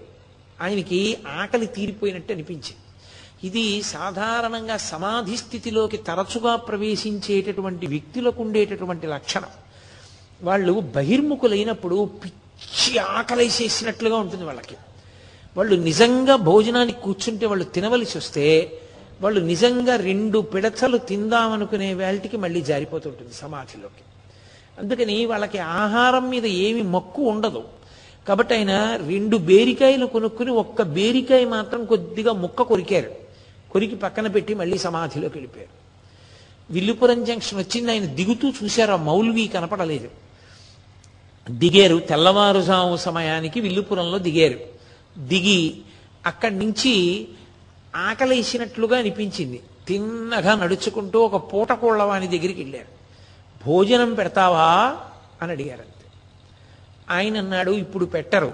ఆయనకి 0.62 1.16
ఆకలి 1.40 1.66
తీరిపోయినట్టు 1.66 2.32
అనిపించింది. 2.32 2.76
ఇది 3.44 3.82
సాధారణంగా 3.82 4.76
సమాధి 4.76 5.36
స్థితిలోకి 5.36 5.96
తరచుగా 5.96 6.56
ప్రవేశించేటటువంటి 6.56 7.86
వ్యక్తులకు 7.86 8.42
ఉండేటటువంటి 8.42 9.06
లక్షణం. 9.06 9.52
వాళ్ళు 10.42 10.72
బహిర్ముఖులైనప్పుడు 10.72 12.11
పిచ్చి 12.24 12.98
ఆకలేసేసినట్లుగా 12.98 14.16
ఉంటుంది 14.16 14.44
వాళ్ళకి. 14.44 14.76
వాళ్ళు 15.56 15.74
నిజంగా 15.76 16.36
భోజనానికి 16.36 17.00
కూర్చుంటే 17.00 17.46
వాళ్ళు 17.46 17.64
తినవలసి 17.64 18.18
వస్తే 18.18 18.46
వాళ్ళు 19.20 19.40
నిజంగా 19.40 19.96
రెండు 19.96 20.38
పిడచలు 20.38 20.98
తిందామనుకునే 20.98 21.94
వేళటికి 21.94 22.36
మళ్ళీ 22.36 22.60
జారిపోతుంటుంది 22.60 23.34
సమాధిలోకి. 23.34 24.02
అందుకని 24.78 25.26
వాళ్ళకి 25.26 25.58
ఆహారం 25.58 26.30
మీద 26.30 26.46
ఏమి 26.46 26.82
మక్కు 26.82 27.22
ఉండదు. 27.22 27.64
కాబట్టి 28.28 28.54
ఆయన 28.54 29.00
రెండు 29.08 29.36
బేరికాయలు 29.36 30.06
కొనుక్కుని 30.06 30.50
ఒక్క 30.50 30.82
బేరికాయ 30.82 31.44
మాత్రం 31.44 31.84
కొద్దిగా 31.84 32.32
ముక్క 32.32 32.62
కొరికారు. 32.62 33.10
కొరికి 33.70 33.96
పక్కన 33.96 34.26
పెట్టి 34.26 34.54
మళ్ళీ 34.54 34.78
సమాధిలోకి 34.78 35.38
వెళ్ళిపోయారు. 35.38 35.78
విల్లుపురం 36.72 37.24
జంక్షన్ 37.24 37.58
వచ్చింది 37.58 37.90
ఆయన 37.90 38.04
దిగుతూ 38.04 38.52
చూశారు 38.64 38.92
ఆ 38.92 38.96
మౌల్వి 38.96 39.46
కనపడలేదు. 39.46 40.10
దిగారు 41.50 41.96
తెల్లవారుజాము 41.98 42.96
సమయానికి 42.96 43.60
విల్లుపురంలో 43.60 44.18
దిగారు. 44.18 44.60
దిగి 45.20 45.74
అక్కడి 46.26 46.56
నుంచి 46.56 47.28
ఆకలేసినట్లుగా 47.95 48.97
అనిపించింది 48.99 49.59
తిన్నగా 49.86 50.53
నడుచుకుంటూ 50.55 51.18
ఒక 51.20 51.36
పూటకోళ్ళ 51.53 52.03
వాని 52.03 52.28
దగ్గరికి 52.28 52.61
వెళ్ళారు 52.62 52.91
భోజనం 53.64 54.11
పెడతావా 54.14 54.66
అని 55.43 55.53
అడిగారు 55.53 55.82
అంతే 55.82 56.07
ఆయన 57.11 57.36
అన్నాడు 57.39 57.70
ఇప్పుడు 57.70 58.07
పెట్టరు 58.07 58.51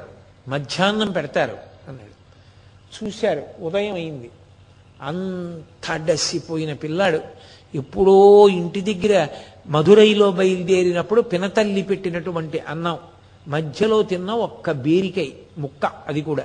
మధ్యాహ్నం 0.49 1.11
పెడతారు 1.13 1.57
అన్నాడు 1.89 2.15
చూశారు 2.97 3.43
ఉదయం 3.61 3.95
అయింది 3.95 4.31
అంత 5.01 5.97
డస్సిపోయిన 6.07 6.73
పిల్లాడు 6.75 7.21
ఎప్పుడో 7.75 8.17
ఇంటి 8.49 8.81
దగ్గర 8.81 9.15
మధురైలో 9.69 10.27
బయలుదేరినప్పుడు 10.33 11.21
పినతల్లి 11.23 11.83
పెట్టినటువంటి 11.83 12.59
అన్నం 12.69 12.99
మధ్యలో 13.47 14.03
తిన్న 14.03 14.31
ఒక్క 14.45 14.71
బేరికై 14.85 15.29
ముక్క 15.59 15.87
అది 16.09 16.21
కూడా 16.21 16.45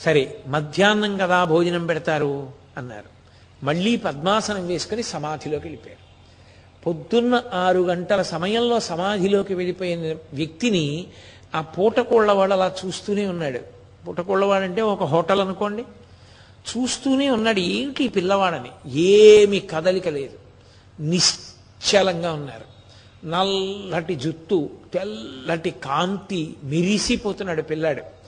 సరే 0.00 0.40
మధ్యాహ్నం 0.46 1.16
కదా 1.16 1.44
భోజనం 1.44 1.86
పెడతారు 1.86 2.50
అన్నారు. 2.76 3.20
మళ్ళీ 3.64 3.96
పద్మాసనం 3.96 4.66
వేసుకుని 4.66 5.02
సమాధిలోకి 5.02 5.64
వెళ్ళిపోయారు. 5.64 6.10
పొద్దున్న 6.84 7.42
ఆరు 7.54 7.80
గంటల 7.80 8.22
సమయంలో 8.22 8.80
సమాధిలోకి 8.80 9.54
వెళ్ళిపోయిన 9.54 10.16
వ్యక్తిని 10.32 11.06
ఆ 11.54 11.60
పూటకోళ్ళవాడు 11.60 12.52
అలా 12.52 12.74
చూస్తూనే 12.86 13.26
ఉన్నాడు. 13.26 13.60
పూటకోళ్ళవాడంటే 14.06 14.82
ఒక 14.82 15.02
హోటల్ 15.02 15.40
అనుకోండి. 15.40 15.82
చూస్తూనే 16.70 17.30
ఉన్నాడు. 17.30 17.60
ఏమిటి 17.60 18.04
ఈ 18.04 18.08
పిల్లవాడని? 18.08 18.90
ఏమి 18.98 19.60
కదలిక 19.60 20.08
లేదు. 20.08 20.38
నిశ్చలంగా 21.00 22.32
ఉన్నారు. 22.32 22.70
నల్లటి 23.26 24.14
జుత్తు 24.14 24.70
తెల్లటి 24.94 25.70
కాంతి 25.70 26.54
మిరిసిపోతున్నాడు 26.64 27.62
పిల్లాడు. 27.62 28.19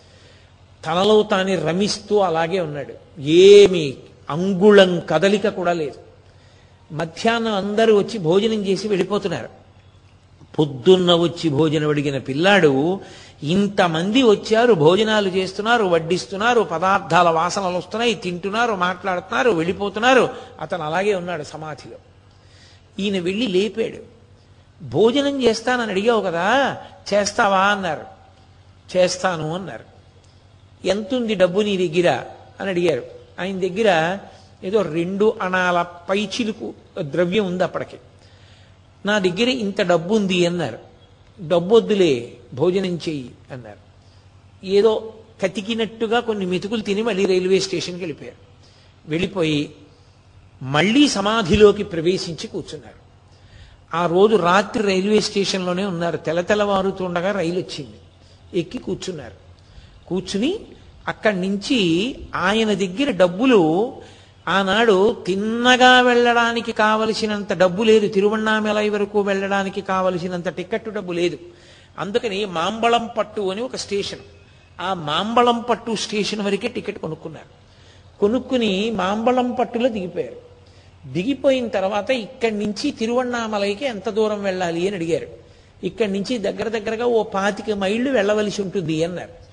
తనలో 0.86 1.22
తాని 1.22 1.56
రమిస్తూ 1.56 2.18
అలాగే 2.18 2.60
ఉన్నాడు. 2.60 3.20
ఏమి 3.20 3.96
అంగుళం 4.30 5.00
కదలిక 5.00 5.48
కూడా 5.48 5.72
లేదు. 5.72 5.94
మధ్యాహ్నం 6.94 7.54
అందరూ 7.54 7.98
వచ్చి 7.98 8.18
భోజనం 8.18 8.66
చేసి 8.66 8.88
వెళ్ళిపోతున్నారు. 8.88 9.48
పొద్దున్న 10.58 11.14
వచ్చి 11.14 11.50
భోజనం 11.50 11.88
అడిగిన 11.88 12.18
పిల్లాడు 12.18 13.00
ఇంతమంది 13.42 14.22
వచ్చారు 14.22 14.74
భోజనాలు 14.74 15.28
చేస్తున్నారు 15.28 15.84
వడ్డిస్తున్నారు 15.84 16.60
పదార్థాల 16.60 17.28
వాసనలు 17.28 17.76
వస్తున్నాయి 17.76 18.14
తింటున్నారు 18.14 18.72
మాట్లాడుతున్నారు 18.72 19.50
వెళ్ళిపోతున్నారు. 19.50 20.30
అతను 20.60 20.82
అలాగే 20.82 21.14
ఉన్నాడు 21.14 21.42
సమాధిలో. 21.42 21.96
ఈయన 22.98 23.18
వెళ్ళి 23.18 23.46
లేపాడు. 23.46 24.02
భోజనం 24.84 25.42
చేస్తానని 25.42 25.90
అడిగావు 25.90 26.20
కదా 26.20 26.76
చేస్తావా 27.14 27.60
అన్నారు. 27.60 28.04
చేస్తాను 28.96 29.54
అన్నారు. 29.54 29.91
ఎంతుంది 30.84 31.34
డబ్బు 31.34 31.60
నీ 31.60 31.88
దగ్గర? 31.88 32.24
అని 32.60 32.70
అడిగారు. 32.70 33.02
ఆయన 33.40 33.60
దగ్గర 33.60 34.18
ఏదో 34.64 34.82
రెండు 34.82 35.38
అణాల 35.42 35.82
పైచిలుకు 35.82 36.74
ద్రవ్యం 37.00 37.46
ఉంది 37.46 37.64
అప్పటికి. 37.64 37.96
నా 39.06 39.18
దగ్గర 39.18 39.48
ఇంత 39.48 39.82
డబ్బు 39.82 40.14
ఉంది 40.14 40.46
అన్నారు. 40.46 40.78
డబ్బు 41.48 41.76
వద్దులే 41.76 42.36
భోజనం 42.54 42.96
చెయ్యి 42.96 43.30
అన్నారు. 43.50 43.92
ఏదో 44.66 45.14
కతికినట్టుగా 45.42 46.20
కొన్ని 46.20 46.46
మెతుకులు 46.46 46.82
తిని 46.82 47.02
మళ్ళీ 47.02 47.26
రైల్వే 47.26 47.60
స్టేషన్కి 47.60 48.00
వెళ్ళిపోయారు. 48.00 48.36
వెళ్ళిపోయి 49.10 49.74
మళ్ళీ 50.62 51.08
సమాధిలోకి 51.08 51.82
ప్రవేశించి 51.82 52.46
కూర్చున్నారు. 52.46 53.02
ఆ 53.96 54.06
రోజు 54.06 54.36
రాత్రి 54.36 54.84
రైల్వే 54.84 55.20
స్టేషన్లోనే 55.20 55.84
ఉన్నారు. 55.84 56.16
తెల 56.16 56.44
రైలు 57.30 57.58
వచ్చింది 57.58 57.96
ఎక్కి 58.54 58.78
కూర్చున్నారు. 58.78 59.41
కూర్చుని 60.08 60.60
అక్కడి 61.08 61.40
నుంచి 61.40 61.78
ఆయన 62.34 62.74
దగ్గర 62.74 63.10
డబ్బులు 63.10 63.92
ఆనాడు 64.48 65.24
తిన్నగా 65.26 66.00
వెళ్ళడానికి 66.00 66.72
కావలసినంత 66.72 67.52
డబ్బు 67.52 67.82
లేదు. 67.82 68.08
తిరువణామలై 68.08 68.88
వరకు 68.88 69.20
వెళ్ళడానికి 69.20 69.80
కావలసినంత 69.80 70.48
టికెట్ 70.48 70.88
డబ్బు 70.88 71.12
లేదు. 71.12 71.38
అందుకని 71.98 72.44
మాంబళం 72.44 73.10
పట్టు 73.18 73.40
అని 73.40 73.62
ఒక 73.62 73.76
స్టేషన్. 73.76 74.18
ఆ 74.80 74.94
మాంబళం 74.94 75.60
పట్టు 75.60 75.96
స్టేషన్ 75.96 76.40
వరకే 76.40 76.68
టికెట్ 76.68 76.98
కొనుక్కున్నారు. 76.98 77.62
కొనుక్కుని 78.20 78.90
మాంబళం 78.90 79.52
పట్టులో 79.52 79.88
దిగిపోయారు. 79.88 80.52
దిగిపోయిన 81.12 81.68
తర్వాత 81.68 82.10
ఇక్కడి 82.10 82.58
నుంచి 82.58 82.90
తిరువన్నామలైకి 82.90 83.84
ఎంత 83.84 84.08
దూరం 84.08 84.42
వెళ్ళాలి 84.42 84.86
అని 84.86 84.96
అడిగారు. 84.96 85.26
ఇక్కడి 85.84 86.12
నుంచి 86.12 86.38
దగ్గర 86.38 86.68
దగ్గరగా 86.68 87.06
ఓ 87.06 87.22
పాతిక 87.22 87.70
మైళ్ళు 87.70 88.10
వెళ్ళవలసి 88.10 88.62
ఉంటుంది 88.62 89.04
అన్నారు. 89.04 89.51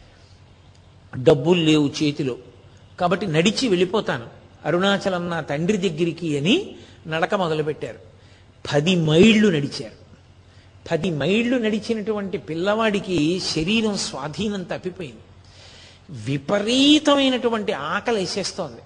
డబ్బులు 1.17 1.61
లేవు 1.61 1.87
చేతిలో. 1.87 2.37
కాబట్టి 2.99 3.27
నడిచి 3.27 3.67
వెళ్ళిపోతాను. 3.67 4.25
అరుణాచలం 4.65 5.29
నా 5.29 5.41
తండ్రి 5.41 5.77
దగ్గరికి 5.77 6.37
అని 6.37 6.75
నడక 7.07 7.35
మొదలుపెట్టారు. 7.35 7.99
పది 8.73 8.95
మైళ్ళు 8.95 9.47
నడిచారు. 9.47 9.99
పది 10.91 11.11
మైళ్ళు 11.11 11.57
నడిచినటువంటి 11.57 12.37
పిల్లవాడికి 12.37 13.39
శరీరం 13.39 13.97
స్వాధీనం 13.97 14.63
తప్పిపోయింది 14.63 15.19
విపరీతమైనటువంటి 16.09 17.73
ఆకలి 17.73 18.19
వేసేస్తోంది. 18.19 18.81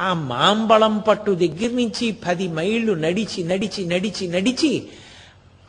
ఆ 0.00 0.12
మాంబళం 0.12 0.98
పట్టు 0.98 1.32
దగ్గర 1.32 1.70
నుంచి 1.70 2.12
పది 2.12 2.48
మైళ్ళు 2.48 2.92
నడిచి 2.92 3.44
నడిచి 3.44 3.86
నడిచి 3.86 4.28
నడిచి 4.28 4.88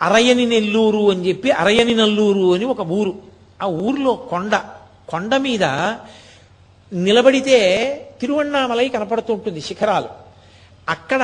అరయని 0.02 0.46
నెల్లూరు 0.46 1.12
అని 1.12 1.28
చెప్పి 1.28 1.52
అరయని 1.52 1.96
నల్లూరు 1.96 2.54
అని 2.54 2.66
ఒక 2.66 2.82
ఊరు. 2.82 3.22
ఆ 3.62 3.66
ఊరిలో 3.66 4.14
కొండ. 4.16 4.52
కొండ 5.10 5.36
మీద 5.36 5.64
నిలబడితే 6.94 7.60
తిరువണ്ണామలై 8.22 8.88
కనపడుతుంటుంది 8.88 9.62
శిఖరాలు. 9.62 10.08
అక్కడ 10.90 11.22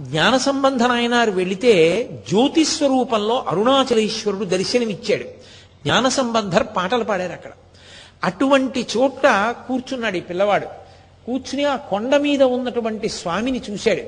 జ్ఞాన 0.00 0.36
సంబంధనాయనారు 0.36 1.30
వెళితే 1.30 2.04
జ్యోతి 2.28 2.64
స్వరూపంలో 2.64 3.44
అరుణాచలేశ్వరుడు 3.48 4.44
దర్శనమిచ్చాడు. 4.44 5.24
జ్ఞాన 5.84 6.08
సంబంధర్ 6.08 6.66
పాటలు 6.76 7.04
పాడారు 7.04 7.32
అక్కడ. 7.32 7.50
అటువంటి 8.24 8.86
చోట 8.96 9.54
కూర్చున్నాడు 9.68 10.16
ఈ 10.16 10.20
పిల్లవాడు. 10.20 10.66
కూర్చుని 11.26 11.64
ఆ 11.64 11.76
కొండ 11.76 12.16
మీద 12.16 12.42
ఉన్నటువంటి 12.42 13.08
స్వామిని 13.08 13.62
చూశాడు. 13.70 14.02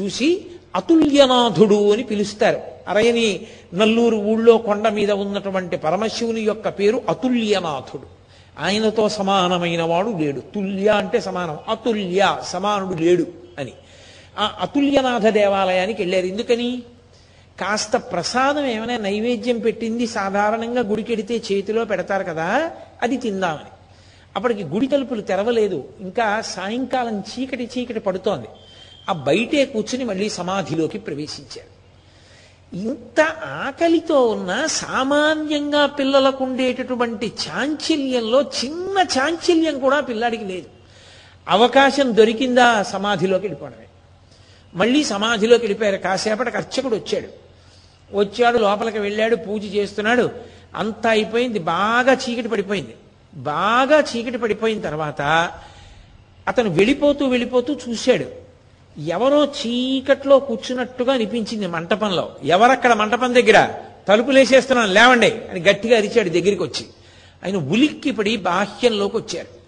చూసి 0.00 0.46
అతుల్యనాథుడు 0.76 1.92
అని 1.92 2.02
పిలుస్తారు. 2.02 2.60
అరయని 2.88 3.46
నల్లూరు 3.74 4.16
ఊళ్ళో 4.16 4.58
కొండ 4.58 4.88
మీద 4.88 5.10
ఉన్నటువంటి 5.10 5.76
పరమశివుని 5.76 6.40
యొక్క 6.40 6.68
పేరు 6.68 7.02
అతుల్యనాథుడు. 7.08 8.19
ఆయనతో 8.60 9.08
సమానమైన 9.08 9.82
వాడు 9.82 10.10
లేడు. 10.10 10.40
తుల్య 10.40 10.88
అంటే 10.88 11.20
సమానం. 11.20 11.58
అతుల్య 11.68 12.38
సమానుడు 12.42 12.94
లేడు 12.94 13.26
అని. 13.58 13.72
ఆ 14.38 14.56
అతుల్యనాథ 14.60 15.26
దేవాలయానికి 15.26 16.02
వెళ్ళారు. 16.02 16.26
ఎందుకని? 16.26 16.82
కాస్త 17.60 17.96
ప్రసాదం 17.96 18.64
ఏమైనా 18.64 18.96
నైవేద్యం 18.96 19.58
పెట్టింది 19.58 20.06
సాధారణంగా 20.06 20.82
గుడికెడితే 20.82 21.42
చేతిలో 21.52 21.84
పెడతారు 21.84 22.24
కదా 22.24 22.70
అది 23.02 23.16
తిందామని. 23.16 23.70
అప్పటికి 24.36 24.64
గుడి 24.64 24.86
తలుపులు 24.86 25.20
తెరవలేదు. 25.20 25.88
ఇంకా 26.00 26.40
సాయంకాలం 26.40 27.20
చీకటి 27.20 27.70
చీకటి 27.78 28.00
పడుతోంది. 28.00 28.46
ఆ 29.10 29.12
బయటే 29.12 29.64
కూర్చుని 29.64 30.04
మళ్ళీ 30.04 30.28
సమాధిలోకి 30.28 30.98
ప్రవేశించారు. 30.98 31.69
ఇంత 32.74 33.20
ఆకలితో 33.44 34.26
ఉన్న 34.26 34.66
సామాన్యంగా 34.66 35.86
పిల్లలకు 35.86 36.44
ఉండేటటువంటి 36.44 37.32
చాంచల్యంలో 37.48 38.42
చిన్న 38.42 39.06
చాంచల్యం 39.18 39.78
కూడా 39.78 40.00
పిల్లాడికి 40.00 40.44
లేదు. 40.44 40.66
అవకాశం 41.48 42.16
దొరికిందా 42.16 42.82
సమాధిలోకి 42.82 43.46
వెళ్ళిపోవడమే. 43.46 43.86
మళ్ళీ 44.74 45.04
సమాధిలోకి 45.04 45.62
వెళ్ళిపోయారు. 45.62 45.96
కాసేపటికి 45.96 46.56
అర్చకుడు 46.56 46.96
వచ్చాడు. 46.96 47.28
వచ్చాడు 48.16 48.58
లోపలికి 48.58 48.98
వెళ్ళాడు 48.98 49.36
పూజ 49.36 49.64
చేస్తున్నాడు. 49.64 50.30
అంతా 50.76 51.10
అయిపోయింది. 51.10 51.58
బాగా 51.58 52.12
చీకటి 52.12 52.48
పడిపోయింది. 52.48 52.94
బాగా 53.34 54.00
చీకటి 54.00 54.38
పడిపోయిన 54.38 54.80
తర్వాత 54.80 55.22
అతను 56.48 56.70
వెళ్ళిపోతూ 56.70 57.26
వెళ్ళిపోతూ 57.26 57.76
చూశాడు. 57.88 58.49
ఎవరో 58.98 59.44
చీకట్లో 59.44 60.38
కూర్చున్నట్టుగా 60.38 61.12
అనిపించింది 61.12 61.66
మంటపంలో. 61.66 62.32
ఎవరక్కడ 62.44 62.92
మంటపం 62.92 63.34
దగ్గర? 63.34 63.68
తలుపులేసేస్తున్నాను 64.08 64.92
లేవండి 64.92 65.40
అని 65.50 65.60
గట్టిగా 65.60 65.96
అరిచాడు 65.96 66.28
దగ్గరికి 66.28 66.62
వచ్చి 66.62 66.86
ఆయన 67.44 67.56
ఉలిక్కి 67.56 68.10
పడి 68.10 68.36
బాహ్యంలోకి 68.36 69.16
వచ్చారు. 69.16 69.60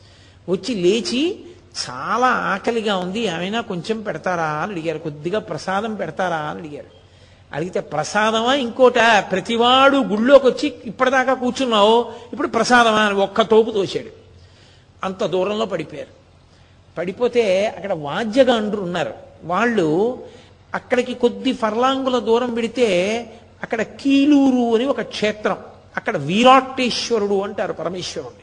వచ్చి 0.50 0.74
లేచి 0.74 1.44
చాలా 1.88 2.26
ఆకలిగా 2.26 2.96
ఉంది 2.96 3.20
ఏమైనా 3.20 3.60
కొంచెం 3.60 4.02
పెడతారా 4.02 4.44
అని 4.44 4.72
అడిగారు. 4.72 4.98
కొద్దిగా 4.98 5.38
ప్రసాదం 5.38 5.94
పెడతారా 5.94 6.36
అని 6.36 6.58
అడిగారు. 6.58 6.86
అడిగితే 7.52 7.80
ప్రసాదమా? 7.80 8.54
ఇంకోట? 8.54 8.98
ప్రతివాడు 9.30 9.96
గుళ్ళోకి 9.96 10.46
వచ్చి 10.46 10.74
ఇప్పటిదాకా 10.84 11.34
కూర్చున్నావు 11.34 12.12
ఇప్పుడు 12.32 12.48
ప్రసాదమా? 12.48 13.00
అని 13.00 13.14
ఒక్క 13.14 13.42
తోపు 13.42 13.70
తోశాడు. 13.70 14.08
అంత 15.04 15.24
దూరంలో 15.24 15.66
పడిపోయారు. 15.66 16.21
పడిపోతే 16.98 17.66
అక్కడ 17.66 17.92
వాద్యగాండ్రు 17.92 18.82
ఉన్నారు. 18.82 19.14
వాళ్ళు 19.44 20.18
అక్కడికి 20.74 21.14
కొద్ది 21.14 21.52
ఫర్లాంగుల 21.52 22.18
దూరం 22.18 22.54
పెడితే 22.54 22.88
అక్కడ 23.62 23.82
కీలూరు 23.82 24.74
అని 24.74 24.84
ఒక 24.84 25.00
క్షేత్రం 25.00 25.56
అక్కడ 25.96 26.16
వీరాటేశ్వరుడు 26.16 27.42
అంటారు 27.42 27.72
పరమేశ్వరుణ్ణి. 27.72 28.42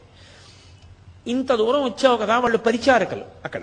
ఇంత 1.30 1.52
దూరం 1.52 1.84
వచ్చావు 1.84 2.16
కదా 2.16 2.38
వాళ్ళు 2.38 2.58
పరిచారకులు 2.58 3.22
అక్కడ. 3.44 3.62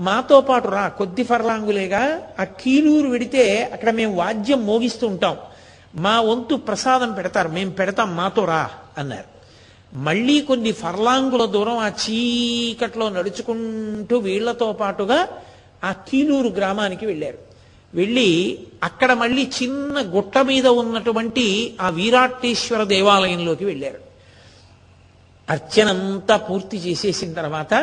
మాతో 0.00 0.40
పాటు 0.40 0.68
రా 0.68 0.88
కొద్ది 0.88 1.22
ఫర్లాంగులేగా 1.22 2.32
ఆ 2.40 2.44
కీలూరు 2.44 3.08
పెడితే 3.08 3.70
అక్కడ 3.72 3.90
మేము 3.90 4.14
వాద్యం 4.14 4.66
మోగిస్తూ 4.66 5.06
ఉంటాం. 5.06 5.36
మా 5.94 6.20
వంతు 6.20 6.54
ప్రసాదం 6.54 7.12
పెడతారు 7.12 7.48
మేము 7.48 7.70
పెడతాం 7.70 8.16
మాతో 8.16 8.44
రా 8.44 8.70
అన్నారు. 8.98 9.33
మళ్ళీ 9.94 10.40
కొన్ని 10.40 10.72
ఫర్లాంగుల 10.72 11.44
దూరం 11.44 11.78
ఆ 11.78 11.88
చీకట్లో 11.88 13.08
నడుచుకుంటూ 13.08 14.18
వీళ్ళతో 14.18 14.72
పాటుగా 14.72 15.28
ఆ 15.84 15.92
కీలూరు 15.92 16.48
గ్రామానికి 16.48 17.06
వెళ్ళారు. 17.06 17.38
వెళ్ళి 17.94 18.58
అక్కడ 18.82 19.12
మళ్ళీ 19.12 19.50
చిన్న 19.62 20.02
గుట్ట 20.06 20.38
మీద 20.38 20.66
ఉన్నటువంటి 20.66 21.76
ఆ 21.80 21.88
వీరాటేశ్వర 21.88 22.84
దేవాలయంలోకి 22.84 23.64
వెళ్ళారు. 23.64 23.98
అర్చనంతా 25.50 26.36
పూర్తి 26.36 26.76
చేసేసిన 26.76 27.32
తర్వాత 27.32 27.74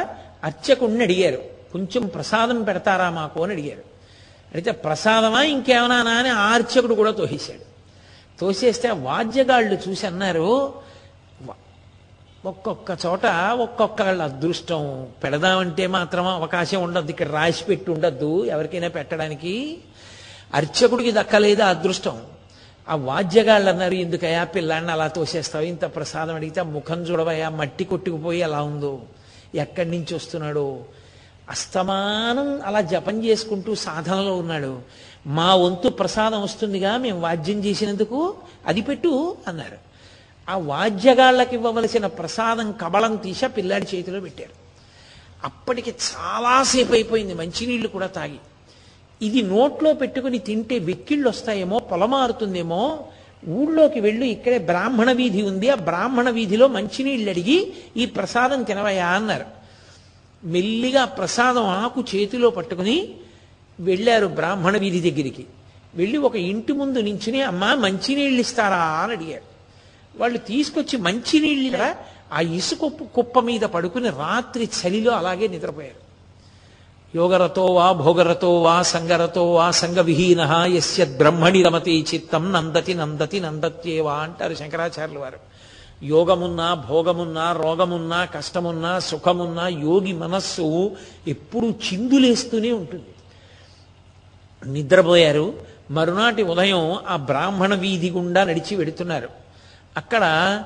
అర్చకుడిని 0.44 1.04
అడిగారు 1.04 1.42
కొంచెం 1.74 2.08
ప్రసాదం 2.08 2.64
పెడతారా 2.64 3.10
మాకు? 3.10 3.44
అని 3.44 3.54
అడిగారు. 3.54 3.84
అయితే 4.54 4.72
ప్రసాదమా? 4.72 5.44
ఇంకేమన్నా? 5.44 6.12
అని 6.12 6.30
ఆ 6.30 6.54
అర్చకుడు 6.54 6.96
కూడా 6.96 7.12
తోసేశాడు. 7.12 7.72
తోసేస్తే 8.40 8.92
వాద్యగాళ్ళు 8.92 9.78
చూసి 9.90 10.08
అన్నారు 10.08 10.74
ఒక్కొక్క 12.46 12.98
చోట 13.06 13.26
ఒక్కొక్కళ్ళ 13.54 14.22
అదృష్టం. 14.22 15.08
పెడదామంటే 15.24 15.88
మాత్రం 15.88 16.28
అవకాశం 16.28 16.84
ఉండద్దు 16.84 17.12
ఇక్కడ 17.12 17.32
రాసి 17.32 17.64
పెట్టి 17.64 17.92
ఉండద్దు. 17.92 18.46
ఎవరికైనా 18.46 18.88
పెట్టడానికి 18.88 19.78
అర్చకుడికి 20.54 21.12
దక్కలేదు 21.12 21.64
అదృష్టం. 21.64 22.22
ఆ 22.90 22.96
వాద్యగాళ్ళు 22.96 23.70
అన్నారు 23.70 23.94
ఎందుకయ్యా 23.94 24.44
పిల్లాన్ని 24.44 24.92
అలా 24.92 25.08
తోసేస్తావు? 25.08 25.64
ఇంత 25.64 25.86
ప్రసాదం 25.86 26.36
అడిగితే 26.36 26.60
ఆ 26.60 26.64
ముఖం 26.64 27.02
చూడవయ్యా 27.02 27.50
మట్టి 27.50 27.84
కొట్టుకుపోయి 27.84 28.40
ఎలా 28.40 28.62
ఉందో? 28.62 29.02
ఎక్కడి 29.56 29.92
నుంచి 29.92 30.16
వస్తున్నాడో? 30.16 30.80
అస్తమానం 31.50 32.62
అలా 32.66 32.82
జపం 32.82 33.24
చేసుకుంటూ 33.24 33.76
సాధనలో 33.76 34.36
ఉన్నాడు. 34.38 34.82
మా 35.28 35.56
వంతు 35.56 35.90
ప్రసాదం 35.90 36.42
వస్తుందిగా 36.42 36.98
మేము 36.98 37.22
వాద్యం 37.22 37.66
చేసినందుకు 37.66 38.36
అది 38.68 38.82
పెట్టు 38.82 39.38
అన్నారు. 39.48 39.91
ఆ 40.50 40.58
వాద్యగాళ్ళకి 40.58 41.56
ఇవ్వవలసిన 41.56 42.06
ప్రసాదం 42.06 42.72
కబళం 42.72 43.16
తీసి 43.16 43.46
ఆ 43.46 43.48
పిల్లాడి 43.48 43.88
చేతిలో 43.96 44.20
పెట్టారు. 44.20 44.62
అప్పటికి 45.44 45.92
చాలాసేపు 45.92 46.94
అయిపోయింది 46.94 47.34
మంచినీళ్ళు 47.34 47.88
కూడా 47.88 48.08
తాగి. 48.08 48.40
ఇది 49.22 49.42
నోట్లో 49.42 49.94
పెట్టుకుని 49.94 50.40
తింటే 50.40 50.80
వెక్కిళ్ళు 50.80 51.30
వస్తాయేమో 51.30 51.80
పొలమారుతుందేమో 51.80 53.00
ఊళ్ళోకి 53.48 54.00
వెళ్ళి 54.00 54.28
ఇక్కడే 54.28 54.58
బ్రాహ్మణ 54.58 55.12
వీధి 55.12 55.42
ఉంది 55.42 55.70
ఆ 55.70 55.76
బ్రాహ్మణ 55.76 56.30
వీధిలో 56.30 56.68
మంచినీళ్ళు 56.68 57.30
అడిగి 57.30 57.74
ఈ 57.98 58.06
ప్రసాదం 58.06 58.64
తినవయా 58.64 59.08
అన్నారు. 59.08 59.46
మెల్లిగా 60.44 61.06
ప్రసాదం 61.06 61.66
ఆకు 61.66 62.06
చేతిలో 62.16 62.50
పట్టుకుని 62.50 63.16
వెళ్ళారు 63.80 64.28
బ్రాహ్మణ 64.28 64.78
వీధి 64.78 65.12
దగ్గరికి. 65.12 65.46
వెళ్ళి 65.96 66.18
ఒక 66.18 66.36
ఇంటి 66.36 66.74
ముందు 66.74 67.00
నించుని 67.00 67.42
అమ్మా 67.42 67.76
మంచినీళ్ళు 67.76 68.40
ఇస్తారా 68.40 68.78
అని 68.78 69.14
అడిగారు. 69.14 69.51
వాళ్ళు 70.20 70.38
తీసుకొచ్చి 70.38 70.98
మంచినీళ్ళు 70.98 71.66
ఇక్కడ 71.66 71.96
ఆ 72.34 72.40
ఇసుక 72.40 72.92
కుప్ప 73.16 73.40
మీద 73.40 73.62
పడుకుని 73.62 74.10
రాత్రి 74.10 74.70
చలిలో 74.82 75.12
అలాగే 75.12 75.48
నిద్రపోయారు. 75.48 76.12
యోగరతో 77.18 77.66
వా 77.66 77.92
భోగరతో 77.92 78.62
వా 78.62 78.82
సంగరతో 78.82 79.52
వా 79.52 79.72
సంగ 79.72 80.00
విహీన 80.00 80.64
యస్య 80.66 81.06
బ్రహ్మణి 81.06 81.64
రమతి 81.64 82.06
చిత్తం 82.14 82.54
నందతి 82.54 82.94
నందతి 82.94 83.40
నందత్యేవా 83.40 84.14
అంటారు 84.14 84.54
శంకరాచార్యులు 84.54 85.20
వారు. 85.20 85.40
యోగమున్నా 86.06 86.74
భోగమున్నా 86.74 87.54
రోగమున్నా 87.54 88.26
కష్టమున్నా 88.26 89.00
సుఖమున్నా 89.00 89.68
యోగి 89.68 90.14
మనస్సు 90.14 90.92
ఎప్పుడూ 91.28 91.70
చిందులేస్తూనే 91.70 92.72
ఉంటుంది. 92.72 93.12
నిద్రపోయారు. 94.66 95.54
మరునాటి 95.92 96.44
ఉదయం 96.44 96.96
ఆ 97.08 97.16
బ్రాహ్మణ 97.16 97.74
వీధి 97.76 98.10
గుండా 98.10 98.44
నడిచి 98.44 98.76
వెడుతున్నారు. 98.76 99.30
అక్కడ 99.98 100.64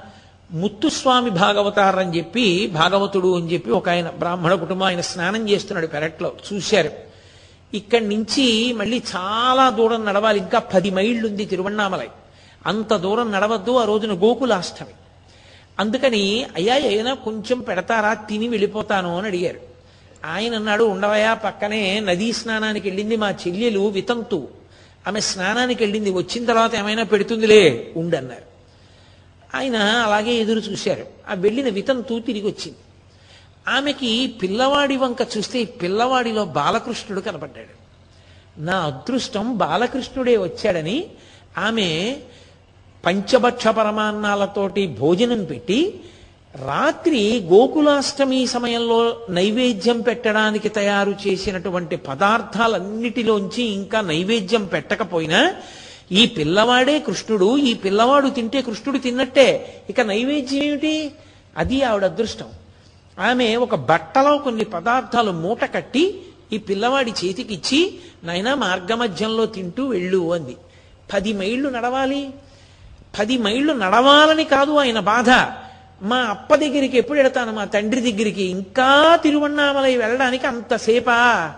ముత్తుస్వామి 0.51 1.30
భాగవతారు 1.30 1.99
అని 1.99 2.17
చెప్పి 2.17 2.67
భాగవతుడు 2.67 3.38
అని 3.38 3.53
చెప్పి 3.53 3.71
ఒక 3.71 3.89
ఆయన 3.89 4.09
బ్రాహ్మణ 4.09 4.55
కుటుంబం 4.55 4.86
ఆయన 4.86 5.01
స్నానం 5.01 5.49
చేస్తున్నాడు 5.49 5.88
పెరట్లో 5.88 6.32
చూశారు. 6.53 6.91
ఇక్కడి 7.73 8.07
నుంచి 8.07 8.73
మళ్ళీ 8.73 9.03
చాలా 9.15 9.69
దూరం 9.69 10.05
నడవాలి 10.05 10.39
ఇంకా 10.39 10.59
పది 10.59 10.89
మైళ్ళు 10.89 11.28
ఉంది 11.28 11.45
తిరువన్నామలై. 11.45 12.07
అంత 12.65 12.93
దూరం 12.93 13.32
నడవద్దు 13.32 13.71
ఆ 13.71 13.86
రోజున 13.86 14.13
గోకులాష్టమి. 14.13 14.93
అందుకని 15.80 16.45
అయ్యా 16.55 16.78
ఏదైనా 16.78 17.13
కొంచెం 17.13 17.59
పెడతారా 17.59 18.13
తిని 18.13 18.47
వెళ్ళిపోతాను 18.47 19.17
అని 19.17 19.28
అడిగారు. 19.28 19.59
ఆయన 20.26 20.55
అన్నాడు 20.55 20.84
ఉండవయా 20.84 21.34
పక్కనే 21.34 21.99
నదీ 21.99 22.34
స్నానానికి 22.34 22.89
వెళ్ళింది 22.89 23.15
మా 23.15 23.32
చెల్లెలు 23.32 23.88
వితంతు. 23.88 24.47
ఆమె 25.07 25.19
స్నానానికి 25.19 25.84
వెళ్ళింది 25.84 26.09
వచ్చిన 26.09 26.45
తర్వాత 26.45 26.76
ఏమైనా 26.76 27.03
పెడుతుందిలే 27.03 27.93
ఉండన్నారు 27.95 28.55
ఆయన 29.56 29.78
అలాగే 29.78 30.34
ఎదురు 30.34 30.60
చూశారు. 30.60 31.06
ఆ 31.30 31.34
వెళ్ళిన 31.34 31.70
వితంతు 31.70 32.20
తిరిగి 32.20 32.47
వచ్చింది. 32.47 32.80
ఆమెకి 33.68 34.12
పిల్లవాడి 34.41 34.95
వంక 34.97 35.22
చూస్తే 35.38 35.60
పిల్లవాడిలో 35.64 36.45
బాలకృష్ణుడు 36.45 37.22
కనపడ్డాడు. 37.22 37.74
నా 38.60 38.76
అదృష్టం 38.80 39.58
బాలకృష్ణుడే 39.58 40.38
వచ్చాడని 40.38 40.97
ఆమె 41.58 42.18
పంచభక్ష 43.06 43.68
పరమాన్నాలతోటి 43.68 44.88
భోజనం 44.88 45.43
పెట్టి 45.43 45.80
రాత్రి 46.66 47.22
గోకులాష్టమి 47.53 48.47
సమయంలో 48.47 48.99
నైవేద్యం 49.30 50.01
పెట్టడానికి 50.01 50.70
తయారు 50.70 51.14
చేసినటువంటి 51.28 51.95
పదార్థాలన్నిటిలోంచి 51.95 53.64
ఇంకా 53.64 54.01
నైవేద్యం 54.01 54.66
పెట్టకపోయినా 54.66 55.41
ఈ 56.12 56.26
పిల్లవాడే 56.26 56.99
కృష్ణుడు 56.99 57.58
ఈ 57.58 57.74
పిల్లవాడు 57.74 58.30
తింటే 58.30 58.62
కృష్ణుడు 58.62 58.97
తిన్నట్టే. 58.97 59.84
ఇక 59.89 60.01
నైవేద్యం 60.01 60.64
ఏమిటి? 60.64 61.12
అది 61.58 61.84
ఆవిడ 61.84 62.03
అదృష్టం. 62.03 62.45
ఆమె 63.20 63.56
ఒక 63.56 63.76
బట్టలో 63.76 64.38
కొన్ని 64.38 64.64
పదార్థాలు 64.64 65.32
మూట 65.32 65.74
కట్టి 65.74 66.22
ఈ 66.53 66.58
పిల్లవాడి 66.58 67.12
చేతికిచ్చి 67.12 67.97
నాయనా 68.24 68.56
మార్గమధ్యంలో 68.56 69.45
తింటూ 69.45 69.88
వెళ్ళు 69.88 70.34
అంది. 70.34 70.58
పది 71.14 71.34
మైళ్ళు 71.34 71.70
నడవాలి. 71.70 72.30
పది 73.20 73.38
మైళ్ళు 73.38 73.74
నడవాలని 73.74 74.43
కాదు 74.43 74.72
ఆయన 74.72 74.99
బాధ. 74.99 75.30
మా 76.01 76.18
అప్ప 76.18 76.56
దగ్గరికి 76.56 76.97
ఎప్పుడు 76.97 77.18
వెడతాను 77.18 77.53
మా 77.53 77.66
తండ్రి 77.66 78.12
దగ్గరికి. 78.12 78.43
ఇంకా 78.43 79.16
తిరువన్నామలై 79.16 79.95
వెళ్ళడానికి 79.95 80.47
అంతసేపా 80.47 81.53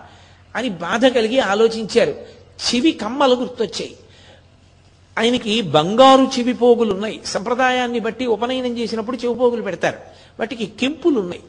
అని 0.56 0.68
బాధ 0.68 1.06
కలిగి 1.06 1.38
ఆలోచించారు. 1.38 2.10
చెవి 2.10 2.92
కమ్మలు 2.92 3.34
గుర్తొచ్చాయి. 3.34 3.96
ఆయనకి 5.18 5.60
బంగారు 5.60 6.38
చెవిపోగులు 6.38 6.94
ఉన్నాయి 6.94 7.20
సంప్రదాయాన్ని 7.24 7.98
బట్టి 7.98 8.26
ఉపనయనం 8.26 8.78
చేసినప్పుడు 8.78 9.16
చెవిపోగులు 9.16 9.62
పెడతారు. 9.62 9.96
వాటికి 10.40 10.66
కెంపులు 10.66 11.20
ఉన్నాయి 11.20 11.42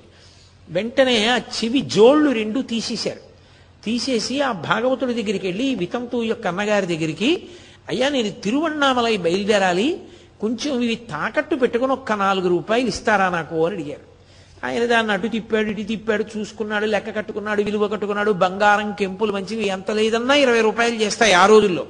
వెంటనే 0.69 1.25
ఆ 1.25 1.37
చెవి 1.37 1.81
జోళ్ళు 1.81 2.31
రెండు 2.31 2.59
తీసేశారు. 2.61 3.19
తీసేసి 3.85 4.41
ఆ 4.41 4.51
భాగవతుడి 4.51 5.13
దగ్గరికి 5.13 5.47
వెళ్ళి 5.47 5.75
వితంతు 5.75 6.23
యొక్క 6.23 6.47
అన్నగారి 6.47 6.85
దగ్గరికి 6.85 7.43
అయ్యా 7.89 8.09
నేను 8.09 8.29
తిరువన్నామలై 8.29 9.17
బయలుదేరాలి. 9.17 9.99
కొంచెం 10.41 10.81
ఇవి 10.81 10.95
తాకట్టు 10.95 11.55
పెట్టుకుని 11.55 11.91
ఒక్క 11.91 12.11
నాలుగు 12.11 12.47
రూపాయలు 12.47 12.87
ఇస్తారా 12.87 13.29
నాకు? 13.29 13.65
అని 13.65 13.75
అడిగారు. 13.75 14.09
ఆయన 14.65 14.85
దాన్ని 14.85 15.13
అటు 15.13 15.27
తిప్పాడు 15.27 15.69
ఇటు 15.69 15.81
తిప్పాడు 15.81 16.25
చూసుకున్నాడు 16.37 16.85
లెక్క 16.85 17.15
కట్టుకున్నాడు 17.17 17.63
విలువ 17.63 17.87
కట్టుకున్నాడు 17.87 18.31
బంగారం 18.31 18.93
కెంపులు 18.99 19.31
మంచివి 19.31 19.67
ఎంత 19.67 19.91
లేదన్నా 19.91 20.35
ఇరవై 20.35 20.61
రూపాయలు 20.61 20.95
చేస్తాయి 20.95 21.33
ఆ 21.33 21.45
రోజుల్లో. 21.45 21.85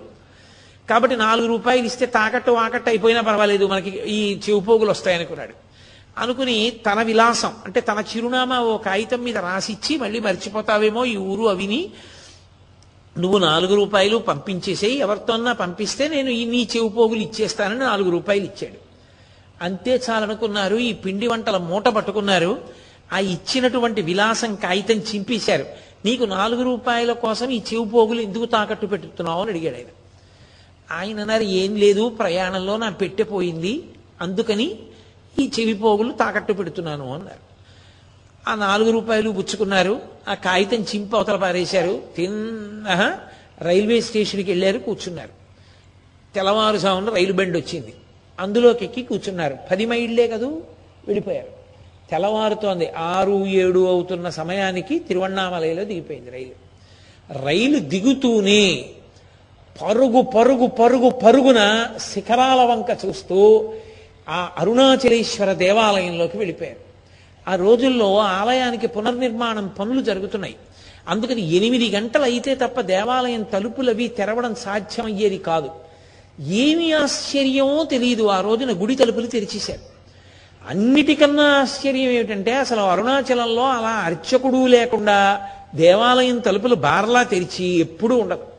కాబట్టి 0.90 1.16
నాలుగు 1.18 1.48
రూపాయలు 1.48 1.86
ఇస్తే 1.86 2.06
తాకట్టు 2.06 2.52
వాకట్టు 2.52 2.90
అయిపోయినా 2.90 3.22
పర్వాలేదు 3.22 3.66
మనకి 3.66 3.90
ఈ 3.90 4.40
చెవుపోగులు 4.40 4.90
వస్తాయనుకున్నాడు 4.90 5.54
అనుకుని 6.18 6.70
తన 6.70 7.02
విలాసం 7.02 7.52
అంటే 7.66 7.82
తన 7.82 8.04
చిరునామా 8.16 8.60
ఓ 8.60 8.78
కాగితం 8.78 9.24
మీద 9.24 9.38
రాసిచ్చి 9.38 9.98
మళ్ళీ 9.98 10.20
మర్చిపోతావేమో 10.20 11.06
ఈ 11.06 11.16
ఊరు 11.16 11.50
అవిని. 11.50 11.90
నువ్వు 13.18 13.38
నాలుగు 13.38 13.76
రూపాయలు 13.76 14.18
పంపించేసేయి 14.18 14.98
ఎవరితోన్నా 14.98 15.54
పంపిస్తే 15.54 16.08
నేను 16.08 16.30
ఈ 16.30 16.46
నీ 16.46 16.70
చెవు 16.76 16.90
పోగులు 16.90 17.20
ఇచ్చేస్తానని 17.20 17.80
నాలుగు 17.80 18.10
రూపాయలు 18.10 18.44
ఇచ్చాడు. 18.44 18.80
అంతే 19.62 20.02
చాలనుకున్నారు 20.10 20.76
ఈ 20.76 20.94
పిండి 20.94 21.28
వంటల 21.28 21.58
మూట 21.58 21.88
పట్టుకున్నారు. 21.88 22.62
ఆ 23.14 23.20
ఇచ్చినటువంటి 23.20 24.02
విలాసం 24.02 24.56
కాగితం 24.56 24.96
చింపేశారు. 24.96 25.66
నీకు 26.06 26.24
నాలుగు 26.24 26.64
రూపాయల 26.64 27.12
కోసం 27.12 27.50
ఈ 27.50 27.62
చెవు 27.74 27.86
పోగులు 27.86 28.22
ఎందుకు 28.22 28.46
తాకట్టు 28.46 28.86
పెట్టుతున్నావు 28.86 29.42
అని 29.42 29.50
అడిగాడు 29.50 29.76
ఆయన. 29.76 29.86
ఆయన 30.92 31.20
అన్నారు 31.20 31.44
ఏం 31.44 31.76
లేదు 31.76 32.10
ప్రయాణంలో 32.10 32.78
నా 32.78 32.90
పెట్టిపోయింది 32.90 33.84
అందుకని 34.22 34.80
ఈ 35.40 35.52
చెవి 35.60 35.74
పోగులు 35.74 36.12
తాకట్టు 36.12 36.54
పెడుతున్నాను 36.54 37.14
అన్నారు. 37.14 37.50
ఆ 38.50 38.56
నాలుగు 38.56 38.92
రూపాయలు 38.92 39.30
పుచ్చుకున్నారు 39.30 40.02
ఆ 40.28 40.34
కాగితం 40.34 40.78
చింపి 40.78 41.16
అవతల 41.16 41.36
పారేశారు 41.36 42.04
తిన్న 42.16 43.20
రైల్వే 43.62 44.02
స్టేషన్కి 44.02 44.52
వెళ్ళారు 44.52 44.78
కూర్చున్నారు. 44.78 45.30
తెల్లవారుజామున 46.36 47.14
రైలు 47.14 47.34
బండి 47.34 47.60
వచ్చింది. 47.60 47.94
అందులోకి 48.40 48.86
ఎక్కి 48.86 49.04
కూర్చున్నారు. 49.04 49.58
పది 49.72 49.86
మైళ్ళే 49.86 50.28
కదూ 50.28 50.48
వెళ్ళిపోయారు. 51.08 51.48
తెల్లవారుతోంది 52.12 52.92
ఆరు 52.92 53.46
ఏడు 53.46 53.88
అవుతున్న 53.88 54.30
సమయానికి 54.30 55.00
తిరువణామలయలో 55.00 55.84
దిగిపోయింది 55.84 56.30
రైలు. 56.30 56.70
రైలు 57.46 57.80
దిగుతూనే 57.80 58.90
పరుగు 59.82 60.22
పరుగు 60.22 60.68
పరుగు 60.68 61.10
పరుగున 61.10 61.86
శిఖరాల 62.14 62.62
వంక 62.62 62.98
చూస్తూ 63.06 63.74
ఆ 64.30 64.50
అరుణాచలేశ్వర 64.58 65.54
దేవాలయంలోకి 65.54 66.38
వెళ్ళిపోయారు. 66.38 66.90
ఆ 67.52 67.56
రోజుల్లో 67.56 68.18
ఆలయానికి 68.18 68.88
పునర్నిర్మాణం 68.88 69.68
పనులు 69.68 70.02
జరుగుతున్నాయి. 70.02 70.56
అందుకని 71.08 71.56
ఎనిమిది 71.56 71.90
గంటలు 71.90 72.24
అయితే 72.24 72.56
తప్ప 72.56 72.82
దేవాలయం 72.82 73.44
తలుపులు 73.44 73.90
అవి 73.90 74.08
తెరవడం 74.08 74.56
సాధ్యమయ్యేది 74.56 75.38
కాదు. 75.38 75.70
ఏమి 76.40 76.94
ఆశ్చర్యమో 76.94 77.84
తెలియదు 77.84 78.28
ఆ 78.28 78.42
రోజున 78.42 78.82
గుడి 78.82 78.96
తలుపులు 78.96 79.28
తెరిచేశారు. 79.28 79.80
అన్నిటికన్నా 80.70 81.44
ఆశ్చర్యం 81.44 82.10
ఏమిటంటే 82.10 82.54
అసలు 82.54 82.80
అరుణాచలంలో 82.80 83.70
అలా 83.70 83.90
అర్చకుడు 83.90 84.68
లేకుండా 84.68 85.48
దేవాలయం 85.76 86.40
తలుపులు 86.40 86.76
బార్లా 86.76 87.24
తెరిచి 87.24 87.66
ఎప్పుడూ 87.66 88.18
ఉండదు. 88.18 88.59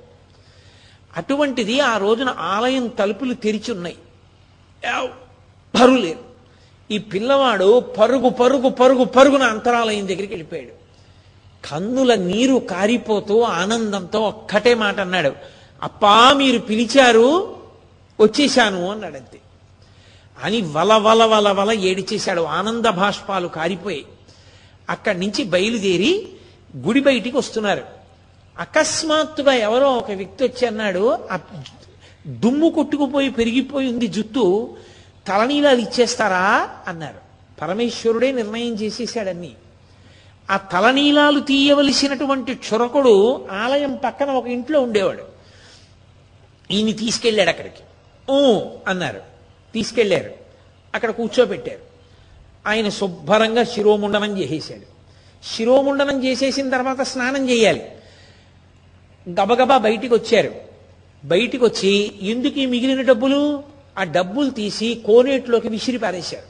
అటువంటిది 1.16 1.80
ఆ 1.80 1.96
రోజున 1.96 2.34
ఆలయం 2.38 2.86
తలుపులు 2.86 3.34
తెరిచి 3.34 3.72
ఉన్నాయి. 3.72 3.96
ఎవ్వరూ 4.84 5.96
లేరు 5.96 6.30
ఈ 6.90 6.98
పిల్లవాడు 6.98 7.80
పరుగు 7.80 8.28
పరుగు 8.28 8.68
పరుగు 8.68 9.04
పరుగున 9.04 9.42
అంతరాలయం 9.42 10.08
దగ్గరికి 10.08 10.32
వెళ్ళిపోయాడు. 10.32 10.80
కన్నుల 11.68 12.14
నీరు 12.14 12.54
కారిపోతూ 12.54 13.40
ఆనందంతో 13.40 14.20
ఒక్కటే 14.20 14.74
మాట 14.74 15.00
అన్నాడు. 15.00 15.32
అప్పా 15.82 16.32
మీరు 16.32 16.58
పిలిచారు 16.58 17.56
వచ్చేశాను 18.20 18.90
అన్నాడు 18.90 19.16
అంతే. 19.16 19.40
అని 20.44 20.60
వల 20.60 20.94
వల 20.94 21.24
వల 21.24 21.50
వల 21.50 21.72
ఏడిచేశాడు. 21.72 22.42
ఆనంద 22.42 22.84
భాష్పాలు 22.84 23.48
కారిపోయాయి. 23.48 24.06
అక్కడి 24.90 25.20
నుంచి 25.20 25.44
బయలుదేరి 25.44 26.28
గుడి 26.76 27.00
బయటికి 27.00 27.36
వస్తున్నారు. 27.36 27.99
అకస్మాత్తుగా 28.60 29.52
ఎవరో 29.52 29.92
ఒక 29.92 30.10
వ్యక్తి 30.10 30.44
వచ్చి 30.44 30.66
అన్నాడు 30.66 31.28
ఆ 31.32 31.38
దుమ్ము 32.26 32.70
కొట్టుకుపోయి 32.70 33.30
పెరిగిపోయి 33.30 33.92
ఉంది 33.92 34.06
జుత్తు 34.06 34.76
తలనీలాలు 35.28 35.78
ఇచ్చేస్తారా? 35.78 36.70
అన్నారు. 36.88 37.30
పరమేశ్వరుడే 37.60 38.32
నిర్ణయం 38.32 38.74
చేసేసాడన్నీ 38.74 39.52
ఆ 40.50 40.56
తలనీలాలు 40.56 41.40
తీయవలసినటువంటి 41.40 42.54
క్షురకుడు 42.54 43.46
ఆలయం 43.52 43.98
పక్కన 44.04 44.30
ఒక 44.30 44.46
ఇంట్లో 44.46 44.80
ఉండేవాడు. 44.80 45.24
ఈయన్ని 46.70 46.92
తీసుకెళ్ళాడు 46.92 47.48
అక్కడికి. 47.48 47.82
ఓ 48.30 48.60
అన్నారు. 48.86 49.20
తీసుకెళ్ళారు 49.74 50.30
అక్కడ 50.94 51.10
కూర్చోబెట్టారు. 51.10 51.78
ఆయన 52.66 52.88
శుభ్రంగా 52.88 53.64
శిరోముండనం 53.64 54.38
చేసేసాడు 54.38 55.00
శిరోముండనం 55.56 56.24
చేసేసిన 56.24 56.70
తర్వాత 56.70 57.00
స్నానం 57.00 57.50
చేయాలి. 57.50 57.92
గబగబా 59.30 59.78
బయటికి 59.78 60.14
వచ్చారు 60.14 60.54
బయటికి 61.24 61.64
వచ్చి 61.64 62.12
ఎందుకు 62.22 62.58
ఈ 62.58 62.66
మిగిలిన 62.66 63.00
డబ్బులు? 63.00 63.62
ఆ 63.98 64.04
డబ్బులు 64.04 64.50
తీసి 64.50 65.02
కోనేటిలోకి 65.06 65.68
విసిరి 65.68 65.98
పారేశారు. 65.98 66.44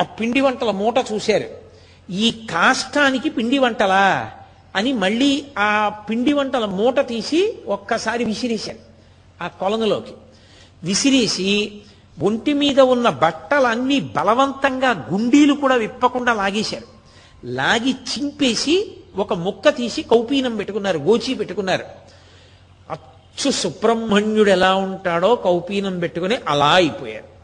ఆ 0.00 0.02
పిండి 0.02 0.40
వంటల 0.40 0.70
మూట 0.70 0.94
చూశారు. 1.12 1.44
ఈ 2.10 2.30
కాష్టానికి 2.50 3.30
పిండి 3.30 3.58
వంటలా 3.58 4.32
అని 4.76 4.92
మళ్ళీ 4.92 5.44
ఆ 5.58 5.88
పిండి 5.88 6.32
వంటల 6.32 6.64
మూట 6.64 7.00
తీసి 7.00 7.54
ఒక్కసారి 7.66 8.24
విసిరేశారు. 8.24 8.78
ఆ 9.44 9.48
కొలనులోకి 9.48 10.12
విసిరేసి 10.84 11.72
ఒంటి 12.22 12.52
మీద 12.52 12.80
ఉన్న 12.80 13.08
బట్టలన్నీ 13.08 14.00
బలవంతంగా 14.00 15.08
గుండీలు 15.12 15.54
కూడా 15.54 15.74
విప్పకుండా 15.74 16.32
లాగేశారు. 16.32 16.98
లాగి 17.44 17.90
చింపేసి 17.92 18.96
ఒక 19.18 19.32
ముక్క 19.32 19.68
తీసి 19.68 20.02
కౌపీనం 20.02 20.56
పెట్టుకున్నారు 20.56 20.98
గోచి 20.98 21.34
పెట్టుకున్నారు. 21.34 21.84
అచ్చు 22.90 23.50
సుబ్రహ్మణ్యుడు 23.50 24.50
ఎలా 24.50 24.74
ఉంటాడో 24.74 25.36
కౌపీనం 25.36 25.98
పెట్టుకుని 25.98 26.36
అలా 26.48 26.74
అయిపోయారు. 26.74 27.38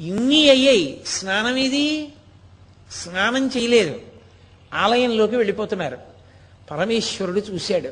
ఇన్ని 0.00 0.50
అయ్యాయి 0.50 1.00
స్నానం 1.06 1.56
ఇది 1.56 2.12
స్నానం 2.90 3.46
చేయలేదు. 3.46 4.00
ఆలయంలోకి 4.74 5.36
వెళ్ళిపోతున్నారు. 5.36 5.98
పరమేశ్వరుడు 6.70 7.40
చూశాడు. 7.40 7.88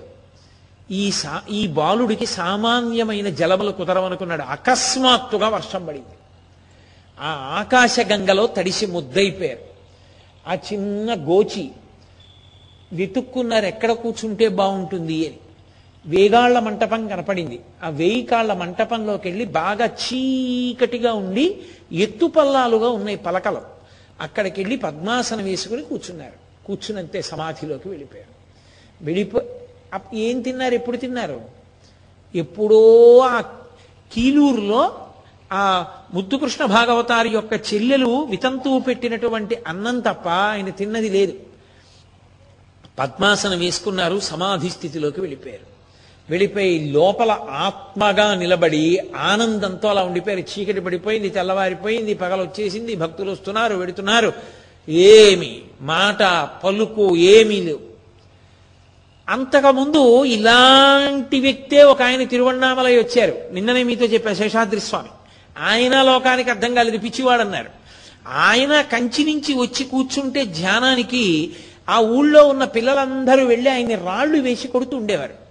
ఈ 0.90 1.10
సా 1.10 1.42
ఈ 1.50 1.66
బాలుడికి 1.66 2.26
సామాన్యమైన 2.26 3.28
జలములు 3.28 3.72
కుదరవనుకున్నాడు. 3.72 4.42
అకస్మాత్తుగా 4.42 5.48
వర్షం 5.48 5.86
పడింది. 5.86 6.14
ఆ 7.20 7.56
ఆకాశ 7.60 7.96
గంగలో 8.00 8.46
తడిసి 8.46 8.86
ముద్దైపోయారు 8.86 9.74
ఆ 10.48 10.54
చిన్న 10.54 11.14
గోచి 11.14 11.70
వెతుక్కున్నారు 12.94 13.66
ఎక్కడ 13.66 13.92
కూర్చుంటే 13.92 14.48
బాగుంటుంది 14.48 15.28
అని. 15.28 15.38
వేగాళ్ళ 16.06 16.58
మంటపం 16.58 17.08
కనపడింది. 17.08 17.60
ఆ 17.84 17.88
వేయి 17.88 18.22
కాళ్ళ 18.22 18.52
మంటపంలోకి 18.52 19.28
వెళ్ళి 19.28 19.44
బాగా 19.44 19.86
చీకటిగా 19.86 21.12
ఉండి 21.12 21.58
ఎత్తుపల్లాలుగా 21.92 22.88
ఉన్నాయి 22.88 23.16
పలకలు. 23.16 23.60
అక్కడికి 24.20 24.60
వెళ్ళి 24.60 24.76
పద్మాసనం 24.76 25.44
వేసుకుని 25.44 25.82
కూర్చున్నారు. 25.82 26.66
కూర్చునంతే 26.66 27.22
సమాధిలోకి 27.22 27.88
వెళ్ళిపోయారు. 27.88 28.34
వెళ్ళిపో 29.04 29.42
అప్- 29.94 30.16
ఏం 30.16 30.40
తిన్నారు? 30.40 30.74
ఎప్పుడు 30.74 30.96
తిన్నారు? 30.96 31.40
ఎప్పుడో 32.34 33.18
ఆ 33.18 33.40
కీలూరులో 34.12 35.06
ఆ 35.52 35.86
ముద్దుకృష్ణ 36.14 36.64
భాగవతారి 36.64 37.28
యొక్క 37.28 37.74
చెల్లెలు 37.74 38.26
వితంతువు 38.30 38.80
పెట్టినటువంటి 38.80 39.58
అన్నం 39.66 40.00
తప్ప 40.00 40.28
ఆయన 40.28 40.70
తిన్నది 40.70 41.08
లేదు. 41.08 41.53
పద్మాసనం 42.98 43.58
వేసుకున్నారు 43.58 44.20
సమాధి 44.20 44.70
స్థితిలోకి 44.70 45.20
వెళ్ళిపోయారు. 45.20 45.74
వెళ్ళిపోయి 46.30 46.90
లోపల 46.90 47.38
ఆత్మగా 47.50 48.34
నిలబడి 48.34 48.98
ఆనందంతో 49.16 49.88
అలా 49.88 50.02
ఉండిపోయారు. 50.02 50.42
చీకటి 50.42 50.80
పడిపోయింది 50.80 51.28
తెల్లవారిపోయింది 51.28 52.14
పగలొచ్చేసింది 52.14 52.96
భక్తులు 52.96 53.30
వస్తున్నారు 53.30 53.74
వెడుతున్నారు. 53.74 54.32
ఏమి 54.88 55.62
మాట 55.80 56.48
పలుకు 56.64 57.16
ఏమీ 57.16 57.60
లేవు. 57.60 57.80
అంతకుముందు 59.28 60.24
ఇలాంటి 60.24 61.40
వ్యక్తే 61.40 61.82
ఒక 61.82 62.02
ఆయన 62.02 62.24
తిరువన్నామలై 62.24 62.96
వచ్చారు. 62.96 63.34
నిన్ననే 63.52 63.82
మీతో 63.82 64.06
చెప్పా 64.06 64.34
శేషాద్రి 64.34 64.80
స్వామి 64.80 65.08
ఆయన 65.58 66.02
లోకానికి 66.02 66.50
అర్థం 66.50 66.74
కాలేదు 66.74 66.98
పిచ్చివాడన్నారు. 66.98 67.68
ఆయన 68.28 68.80
కంచి 68.80 69.24
నుంచి 69.24 69.54
వచ్చి 69.54 69.84
కూర్చుంటే 69.84 70.44
ధ్యానానికి 70.44 71.52
ఆ 71.88 72.00
ఊళ్ళో 72.00 72.48
ఉన్న 72.48 72.64
పిల్లలందరూ 72.64 73.44
వెళ్ళి 73.46 73.70
ఆయన్ని 73.70 73.94
రాళ్ళు 73.94 74.38
వేసి 74.38 74.68
కొడుతూ 74.68 74.96
ఉండేవారు. 74.96 75.44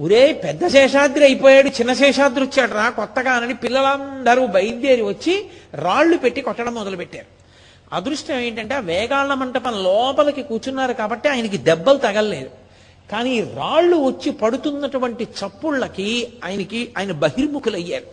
ఒరే 0.00 0.32
పెద్ద 0.32 0.66
శేషాద్రి 0.66 1.24
అయిపోయాడు 1.24 1.68
చిన్న 1.68 1.92
శేషాద్రి 1.92 2.44
వచ్చాడు 2.44 2.72
రా 2.72 2.90
కొత్తగా 2.90 3.30
అని 3.30 3.54
పిల్లలందరూ 3.54 4.46
బయలుదేరి 4.46 5.02
వచ్చి 5.02 5.46
రాళ్ళు 5.74 6.16
పెట్టి 6.16 6.40
కొట్టడం 6.40 6.74
మొదలుపెట్టారు. 6.74 7.26
అదృష్టం 7.92 8.38
ఏంటంటే 8.38 8.74
ఆ 8.74 8.78
వేగాళ్ళ 8.78 9.34
మంటపం 9.34 9.82
లోపలికి 9.82 10.42
కూర్చున్నారు 10.42 10.92
కాబట్టి 10.92 11.28
ఆయనకి 11.28 11.56
దెబ్బలు 11.56 11.98
తగలలేదు. 11.98 12.50
కానీ 13.12 13.40
రాళ్ళు 13.40 13.96
వచ్చి 13.96 14.32
పడుతున్నటువంటి 14.32 15.24
చప్పుళ్ళకి 15.24 16.28
ఆయనకి 16.44 16.92
ఆయన 16.98 17.12
బహిర్ముఖులయ్యారు. 17.12 18.04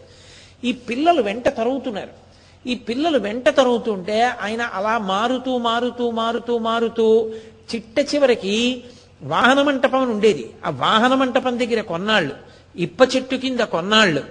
ఈ 0.64 0.72
పిల్లలు 0.72 1.22
వెంట 1.22 1.48
తరుగుతున్నారు. 1.48 2.23
ఈ 2.68 2.76
పిల్లలు 2.76 3.20
వెంట 3.20 3.50
తరుగుతుంటే 3.50 4.24
ఆయన 4.24 4.62
అలా 4.62 4.98
మారుతూ 4.98 5.58
మారుతూ 5.58 6.12
మారుతూ 6.12 6.58
మారుతూ 6.58 7.32
చిట్ట 7.76 8.16
చివరికి 8.16 8.84
వాహన 9.24 9.62
మంటపం 9.62 10.12
ఉండేది. 10.12 10.54
ఆ 10.66 10.70
వాహన 10.70 11.14
మంటపం 11.14 11.60
దగ్గర 11.60 11.82
కొన్నాళ్ళు. 11.82 12.36
ఇప్ప 12.76 13.02
చెట్టు 13.16 13.36
కింద 13.36 13.60
కొన్నాళ్ళు. 13.60 14.24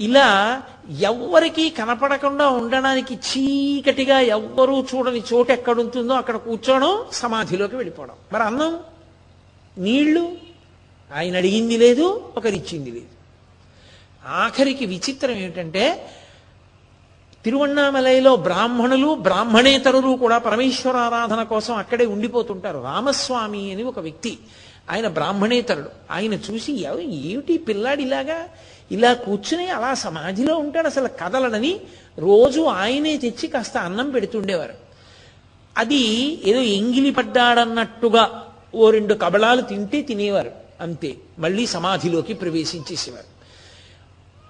ఇలా 0.00 0.62
ఎవ్వరికీ 1.00 1.70
కనపడకుండా 1.70 2.48
ఉండడానికి 2.48 3.14
చీకటిగా 3.14 4.20
ఎవ్వరూ 4.20 4.82
చూడని 4.82 5.22
చోటు 5.32 5.52
ఎక్కడుంటుందో 5.52 6.14
అక్కడ 6.14 6.36
కూర్చోవడం 6.36 7.04
సమాధిలోకి 7.12 7.76
వెళ్ళిపోవడం. 7.76 8.14
మరి 8.32 8.42
అన్నం? 8.42 8.78
నీళ్ళు? 9.78 10.32
ఆయన 11.16 11.36
అడిగింది 11.36 11.76
లేదు 11.76 12.32
ఒకరిచ్చింది 12.36 12.90
లేదు. 12.90 13.06
ఆఖరికి 14.28 14.86
విచిత్రం 14.86 15.30
ఏమిటంటే 15.30 16.06
తిరువన్నామలైలో 17.44 18.36
బ్రాహ్మణులు 18.36 19.14
బ్రాహ్మణేతరులు 19.14 20.16
కూడా 20.16 20.38
పరమేశ్వర 20.38 20.96
ఆరాధన 20.96 21.42
కోసం 21.42 21.74
అక్కడే 21.74 22.06
ఉండిపోతుంటారు. 22.06 22.78
రామస్వామి 22.78 23.72
అని 23.72 23.82
ఒక 23.82 23.98
వ్యక్తి 23.98 24.38
ఆయన 24.90 25.08
బ్రాహ్మణేతరుడు. 25.08 25.88
ఆయన 26.10 26.34
చూసి 26.34 26.72
"ఎవ- 26.72 27.00
ఏమిటి 27.00 27.58
పిల్లాడిలాగా 27.58 28.48
ఇలా 28.92 29.12
కూర్చుని 29.12 29.68
అలా 29.68 29.94
సమాధిలో 29.94 30.56
ఉంటాడు 30.56 30.86
అసలు 30.86 31.08
కదలడని 31.24 31.80
రోజు 32.18 32.60
ఆయనే 32.60 33.16
తెచ్చి 33.16 33.48
కాస్త 33.48 33.76
అన్నం 33.76 34.10
పెడుతుండేవారు. 34.10 34.74
అది 35.78 36.38
ఏదో 36.50 36.60
ఎంగిలి 36.60 37.10
పడ్డాడన్నట్టుగా 37.10 38.48
ఓ 38.74 38.90
రెండు 38.90 39.14
కబళాలు 39.14 39.60
తింటే 39.60 40.02
తినేవారు. 40.02 40.50
అంతే. 40.80 41.14
మళ్ళీ 41.38 41.66
సమాధిలోకి 41.66 42.34
ప్రవేశించేసేవారు. 42.34 43.33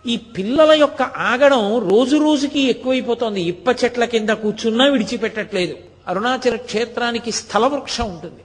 ఈ 0.06 0.16
పిల్లల 0.16 0.72
యొక్క 0.72 1.02
ఆగడం 1.02 1.88
రోజు 1.90 2.16
రోజుకి 2.16 2.60
ఎక్కువైపోతోంది. 2.60 3.40
ఇప్ప 3.42 3.84
చెట్ల 3.84 4.04
కింద 4.04 4.30
కూర్చున్నా 4.30 4.84
విడిచిపెట్టట్లేదు. 4.86 5.76
అరుణాచల 6.08 6.56
క్షేత్రానికి 6.56 7.32
స్థలవృక్షం 7.32 8.10
ఉంటుంది. 8.10 8.40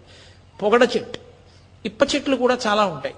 పొగడ 0.62 0.84
చెట్టు. 0.84 1.20
ఇప్ప 1.86 2.16
చెట్లు 2.16 2.36
కూడా 2.36 2.58
చాలా 2.68 2.86
ఉంటాయి. 2.86 3.16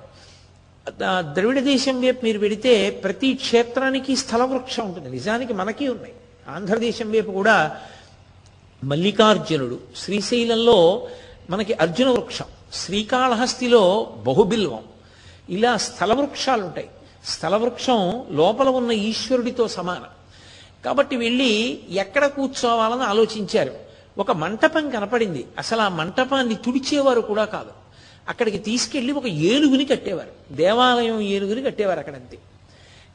ద్రవిడ 1.33 1.59
దేశం 1.59 2.01
వైపు 2.01 2.25
మీరు 2.25 2.39
వెడితే 2.39 2.89
ప్రతి 2.89 3.33
క్షేత్రానికి 3.33 4.15
స్థల 4.15 4.43
వృక్షం 4.43 4.85
ఉంటుంది. 4.85 5.09
నిజానికి 5.09 5.53
మనకి 5.53 5.87
ఉన్నాయి. 5.87 6.13
ఆంధ్రదేశం 6.49 7.11
వైపు 7.11 7.31
కూడా 7.31 7.77
మల్లికార్జునుడు 8.83 9.79
శ్రీశైలంలో 9.95 11.07
మనకి 11.49 11.73
అర్జున 11.73 12.09
వృక్షం. 12.09 12.45
శ్రీకాళహస్తిలో 12.73 14.13
బహుబిల్వం. 14.27 14.83
ఇలా 15.49 15.77
స్థలవృక్షాలు 15.77 16.63
ఉంటాయి 16.63 16.89
స్థలవృక్షం 17.25 18.23
లోపల 18.31 18.69
ఉన్న 18.69 18.91
ఈశ్వరుడితో 18.91 19.67
సమానం. 19.67 20.05
కాబట్టి 20.85 21.15
వెళ్ళి 21.15 21.79
ఎక్కడ 21.91 22.25
కూర్చోవాలని 22.25 23.03
ఆలోచించారు. 23.03 23.73
ఒక 24.17 24.31
మంటపం 24.31 24.89
కనపడింది. 24.89 25.45
అసలు 25.57 25.81
ఆ 25.81 25.89
మంటపాన్ని 25.89 26.55
తుడిచేవారు 26.55 27.21
కూడా 27.21 27.45
కాదు. 27.45 27.69
అక్కడికి 28.29 28.57
తీసుకెళ్ళి 28.57 29.13
ఒక 29.13 29.27
ఏనుగుని 29.27 29.85
కట్టేవారు. 29.85 30.53
దేవాలయం 30.53 31.19
ఏనుగుని 31.19 31.61
కట్టేవారు 31.61 31.99
అక్కడంతే. 31.99 32.37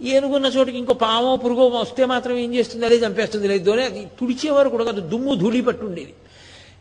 ఏనుగున్న 0.03 0.47
చోటికి 0.47 0.79
ఇంకో 0.79 0.95
పామో 0.95 1.37
పురుగో 1.37 1.67
వస్తే 1.67 2.05
మాత్రం 2.05 2.37
ఏం 2.37 2.55
చేస్తుంది? 2.55 2.87
అదే 2.87 2.97
చంపేస్తుంది. 2.97 3.49
లేదు 3.49 3.71
అది 3.71 4.05
తుడిచేవారు 4.21 4.69
కూడా 4.69 4.85
కాదు. 4.85 5.01
దుమ్ము 5.01 5.35
ధూళి 5.35 5.61
పట్టుండేది 5.61 6.15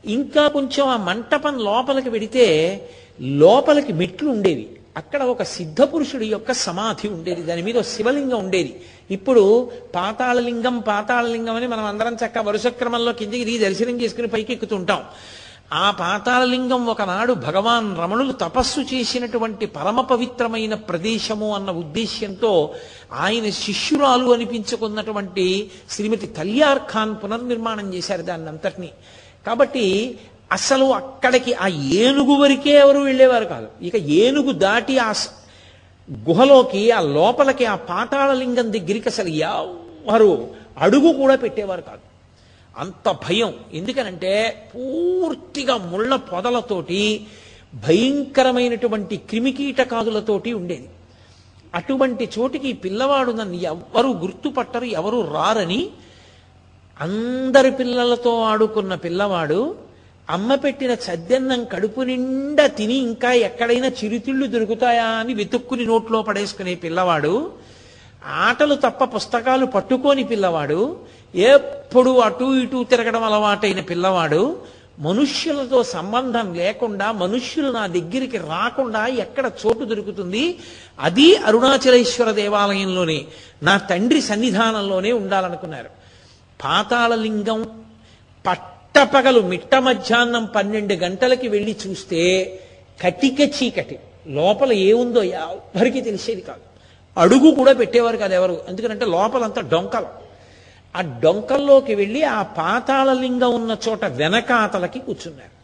ఇంకా 0.05 0.47
కొంచెం 0.47 0.88
ఆ 0.88 0.97
మంటపం 0.97 1.59
లోపలికి 1.59 2.09
వెడితే 2.09 2.82
లోపలికి 3.21 3.93
మెట్లు 3.93 4.30
ఉండేవి. 4.30 4.74
అక్కడ 4.97 5.23
ఒక 5.23 5.43
సిద్ధ 5.43 5.81
పురుషుడి 5.81 6.27
యొక్క 6.27 6.51
సమాధి 6.51 7.07
ఉండేది. 7.07 7.41
దాని 7.41 7.61
మీద 7.61 7.81
శివలింగం 7.81 8.39
ఉండేది. 8.39 8.81
ఇప్పుడు 9.11 9.71
పాతాళలింగం 9.95 10.79
పాతాళలింగం 10.79 11.55
అని 11.55 11.67
మనం 11.67 11.85
అందరం 11.85 12.13
చక్క 12.13 12.37
వరుస 12.37 12.67
క్రమంలో 12.67 13.13
కిందికి 13.13 13.45
దిగి 13.45 13.59
దర్శనం 13.59 14.01
చేసుకుని 14.01 14.27
పైకి 14.27 14.53
ఎక్కుతుంటాం. 14.53 15.01
ఆ 15.73 15.91
పాతాళలింగం 15.91 16.85
ఒకనాడు 16.85 17.33
భగవాన్ 17.33 17.97
రమణులు 17.97 18.33
తపస్సు 18.33 18.79
చేసినటువంటి 18.79 19.65
పరమ 19.65 20.01
పవిత్రమైన 20.01 20.73
ప్రదేశము 20.73 21.55
అన్న 21.55 21.71
ఉద్దేశ్యంతో 21.71 22.73
ఆయన 23.13 23.49
శిష్యురాలు 23.49 24.33
అనిపించుకున్నటువంటి 24.33 25.71
శ్రీమతి 25.89 26.27
తల్యార్ 26.27 26.79
ఖాన్ 26.79 27.15
పునర్నిర్మాణం 27.23 27.93
చేశారు 27.93 28.21
దాన్ని 28.21 28.47
అంతటినీ 28.47 28.91
కాబట్టి 29.47 29.85
అసలు 30.55 30.85
అక్కడికి 30.85 31.53
ఆ 31.53 31.67
ఏనుగు 31.67 32.33
వరకే 32.35 32.69
ఎవరు 32.69 32.99
వెళ్ళేవారు 32.99 33.45
కాదు. 33.45 33.67
ఇక 33.81 33.95
ఏనుగు 33.95 34.51
దాటి 34.51 34.97
ఆ 34.97 35.13
గుహలోకి 36.11 36.91
ఆ 36.91 36.99
లోపలికి 36.99 37.65
ఆ 37.65 37.75
పాతాళలింగం 37.75 38.73
దగ్గరికి 38.73 39.09
అసలు 39.09 39.27
ఎవరు 39.27 40.47
అడుగు 40.77 41.13
కూడా 41.13 41.35
పెట్టేవారు 41.35 41.81
కాదు. 41.81 42.03
అంత 42.77 43.11
భయం. 43.11 43.53
ఎందుకనంటే 43.73 44.33
పూర్తిగా 44.75 45.77
ముళ్ళ 45.77 46.15
పొదలతోటి 46.15 47.27
భయంకరమైనటువంటి 47.75 49.17
క్రిమికీటకాదులతోటి 49.17 50.53
ఉండేది. 50.53 50.89
అటువంటి 51.75 52.29
చోటికి 52.39 52.69
ఈ 52.69 52.73
పిల్లవాడు 52.73 53.31
నన్ను 53.31 53.53
ఎవ్వరు 53.53 54.07
గుర్తుపట్టరు 54.07 54.85
ఎవరు 54.85 55.31
రారని 55.33 55.89
అందరి 57.01 57.71
పిల్లలతో 57.71 58.41
ఆడుకున్న 58.41 58.95
పిల్లవాడు 58.95 59.84
అమ్మ 60.30 60.55
పెట్టిన 60.55 60.91
చద్దన్నం 60.91 61.65
కడుపు 61.65 62.01
నిండా 62.01 62.67
తిని 62.67 62.93
ఇంకా 62.93 63.34
ఎక్కడైనా 63.34 63.88
చిరుతిళ్ళు 63.88 64.47
దొరుకుతాయా 64.47 65.05
అని 65.05 65.34
వెతుక్కుని 65.34 65.86
నోట్లో 65.86 66.21
పడేసుకునే 66.21 66.76
పిల్లవాడు 66.76 67.51
ఆటలు 68.26 68.76
తప్ప 68.76 69.03
పుస్తకాలు 69.03 69.65
పట్టుకోని 69.65 70.23
పిల్లవాడు 70.23 70.80
ఎప్పుడు 71.36 72.09
అటు 72.19 72.43
ఇటు 72.43 72.84
తిరగడం 72.84 73.23
అలవాటైన 73.23 73.80
పిల్లవాడు 73.80 74.41
మనుష్యులతో 74.99 75.84
సంబంధం 75.84 76.53
లేకుండా 76.53 77.11
మనుష్యులు 77.11 77.71
నా 77.71 77.88
దగ్గరికి 77.88 78.38
రాకుండా 78.38 79.07
ఎక్కడ 79.07 79.51
చోటు 79.61 79.86
దొరుకుతుంది? 79.86 80.59
అది 80.99 81.36
అరుణాచలేశ్వర 81.36 82.32
దేవాలయంలోనే 82.32 83.26
నా 83.63 83.78
తండ్రి 83.78 84.21
సన్నిధానంలోనే 84.21 85.11
ఉండాలనుకున్నారు. 85.11 85.89
పాతాళలింగం 86.63 87.61
పట్టపగలు 88.95 89.39
మిట్ట 89.39 89.75
మధ్యాహ్నం 89.75 90.45
పన్నెండు 90.45 90.93
గంటలకి 90.93 91.47
వెళ్ళి 91.47 91.75
చూస్తే 91.87 92.45
కటిక 93.01 93.41
చీకటి. 93.41 93.99
లోపల 94.27 94.73
ఏముందో 94.73 95.23
ఎవరికి 95.23 96.01
తెలిసేది 96.01 96.41
కాదు. 96.41 96.61
అడుగు 97.19 97.51
కూడా 97.51 97.73
పెట్టేవారు 97.73 98.17
కాదు 98.17 98.33
ఎవరు. 98.33 98.61
ఎందుకంటే 98.69 99.05
లోపలంతా 99.05 99.61
డొంకలు. 99.61 100.07
ఆ 100.95 101.01
డొంకల్లోకి 101.01 101.95
వెళ్ళి 101.95 102.23
ఆ 102.23 102.41
పాతాళలింగం 102.41 103.55
ఉన్న 103.55 103.77
చోట 103.89 104.05
వెనకాతలకి 104.05 104.99
కూర్చున్నారు. 104.99 105.55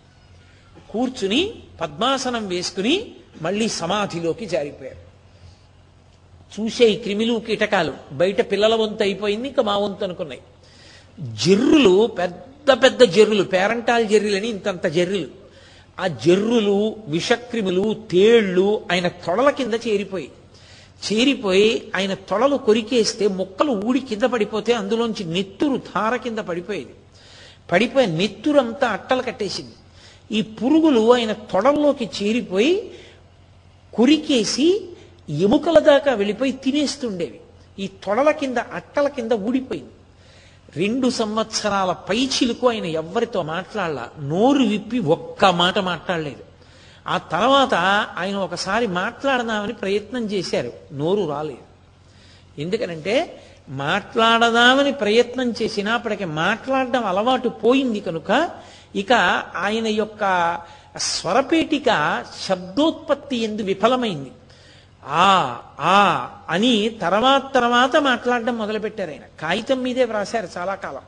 కూర్చుని 0.92 1.54
పద్మాసనం 1.82 2.48
వేసుకుని 2.48 3.12
మళ్ళీ 3.42 3.68
సమాధిలోకి 3.68 4.46
జారిపోయారు. 4.46 5.12
చూసే 6.62 6.90
ఈ 6.90 6.96
క్రిమిలు 6.96 7.40
కీటకాలు 7.48 7.94
బయట 8.12 8.52
పిల్లల 8.52 8.76
వంతు 8.76 9.04
అయిపోయింది 9.04 9.48
ఇంకా 9.48 9.64
మా 9.64 9.78
వంతు 9.78 10.04
అనుకున్నాయి. 10.04 10.42
జర్రులు 11.20 12.08
పెద్ద 12.08 12.36
పెద్ద 12.70 13.04
జర్రులు 13.04 13.44
పేరంటాల్ 13.44 14.08
జర్రులని 14.08 14.48
ఇంతంత 14.48 14.88
జర్రులు. 14.88 15.28
ఆ 16.00 16.08
జర్రులు 16.08 16.96
విషక్రిములు 17.08 17.96
తేళ్ళు 18.12 18.82
ఆయన 18.92 19.08
తొడల 19.08 19.50
కింద 19.50 19.74
చేరిపోయి. 19.74 20.32
చేరిపోయి 21.14 21.92
ఆయన 21.96 22.14
తొడలు 22.14 22.56
కొరికేస్తే 22.56 23.28
మొక్కలు 23.28 23.72
ఊడి 23.72 24.00
కింద 24.00 24.22
పడిపోతే 24.22 24.74
అందులోంచి 24.74 25.24
నెత్తురు 25.24 25.78
ధార 25.78 26.16
కింద 26.16 26.40
పడిపోయేది. 26.40 26.94
పడిపోయి 27.72 28.08
నెత్తురంతా 28.08 28.88
అట్టలు 28.88 29.22
కట్టేసింది. 29.22 29.72
ఈ 30.38 30.42
పురుగులు 30.42 31.14
ఆయన 31.14 31.32
తొడల్లోకి 31.32 32.10
చేరిపోయి 32.24 32.92
కొరికేసి 33.94 34.90
ఎముకల 35.30 35.80
దాకా 35.80 36.14
వెళ్ళిపోయి 36.14 36.52
తినేస్తుండేవి. 36.52 37.40
ఈ 37.80 37.88
తొడల 37.88 38.32
కింద 38.32 38.58
అట్టల 38.58 39.08
కింద 39.08 39.32
ఊడిపోయింది. 39.32 39.90
రెండు 40.76 41.10
సంవత్సరాల 41.10 41.92
పైచిలకు 41.92 42.70
ఆయన 42.70 42.86
ఎవ్వరితో 42.86 43.44
మాట్లాడాల. 43.44 44.08
నోరు 44.20 44.64
విప్పి 44.64 45.00
ఒక్క 45.00 45.46
మాట 45.46 45.80
మాట్లాడలేదు. 45.80 46.44
ఆ 47.08 47.18
తర్వాత 47.18 47.74
ఆయన 48.18 48.36
ఒకసారి 48.36 48.88
మాట్లాడదామని 48.88 49.74
ప్రయత్నం 49.74 50.26
చేశారు. 50.26 50.74
నోరు 50.94 51.30
రాలేదు. 51.30 51.72
ఎందుకనంటే 52.62 53.44
మాట్లాడదామని 53.70 54.92
ప్రయత్నం 54.92 55.52
చేసినా 55.52 55.94
అప్పటికి 55.94 56.26
మాట్లాడడం 56.26 57.06
అలవాటు 57.06 57.50
పోయింది 57.50 58.00
కనుక 58.00 58.50
ఇక 58.96 59.14
ఆయన 59.56 59.88
యొక్క 59.88 60.58
స్వరపేటిక 60.98 62.24
శబ్దోత్పత్తి 62.48 63.38
ఎందు 63.38 63.62
విఫలమైంది. 63.62 64.32
ఆ 65.06 65.60
ఆ 65.80 66.30
అని 66.50 66.90
తర్వాత 66.90 67.54
తర్వాత 67.54 67.96
మాట్లాడడం 67.96 68.58
మొదలుపెట్టారు 68.58 69.10
ఆయన. 69.10 69.22
కాగితం 69.42 69.82
మీదే 69.82 70.04
వ్రాశారు 70.04 70.48
చాలా 70.58 70.76
కాలం. 70.76 71.02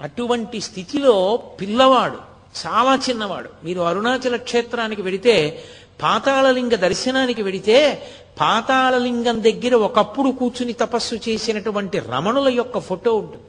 అటువంటి 0.00 0.60
స్థితిలో 0.60 1.36
పిల్లవాడు 1.60 2.18
చాలా 2.66 2.98
చిన్నవాడు 3.10 3.50
మీరు 3.64 3.80
అరుణాచల 3.80 4.36
క్షేత్రానికి 4.36 5.02
వెడితే 5.02 5.64
పాతాళలింగ 6.02 6.70
దర్శనానికి 6.70 7.42
వెడితే 7.42 8.02
పాతాళలింగం 8.40 9.42
దగ్గర 9.42 9.74
ఒకప్పుడు 9.74 10.30
కూర్చుని 10.30 10.72
తపస్సు 10.72 11.14
చేసినటువంటి 11.14 11.98
రమణుల 11.98 12.48
యొక్క 12.48 12.78
ఫోటో 12.78 13.16
ఉంటుంది. 13.16 13.44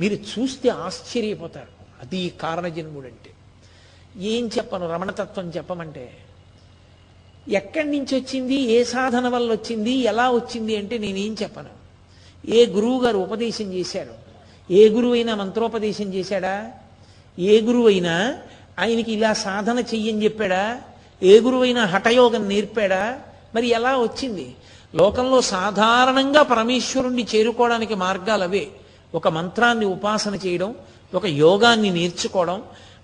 మీరు 0.00 0.14
చూస్తే 0.14 0.68
ఆశ్చర్యపోతారు. 0.68 2.02
అది 2.02 2.28
కారణజన్ముడంటే. 2.28 3.30
ఏం 4.22 4.50
చెప్పను? 4.58 4.92
రమణతత్వం 4.92 5.52
చెప్పమంటే 5.56 6.18
ఎక్కడి 7.48 7.90
నుంచి 7.90 8.20
వచ్చింది? 8.20 8.54
ఏ 8.54 8.84
సాధన 8.84 9.28
వల్ల 9.28 9.52
వచ్చింది? 9.52 9.90
ఎలా 9.90 10.30
వచ్చింది 10.30 10.76
అంటే 10.76 10.98
నేనేం 10.98 11.36
చెప్పను. 11.42 11.68
ఏ 12.48 12.66
గురువు 12.66 13.00
గారు 13.00 13.18
ఉపదేశం 13.18 13.72
చేశాడు 13.72 14.22
ఏ 14.72 14.88
గురువు 14.88 15.12
అయినా 15.12 15.34
మంత్రోపదేశం 15.34 16.14
చేశాడా? 16.14 16.70
ఏ 17.38 17.60
గురువు 17.60 17.86
అయినా 17.86 18.38
ఆయనకి 18.78 19.12
ఇలా 19.12 19.32
సాధన 19.32 19.78
చెయ్యని 19.78 20.24
చెప్పాడా? 20.24 20.80
ఏ 21.22 21.40
గురువైనా 21.40 21.84
హఠయోగం 21.84 22.48
నేర్పాడా? 22.48 23.20
మరి 23.54 23.68
ఎలా 23.68 23.98
వచ్చింది? 23.98 24.54
లోకంలో 24.94 25.40
సాధారణంగా 25.40 26.42
పరమేశ్వరుణ్ణి 26.42 27.26
చేరుకోవడానికి 27.34 27.94
మార్గాలు 27.94 28.42
అవే. 28.42 28.68
ఒక 29.14 29.28
మంత్రాన్ని 29.28 29.86
ఉపాసన 29.86 30.34
చేయడం 30.34 30.74
ఒక 31.14 31.26
యోగాన్ని 31.26 31.90
నేర్చుకోవడం 31.90 32.62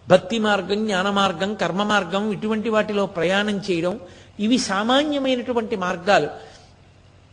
భక్తి 0.08 0.38
మార్గం 0.38 0.86
జ్ఞాన 0.86 1.10
మార్గం 1.10 1.54
కర్మ 1.54 1.82
మార్గం 1.82 2.32
ఇటువంటి 2.32 2.68
వాటిలో 2.68 3.06
ప్రయాణం 3.06 3.58
చేయడం 3.58 4.00
ఇవి 4.40 4.58
సామాన్యమైనటువంటి 4.58 5.76
మార్గాలు. 5.76 6.28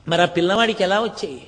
మరి 0.08 0.22
ఆ 0.22 0.26
పిల్లవాడికి 0.26 0.84
ఎలా 0.84 0.99
వచ్చాయి? 1.01 1.41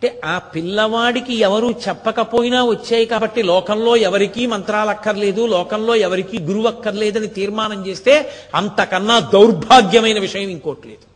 అంటే 0.00 0.20
ఆ 0.24 0.38
పిల్లవాడికి 0.38 1.34
ఎవరు 1.34 1.66
చెప్పకపోయినా 1.66 2.64
వచ్చాయి 2.64 3.06
కాబట్టి 3.06 3.42
లోకంలో 3.42 3.96
ఎవరికీ 3.96 4.46
మంత్రాలు 4.46 4.90
అక్కర్లేదు 4.90 5.46
లోకంలో 5.46 5.94
ఎవరికీ 5.94 6.38
గురువు 6.38 6.66
అక్కర్లేదని 6.66 7.26
తీర్మానం 7.26 7.86
చేస్తే 7.86 8.30
అంతకన్నా 8.54 9.18
దౌర్భాగ్యమైన 9.18 10.18
విషయం 10.18 10.48
ఇంకోటి 10.48 10.88
లేదు. 10.88 11.10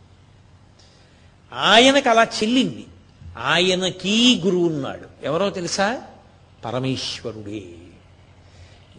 ఆయనకు 1.53 2.09
అలా 2.09 2.23
చెల్లింది. 2.23 2.85
ఆయనకీ 3.37 4.41
గురువు 4.45 4.65
ఉన్నాడు. 4.67 5.25
ఎవరో 5.25 5.49
తెలుసా? 5.49 6.01
పరమేశ్వరుడే. 6.65 7.63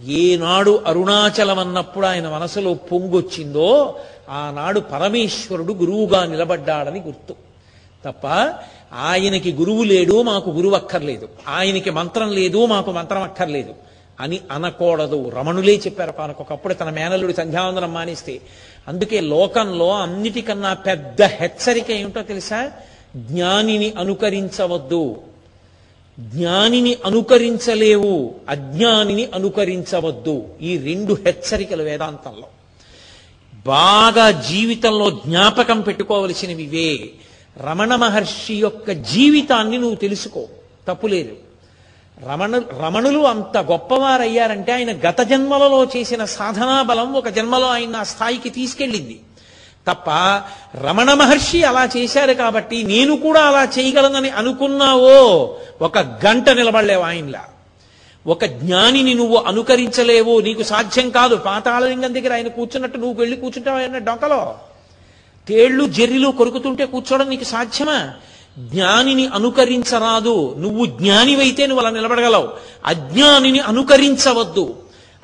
ఏనాడు 0.04 0.82
అరుణాచలం 0.86 1.58
అన్నప్పుడు 1.58 2.06
ఆయన 2.06 2.28
మనసులో 2.28 2.74
పొంగొచ్చిందో 2.74 3.98
ఆనాడు 4.30 4.80
పరమేశ్వరుడు 4.80 5.72
గురువుగా 5.72 6.26
నిలబడ్డాడని 6.26 7.00
గుర్తు. 7.00 7.34
తప్ప 8.04 8.26
ఆయనకి 8.94 9.52
గురువు 9.52 9.82
లేడు 9.82 10.22
మాకు 10.22 10.50
గురువు 10.50 10.74
అక్కర్లేదు. 10.74 11.28
ఆయనకి 11.48 11.90
మంత్రం 11.90 12.30
లేదు 12.30 12.66
మాకు 12.66 12.92
మంత్రం 12.92 13.22
అక్కర్లేదు 13.22 13.74
అని 14.20 14.40
అనకూడదు. 14.52 15.28
రమణులే 15.28 15.74
చెప్పారు 15.74 16.14
ఒకప్పుడు 16.40 16.74
తన 16.74 16.90
మేనల్లుడి 16.90 17.34
సంధ్యావందనం 17.34 17.94
మానేస్తే. 17.94 18.40
అందుకే 18.88 19.20
లోకంలో 19.20 19.98
అన్నిటికన్నా 19.98 20.74
పెద్ద 20.74 21.22
హెచ్చరిక 21.22 21.90
ఏమిటో 21.90 22.22
తెలుసా? 22.22 22.72
జ్ఞానిని 23.16 23.94
అనుకరించవద్దు. 23.98 25.16
జ్ఞానిని 26.20 26.96
అనుకరించలేవు 27.04 28.34
అజ్ఞానిని 28.48 29.28
అనుకరించవద్దు. 29.34 30.48
ఈ 30.62 30.78
రెండు 30.78 31.14
హెచ్చరికలు 31.14 31.82
వేదాంతంలో. 31.82 32.46
బాగా 33.66 34.30
జీవితంలో 34.30 35.10
జ్ఞాపకం 35.10 35.80
పెట్టుకోవలసినవివే. 35.80 37.10
రమణ 37.68 37.96
మహర్షి 37.96 38.54
యొక్క 38.54 38.90
జీవితాన్ని 38.90 39.78
నువ్వు 39.78 39.96
తెలుసుకో. 39.96 40.44
తప్పులేదు 40.88 41.36
రమణ 42.28 42.58
రమణులు 42.58 43.18
అంత 43.18 43.58
గొప్పవారయ్యారంటే 43.58 44.72
ఆయన 44.72 44.98
గత 45.08 45.20
జన్మలలో 45.20 45.84
చేసిన 45.84 46.24
సాధనా 46.24 46.82
బలం 46.82 47.12
ఒక 47.12 47.28
జన్మలో 47.28 47.66
ఆయన 47.66 47.96
ఆ 47.96 48.02
స్థాయికి 48.02 48.50
తీసుకెళ్ళింది. 48.50 49.20
తప్ప 49.86 50.10
రమణ 50.86 51.14
మహర్షి 51.14 51.64
అలా 51.64 51.88
చేశారు 51.96 52.32
కాబట్టి 52.32 52.82
నేను 52.82 53.16
కూడా 53.16 53.40
అలా 53.40 53.64
చేయగలనని 53.64 54.30
అనుకున్నావో? 54.30 55.56
ఒక 55.82 55.98
గంట 55.98 56.50
నిలబడలేవు 56.50 57.02
ఆయనలా. 57.02 57.44
ఒక 58.26 58.44
జ్ఞానిని 58.44 59.14
నువ్వు 59.14 59.36
అనుకరించలేవు? 59.36 60.40
నీకు 60.40 60.62
సాధ్యం 60.62 61.10
కాదు. 61.10 61.36
పాతాళలింగం 61.36 62.14
దగ్గర 62.14 62.32
ఆయన 62.32 62.48
కూర్చున్నట్టు 62.48 62.98
నువ్వు 62.98 63.20
వెళ్ళి 63.20 63.36
కూర్చుంటావు 63.36 63.78
ఆయన 63.78 63.98
డొంకలో? 63.98 64.54
తేళ్ళు 65.48 65.86
జర్రిలు 65.86 66.28
కొరుకుతుంటే 66.28 66.86
కూర్చోవడం 66.86 67.28
నీకు 67.28 67.44
సాధ్యమా? 67.44 68.10
జ్ఞానిని 68.58 69.26
అనుకరించరాదు. 69.26 70.54
నువ్వు 70.58 70.86
జ్ఞానివైతే 70.86 71.66
నువ్వు 71.66 71.86
అలా 71.86 71.96
నిలబడగలవు. 71.96 72.48
అజ్ఞానిని 72.86 73.60
అనుకరించవద్దు. 73.60 74.74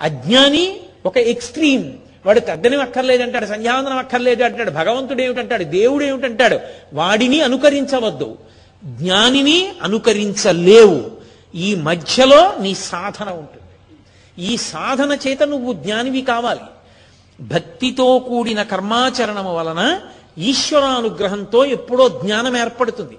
అజ్ఞాని 0.01 0.77
ఒక 1.07 1.19
ఎక్స్ట్రీమ్. 1.19 1.93
వాడు 2.27 2.41
తద్దనం 2.41 2.81
అక్కర్లేదు 2.81 3.23
అంటాడు 3.23 3.47
సంధ్యావందనం 3.47 3.99
అక్కర్లేదు 3.99 4.45
అంటాడు 4.45 4.71
భగవంతుడు 4.71 5.23
ఏమిటంటాడు 5.23 5.65
దేవుడు 5.65 6.05
ఏమిటంటాడు 6.05 6.59
వాడిని 6.93 7.41
అనుకరించవద్దు. 7.41 8.39
జ్ఞానిని 8.85 9.73
అనుకరించలేవు. 9.83 11.11
ఈ 11.55 11.75
మధ్యలో 11.75 12.57
నీ 12.61 12.75
సాధన 12.75 13.31
ఉంటుంది. 13.31 13.63
ఈ 14.53 14.57
సాధన 14.57 15.19
చేత 15.27 15.43
నువ్వు 15.43 15.73
జ్ఞానివి 15.73 16.23
కావాలి. 16.23 16.61
భక్తితో 17.41 18.19
కూడిన 18.19 18.63
కర్మాచరణము 18.63 19.57
వలన 19.57 20.01
ఈశ్వరానుగ్రహంతో 20.39 21.65
ఎప్పుడో 21.65 22.09
జ్ఞానం 22.09 22.57
ఏర్పడుతుంది. 22.57 23.19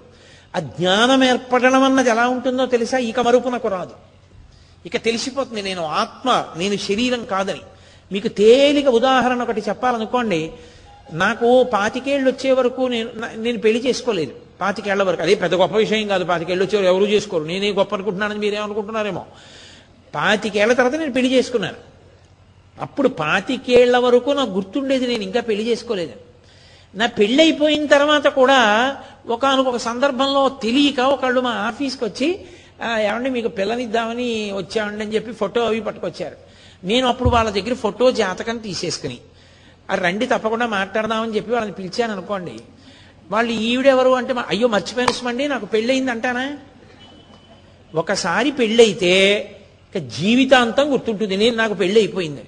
ఆ 0.55 0.59
జ్ఞానం 0.59 1.23
ఏర్పడడం 1.23 1.83
అన్నది 1.83 2.09
ఎలా 2.09 2.27
ఉంటుందో 2.27 2.65
తెలుసా? 2.65 2.97
ఇక 2.97 3.19
మరుపునకు 3.19 3.67
రాదు. 3.67 3.91
ఇక 4.85 4.97
తెలిసిపోతుంది 4.97 5.61
నేను 5.61 5.85
ఆత్మ 5.85 6.45
నేను 6.57 6.77
శరీరం 6.77 7.25
కాదని. 7.25 7.61
మీకు 8.13 8.27
తేలిక 8.27 8.87
ఉదాహరణ 8.87 9.41
ఒకటి 9.41 9.61
చెప్పాలనుకోండి 9.69 10.41
నాకు 11.11 11.63
పాతికేళ్ళు 11.73 12.29
వచ్చే 12.31 12.51
వరకు 12.51 12.81
నేను 12.81 13.09
నేను 13.35 13.57
పెళ్ళి 13.57 13.79
చేసుకోలేదు. 13.87 14.33
పాతికేళ్ళ 14.61 15.03
వరకు. 15.03 15.21
అదే 15.21 15.35
పెద్ద 15.35 15.55
గొప్ప 15.55 15.75
విషయం 15.75 16.07
కాదు. 16.07 16.23
పాతికేళ్ళు 16.23 16.65
వచ్చేవారు 16.65 16.87
ఎవరు 16.87 17.05
చేసుకోరు. 17.09 17.43
నేనే 17.43 17.71
గొప్ప 17.71 17.95
అనుకుంటున్నానని 17.95 18.39
మీరేమనుకుంటున్నారేమో. 18.39 19.25
పాతికేళ్ళ 20.15 20.73
తర్వాత 20.73 20.95
నేను 20.95 21.13
పెళ్ళి 21.13 21.31
చేసుకున్నాను. 21.33 21.79
అప్పుడు 22.81 23.09
పాతికేళ్ళ 23.21 23.97
వరకు 23.97 24.29
నాకు 24.31 24.49
గుర్తుండేది 24.49 25.07
నేను 25.07 25.23
ఇంకా 25.23 25.41
పెళ్ళి 25.41 25.63
చేసుకోలేదు. 25.71 26.15
నా 26.95 27.05
పెళ్ళి 27.05 27.41
అయిపోయిన 27.43 27.85
తర్వాత 27.85 28.27
కూడా 28.27 28.59
ఒకనొక 29.27 29.77
సందర్భంలో 29.77 30.41
తెలియక 30.63 30.99
ఒకళ్ళు 30.99 31.41
మా 31.41 31.51
ఆఫీస్కి 31.51 32.03
వచ్చి 32.05 32.27
ఏమండి 33.01 33.29
మీకు 33.29 33.47
పిల్లనిద్దామని 33.47 34.51
వచ్చామండి 34.57 35.03
అని 35.03 35.15
చెప్పి 35.15 35.31
ఫోటో 35.31 35.61
అవి 35.61 35.81
పట్టుకొచ్చారు. 35.81 36.52
నేను 36.83 37.07
అప్పుడు 37.07 37.29
వాళ్ళ 37.29 37.49
దగ్గర 37.49 37.73
ఫోటో 37.73 38.11
జాతకం 38.11 38.57
తీసేసుకుని 38.57 39.17
ఆ 39.91 39.95
రండి 39.95 40.25
తప్పకుండా 40.25 40.67
మాట్లాడదామని 40.67 41.35
చెప్పి 41.35 41.51
వాళ్ళని 41.51 41.73
పిలిచాను 41.73 42.13
అనుకోండి. 42.13 42.59
వాళ్ళు 43.31 43.51
ఈవిడెవరు 43.51 44.09
అంటే 44.09 44.33
అయ్యో 44.47 44.67
మర్చిపోయిన 44.67 45.11
సుమండి 45.11 45.47
నాకు 45.47 45.65
పెళ్ళయింది 45.65 46.11
అంటానా? 46.11 46.57
ఒకసారి 47.95 48.51
పెళ్ళైతే 48.51 49.13
ఇక 49.95 50.03
జీవితాంతం 50.03 50.93
గుర్తుంటుంది 50.93 51.37
నేను 51.37 51.55
నాకు 51.55 51.73
పెళ్ళి 51.73 51.99
అయిపోయింది 51.99 52.43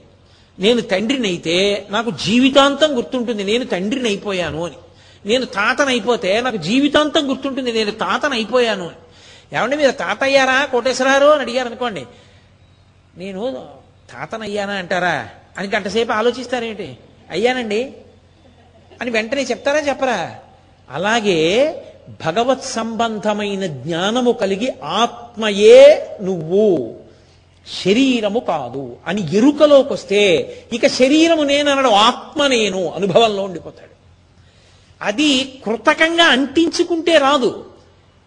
నేను 0.59 0.81
తండ్రిని 0.81 1.27
అయితే 1.27 1.87
నాకు 1.89 2.11
జీవితాంతం 2.11 2.97
గుర్తుంటుంది 2.97 3.43
నేను 3.43 3.65
తండ్రిని 3.65 4.07
అయిపోయాను 4.07 4.65
అని. 4.65 4.75
నేను 5.25 5.45
తాతనైపోతే 5.45 5.89
అయిపోతే 5.89 6.41
నాకు 6.41 6.57
జీవితాంతం 6.57 7.29
గుర్తుంటుంది 7.29 7.71
నేను 7.71 7.91
తాతను 7.91 8.33
అయిపోయాను 8.33 8.87
అని. 8.87 9.57
ఏమంటే 9.57 9.75
మీరు 9.75 9.91
తాతయ్యారా 9.91 10.65
కోటేశ్వరారు 10.65 11.25
అని 11.25 11.41
అడిగారు 11.41 11.67
అనుకోండి 11.67 12.05
నేను 13.17 13.74
తాతనయ్యానా 14.13 14.73
అంటారా? 14.73 15.29
అని 15.57 15.67
గంటసేపు 15.67 16.11
ఆలోచిస్తారేంటి? 16.11 16.97
అయ్యానండి. 17.31 17.93
అని 19.01 19.09
వెంటనే 19.09 19.43
చెప్తారా 19.43 19.79
చెప్పరా? 19.79 20.35
అలాగే 20.91 21.75
భగవత్ 22.25 22.63
సంబంధమైన 22.63 23.65
జ్ఞానము 23.65 24.31
కలిగి 24.31 24.73
ఆత్మయే 24.83 26.07
నువ్వు. 26.21 26.95
శరీరము 27.85 28.39
కాదు. 28.39 28.97
అని 29.07 29.35
ఎరుకలోకి 29.35 29.93
వస్తే 29.93 30.57
ఇక 30.73 30.87
శరీరము 30.87 31.43
నేననడు 31.43 31.87
ఆత్మ 31.87 32.47
నేను 32.47 32.89
అనుభవంలో 32.89 33.43
ఉండిపోతాడు. 33.43 33.95
అది 35.01 35.61
కృతకంగా 35.65 36.23
అంటించుకుంటే 36.23 37.17
రాదు. 37.17 37.65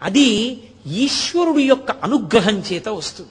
అది 0.02 0.60
ఈశ్వరుడు 0.86 1.58
యొక్క 1.58 1.90
అనుగ్రహం 1.90 2.58
చేత 2.72 2.88
వస్తుంది. 2.88 3.30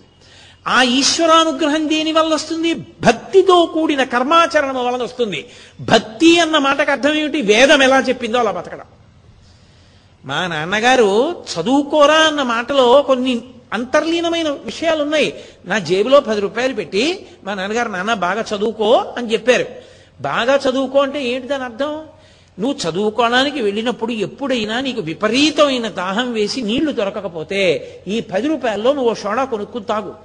ఆ 0.68 0.84
ఈశ్వరానుగ్రహం 0.84 1.90
దేని 1.90 2.12
వల్ల 2.12 2.34
వస్తుంది? 2.34 2.74
భక్తితో 2.74 3.66
కూడిన 3.74 4.04
కర్మాచరణం 4.04 4.86
వలన 4.86 5.04
వస్తుంది. 5.04 5.46
భక్తి 5.82 6.40
అన్న 6.40 6.58
మాటకు 6.58 6.92
అర్థం 6.92 7.14
ఏమిటి? 7.14 7.42
వేదం 7.42 7.82
ఎలా 7.82 8.00
చెప్పిందో 8.00 8.38
అలా 8.38 8.52
బతకడం. 8.52 8.86
మా 10.26 10.48
నాన్నగారు 10.48 11.44
చదువుకోరా 11.54 12.16
అన్న 12.16 12.42
మాటలో 12.42 13.02
కొన్ని 13.02 13.42
అంతర్లీనమైన 13.74 14.50
విషయాలు 14.50 15.04
ఉన్నాయి 15.04 15.44
నా 15.66 15.80
జేబులో 15.80 16.20
పది 16.20 16.42
రూపాయలు 16.42 16.74
పెట్టి 16.74 17.28
మా 17.44 17.54
నాన్నగారు 17.54 17.90
నాన్న 17.90 18.14
బాగా 18.14 18.46
చదువుకో 18.56 19.14
అని 19.18 19.34
చెప్పారు. 19.34 19.66
బాగా 20.22 20.56
చదువుకో 20.56 21.00
అంటే 21.00 21.24
ఏంటి 21.24 21.48
దాని 21.48 21.64
అర్థం? 21.64 22.06
నువ్వు 22.60 22.90
చదువుకోవడానికి 22.90 23.62
వెళ్ళినప్పుడు 23.62 24.12
ఎప్పుడైనా 24.12 24.82
నీకు 24.82 25.02
విపరీతమైన 25.02 25.88
దాహం 25.88 26.34
వేసి 26.34 26.62
నీళ్ళు 26.62 26.92
దొరకకపోతే 26.92 27.62
ఈ 28.08 28.20
పది 28.20 28.48
రూపాయల్లో 28.48 28.94
నువ్వు 28.94 29.14
షోడా 29.14 29.46
కొనుక్కుని 29.46 29.86
తాగు. 29.86 30.16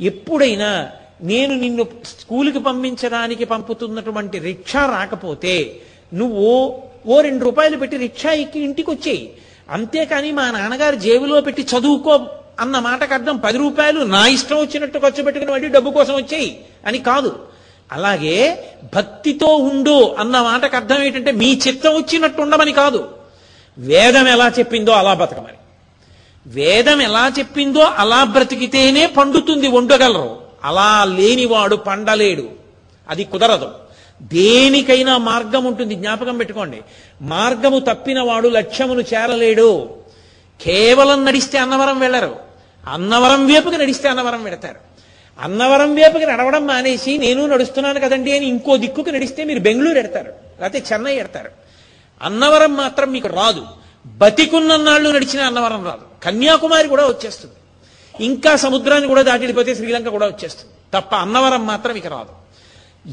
ఎప్పుడైనా 0.00 0.88
నేను 1.22 1.54
నిన్ను 1.54 1.86
స్కూల్కి 2.04 2.58
పంపించడానికి 2.58 3.44
పంపుతున్నటువంటి 3.44 4.38
రిక్షా 4.38 4.86
రాకపోతే 4.86 5.80
నువ్వు 6.14 6.80
ఓ 7.06 7.20
రెండు 7.20 7.44
రూపాయలు 7.44 7.76
పెట్టి 7.76 7.96
రిక్షా 7.96 8.32
ఎక్కి 8.32 8.60
ఇంటికి 8.60 8.90
వచ్చేయి 8.90 9.32
అంతేకాని 9.70 10.32
మా 10.32 10.50
నాన్నగారు 10.50 10.96
జేబులో 10.96 11.40
పెట్టి 11.40 11.62
చదువుకో 11.62 12.26
అన్న 12.60 12.78
మాటకు 12.78 13.14
అర్థం 13.14 13.36
పది 13.36 13.58
రూపాయలు 13.58 14.00
నా 14.00 14.26
ఇష్టం 14.26 14.56
వచ్చినట్టు 14.56 14.98
ఖర్చు 14.98 15.22
పెట్టుకుని 15.22 15.52
మళ్ళీ 15.52 15.68
డబ్బు 15.68 15.90
కోసం 15.90 16.14
వచ్చేయి 16.14 16.60
అని 16.86 16.98
కాదు. 16.98 17.46
అలాగే 17.92 18.64
భక్తితో 18.94 19.46
ఉండు 19.46 20.16
అన్న 20.18 20.42
మాటకు 20.42 20.76
అర్థం 20.76 21.02
ఏంటంటే 21.02 21.32
మీ 21.32 21.60
చిత్తం 21.68 21.94
వచ్చినట్టు 21.94 22.42
ఉండమని 22.42 22.72
కాదు. 22.72 23.08
వేదం 23.78 24.28
ఎలా 24.28 24.48
చెప్పిందో 24.48 24.92
అలా 24.92 25.14
బతకమని. 25.14 25.58
వేదం 26.46 27.02
ఎలా 27.02 27.32
చెప్పిందో 27.38 27.80
అలా 27.80 28.24
బ్రతికితేనే 28.24 29.06
పండుతుంది 29.06 29.68
వండగలరు. 29.68 30.40
అలా 30.64 31.04
లేనివాడు 31.04 31.76
పండలేడు. 31.76 32.48
అది 33.08 33.24
కుదరదు. 33.24 33.70
దేనికైనా 34.22 35.16
మార్గం 35.16 35.64
ఉంటుంది. 35.64 35.94
జ్ఞాపకం 35.94 36.36
పెట్టుకోండి. 36.36 36.80
మార్గము 37.22 37.78
తప్పిన 37.78 38.20
వాడు 38.20 38.48
లక్ష్యమును 38.48 39.00
చేరలేడు. 39.00 39.88
కేవలం 40.62 41.24
నడిస్తే 41.24 41.58
అన్నవరం 41.58 41.98
వెళ్ళరు. 41.98 42.36
అన్నవరం 42.88 43.46
వేపుకి 43.46 43.76
నడిస్తే 43.76 44.08
అన్నవరం 44.08 44.42
వెడతారు. 44.42 44.76
అన్నవరం 45.40 45.94
వేపుకి 45.94 46.26
నడవడం 46.26 46.66
మానేసి 46.66 47.18
నేను 47.18 47.46
నడుస్తున్నాను 47.46 48.00
కదండి 48.00 48.36
అని 48.36 48.46
ఇంకో 48.46 48.76
దిక్కుకి 48.76 49.12
నడిస్తే 49.12 49.44
మీరు 49.44 49.60
బెంగళూరు 49.60 49.98
ఎడతారు. 49.98 50.32
లేకపోతే 50.60 50.84
చెన్నై 50.92 51.16
ఎడతారు. 51.16 51.50
అన్నవరం 52.22 52.74
మాత్రం 52.74 53.12
మీకు 53.12 53.28
రాదు. 53.28 53.66
బతికున్న 54.06 54.76
నాళ్ళు 54.76 55.10
నడిచిన 55.10 55.42
అన్నవరం 55.42 55.84
రాదు. 55.84 56.15
కన్యాకుమారి 56.22 56.88
కూడా 56.88 57.06
వచ్చేస్తుంది. 57.06 57.54
ఇంకా 58.24 58.56
సముద్రాన్ని 58.56 59.08
కూడా 59.08 59.22
దాటిపోతే 59.22 59.74
శ్రీలంక 59.74 60.08
కూడా 60.08 60.26
వచ్చేస్తుంది. 60.26 60.72
తప్ప 60.94 61.14
అన్నవరం 61.14 61.66
మాత్రం 61.66 61.96
ఇక 61.96 62.06
రాదు. 62.06 62.46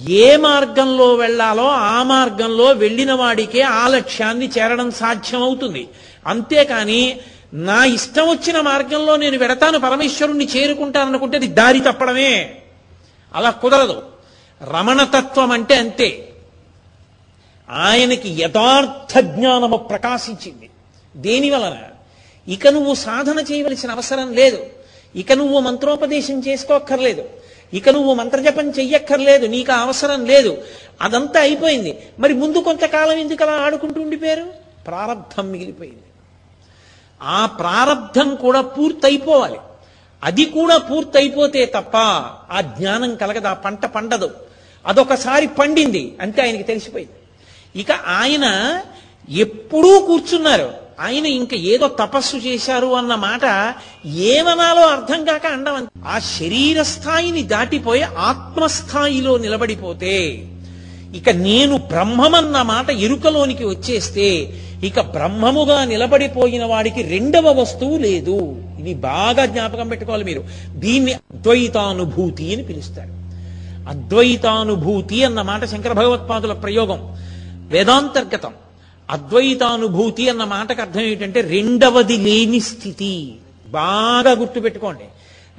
ఏ 0.10 0.38
మార్గంలో 0.38 1.14
వెళ్ళాలో 1.14 1.68
ఆ 1.68 2.04
మార్గంలో 2.04 2.66
వెళ్ళిన 2.66 3.14
వాడికే 3.14 3.62
ఆ 3.62 3.88
లక్ష్యాన్ని 3.88 4.50
చేరడం 4.58 4.92
సాధ్యమవుతుంది. 4.92 5.90
అంతేకాని 6.28 7.20
నా 7.54 7.84
ఇష్టం 7.84 8.30
వచ్చిన 8.30 8.62
మార్గంలో 8.62 9.16
నేను 9.16 9.38
వెడతాను 9.38 9.80
పరమేశ్వరుణ్ణి 9.80 10.46
చేరుకుంటాననుకుంటే 10.46 11.38
అది 11.38 11.48
దారి 11.48 11.80
తప్పడమే. 11.80 12.62
అలా 13.36 13.50
కుదరదు. 13.50 14.04
రమణతత్వం 14.64 15.52
అంటే 15.52 15.76
అంతే. 15.76 16.30
ఆయనకి 17.70 18.30
యథార్థ 18.42 19.20
జ్ఞానము 19.20 19.78
ప్రకాశించింది. 19.78 20.70
దేని 21.16 21.50
వలన? 21.50 21.78
ఇక 22.48 22.68
నువ్వు 22.68 22.96
సాధన 22.96 23.40
చేయవలసిన 23.40 23.92
అవసరం 23.92 24.34
లేదు. 24.34 24.66
ఇక 25.16 25.32
నువ్వు 25.32 25.60
మంత్రోపదేశం 25.60 26.40
చేసుకోక్కర్లేదు. 26.40 27.24
ఇక 27.74 27.90
నువ్వు 27.90 28.14
మంత్రజపం 28.14 28.70
చెయ్యక్కర్లేదు. 28.70 29.46
నీకు 29.46 29.72
అవసరం 29.72 30.26
లేదు. 30.26 30.58
అదంతా 31.02 31.40
అయిపోయింది. 31.40 32.00
మరి 32.20 32.34
ముందు 32.34 32.58
కొంతకాలం 32.58 33.18
ఎందుకు 33.18 33.44
అలా 33.44 33.54
ఆడుకుంటూ 33.54 34.02
ఉండిపోయారు? 34.02 34.54
ప్రారంధం 34.88 35.52
మిగిలిపోయింది. 35.52 36.02
ఆ 37.22 37.46
ప్రారంధం 37.46 38.36
కూడా 38.36 38.62
పూర్తయిపోవాలి. 38.62 39.58
అది 40.24 40.46
కూడా 40.46 40.78
పూర్తయిపోతే 40.78 41.66
తప్ప 41.66 41.98
ఆ 42.52 42.62
జ్ఞానం 42.62 43.16
కలగదు. 43.16 43.48
ఆ 43.48 43.54
పంట 43.54 43.86
పండదు. 43.86 44.32
అదొకసారి 44.86 45.48
పండింది. 45.48 46.18
అంటే 46.22 46.42
ఆయనకి 46.42 46.64
తెలిసిపోయింది. 46.64 47.14
ఇక 47.82 47.92
ఆయన 47.92 48.80
ఎప్పుడూ 49.30 50.00
కూర్చున్నారు. 50.00 50.83
ఆయన 51.02 51.26
ఇంకా 51.26 51.58
ఏదో 51.58 51.88
తపస్సు 51.88 52.38
చేశారు 52.38 52.88
అన్న 52.88 53.16
మాట 53.16 53.74
ఏమనాలో 54.08 54.82
అర్థం 54.82 55.26
కాక 55.26 55.46
అండం 55.46 55.88
ఆ 56.08 56.20
శరీర 56.20 56.82
స్థాయిని 56.82 57.44
దాటిపోయి 57.44 58.02
ఆత్మస్థాయిలో 58.02 59.38
నిలబడిపోతే 59.38 60.46
ఇక 61.16 61.30
నేను 61.30 61.78
బ్రహ్మమన్న 61.78 62.62
మాట 62.62 62.90
ఎరుకలోనికి 62.90 63.66
వచ్చేస్తే 63.66 64.54
ఇక 64.84 65.00
బ్రహ్మముగా 65.00 65.86
నిలబడిపోయిన 65.86 66.66
వాడికి 66.66 67.02
రెండవ 67.02 67.62
వస్తువు 67.62 67.98
లేదు. 67.98 68.64
ఇది 68.80 68.94
బాగా 68.94 69.46
జ్ఞాపకం 69.46 69.88
పెట్టుకోవాలి 69.88 70.24
మీరు. 70.24 70.44
దీన్ని 70.70 71.14
అద్వైతానుభూతి 71.14 72.54
అని 72.54 72.64
పిలుస్తారు. 72.64 73.24
అద్వైతానుభూతి 73.90 75.24
అన్న 75.24 75.42
మాట 75.42 75.66
శంకర 75.66 75.94
భగవత్పాదుల 75.94 76.54
ప్రయోగం. 76.54 77.18
వేదాంతర్గతం. 77.68 78.52
అద్వైతానుభూతి 79.10 80.30
అన్న 80.30 80.44
మాటకు 80.44 80.82
అర్థం 80.82 81.02
ఏంటంటే 81.02 81.42
రెండవది 81.42 82.18
లేని 82.18 82.60
స్థితి. 82.60 83.36
బాగా 83.68 84.32
గుర్తుపెట్టుకోండి. 84.32 85.04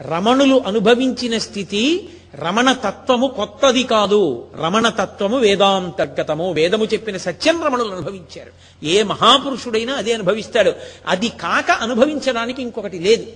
రమణులు 0.02 0.62
అనుభవించిన 0.66 1.38
స్థితి 1.38 2.08
రమణ 2.34 2.72
తత్వము 2.72 3.26
కొత్తది 3.26 3.82
కాదు. 3.82 4.46
రమణ 4.60 4.88
తత్వము 4.88 5.38
వేదాంతర్గతము. 5.38 6.52
వేదము 6.52 6.84
చెప్పిన 6.84 7.16
సత్యం 7.16 7.64
రమణులు 7.64 7.92
అనుభవించారు. 7.92 8.50
ఏ 8.84 9.02
మహాపురుషుడైనా 9.02 9.92
అదే 9.92 10.14
అనుభవిస్తాడు. 10.14 10.72
అది 11.08 11.28
కాక 11.28 11.70
అనుభవించడానికి 11.70 12.62
ఇంకొకటి 12.62 12.98
లేదు. 12.98 13.26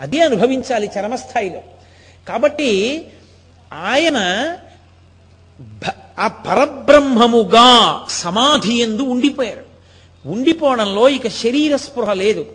అదే 0.00 0.20
అనుభవించాలి 0.20 0.90
చరమస్థాయిలో. 0.98 1.60
కాబట్టి 2.28 3.04
ఆయన 3.72 4.18
భ- 5.60 6.05
ఆ 6.18 6.26
పరబ్రహ్మముగా 6.26 8.06
సమాధి 8.08 8.74
ఎందు 8.74 9.02
ఉండిపోయారు. 9.02 9.64
ఉండిపోవడంలో 10.26 11.08
ఇక 11.08 11.28
శరీర 11.28 11.76
స్పృహ 11.76 12.12
లేదు. 12.12 12.46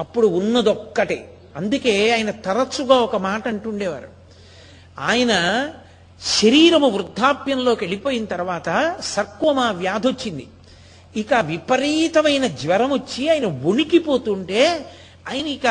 అప్పుడు 0.00 0.26
ఉన్నదొక్కటే. 0.26 1.34
అందుకే 1.56 2.12
ఆయన 2.12 2.30
తరచుగా 2.30 2.94
ఒక 2.94 3.16
మాట 3.16 3.48
అంటుండేవారు. 3.48 4.08
ఆయన 4.98 5.30
శరీరము 6.42 6.88
వృద్ధాప్యంలోకి 6.88 7.84
వెళ్ళిపోయిన 7.84 8.24
తర్వాత 8.24 8.96
సర్కోమా 9.00 9.70
వ్యాధి 9.70 10.08
వచ్చింది 10.08 10.48
ఇక 11.16 11.34
విపరీతమైన 11.34 12.46
జ్వరం 12.46 12.92
వచ్చి 12.92 13.28
ఆయన 13.28 13.46
వణికిపోతుంటే 13.46 14.86
ఆయన 15.28 15.46
ఇక 15.46 15.66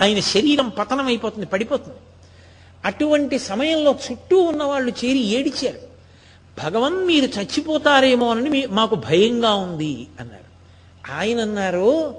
ఆయన 0.00 0.20
శరీరం 0.20 0.68
పతనం 0.68 1.06
అయిపోతుంది 1.06 1.46
పడిపోతుంది. 1.46 1.98
అటువంటి 2.84 3.38
సమయంలో 3.38 3.96
చుట్టూ 4.12 4.40
ఉన్న 4.40 4.62
వాళ్ళు 4.62 4.92
చేరి 5.04 5.18
ఏడిచారు. 5.18 5.91
భగవన్ 6.58 7.06
మీరు 7.06 7.24
చచ్చిపోతారేమో 7.24 8.30
అని 8.30 8.66
మాకు 8.66 8.94
భయంగా 8.94 9.54
ఉంది 9.54 10.06
అన్నారు. 10.20 10.42
ఆయన 11.14 11.40
అన్నారు 11.40 12.14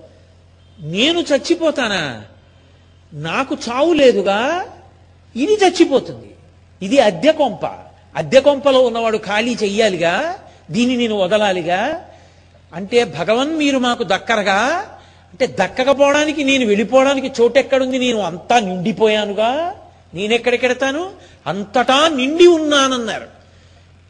నేను 0.79 1.19
చచ్చిపోతానా? 1.19 2.23
నాకు 3.13 3.57
చావు 3.69 3.93
లేదుగా? 3.93 4.65
ఇది 5.35 5.53
చచ్చిపోతుంది. 5.53 6.35
ఇది 6.81 6.99
అద్దె 6.99 7.31
కొంప. 7.31 7.65
అద్దె 8.15 8.39
కొంపలో 8.39 8.81
ఉన్నవాడు 8.81 9.17
ఖాళీ 9.17 9.57
చెయ్యాలిగా? 9.63 10.39
దీన్ని 10.71 10.97
నేను 10.97 11.15
వదలాలిగా? 11.15 12.05
అంటే 12.73 13.03
భగవన్ 13.03 13.57
మీరు 13.57 13.77
మాకు 13.77 14.03
దక్కరగా? 14.03 14.59
అంటే 15.31 15.47
దక్కకపోవడానికి 15.47 16.43
నేను 16.43 16.65
వెళ్ళిపోవడానికి 16.65 17.41
చోటెక్కడుంది? 17.41 17.99
నేను 17.99 18.19
అంతా 18.19 18.59
నిండిపోయానుగా? 18.59 19.75
నేనెక్కడికెడతాను 20.13 21.11
అంతటా 21.47 22.07
నిండి 22.07 22.47
ఉన్నానన్నారు. 22.47 23.32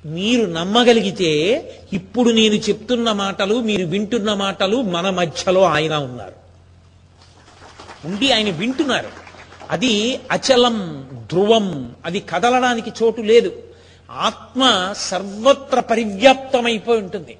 మీరు 0.05 0.45
నమ్మగలిగితే 0.45 1.63
ఇప్పుడు 1.93 2.29
నేను 2.29 2.53
చెప్తున్న 2.53 3.11
మాటలు 3.11 3.61
మీరు 3.61 3.85
వింటున్న 3.85 4.33
మాటలు 4.33 4.81
మన 4.81 5.09
మధ్యలో 5.09 5.63
ఆయన 5.63 5.95
ఉన్నారు. 5.95 6.33
ఉండి 8.05 8.31
ఆయన 8.31 8.49
వింటున్నారు. 8.49 9.09
అది 9.71 10.19
అచలం 10.31 11.09
ధ్రువం 11.31 11.95
అది 12.05 12.19
కదలడానికి 12.19 12.91
చోటు 13.03 13.21
లేదు. 13.21 13.53
ఆత్మ 14.11 14.93
సర్వత్ర 14.97 15.79
పరివ్యాప్తమైపోయి 15.79 17.01
ఉంటుంది. 17.01 17.37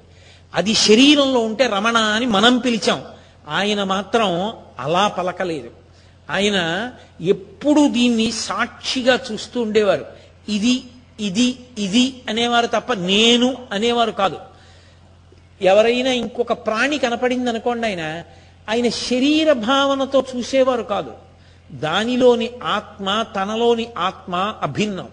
అది 0.54 0.74
శరీరంలో 0.74 1.40
ఉంటే 1.40 1.66
రమణ 1.66 1.96
అని 1.96 2.26
మనం 2.26 2.58
పిలిచాం. 2.58 3.04
ఆయన 3.48 3.82
మాత్రం 3.82 4.52
అలా 4.78 5.08
పలకలేదు. 5.08 5.70
ఆయన 6.30 6.90
ఎప్పుడు 7.20 7.88
దీన్ని 7.88 8.32
సాక్షిగా 8.32 9.20
చూస్తూ 9.32 9.62
ఉండేవారు. 9.62 10.06
ఇది 10.48 10.82
ఇది 11.20 11.58
ఇది 11.78 12.22
అనేవారు 12.28 12.66
తప్ప 12.66 12.92
నేను 12.92 13.56
అనేవారు 13.72 14.10
కాదు. 14.10 14.38
ఎవరైనా 15.62 16.10
ఇంకొక 16.10 16.52
ప్రాణి 16.52 16.98
కనపడింది 16.98 17.50
అనుకోండి 17.50 17.86
ఆయన 17.86 18.22
ఆయన 18.68 18.88
శరీర 18.88 19.52
భావనతో 19.52 20.24
చూసేవారు 20.36 20.82
కాదు. 20.82 21.12
దానిలోని 21.72 22.50
ఆత్మ 22.62 23.24
తనలోని 23.36 23.88
ఆత్మ 23.98 24.54
అభిన్నం. 24.62 25.08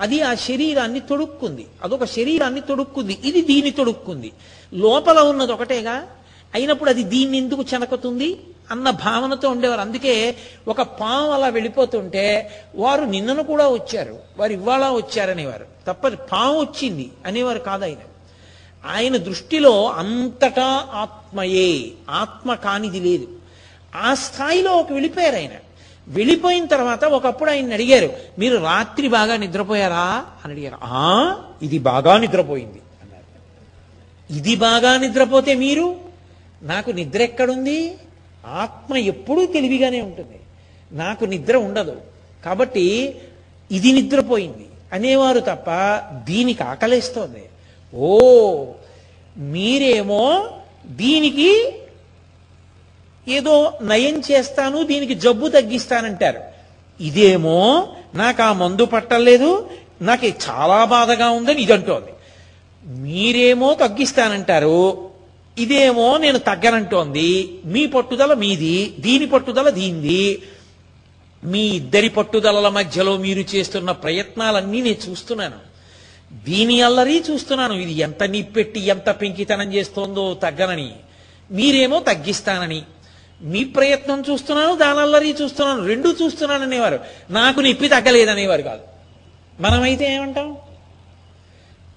అది 0.00 0.22
ఆ 0.22 0.34
శరీరాన్ని 0.34 1.00
తొడుక్కుంది. 1.00 1.66
అదొక 1.82 2.04
శరీరాన్ని 2.04 2.60
తొడుక్కుంది. 2.60 3.18
ఇది 3.24 3.40
దీన్ని 3.40 3.70
తొడుక్కుంది. 3.70 4.32
లోపల 4.74 5.18
ఉన్నది 5.18 5.52
ఒకటేగా? 5.52 6.06
అయినప్పుడు 6.54 6.90
అది 6.90 7.02
దీన్ని 7.02 7.38
ఎందుకు 7.38 7.64
చెనకుతుంది? 7.74 8.36
అన్న 8.70 8.90
భావనతో 8.90 9.50
ఉండేవారు. 9.50 9.80
అందుకే 9.80 10.36
ఒక 10.68 10.82
పాము 10.82 11.30
అలా 11.30 11.48
వెళ్ళిపోతుంటే 11.48 12.50
వారు 12.74 13.04
నిన్నను 13.04 13.42
కూడా 13.42 13.68
వచ్చారు. 13.68 14.18
వారు 14.38 14.52
ఇవాళ 14.52 14.88
వచ్చారనేవారు. 14.88 15.66
తప్ప 15.86 16.08
పాము 16.08 16.60
వచ్చింది 16.60 17.12
అనేవారు 17.26 17.58
కాదు 17.58 17.84
ఆయన. 17.84 17.96
ఆయన 18.90 19.16
దృష్టిలో 19.16 19.90
అంతటా 19.90 20.86
ఆత్మయే 20.92 21.90
ఆత్మ 22.10 22.54
కానిది 22.54 23.00
లేదు. 23.00 23.28
ఆ 23.96 24.14
స్థాయిలో 24.14 24.76
ఒక 24.76 24.92
వెళ్ళిపోయారు 24.92 25.36
ఆయన. 25.36 25.50
వెళ్ళిపోయిన 26.08 26.66
తర్వాత 26.66 27.04
ఒకప్పుడు 27.04 27.50
ఆయన 27.50 27.72
అడిగారు 27.72 28.12
మీరు 28.38 28.56
రాత్రి 28.56 29.08
బాగా 29.08 29.36
నిద్రపోయారా? 29.36 30.24
అని 30.44 30.52
అడిగారు 30.52 30.78
ఆ 30.82 31.36
ఇది 31.62 31.78
బాగా 31.78 32.18
నిద్రపోయింది. 32.18 32.80
అన్నారు. 33.02 33.24
ఇది 34.32 34.56
బాగా 34.56 34.96
నిద్రపోతే 34.96 35.54
మీరు? 35.54 35.96
నాకు 36.62 36.90
నిద్ర 36.90 37.22
ఎక్కడుంది? 37.22 37.96
ఆత్మ 38.48 38.96
ఎప్పుడూ 38.96 39.46
తెలివిగానే 39.46 40.00
ఉంటుంది. 40.00 40.40
నాకు 40.92 41.24
నిద్ర 41.24 41.56
ఉండదు. 41.56 42.00
కాబట్టి 42.44 43.16
ఇది 43.70 43.92
నిద్రపోయింది. 43.92 44.66
అనేవారు 44.92 45.40
తప్ప 45.40 45.70
దీనికి 46.24 46.62
ఆకలేస్తోంది. 46.62 47.44
ఓ 47.96 48.18
మీరేమో 49.36 50.48
దీనికి 50.86 51.72
ఏదో 53.28 53.72
నయం 53.82 54.22
చేస్తాను 54.30 54.82
దీనికి 54.82 55.14
జబ్బు 55.14 55.48
తగ్గిస్తానంటారు. 55.48 56.40
ఇదేమో 57.00 57.88
నాకు 58.14 58.42
ఆ 58.42 58.52
మందు 58.52 58.84
పట్టలేదు 58.84 59.70
నాకు 60.02 60.26
చాలా 60.26 60.84
బాధగా 60.84 61.30
ఉందని 61.30 61.62
ఇదంటోంది. 61.62 62.10
మీరేమో 62.86 63.74
తగ్గిస్తానంటారు 63.74 65.07
ఇదేమో 65.58 66.18
నేను 66.18 66.38
తగ్గనంటోంది. 66.38 67.58
మీ 67.64 67.86
పట్టుదల 67.86 68.34
మీది 68.34 68.94
దీని 69.00 69.26
పట్టుదల 69.26 69.70
దీంది 69.70 70.42
మీ 71.44 71.60
ఇద్దరి 71.60 72.08
పట్టుదలల 72.08 72.68
మధ్యలో 72.68 73.16
మీరు 73.16 73.38
చేస్తున్న 73.38 73.92
ప్రయత్నాలన్నీ 73.92 74.80
నేను 74.80 75.10
చూస్తున్నాను. 75.10 75.68
దీని 76.32 76.82
అల్లరి 76.82 77.24
చూస్తున్నాను. 77.30 77.74
ఇది 77.74 77.92
ఎంత 77.92 78.22
నిప్పెట్టి 78.22 78.80
ఎంత 78.80 79.10
పెంకితనం 79.10 79.74
చేస్తోందో 79.74 80.34
తగ్గనని. 80.34 80.92
మీరేమో 81.50 82.00
తగ్గిస్తానని. 82.00 82.82
మీ 83.42 83.64
ప్రయత్నం 83.64 84.24
చూస్తున్నాను 84.30 84.76
దాని 84.76 85.00
అల్లరి 85.00 85.36
చూస్తున్నాను 85.42 85.86
రెండు 85.86 86.16
చూస్తున్నాను 86.22 86.62
అనేవారు. 86.62 87.00
నాకు 87.30 87.60
నిప్పి 87.60 87.88
తగ్గలేదనేవారు 87.88 88.62
కాదు. 88.62 88.80
మనమైతే 89.60 90.14
ఏమంటాం? 90.14 90.56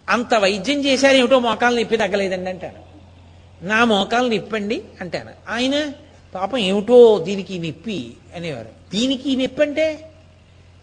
అంత 0.10 0.36
వైద్యం 0.36 0.86
చేశారు 0.86 1.16
ఏమిటో 1.16 1.40
మోకాలు 1.40 1.80
నొప్పి 1.80 1.98
తగ్గలేదండి 1.98 2.50
అంటాను. 2.50 2.91
నా 3.64 3.86
మోకాలు 3.86 4.28
నిప్పండి 4.28 4.82
అంటాను 5.02 5.32
ఆయన 5.50 5.92
పాపం 6.36 6.58
ఏమిటో 6.58 7.20
దీనికి 7.20 7.60
నిప్పి 7.60 8.12
అనేవారు. 8.36 8.70
దీనికి 8.94 9.36
నిప్పి 9.36 9.62
అంటే 9.62 10.12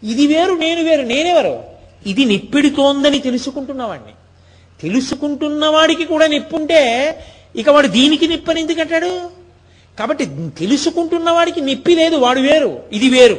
ఇది 0.03 0.27
వేరు 0.27 0.53
నేను 0.53 0.83
వేరు 0.83 1.01
నేనెవరు? 1.01 1.63
ఇది 2.05 2.25
నిప్పిడుతోందని 2.25 3.19
తెలుసుకుంటున్నవాడిని 3.19 4.13
తెలుసుకుంటున్నవాడికి 4.81 6.05
కూడా 6.05 6.27
నిప్పుంటే 6.27 6.81
ఇక 7.55 7.69
వాడు 7.69 7.87
దీనికి 7.87 8.27
నిప్పని 8.27 8.61
ఎందుకంటాడు? 8.61 9.29
కాబట్టి 9.99 10.25
తెలుసుకుంటున్నవాడికి 10.57 11.61
నిప్పి 11.61 11.95
లేదు 11.95 12.15
వాడు 12.15 12.39
వేరు 12.39 12.81
ఇది 12.91 13.09
వేరు. 13.09 13.37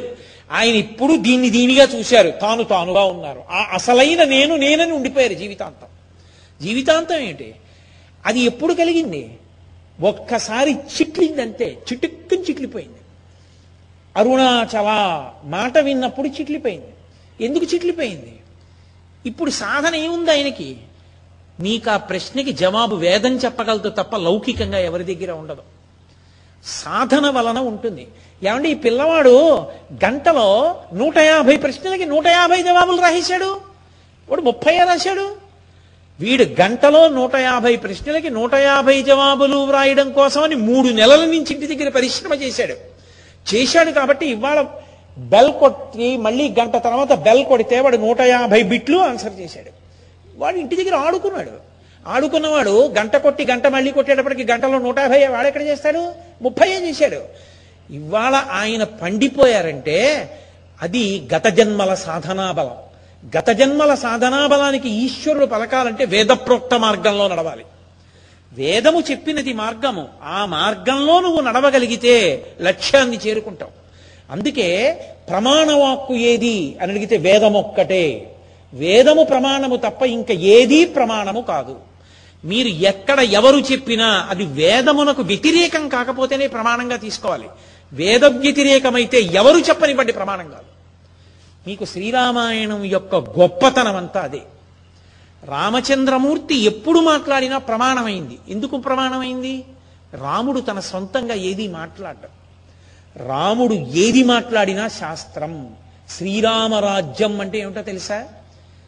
ఆయన 0.51 0.75
ఇప్పుడు 0.75 1.15
దీన్ని 1.15 1.49
దీనిగా 1.49 1.83
చూశారు 1.83 2.31
తాను 2.31 2.63
తానుగా 2.63 3.03
ఉన్నారు. 3.03 3.43
ఆ 3.51 3.67
అసలైన 3.73 4.23
నేను 4.23 4.55
నేనని 4.55 4.91
ఉండిపోయారు 4.91 5.33
జీవితాంతం. 5.33 5.87
జీవితాంతం 6.61 7.15
ఏంటి? 7.15 7.55
అది 8.25 8.39
ఎప్పుడు 8.39 8.73
కలిగింది? 8.73 9.37
ఒక్కసారి 10.01 10.71
చిట్లిందంటే 10.71 11.83
చిటుక్కుని 11.93 12.41
చిట్లిపోయింది. 12.41 12.97
అరుణాచల 14.17 14.87
మాట 15.43 15.77
విన్నప్పుడు 15.77 16.27
చిట్లిపోయింది. 16.27 16.93
ఎందుకు 17.45 17.65
చిట్లిపోయింది? 17.65 18.39
ఇప్పుడు 19.25 19.51
సాధన 19.51 19.95
ఏముంది 19.95 20.31
ఆయనకి? 20.31 20.77
నీకు 21.59 21.89
ఆ 21.89 21.97
ప్రశ్నకి 21.97 22.51
జవాబు 22.51 22.95
వేదం 22.95 23.35
చెప్పగలదు 23.35 23.89
తప్ప 23.89 24.15
లౌకికంగా 24.15 24.77
ఎవరి 24.77 25.15
దగ్గర 25.15 25.31
ఉండదు. 25.31 25.61
సాధన 26.65 27.29
వలన 27.29 27.59
ఉంటుంది. 27.59 28.07
ఏమంటే 28.43 28.69
ఈ 28.69 28.73
పిల్లవాడు 28.73 29.59
గంటలో 30.05 30.75
నూట 30.93 31.17
యాభై 31.17 31.57
ప్రశ్నలకి 31.57 32.05
నూట 32.05 32.27
యాభై 32.27 32.63
జవాబులు 32.63 33.01
రాసేశాడు? 33.01 33.61
వాడు 34.29 34.41
ముప్పై 34.41 34.77
రాశాడు? 34.77 35.40
వీడు 36.21 36.43
గంటలో 36.61 37.07
నూట 37.07 37.35
యాభై 37.35 37.75
ప్రశ్నలకి 37.75 38.29
నూట 38.29 38.53
యాభై 38.53 39.01
జవాబులు 39.01 39.57
వ్రాయడం 39.57 40.11
కోసమని 40.11 40.55
మూడు 40.55 40.87
నెలల 40.87 41.25
నుంచి 41.25 41.53
ఇంటి 41.53 41.75
దగ్గర 41.75 41.89
పరిశ్రమ 41.89 42.33
చేశాడు. 42.33 42.75
చేశాడు 43.55 43.91
కాబట్టి 43.91 44.25
ఇవాళ 44.25 44.65
బెల్ 45.17 45.53
కొట్టి 45.53 46.17
మళ్ళీ 46.17 46.55
గంట 46.59 46.75
తర్వాత 46.75 47.13
బెల్ 47.13 47.45
కొడితే 47.45 47.79
వాడు 47.79 47.97
నూట 47.97 48.21
యాభై 48.21 48.63
బిట్లు 48.63 48.97
ఆన్సర్ 48.97 49.39
చేశాడు. 49.39 49.71
వాడు 50.35 50.57
ఇంటి 50.57 50.75
దగ్గర 50.75 50.95
ఆడుకున్నాడు. 50.95 51.51
ఆడుకున్నవాడు 52.07 52.93
గంట 52.99 53.15
కొట్టి 53.15 53.45
గంట 53.45 53.67
మళ్ళీ 53.67 53.91
కొట్టేటప్పటికి 53.91 54.51
గంటలో 54.51 54.77
నూట 54.79 54.99
యాభై 54.99 55.27
వాడు 55.27 55.47
ఎక్కడ 55.47 55.61
చేస్తాడు? 55.61 56.13
ముప్పై 56.41 56.67
చేశాడు. 56.67 57.21
ఇవాళ 57.93 58.35
ఆయన 58.35 58.83
పండిపోయారంటే 58.83 60.29
అది 60.81 61.27
గత 61.35 61.47
జన్మల 61.47 61.93
సాధనా 61.93 62.51
బలం. 62.51 62.90
గత 63.37 63.49
జన్మల 63.49 63.95
సాధనా 63.95 64.47
బలానికి 64.47 64.89
ఈశ్వరుడు 64.89 65.45
పలకాలంటే 65.45 66.05
వేదప్రోక్త 66.05 66.79
మార్గంలో 66.79 67.27
నడవాలి. 67.27 67.65
వేదము 68.53 69.03
చెప్పినది 69.11 69.53
మార్గము. 69.53 70.07
ఆ 70.23 70.45
మార్గంలో 70.45 71.19
నువ్వు 71.19 71.41
నడవగలిగితే 71.41 72.45
లక్ష్యాన్ని 72.61 73.17
చేరుకుంటావు. 73.27 73.71
అందుకే 74.31 74.99
ప్రమాణవాక్కు 75.29 76.13
ఏది 76.13 76.77
అని 76.81 76.91
అడిగితే 76.91 77.17
వేదమొక్కటే. 77.17 78.35
వేదము 78.73 79.23
ప్రమాణము 79.23 79.75
తప్ప 79.75 80.03
ఇంకా 80.03 80.33
ఏదీ 80.33 80.85
ప్రమాణము 80.85 81.41
కాదు. 81.41 81.79
మీరు 82.45 82.67
ఎక్కడ 82.67 83.19
ఎవరు 83.19 83.57
చెప్పినా 83.57 84.27
అది 84.29 84.45
వేదమునకు 84.45 85.21
వ్యతిరేకం 85.21 85.89
కాకపోతేనే 85.89 86.47
ప్రమాణంగా 86.47 86.95
తీసుకోవాలి. 86.95 87.45
వేద 87.93 88.25
వ్యతిరేకమైతే 88.25 89.21
ఎవరు 89.21 89.57
చెప్పనివ్వండి 89.57 90.13
ప్రమాణం 90.13 90.49
కాదు. 90.49 90.70
మీకు 91.67 91.85
శ్రీరామాయణం 91.85 92.83
యొక్క 92.83 93.15
గొప్పతనం 93.15 93.95
అంతా 93.95 94.21
అదే. 94.21 94.41
రామచంద్రమూర్తి 95.45 96.55
ఎప్పుడు 96.55 96.99
మాట్లాడినా 96.99 97.57
ప్రమాణమైంది. 97.57 98.39
ఎందుకు 98.49 98.77
ప్రమాణమైంది? 98.77 99.63
రాముడు 100.13 100.59
తన 100.59 100.79
సొంతంగా 100.79 101.33
ఏది 101.33 101.67
మాట్లాడడం. 101.67 102.29
రాముడు 103.27 103.73
ఏది 103.73 104.23
మాట్లాడినా 104.23 104.87
శాస్త్రం. 104.87 105.69
శ్రీరామరాజ్యం 106.09 107.41
అంటే 107.41 107.59
ఏమిటో 107.59 107.81
తెలుసా? 107.81 108.27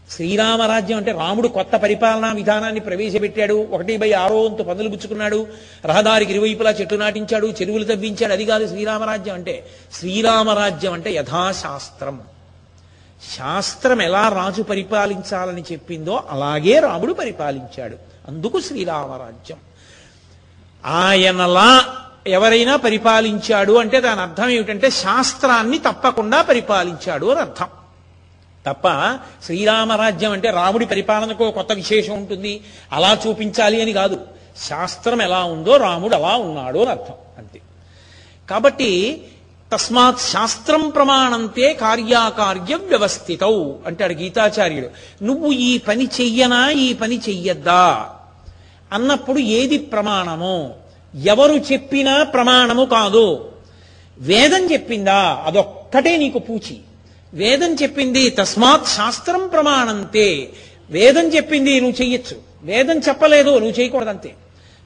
శ్రీరామరాజ్యం 0.09 0.97
అంటే 0.97 1.11
రాముడు 1.11 1.47
కొత్త 1.47 1.75
పరిపాలనా 1.75 2.31
విధానాన్ని 2.31 2.79
ప్రవేశపెట్టాడు. 2.79 3.67
ఒకటి 3.71 3.97
బై 3.97 4.11
ఆరో 4.11 4.41
వంతు 4.41 4.63
పనులు 4.63 4.89
పుచ్చుకున్నాడు. 4.89 5.47
రహదారికి 5.85 6.31
ఇరువైపులా 6.31 6.71
చెట్లు 6.71 6.97
నాటించాడు. 6.97 7.47
చెరువులు 7.47 7.83
తవ్వించాడు. 7.83 8.33
అది 8.33 8.45
కాదు 8.45 8.67
శ్రీరామరాజ్యం 8.67 9.35
అంటే. 9.35 9.67
శ్రీరామరాజ్యం 9.93 10.93
అంటే 10.93 11.13
యథాశాస్త్రం. 11.13 12.21
శాస్త్రం 13.31 14.01
ఎలా 14.01 14.29
రాజు 14.29 14.61
పరిపాలించాలని 14.61 15.63
చెప్పిందో 15.71 16.23
అలాగే 16.29 16.79
రాముడు 16.79 17.13
పరిపాలించాడు. 17.13 17.97
అందుకు 18.27 18.61
శ్రీరామరాజ్యం. 18.61 19.57
ఆయనలా 20.85 21.95
ఎవరైనా 22.27 22.75
పరిపాలించాడు 22.75 23.73
అంటే 23.73 24.01
దాని 24.01 24.21
అర్థం 24.21 24.49
ఏమిటంటే 24.49 24.89
శాస్త్రాన్ని 24.89 25.77
తప్పకుండా 25.77 26.41
పరిపాలించాడు 26.41 27.25
అని 27.25 27.39
అర్థం. 27.39 27.67
తప్ప 28.67 29.17
శ్రీరామరాజ్యం 29.45 30.31
అంటే 30.31 30.49
రాముడి 30.51 30.85
పరిపాలనకు 30.85 31.51
కొత్త 31.51 31.71
విశేషం 31.73 32.13
ఉంటుంది. 32.13 32.61
అలా 32.91 33.19
చూపించాలి 33.27 33.81
అని 33.81 33.93
కాదు. 33.93 34.19
శాస్త్రం 34.57 35.21
ఎలా 35.21 35.43
ఉందో 35.43 35.77
రాముడు 35.77 36.15
అలా 36.15 36.37
ఉన్నాడు 36.37 36.79
అని 36.79 36.89
అర్థం. 36.89 37.13
అంతే. 37.37 37.61
కాబట్టి 38.49 39.21
తస్మాత్ 39.73 40.19
శాస్త్రం 40.19 40.89
ప్రమాణంతే 40.89 41.73
కార్యాకార్య 41.73 42.75
వ్యవస్థితౌ 42.75 43.71
అంటాడు 43.85 44.13
గీతాచార్యుడు. 44.13 44.89
నువ్వు 45.23 45.51
ఈ 45.51 45.77
పని 45.77 46.05
చెయ్యనా 46.05 46.71
ఈ 46.71 46.93
పని 46.93 47.17
చెయ్యద్దా? 47.17 48.09
అన్నప్పుడు 48.93 49.39
ఏది 49.39 49.77
ప్రమాణము? 49.77 50.73
ఎవరు 51.23 51.53
చెప్పినా 51.53 52.23
ప్రమాణము 52.23 52.85
కాదు. 52.85 53.51
వేదం 54.17 54.71
చెప్పిందా? 54.71 55.43
అదొక్కటే 55.45 56.17
నీకు 56.17 56.39
పూచి. 56.39 56.77
వేదం 57.33 57.73
చెప్పింది 57.73 58.29
తస్మాత్ 58.29 58.87
శాస్త్రం 58.87 59.47
ప్రమాణంతే. 59.47 60.49
వేదం 60.89 61.27
చెప్పింది 61.27 61.81
నువ్వు 61.81 62.01
చెయ్యొచ్చు. 62.01 62.37
వేదం 62.63 62.99
చెప్పలేదు 62.99 63.49
నువ్వు 63.49 63.79
చేయకూడదంతే. 63.79 64.33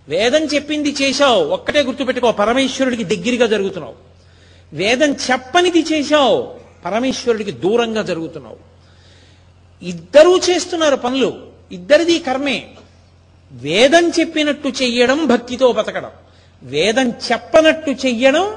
వేదం 0.09 0.43
చెప్పింది 0.43 0.95
చేశావు 1.01 1.45
ఒక్కటే 1.45 1.81
గుర్తుపెట్టుకో 1.81 2.31
పరమేశ్వరుడికి 2.31 3.03
దగ్గరగా 3.03 3.45
జరుగుతున్నావు. 3.45 4.06
వేదం 4.73 5.13
చెప్పనిది 5.13 5.79
చేశావు 5.79 6.55
పరమేశ్వరుడికి 6.85 7.51
దూరంగా 7.51 8.01
జరుగుతున్నావు. 8.01 8.57
ఇద్దరూ 9.81 10.37
చేస్తున్నారు 10.37 10.95
పనులు 10.95 11.47
ఇద్దరిది 11.71 12.19
కర్మే. 12.19 12.67
వేదం 13.51 14.09
చెప్పినట్టు 14.09 14.67
చెయ్యడం 14.67 15.27
భక్తితో 15.27 15.71
బతకడం. 15.71 16.09
వేదం 16.63 17.09
చెప్పనట్టు 17.09 17.91
చెయ్యడం 17.91 18.55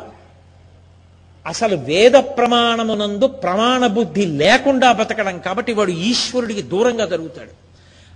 అసలు 1.47 1.77
వేద 1.77 2.13
ప్రమాణమునందు 2.13 3.27
ప్రమాణ 3.27 3.87
బుద్ధి 3.87 4.27
లేకుండా 4.27 4.93
బతకడం 4.93 5.39
కాబట్టి 5.39 5.73
వాడు 5.73 5.91
ఈశ్వరుడికి 5.91 6.63
దూరంగా 6.63 7.07
జరుగుతాడు. 7.07 7.70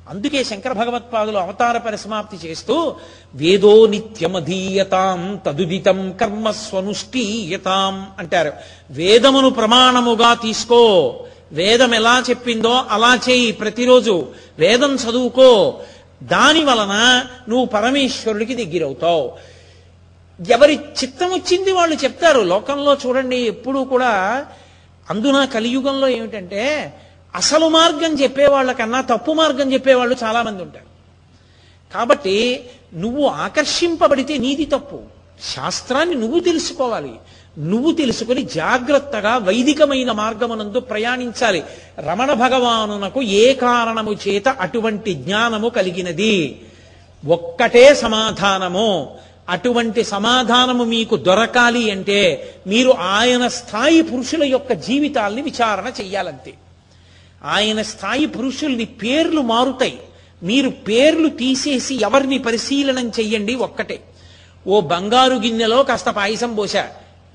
అందుకే 0.09 0.44
శంకర 0.44 0.72
భగవత్పాదులు 0.72 1.39
అవతార 1.39 1.78
పరిసమాప్తి 1.78 2.48
చేస్తూ 2.48 2.97
వేదో 3.35 3.86
నిత్యమధీయతాం 3.86 5.40
తదుదితం 5.47 6.12
కర్మ 6.20 6.51
స్వనుష్ఠీయతాం 6.51 8.06
అంటారు. 8.18 8.52
వేదమును 8.90 9.51
ప్రమాణముగా 9.51 10.35
తీసుకో. 10.35 11.14
వేదం 11.52 11.94
ఎలా 11.94 12.24
చెప్పిందో 12.31 12.85
అలా 12.90 13.20
చేయి 13.31 13.52
ప్రతిరోజు. 13.52 14.28
వేదం 14.59 14.94
చదువుకో. 14.94 15.81
దాని 16.22 16.64
వలన 16.64 17.24
నువ్వు 17.48 17.66
పరమేశ్వరుడికి 17.66 18.64
దగ్గరవుతావు. 18.64 19.32
ఎవరి 20.51 20.74
చిత్తం 20.74 21.32
వచ్చింది 21.32 21.72
వాళ్ళు 21.72 21.97
చెప్తారు. 21.97 22.40
లోకంలో 22.40 22.97
చూడండి 23.06 23.36
ఎప్పుడూ 23.36 23.85
కూడా 23.85 24.47
అందున 25.10 25.44
కలియుగంలో 25.44 26.09
ఏమిటంటే 26.09 26.94
అసలు 27.35 27.69
మార్గం 27.69 28.20
చెప్పేవాళ్ళకన్నా 28.20 29.01
తప్పు 29.01 29.32
మార్గం 29.32 29.73
చెప్పేవాళ్ళు 29.73 30.16
చాలా 30.24 30.43
మంది 30.43 30.62
ఉంటారు. 30.62 30.94
కాబట్టి 31.94 32.65
నువ్వు 32.94 33.27
ఆకర్షింపబడితే 33.27 34.39
నీది 34.39 34.65
తప్పు. 34.65 35.01
శాస్త్రాన్ని 35.56 36.15
నువ్వు 36.15 36.40
తెలుసుకోవాలి. 36.40 37.12
నువ్వు 37.59 37.93
తెలుసుకుని 37.93 38.43
జాగ్రత్తగా 38.43 39.36
వైదికమైన 39.36 40.12
మార్గమునందు 40.12 40.81
ప్రయాణించాలి. 40.81 41.65
రమణ 41.98 42.32
భగవానునకు 42.32 43.23
ఏ 43.23 43.55
కారణము 43.55 44.12
చేత 44.12 44.48
అటువంటి 44.48 45.15
జ్ఞానము 45.15 45.69
కలిగినది? 45.69 46.62
ఒక్కటే 47.27 47.94
సమాధానము. 47.94 49.16
అటువంటి 49.48 50.05
సమాధానము 50.05 50.85
మీకు 50.85 51.16
దొరకాలి 51.16 51.90
అంటే 51.90 52.55
మీరు 52.66 52.90
ఆయన 52.90 53.48
స్థాయి 53.48 54.02
పురుషుల 54.02 54.44
యొక్క 54.44 54.73
జీవితాల్ని 54.73 55.43
విచారణ 55.43 55.93
చెయ్యాలంతే. 56.01 56.55
ఆయన 57.45 57.83
స్థాయి 57.83 58.27
పురుషుల్ని 58.27 58.85
పేర్లు 58.85 59.41
మారుతాయి. 59.41 59.99
మీరు 60.43 60.69
పేర్లు 60.69 61.29
తీసేసి 61.29 61.95
ఎవరిని 61.95 62.39
పరిశీలనం 62.39 63.09
చెయ్యండి 63.09 63.55
ఒక్కటే. 63.55 64.01
ఓ 64.66 64.81
బంగారు 64.81 65.35
గిన్నెలో 65.35 65.83
కాస్త 65.83 66.11
పాయసం 66.11 66.55
పోసా 66.55 66.89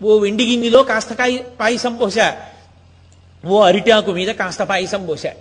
ఓ 0.03 0.17
వెండి 0.17 0.45
గిన్నెలో 0.45 0.83
కాస్త 0.83 1.13
పాయసం 1.59 1.95
పోసా 1.95 2.37
ఓ 3.45 3.59
అరిటాకు 3.61 4.11
మీద 4.11 4.27
కాస్త 4.27 4.61
పాయసం 4.63 5.05
పోసా 5.05 5.31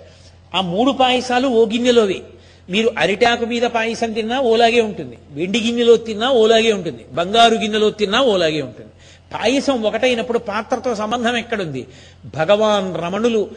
ఆ 0.54 0.60
మూడు 0.60 0.90
పాయసాలు 0.90 1.48
ఓ 1.48 1.66
గిన్నెలోవి. 1.66 2.22
మీరు 2.70 2.94
అరిటాకు 2.98 3.44
మీద 3.44 3.62
పాయసం 3.62 4.12
తిన్నా 4.12 4.40
ఓలాగే 4.40 4.80
ఉంటుంది. 4.80 5.18
వెండి 5.30 5.60
గిన్నెలో 5.60 5.96
తిన్నా 5.96 6.30
ఓలాగే 6.30 6.72
ఉంటుంది. 6.72 7.04
బంగారు 7.12 7.54
గిన్నెలో 7.54 7.90
తిన్నా 7.90 8.20
ఓలాగే 8.20 8.62
ఉంటుంది. 8.62 8.90
పాయసం 9.34 9.82
ఒకటైనప్పుడు 9.82 10.38
పాత్రతో 10.38 10.94
సంబంధం 10.94 11.36
ఎక్కడుంది? 11.36 11.86
భగవాన్ 12.34 12.96
రమణులు 12.96 13.50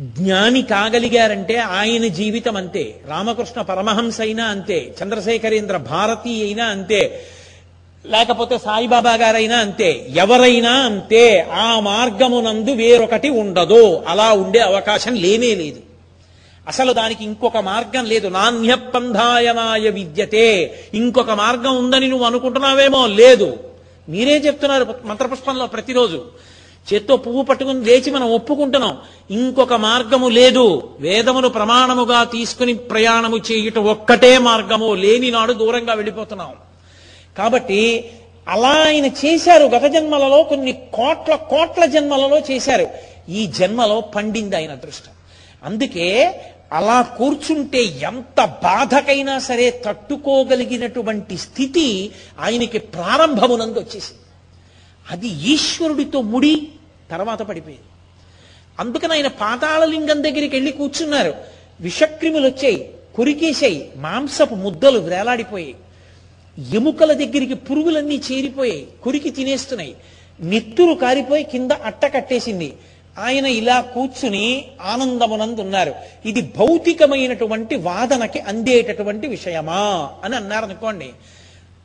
జ్ఞాని 0.00 0.62
కాగలిగారంటే 0.62 1.56
ఆయన 1.56 2.06
జీవితం 2.06 2.56
అంతే. 2.56 3.00
రామకృష్ణ 3.08 3.62
పరమహంస 3.62 4.20
అయినా 4.20 4.44
అంతే. 4.44 4.94
చంద్రశేఖరేంద్ర 5.02 5.76
భారతి 5.76 6.44
అయినా 6.44 6.64
అంతే. 6.64 7.26
లేకపోతే 8.06 8.58
సాయిబాబా 8.58 9.14
గారైనా 9.14 9.56
అంతే. 9.56 10.06
ఎవరైనా 10.14 10.70
అంతే. 10.70 11.48
ఆ 11.52 11.80
మార్గమునందు 11.80 12.70
వేరొకటి 12.70 13.28
ఉండదు. 13.28 14.02
అలా 14.06 14.32
ఉండే 14.32 14.58
అవకాశం 14.58 15.14
లేనే 15.14 15.54
లేదు. 15.54 15.80
అసలు 16.68 16.92
దానికి 16.92 17.24
ఇంకొక 17.24 17.56
మార్గం 17.56 18.04
లేదు. 18.04 18.28
నాణ్యపంధాయనాయ 18.28 19.90
విద్యతే. 19.90 20.74
ఇంకొక 20.94 21.30
మార్గం 21.30 21.76
ఉందని 21.76 22.08
నువ్వు 22.08 22.26
అనుకుంటున్నావేమో 22.26 23.06
లేదు. 23.06 23.56
మీరే 24.08 24.38
చెప్తున్నారు 24.38 24.94
మంత్రపుష్పంలో 25.04 25.66
ప్రతిరోజు? 25.66 26.24
చేత్తో 26.94 27.16
పువ్వు 27.16 27.42
పట్టుకుని 27.42 27.84
లేచి 27.84 28.10
మనం 28.10 28.30
ఒప్పుకుంటున్నాం. 28.30 28.98
ఇంకొక 29.30 29.72
మార్గము 29.72 30.28
లేదు. 30.28 30.90
వేదమును 31.00 31.48
ప్రమాణముగా 31.48 32.24
తీసుకుని 32.24 32.74
ప్రయాణము 32.74 33.36
చేయుట 33.36 33.78
ఒక్కటే 33.78 34.38
మార్గము. 34.38 34.94
లేని 34.94 35.30
నాడు 35.30 35.52
దూరంగా 35.52 35.94
వెళ్ళిపోతున్నాం. 35.94 36.52
కాబట్టి 37.38 38.10
అలా 38.48 38.68
ఆయన 38.68 39.06
చేశారు 39.06 39.64
గత 39.64 39.92
జన్మలలో 39.92 40.42
కొన్ని 40.42 40.72
కోట్ల 40.72 41.34
కోట్ల 41.34 41.84
జన్మలలో 41.84 42.38
చేశారు. 42.38 42.86
ఈ 43.28 43.46
జన్మలో 43.46 44.00
పండింది 44.00 44.56
ఆయన 44.56 44.72
అదృష్టం. 44.72 45.12
అందుకే 45.64 46.40
అలా 46.72 47.02
కూర్చుంటే 47.02 47.84
ఎంత 47.84 48.44
బాధకైనా 48.44 49.38
సరే 49.38 49.82
తట్టుకోగలిగినటువంటి 49.86 51.38
స్థితి 51.38 52.12
ఆయనకి 52.40 52.78
ప్రారంభమునందు 52.78 53.78
వచ్చేసింది. 53.78 54.18
అది 55.10 55.28
ఈశ్వరుడితో 55.28 56.20
ముడి 56.20 56.68
తర్వాత 57.10 57.42
పడిపోయింది. 57.42 57.84
అందుకని 58.80 59.12
ఆయన 59.12 59.26
పాతాళలింగం 59.26 60.24
దగ్గరికి 60.24 60.56
వెళ్ళి 60.56 60.72
కూర్చున్నారు. 60.72 61.34
విషక్రిములు 61.80 62.48
వచ్చాయి 62.48 62.90
కొరికేశాయి 63.14 63.90
మాంసపు 63.96 64.54
ముద్దలు 64.54 64.98
వేలాడిపోయాయి. 64.98 65.74
ఎముకల 66.74 67.12
దగ్గరికి 67.12 67.54
పురుగులన్నీ 67.54 68.22
చేరిపోయాయి 68.32 68.86
కొరికి 69.02 69.30
తినేస్తున్నాయి. 69.30 69.96
నెత్తురు 70.40 70.94
కారిపోయి 70.94 71.44
కింద 71.44 71.70
అట్ట 71.70 72.04
కట్టేసింది. 72.04 72.72
ఆయన 73.18 73.46
ఇలా 73.46 73.80
కూర్చుని 73.80 74.64
ఆనందమునందున్నారు. 74.82 75.94
ఇది 76.24 76.42
భౌతికమైనటువంటి 76.42 77.76
వాదనకి 77.76 78.38
అందేటటువంటి 78.38 79.26
విషయమా 79.26 80.10
అని 80.24 80.36
అన్నారు 80.36 80.64
అనుకోండి 80.64 81.10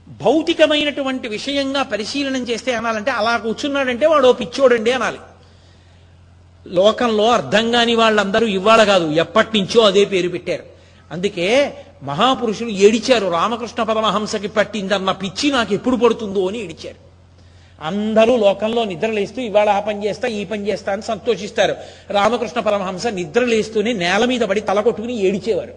భౌతికమైనటువంటి 0.08 1.28
విషయంగా 1.28 1.84
పరిశీలనం 1.84 2.44
చేస్తే 2.44 2.76
అనాలంటే 2.76 3.12
అలా 3.12 3.38
కూర్చున్నాడంటే 3.38 4.06
వాడు 4.06 4.32
పిచ్చోడండి 4.32 4.92
అనాలి. 4.92 5.18
లోకంలో 6.68 7.32
అర్థం 7.32 7.72
కాని 7.72 7.96
వాళ్ళందరూ 7.96 8.48
ఇవాళ 8.48 8.84
కాదు 8.84 9.12
ఎప్పటి 9.12 9.60
నుంచో 9.60 9.82
అదే 9.82 10.06
పేరు 10.06 10.30
పెట్టారు. 10.30 10.64
అందుకే 11.12 11.74
మహాపురుషులు 12.04 12.70
ఏడిచారు 12.70 13.28
రామకృష్ణ 13.28 13.84
పరమహంసకి 13.84 14.48
పట్టిందన్న 14.48 15.12
పిచ్చి 15.12 15.52
నాకు 15.52 15.74
ఎప్పుడు 15.74 15.96
పడుతుందో 15.96 16.48
అని 16.48 16.64
ఏడిచారు. 16.64 17.08
అందరూ 17.82 18.38
లోకంలో 18.38 18.84
నిద్రలేస్తూ 18.84 19.42
ఇవాళ 19.42 19.70
ఆ 19.70 19.80
పని 19.80 20.06
చేస్తా 20.06 20.28
ఈ 20.28 20.46
పని 20.46 20.68
చేస్తా 20.68 20.94
అని 20.94 21.02
సంతోషిస్తారు. 21.02 21.76
రామకృష్ణ 22.10 22.60
పరమహంస 22.60 23.08
నిద్రలేస్తూనే 23.08 23.94
నేల 23.94 24.26
మీద 24.26 24.42
పడి 24.42 24.62
తల 24.62 24.82
కొట్టుకుని 24.82 25.20
ఏడిచేవారు. 25.20 25.74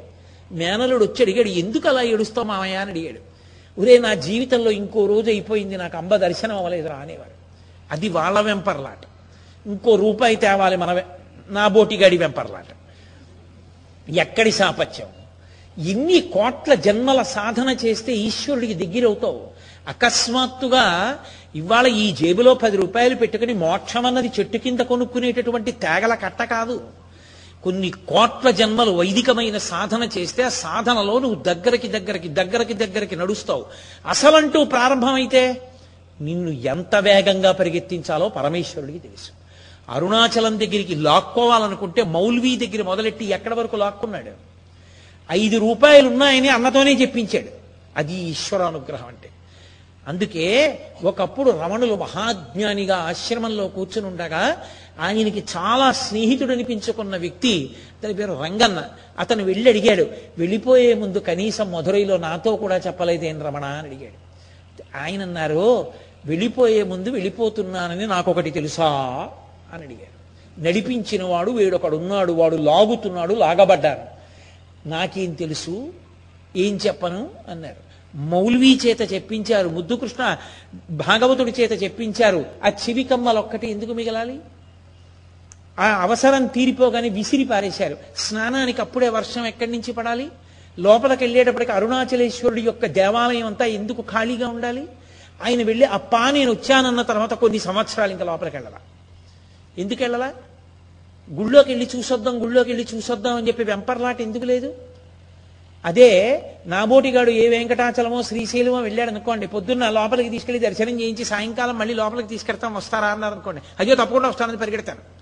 మేనలుడు 0.53 1.05
వచ్చి 1.05 1.23
అడిగాడు 1.23 1.49
ఎందుకు 1.49 1.89
అలా 1.89 2.03
ఏడుస్తావు 2.03 2.47
మామయ్య? 2.47 2.77
అని 2.77 2.91
అడిగాడు. 2.91 3.30
ఒరే 3.81 3.99
నా 3.99 4.15
జీవితంలో 4.15 4.71
ఇంకో 4.71 5.07
రోజు 5.07 5.31
అయిపోయింది 5.31 5.77
నాకు 5.77 5.97
అంబ 5.97 6.17
దర్శనం 6.17 6.57
అవ్వలేదురా 6.57 6.97
అనేవారు 6.97 7.37
అది 7.91 8.09
వాళ్ళ 8.09 8.41
వెంపర్లాట. 8.41 9.05
ఇంకో 9.67 9.95
రూపాయి 9.95 10.37
తేవాలి 10.37 10.77
మన 10.77 11.03
నా 11.49 11.69
బోటిగాడి 11.69 12.19
వెంపర్లాట. 12.19 12.67
ఎక్కడి 14.11 14.53
సాపత్యం? 14.53 15.07
ఎన్ని 15.85 16.21
కోట్ల 16.21 16.75
జన్మల 16.75 17.23
సాధన 17.23 17.77
చేస్తే 17.85 18.13
ఈశ్వరుడికి 18.13 18.75
దగ్గరవుతావు. 18.75 19.41
అకస్మాత్తుగా 19.89 21.19
ఇవాళ 21.55 21.87
ఈ 21.87 22.13
జేబులో 22.13 22.55
పది 22.55 22.77
రూపాయలు 22.77 23.15
పెట్టుకుని 23.15 23.55
మోక్షం 23.55 24.07
అన్నది 24.07 24.31
చెట్టు 24.41 24.57
కింద 24.57 24.81
కొనుక్కునేటటువంటి 24.81 25.73
తేగల 25.73 26.15
కట్ట 26.15 26.43
కాదు. 26.43 26.81
కొన్ని 27.65 27.91
కోట్ల 27.91 28.51
జన్మలు 28.51 28.91
వైదికమైన 28.91 29.59
సాధన 29.59 30.09
చేస్తే 30.19 30.43
ఆ 30.43 30.49
సాధనలో 30.49 31.19
నువ్వు 31.19 31.43
దగ్గరకి 31.43 31.89
దగ్గరికి 31.89 32.29
దగ్గరకి 32.29 32.75
దగ్గరికి 32.75 33.17
నడుస్తావు. 33.17 33.65
అసలంటూ 34.07 34.65
ప్రారంభమైతే 34.65 35.69
నిన్ను 36.21 36.51
ఎంత 36.51 36.95
వేగంగా 36.95 37.53
పరిగెత్తించాలో 37.53 38.29
పరమేశ్వరుడికి 38.29 38.99
తెలుసు. 38.99 39.31
అరుణాచలం 39.89 40.61
దగ్గరికి 40.61 40.95
లాక్కోవాలనుకుంటే 40.95 42.03
మౌల్వీ 42.03 42.57
దగ్గర 42.57 42.83
మొదలెట్టి 42.83 43.25
ఎక్కడి 43.25 43.55
వరకు 43.55 43.77
లాక్కున్నాడు? 43.77 44.31
ఐదు 45.31 45.59
రూపాయలు 45.59 46.09
ఉన్నాయని 46.09 46.49
అన్నతోనే 46.49 46.95
చెప్పించాడు. 46.95 47.49
అది 47.97 48.15
ఈశ్వరానుగ్రహం 48.15 49.07
అంటే. 49.07 49.31
అందుకే 50.09 50.81
ఒకప్పుడు 51.05 51.51
రమణులు 51.51 51.95
మహాజ్ఞానిగా 51.95 52.97
ఆశ్రమంలో 52.97 53.69
కూర్చుని 53.69 54.07
ఉండగా 54.07 54.63
ఆయనకి 55.01 55.45
చాలా 55.57 55.93
స్నేహితుడు 55.93 56.53
అనిపించుకున్న 56.53 57.17
వ్యక్తి 57.17 57.71
అతని 58.01 58.15
పేరు 58.15 58.33
రంగన్న. 58.33 58.85
అతను 59.19 59.45
వెళ్ళి 59.45 59.71
అడిగాడు 59.71 60.07
వెళ్ళిపోయే 60.39 60.95
ముందు 60.95 61.19
కనీసం 61.19 61.73
మధురైలో 61.73 62.17
నాతో 62.17 62.57
కూడా 62.57 62.77
చెప్పలేదేం 62.77 63.43
రమణ? 63.43 63.65
అని 63.65 63.89
అడిగాడు. 63.89 64.31
ఆయన 64.99 65.23
అన్నారు 65.23 65.87
వెళ్ళిపోయే 66.25 66.83
ముందు 66.83 67.09
వెళ్ళిపోతున్నానని 67.09 68.07
నాకొకటి 68.07 68.51
తెలుసా? 68.51 68.89
అని 69.73 69.83
అడిగాడు. 69.83 70.21
నడిపించిన 70.61 71.23
వాడు 71.23 71.51
వేడొకడున్నాడు 71.51 72.33
వాడు 72.33 72.57
లాగుతున్నాడు 72.57 73.35
లాగబడ్డాను 73.35 74.21
నాకేం 74.89 75.33
తెలుసు? 75.33 75.93
ఏం 76.57 76.79
చెప్పను? 76.87 77.31
అన్నారు. 77.49 77.91
మౌల్వీ 78.17 78.79
చేత 78.87 79.13
చెప్పించారు 79.13 79.69
ముద్దుకృష్ణ 79.69 80.37
భాగవతుడి 80.91 81.55
చేత 81.61 81.83
చెప్పించారు. 81.83 82.45
ఆ 82.65 82.69
చెవి 82.69 83.09
ఎందుకు 83.65 83.93
మిగలాలి? 83.93 84.41
ఆ 85.81 86.03
అవసరం 86.03 86.47
తీరిపోగానే 86.47 87.09
విసిరి 87.09 87.45
పారేశారు. 87.45 87.97
స్నానానికి 88.17 88.81
అప్పుడే 88.81 89.09
వర్షం 89.09 89.47
ఎక్కడి 89.47 89.73
నుంచి 89.73 89.93
పడాలి? 89.93 90.29
లోపలికి 90.79 91.25
వెళ్ళేటప్పటికి 91.25 91.73
అరుణాచలేశ్వరుడి 91.73 92.63
యొక్క 92.63 92.87
దేవాలయం 92.87 93.47
అంతా 93.47 93.65
ఎందుకు 93.65 94.03
ఖాళీగా 94.03 94.49
ఉండాలి? 94.49 94.89
ఆయన 95.43 95.63
వెళ్ళి 95.63 95.87
అప్పా 95.87 96.31
నేను 96.31 96.51
వచ్చానన్న 96.51 97.03
తర్వాత 97.03 97.35
కొన్ని 97.35 97.59
సంవత్సరాలు 97.59 98.11
ఇంకా 98.11 98.25
లోపలికి 98.25 98.57
వెళ్ళాలా? 98.57 98.79
ఎందుకు 99.79 100.03
వెళ్ళాలా? 100.03 100.33
గుళ్ళోకి 101.33 101.69
వెళ్ళి 101.69 101.89
చూసొద్దాం 101.97 102.43
గుళ్ళోకి 102.43 102.71
వెళ్ళి 102.71 102.87
చూసొద్దాం 102.95 103.37
అని 103.37 103.49
చెప్పి 103.49 103.65
వెంపర్లాట 103.65 104.21
ఎందుకు 104.21 104.45
లేదు? 104.45 104.75
అదే 105.85 106.11
నాబోటిగాడు 106.67 107.31
ఏ 107.31 107.49
వెంకటాచలమో 107.49 108.23
శ్రీశైలమో 108.23 108.81
వెళ్ళాడు 108.81 109.11
అనుకోండి 109.11 109.47
పొద్దున్న 109.47 109.89
లోపలికి 109.89 110.31
తీసుకెళ్ళి 110.31 110.69
దర్శనం 110.69 111.01
చేయించి 111.01 111.25
సాయంకాలం 111.25 111.79
మళ్ళీ 111.79 111.95
లోపలికి 111.95 112.29
తీసుకెళ్తాం 112.29 112.75
వస్తారా 112.75 113.07
అన్నారు 113.07 113.33
అనుకోండి. 113.33 113.61
అయ్యో 113.79 113.95
తప్పకుండా 113.95 114.29
వస్తానని 114.29 114.57
పరిగెడతాను. 114.57 115.20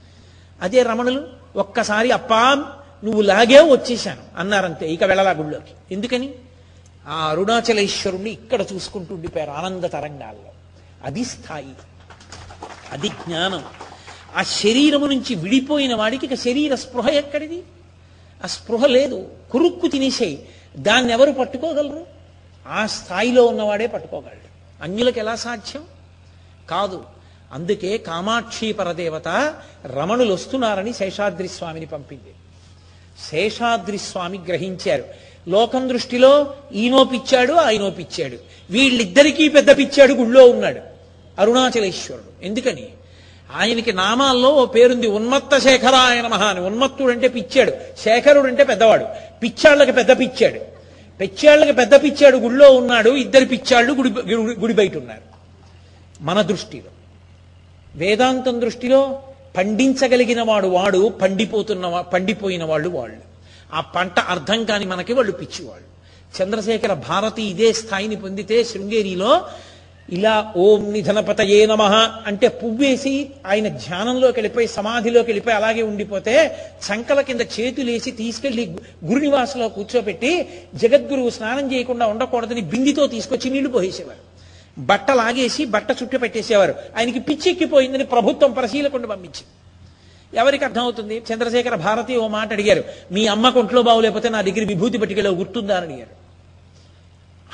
అదే 0.63 0.83
రమణులు 0.83 1.29
ఒక్కసారి 1.57 2.11
అప్పా 2.11 2.55
నువ్వు 3.05 3.21
లాగే 3.23 3.61
వచ్చేశాను 3.61 4.23
అన్నారంతే 4.37 4.93
ఇక 4.93 5.05
వెళ్ళలా 5.05 5.31
గుళ్ళోకి. 5.31 5.95
ఎందుకని? 5.95 6.35
ఆ 7.09 7.29
అరుణాచలేశ్వరుణ్ణి 7.31 8.31
ఇక్కడ 8.31 8.65
చూసుకుంటూ 8.73 9.15
ఉండిపోయారు 9.15 9.51
ఆనంద 9.51 9.85
తరంగాల్లో. 9.85 10.51
అది 11.05 11.25
స్థాయి. 11.25 11.75
అది 12.93 13.09
జ్ఞానం. 13.09 13.65
ఆ 14.37 14.43
శరీరము 14.43 15.07
నుంచి 15.07 15.35
విడిపోయిన 15.35 15.95
వాడికి 15.95 16.27
ఇక 16.27 16.35
శరీర 16.35 16.75
స్పృహ 16.75 17.09
ఎక్కడిది? 17.09 17.63
ఆ 18.45 18.47
స్పృహ 18.47 18.87
లేదు. 18.87 19.29
కురుక్కు 19.51 19.89
తినేసేయి. 19.89 20.49
దాన్ని 20.77 21.13
ఎవరు 21.13 21.31
పట్టుకోగలరు? 21.31 22.07
ఆ 22.69 22.87
స్థాయిలో 22.87 23.47
ఉన్నవాడే 23.47 23.87
పట్టుకోగలడు. 23.87 24.49
అన్యులకు 24.83 25.19
ఎలా 25.19 25.37
సాధ్యం? 25.37 25.85
కాదు. 26.71 27.05
అందుకే 27.53 27.99
కామాక్షి 27.99 28.73
పరదేవత 28.73 29.55
రమణులు 29.87 30.35
వస్తున్నారని 30.35 30.93
శేషాద్రి 30.93 31.49
స్వామిని 31.49 31.87
పంపింది. 31.87 32.35
శేషాద్రి 33.31 33.99
స్వామి 33.99 34.39
గ్రహించారు. 34.49 35.05
లోకం 35.49 35.89
దృష్టిలో 35.89 36.55
ఈనో 36.73 37.05
పిచ్చాడు 37.05 37.53
ఆయనో 37.53 37.91
పిచ్చాడు 37.91 38.37
వీళ్ళిద్దరికీ 38.71 39.49
పెద్ద 39.49 39.79
పిచ్చాడు 39.79 40.13
గుళ్ళో 40.13 40.49
ఉన్నాడు. 40.49 40.81
అరుణాచలేశ్వరుడు. 41.39 42.47
ఎందుకని? 42.47 42.89
ఆయనకి 43.57 43.93
నామాల్లో 43.93 44.49
ఓ 44.49 44.67
పేరుంది 44.67 45.07
ఉన్మత్త 45.07 45.59
శేఖరాయన 45.59 46.27
మహా 46.27 46.47
అని. 46.47 46.61
ఉన్మత్తుడు 46.61 47.13
అంటే 47.13 47.29
పిచ్చాడు. 47.29 47.73
శేఖరుడు 48.01 48.47
అంటే 48.47 48.65
పెద్దవాడు. 48.65 49.07
పిచ్చాళ్ళకి 49.43 49.93
పెద్ద 49.93 50.21
పిచ్చాడు. 50.21 50.61
పిచ్చాళ్ళకి 51.21 51.73
పెద్ద 51.73 51.95
పిచ్చాడు 51.95 52.37
గుళ్ళో 52.37 52.73
ఉన్నాడు. 52.73 53.11
ఇద్దరు 53.11 53.45
పిచ్చాళ్ళు 53.45 53.93
గుడి- 53.93 54.61
గుడి 54.61 54.75
బయట 54.75 54.97
ఉన్నారు. 54.97 55.23
మన 56.21 56.43
దృష్టిలో. 56.43 56.98
వేదాంతం 58.01 58.57
దృష్టిలో 58.61 59.01
పండించగలిగిన 59.57 60.43
వాడు 60.43 60.69
వాడు 60.69 61.01
పండిపోతున్న 61.23 62.01
పండిపోయిన 62.15 62.65
వాళ్ళు 62.65 62.89
వాళ్ళు. 62.89 63.21
ఆ 63.75 63.81
పంట 63.81 64.19
అర్థం 64.33 64.65
కాని 64.65 64.87
మనకి 64.87 65.13
వాళ్ళు 65.13 65.33
పిచ్చివాళ్ళు. 65.33 65.89
చంద్రశేఖర 66.37 66.93
భారతి 67.11 67.43
ఇదే 67.43 67.73
స్థాయిని 67.73 68.17
పొందితే 68.17 68.57
శృంగేరిలో 68.65 69.33
ఇలా 70.09 70.35
ఓం 70.57 70.93
నిధనపతయే 70.93 71.67
నమ 71.67 71.83
అంటే 72.27 72.49
పువ్వేసి 72.61 73.15
ఆయన 73.47 73.69
ధ్యానంలోకి 73.69 74.37
వెళ్ళిపోయి 74.39 74.69
సమాధిలోకి 74.69 75.29
వెళ్ళిపోయి 75.31 75.57
అలాగే 75.57 75.83
ఉండిపోతే 75.83 76.35
చంకల 76.87 77.21
కింద 77.21 77.43
చేతులేసి 77.57 78.11
తీసుకెళ్ళి 78.11 78.65
గురునివాసలో 79.05 79.69
కూర్చోబెట్టి 79.69 80.33
జగద్గురువు 80.75 81.31
స్నానం 81.31 81.67
చేయకుండా 81.73 82.07
ఉండకూడదని 82.07 82.61
బిందితో 82.61 83.07
తీసుకొచ్చి 83.07 83.51
నీళ్ళు 83.51 83.71
పోసేవారు. 83.71 84.28
బట్ట 84.79 85.11
లాగేసి 85.11 85.65
బట్ట 85.65 85.91
చుట్టూ 85.91 86.19
పెట్టేసేవారు. 86.19 86.75
ఆయనకి 86.99 87.21
పిచ్చెక్కిపోయిందని 87.21 88.05
ప్రభుత్వం 88.05 88.53
పరిశీలకుండా 88.53 89.09
పంపించింది. 89.09 89.47
ఎవరికి 90.39 90.65
అర్థమవుతుంది? 90.65 91.23
చంద్రశేఖర 91.33 91.75
భారతి 91.75 92.17
ఓ 92.17 92.29
మాట 92.29 92.53
అడిగారు. 92.53 92.85
మీ 93.13 93.27
అమ్మ 93.27 93.49
కొంట్లో 93.49 93.83
బాగులేకపోతే 93.83 94.29
నా 94.29 94.43
దగ్గర 94.43 94.65
విభూతి 94.65 94.99
పట్టుకెళ్ళి 94.99 95.33
గుర్తుందా 95.33 95.77
అని 95.77 95.87
అడిగారు. 95.87 96.19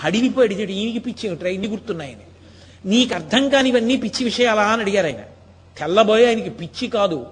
అడిగిపోయి 0.05 0.49
అడిగాడు. 0.49 0.71
ఈయనకి 0.71 0.99
పిచ్చి 0.99 1.27
ఏమిట్రా? 1.27 1.49
ఇన్ని 1.49 1.69
గుర్తున్నాయని. 1.69 2.21
నీకు 2.85 3.15
అర్థం 3.15 3.49
కానివన్నీ 3.49 3.97
పిచ్చి 3.97 4.25
విషయాలా 4.25 4.63
అని 4.63 4.83
అడిగారు 4.83 5.07
ఆయన. 5.07 5.21
తెల్లబోయే 5.79 6.27
ఆయనకి 6.27 6.51
పిచ్చి 6.51 6.89
కాదు. 6.89 7.27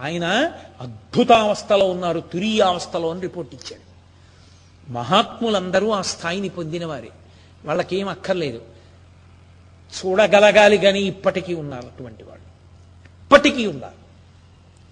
ఆయన 0.00 0.52
అద్భుతావస్థలో 0.80 1.90
ఉన్నారు. 1.90 2.20
తురీయావస్థలో 2.20 3.10
అని 3.10 3.20
రిపోర్ట్ 3.20 3.54
ఇచ్చాడు. 3.54 3.88
మహాత్ములందరూ 4.92 5.90
ఆ 5.90 6.02
స్థాయిని 6.02 6.48
పొందినవారే. 6.48 7.08
వాళ్ళకేం 7.64 8.08
అక్కర్లేదు. 8.08 8.77
చూడగలగాలి 9.88 10.78
కానీ 10.78 11.00
ఇప్పటికీ 11.00 11.54
ఉన్నారు 11.54 11.86
అటువంటి 11.86 12.24
వాళ్ళు. 12.24 12.44
ఇప్పటికీ 13.22 13.66
ఉన్నారు. 13.66 14.08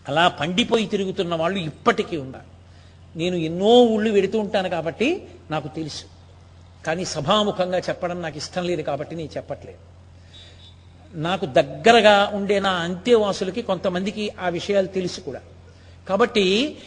అలా 0.08 0.28
పండిపోయి 0.28 0.86
తిరుగుతున్న 0.86 1.34
వాళ్ళు 1.34 1.58
ఇప్పటికీ 1.58 2.16
ఉన్నారు. 2.16 2.56
నేను 3.18 3.36
ఎన్నో 3.36 3.84
ఊళ్ళు 3.84 4.10
వెడుతూ 4.10 4.38
ఉంటాను 4.38 4.68
కాబట్టి 4.68 5.28
నాకు 5.50 5.68
తెలుసు. 5.68 6.04
కానీ 6.86 7.04
సభాముఖంగా 7.04 7.78
చెప్పడం 7.78 8.22
నాకు 8.22 8.36
ఇష్టం 8.36 8.64
లేదు 8.64 8.82
కాబట్టి 8.82 9.16
నేను 9.16 9.28
చెప్పట్లేదు. 9.36 9.78
నాకు 11.14 11.46
దగ్గరగా 11.46 12.30
ఉండే 12.34 12.60
నా 12.60 12.70
అంత్యవాసులకి 12.70 13.62
కొంతమందికి 13.62 14.32
ఆ 14.40 14.48
విషయాలు 14.48 14.86
తెలుసు 14.86 15.20
కూడా. 15.20 15.40
కాబట్టి 16.08 16.78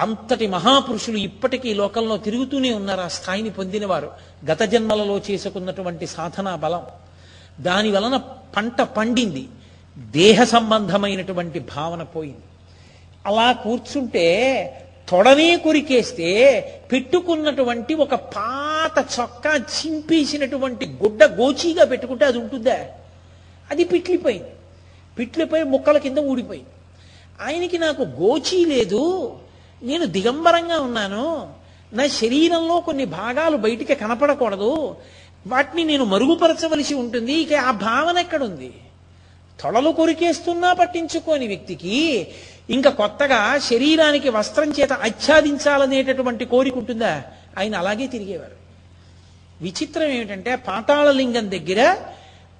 అంతటి 0.00 0.46
మహాపురుషులు 0.46 1.16
ఇప్పటికీ 1.16 1.74
లోకంలో 1.74 2.16
తిరుగుతూనే 2.16 2.74
ఉన్నారు 2.74 3.00
ఆ 3.00 3.08
స్థాయిని 3.08 3.50
పొందినవారు. 3.50 4.10
గత 4.50 4.62
జన్మలలో 4.62 5.18
చేసుకున్నటువంటి 5.18 6.06
సాధనా 6.06 6.56
బలం. 6.56 6.86
దాని 7.60 7.90
వలన 7.90 8.16
పంట 8.56 8.82
పండింది. 8.82 9.48
దేహ 9.98 10.44
సంబంధమైనటువంటి 10.44 11.58
భావన 11.58 12.02
పోయింది. 12.02 12.40
అలా 13.26 13.52
కూర్చుంటే 13.52 14.78
తొడనే 15.08 15.56
కొరికేస్తే 15.56 16.60
పెట్టుకున్నటువంటి 16.92 17.94
ఒక 17.94 18.14
పాత 18.14 19.20
చొక్కా 19.20 19.56
చింపేసినటువంటి 19.56 20.86
గుడ్డ 20.86 21.24
గోచీగా 21.24 21.84
పెట్టుకుంటే 21.84 22.24
అది 22.24 22.38
ఉంటుందా? 22.38 22.84
అది 23.70 23.84
పిట్లిపోయింది. 23.84 24.50
పిట్లిపోయి 25.18 25.64
ముక్కల 25.64 25.98
కింద 25.98 26.18
ఊడిపోయింది. 26.18 26.68
ఆయనకి 27.42 27.78
నాకు 27.78 28.02
గోచీ 28.02 28.64
లేదు. 28.64 29.38
నేను 29.82 30.04
దిగంబరంగా 30.04 30.80
ఉన్నాను. 30.80 31.52
నా 31.92 32.06
శరీరంలో 32.06 32.80
కొన్ని 32.80 33.04
భాగాలు 33.04 33.56
బయటికి 33.56 33.94
కనపడకూడదు. 33.94 34.96
వాటిని 35.46 35.84
నేను 35.84 36.04
మరుగుపరచవలసి 36.04 36.94
ఉంటుంది. 36.94 37.32
ఇక 37.32 37.54
ఆ 37.54 37.70
భావన 37.70 38.18
ఎక్కడుంది? 38.18 38.72
తొడలు 39.60 39.90
కొరికేస్తున్నా 39.90 40.72
పట్టించుకోని 40.72 41.46
వ్యక్తికి 41.46 42.26
ఇంకా 42.70 42.90
కొత్తగా 42.90 43.58
శరీరానికి 43.58 44.28
వస్త్రం 44.28 44.70
చేత 44.70 44.92
ఆచ్ఛాదించాలనేటటువంటి 44.92 46.44
కోరిక 46.44 46.76
ఉంటుందా? 46.76 47.22
ఆయన 47.58 47.76
అలాగే 47.76 48.06
తిరిగేవారు. 48.06 48.62
విచిత్రం 49.62 50.08
ఏమిటంటే 50.08 50.56
పాతాళలింగం 50.56 51.50
దగ్గర 51.50 51.96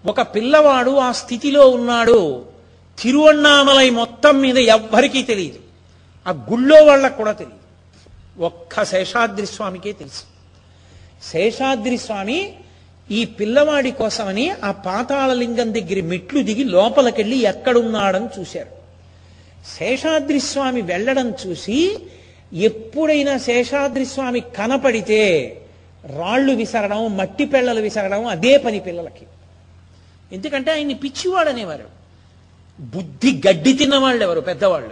ఒక 0.06 0.22
పిల్లవాడు 0.22 0.90
ఆ 0.90 1.12
స్థితిలో 1.12 1.68
ఉన్నాడు. 1.68 2.44
తిరువన్నామలై 2.98 3.90
మొత్తం 3.90 4.40
మీద 4.40 4.58
ఎవ్వరికీ 4.58 5.22
తెలియదు. 5.22 5.58
ఆ 6.26 6.30
గుళ్ళో 6.30 6.84
వాళ్ళకు 6.84 7.16
కూడా 7.16 7.32
తెలియదు. 7.32 7.62
ఒక్క 8.42 8.84
శేషాద్రి 8.84 9.46
స్వామికే 9.46 9.92
తెలుసు. 9.92 10.22
శేషాద్రి 11.32 11.98
స్వామి 11.98 12.54
ఈ 13.10 13.24
పిల్లవాడి 13.24 13.90
కోసమని 13.90 14.50
ఆ 14.50 14.70
పాతాళలింగం 14.70 15.74
దగ్గర 15.74 16.02
మెట్లు 16.02 16.42
దిగి 16.42 16.64
లోపలికెళ్ళి 16.64 17.36
ఎక్కడున్నాడని 17.36 18.40
చూశారు. 18.40 18.82
శేషాద్రి 19.78 20.40
స్వామి 20.40 20.82
వెళ్ళడం 20.82 21.34
చూసి 21.46 21.98
ఎప్పుడైనా 22.52 23.38
శేషాద్రి 23.38 24.06
స్వామి 24.06 24.40
కనపడితే 24.40 25.48
రాళ్ళు 26.06 26.52
విసరడం 26.52 27.16
మట్టి 27.16 27.44
పెళ్ళలు 27.44 27.80
విసరడం 27.80 28.26
అదే 28.26 28.58
పని 28.58 28.80
పిల్లలకి. 28.80 29.26
ఎందుకంటే 30.32 30.70
ఆయన్ని 30.70 30.94
పిచ్చివాడు 30.94 31.48
అనేవారు 31.48 31.84
బుద్ధి 32.80 33.42
గడ్డి 33.48 33.72
తిన్నవాళ్ళు 33.72 34.22
ఎవరు 34.22 34.40
పెద్దవాళ్ళు. 34.40 34.90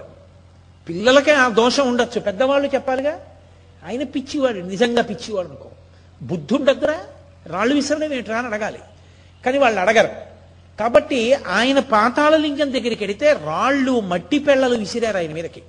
పిల్లలకే 0.88 1.32
ఆ 1.32 1.48
దోషం 1.48 1.88
ఉండొచ్చు. 1.88 2.20
పెద్దవాళ్ళు 2.20 2.68
చెప్పాలిగా? 2.74 3.18
ఆయన 3.86 4.02
పిచ్చివాడు 4.02 4.58
నిజంగా 4.58 5.02
పిచ్చివాడు 5.02 5.48
అనుకో. 5.48 5.70
బుద్ధి 6.22 6.54
ఉండద్దురా? 6.54 7.00
రాళ్ళు 7.50 7.74
విసరడం 7.74 8.12
ఏంట్రా 8.12 8.38
అని 8.38 8.46
అడగాలి. 8.46 8.78
కానీ 9.46 9.58
వాళ్ళు 9.58 9.80
అడగరు. 9.80 10.08
కాబట్టి 10.80 11.34
ఆయన 11.34 11.78
పాతాళలింగం 11.78 12.72
దగ్గరికి 12.72 13.04
వెడితే 13.04 13.32
రాళ్ళు 13.32 14.00
మట్టి 14.00 14.38
పెళ్ళలు 14.38 14.74
విసిరారు 14.74 15.16
ఆయన 15.16 15.32
మీదకి. 15.32 15.62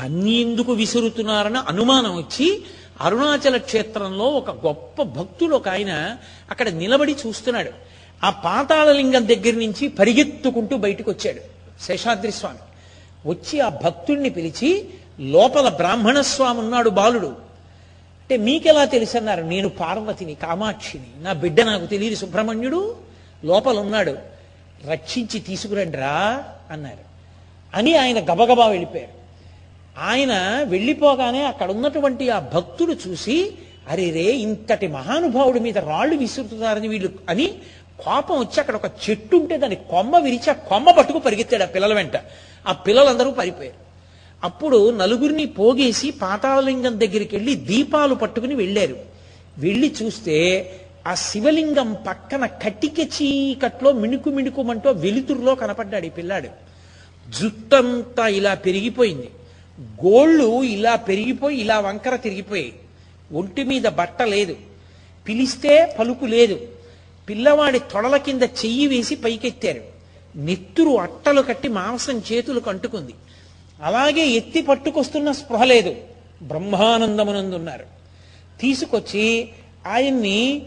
అన్ని 0.00 0.30
ఎందుకు 0.30 0.72
విసురుతున్నారని 0.72 1.58
అనుమానం 1.58 2.16
వచ్చి 2.16 2.64
అరుణాచల 3.00 3.56
క్షేత్రంలో 3.56 4.24
ఒక 4.24 4.66
గొప్ప 4.66 5.02
భక్తుడు 5.02 5.56
ఒక 5.56 5.68
ఆయన 5.68 6.16
అక్కడ 6.50 6.68
నిలబడి 6.68 7.16
చూస్తున్నాడు. 7.26 7.70
ఆ 8.24 8.30
పాతాళలింగం 8.30 9.28
దగ్గర 9.28 9.54
నుంచి 9.54 9.88
పరిగెత్తుకుంటూ 9.88 10.76
బయటకు 10.76 11.10
వచ్చాడు 11.10 11.40
శేషాద్రి 11.82 12.32
స్వామి. 12.32 12.58
వచ్చి 13.28 13.60
ఆ 13.60 13.68
భక్తుణ్ణి 13.68 14.30
పిలిచి 14.30 14.88
లోపల 15.20 15.68
బ్రాహ్మణ 15.68 16.20
స్వామి 16.20 16.58
ఉన్నాడు 16.58 16.90
బాలుడు. 16.90 17.47
అంటే 18.30 18.44
మీకెలా 18.44 18.84
తెలుసన్నారు? 18.84 19.42
నేను 19.42 19.68
పార్వతిని 19.68 20.34
కామాక్షిని. 20.34 21.22
నా 21.22 21.32
బిడ్డ 21.32 21.60
నాకు 21.60 21.86
తెలియదు 21.86 22.14
సుబ్రహ్మణ్యుడు 22.14 22.96
లోపల 23.44 23.78
ఉన్నాడు 23.78 24.18
రక్షించి 24.90 25.40
తీసుకురండి 25.40 25.96
రా 25.96 26.44
అన్నారు. 26.70 26.98
అని 27.76 27.96
ఆయన 27.96 28.20
గబగబా 28.20 28.66
వెళ్ళిపోయారు. 28.66 29.12
ఆయన 29.98 30.32
వెళ్ళిపోగానే 30.62 31.44
అక్కడ 31.44 31.70
ఉన్నటువంటి 31.70 32.30
ఆ 32.30 32.38
భక్తుడు 32.38 32.96
చూసి 33.08 33.54
అరే 33.88 34.10
రే 34.10 34.22
ఇంతటి 34.22 34.86
మహానుభావుడి 34.86 35.60
మీద 35.60 35.78
రాళ్ళు 35.78 36.16
విసురుతున్నారని 36.16 36.88
వీళ్ళు 36.88 37.08
అని 37.28 37.46
కోపం 38.04 38.38
వచ్చి 38.38 38.60
అక్కడ 38.60 38.74
ఒక 38.74 38.90
చెట్టు 39.10 39.36
ఉంటే 39.36 39.56
దాని 39.56 39.76
కొమ్మ 39.76 40.18
విరిచి 40.18 40.50
ఆ 40.50 40.52
కొమ్మ 40.52 40.90
పట్టుకు 40.90 41.18
పరిగెత్తాడు 41.18 41.62
ఆ 41.62 41.66
పిల్లల 41.66 41.94
వెంట. 41.94 42.12
ఆ 42.68 42.72
పిల్లలందరూ 42.72 43.30
పరిపోయారు. 43.30 43.87
అప్పుడు 44.44 44.90
నలుగురిని 44.90 45.46
పోగేసి 45.46 46.10
పాతాళలింగం 46.10 47.00
దగ్గరికి 47.00 47.36
వెళ్ళి 47.36 47.54
దీపాలు 47.54 48.14
పట్టుకుని 48.14 48.54
వెళ్ళారు. 48.54 48.96
వెళ్ళి 49.58 49.94
చూస్తే 50.02 50.36
ఆ 51.06 51.14
శివలింగం 51.14 51.96
పక్కన 52.08 52.46
కటిక 52.46 53.00
చీకట్లో 53.00 53.92
మిణుకు 53.92 54.30
మిణుకుమంటూ 54.30 54.90
వెలుతురులో 54.90 55.54
కనపడ్డాడు 55.54 56.06
ఈ 56.06 56.08
పిల్లాడు. 56.08 56.48
జుట్టంతా 57.40 58.26
ఇలా 58.26 58.54
పెరిగిపోయింది. 58.54 59.30
గోళ్ళు 59.80 60.62
ఇలా 60.62 60.96
పెరిగిపోయి 60.96 61.58
ఇలా 61.58 61.80
వంకర 61.80 62.16
తిరిగిపోయాయి. 62.16 62.72
ఒంటి 63.32 63.64
మీద 63.64 63.82
బట్ట 63.82 64.22
లేదు. 64.22 64.56
పిలిస్తే 65.28 65.96
పలుకు 65.98 66.24
లేదు. 66.24 66.60
పిల్లవాడి 67.28 67.78
తొడల 67.78 68.16
కింద 68.16 68.42
చెయ్యి 68.42 68.86
వేసి 68.86 69.16
పైకెత్తారు. 69.16 69.80
నెత్తురు 70.36 70.96
అట్టలు 70.96 71.42
కట్టి 71.42 71.68
మాంసం 71.68 72.22
చేతులకు 72.32 72.70
అంటుకుంది 72.70 73.14
అలాగే 73.82 74.26
ఎత్తి 74.26 74.62
పట్టుకొస్తున్న 74.62 75.32
స్పృహ 75.32 75.64
లేదు. 75.64 75.96
బ్రహ్మానందమునందున్నారు. 76.42 77.84
తీసుకొచ్చి 78.60 79.48
ఆయన్ని 79.86 80.62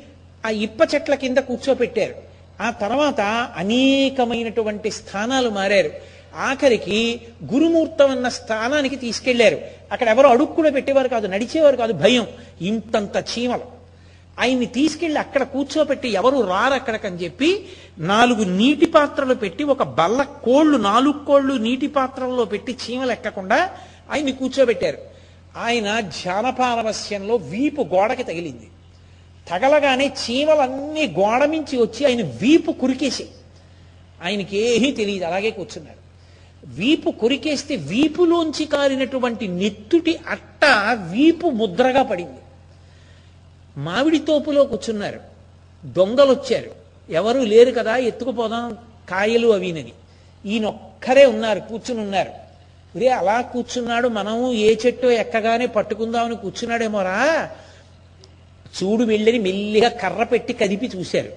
ఆ 0.46 0.50
ఇప్ప 0.50 0.96
చెట్ల 0.96 1.16
కింద 1.16 1.38
కూర్చోపెట్టారు. 1.38 2.16
ఆ 2.62 2.70
తర్వాత 2.70 3.22
అనేకమైనటువంటి 3.56 4.92
స్థానాలు 4.92 5.50
మారారు. 5.50 5.92
ఆఖరికి 6.36 7.22
గురుమూర్తం 7.54 8.12
అన్న 8.12 8.30
స్థానానికి 8.30 8.96
తీసుకెళ్ళారు. 8.96 9.62
అక్కడ 9.92 10.08
ఎవరు 10.08 10.28
అడుగు 10.28 10.46
కూడా 10.46 10.70
పెట్టేవారు 10.70 11.08
కాదు 11.08 11.28
నడిచేవారు 11.28 11.76
కాదు 11.76 11.94
భయం. 11.94 12.28
ఇంతంత 12.62 13.26
చీమలు. 13.38 13.82
ఆయన్ని 14.40 14.66
తీసుకెళ్ళి 14.66 15.20
అక్కడ 15.20 15.44
కూర్చోపెట్టి 15.44 16.10
ఎవరు 16.10 16.48
రారు 16.48 16.74
అక్కడికని 16.74 17.16
చెప్పి 17.16 17.66
నాలుగు 18.00 18.44
నీటి 18.44 18.86
పాత్రలు 18.86 19.34
పెట్టి 19.34 19.64
ఒక 19.64 19.84
బల్ల 19.84 20.24
కోళ్ళు 20.24 20.78
నాలుగు 20.78 21.26
కోళ్ళు 21.26 21.54
నీటి 21.54 21.88
పాత్రల్లో 21.88 22.46
పెట్టి 22.46 22.78
చీమలు 22.84 23.12
ఎక్కకుండా 23.12 23.70
ఆయన్ని 24.12 24.32
కూర్చోబెట్టారు. 24.32 24.98
ఆయన 25.58 26.00
ధ్యానపారవస్యంలో 26.00 27.36
వీపు 27.36 27.82
గోడకి 27.82 28.24
తగిలింది. 28.24 28.68
తగలగానే 29.50 30.14
చీమలన్నీ 30.22 31.08
గోడ 31.08 31.46
మించి 31.46 31.78
వచ్చి 31.82 32.06
ఆయన 32.06 32.22
వీపు 32.22 32.72
కురికేసి 32.72 33.26
ఆయనకి 34.24 34.58
ఏమీ 34.58 34.92
తెలియదు 34.92 35.26
అలాగే 35.26 35.52
కూర్చున్నారు 35.52 36.02
వీపు 36.66 37.10
కొరికేస్తే 37.12 37.76
వీపులోంచి 37.76 38.66
కారినటువంటి 38.66 39.48
నెత్తుటి 39.48 40.20
అట్ట 40.30 40.66
వీపు 41.12 41.48
ముద్రగా 41.48 42.04
పడింది. 42.04 42.42
మామిడి 43.78 44.20
తోపులో 44.20 44.64
కూర్చున్నారు. 44.64 45.20
దొంగలు 45.86 46.32
వచ్చారు 46.32 46.81
ఎవరూ 47.12 47.44
లేరు 47.44 47.72
కదా 47.72 47.98
ఎత్తుకుపోదాం 47.98 48.78
కాయలు 49.10 49.48
అవినని 49.48 49.92
ఈయనొక్కరే 50.46 51.26
ఉన్నారు 51.26 51.60
కూర్చుని 51.60 52.02
ఉన్నారు. 52.02 52.30
ఒరే 52.98 53.08
అలా 53.08 53.42
కూర్చున్నాడు 53.42 54.08
మనము 54.08 54.52
ఏ 54.52 54.76
చెట్టు 54.86 55.08
ఎక్కగానే 55.08 55.66
పట్టుకుందామని 55.66 56.36
కూర్చున్నాడేమోరా 56.36 57.50
చూడు 58.84 59.04
వెళ్ళని 59.04 59.40
మెల్లిగా 59.40 59.90
కర్ర 59.90 60.24
పెట్టి 60.24 60.54
కదిపి 60.54 60.92
చూశారు. 60.96 61.30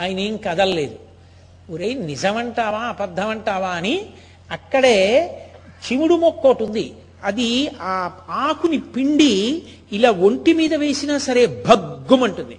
ఆయన 0.00 0.20
ఏం 0.20 0.36
కదలలేదు. 0.36 0.98
ఒరే 1.70 1.94
నిజమంటావా 1.94 2.78
అబద్ధమంటావా 2.78 3.68
అని 3.68 4.06
అక్కడే 4.50 4.96
చివుడు 5.86 6.14
మొక్క 6.14 6.46
ఒకటి 6.46 6.64
ఉంది. 6.64 6.92
అది 7.24 7.68
ఆ 7.80 8.10
ఆకుని 8.30 8.78
పిండి 8.78 9.62
ఇలా 9.92 10.10
ఒంటి 10.10 10.52
మీద 10.52 10.74
వేసినా 10.74 11.18
సరే 11.18 11.46
భగ్గుమంటుంది. 11.46 12.58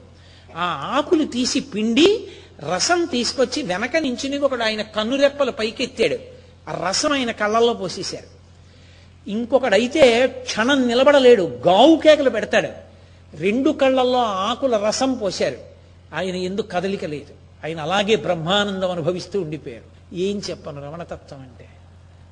ఆ 0.57 0.93
ఆకులు 0.97 1.25
తీసి 1.25 1.59
పిండి 1.59 2.27
రసం 2.63 3.05
తీసుకొచ్చి 3.05 3.63
వెనక 3.63 3.97
నుంచి 3.97 4.37
ఒకడు 4.37 4.63
ఆయన 4.63 4.81
కన్నురెప్పలు 4.81 5.51
పైకెత్తాడు. 5.51 6.17
ఆ 6.69 6.87
రసం 6.87 7.11
ఆయన 7.11 7.31
కళ్ళల్లో 7.31 7.73
పోసేశారు 7.73 8.39
ఇంకొకడైతే 9.29 10.27
క్షణం 10.27 10.87
నిలబడలేడు 10.87 11.61
గావు 11.67 11.97
కేకలు 11.97 12.29
పెడతాడు. 12.29 12.69
రెండు 13.37 13.69
కళ్ళల్లో 13.69 14.19
ఆకుల 14.19 14.77
రసం 14.77 15.13
పోశారు 15.13 15.57
ఆయన 16.13 16.35
ఎందుకు 16.35 16.67
కదలిక 16.67 17.05
లేదు. 17.05 17.33
ఆయన 17.65 17.81
అలాగే 17.81 18.15
బ్రహ్మానందం 18.15 18.91
అనుభవిస్తూ 18.91 19.41
ఉండిపోయారు 19.41 20.15
ఏం 20.15 20.41
చెప్పను? 20.49 20.85
రమణతత్వం 20.85 21.39
అంటే 21.39 21.69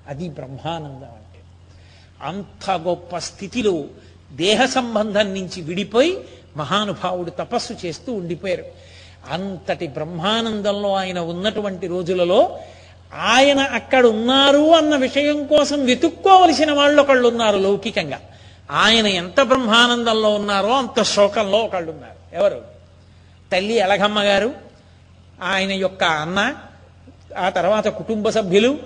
అది 0.08 0.30
బ్రహ్మానందం 0.30 1.08
అంటే. 1.08 1.42
అంత 2.22 2.72
గొప్ప 2.72 3.18
స్థితిలో 3.18 3.86
దేహ 4.32 4.66
సంబంధం 4.66 5.34
నుంచి 5.34 5.62
విడిపోయి 5.62 6.24
మహానుభావుడు 6.58 7.30
తపస్సు 7.30 7.74
చేస్తూ 7.86 8.14
ఉండిపోయారు. 8.14 8.66
అంతటి 9.32 9.88
బ్రహ్మానందంలో 9.88 10.96
ఆయన 10.96 11.20
ఉన్నటువంటి 11.20 11.88
రోజులలో 11.88 12.60
ఆయన 13.14 13.60
అక్కడ 13.60 14.06
ఉన్నారు 14.06 14.76
అన్న 14.76 14.96
విషయం 14.96 15.46
కోసం 15.46 15.86
వెతుక్కోవలసిన 15.86 16.72
వాళ్ళు 16.72 17.02
ఒకళ్ళు 17.02 17.28
ఉన్నారు 17.28 17.58
లౌకికంగా. 17.58 18.20
ఆయన 18.72 19.08
ఎంత 19.08 19.42
బ్రహ్మానందంలో 19.42 20.30
ఉన్నారో 20.34 20.78
అంత 20.78 21.04
శోకంలో 21.04 21.58
ఒకళ్ళు 21.58 21.92
ఉన్నారు 21.92 22.36
ఎవరు? 22.36 22.62
తల్లి 23.52 23.74
ఎలగమ్మ 23.74 24.22
గారు 24.22 24.54
ఆయన 25.44 25.72
యొక్క 25.72 26.04
అన్న 26.04 26.54
ఆ 27.38 27.50
తర్వాత 27.50 27.88
కుటుంబ 27.88 28.30
సభ్యులు 28.30 28.80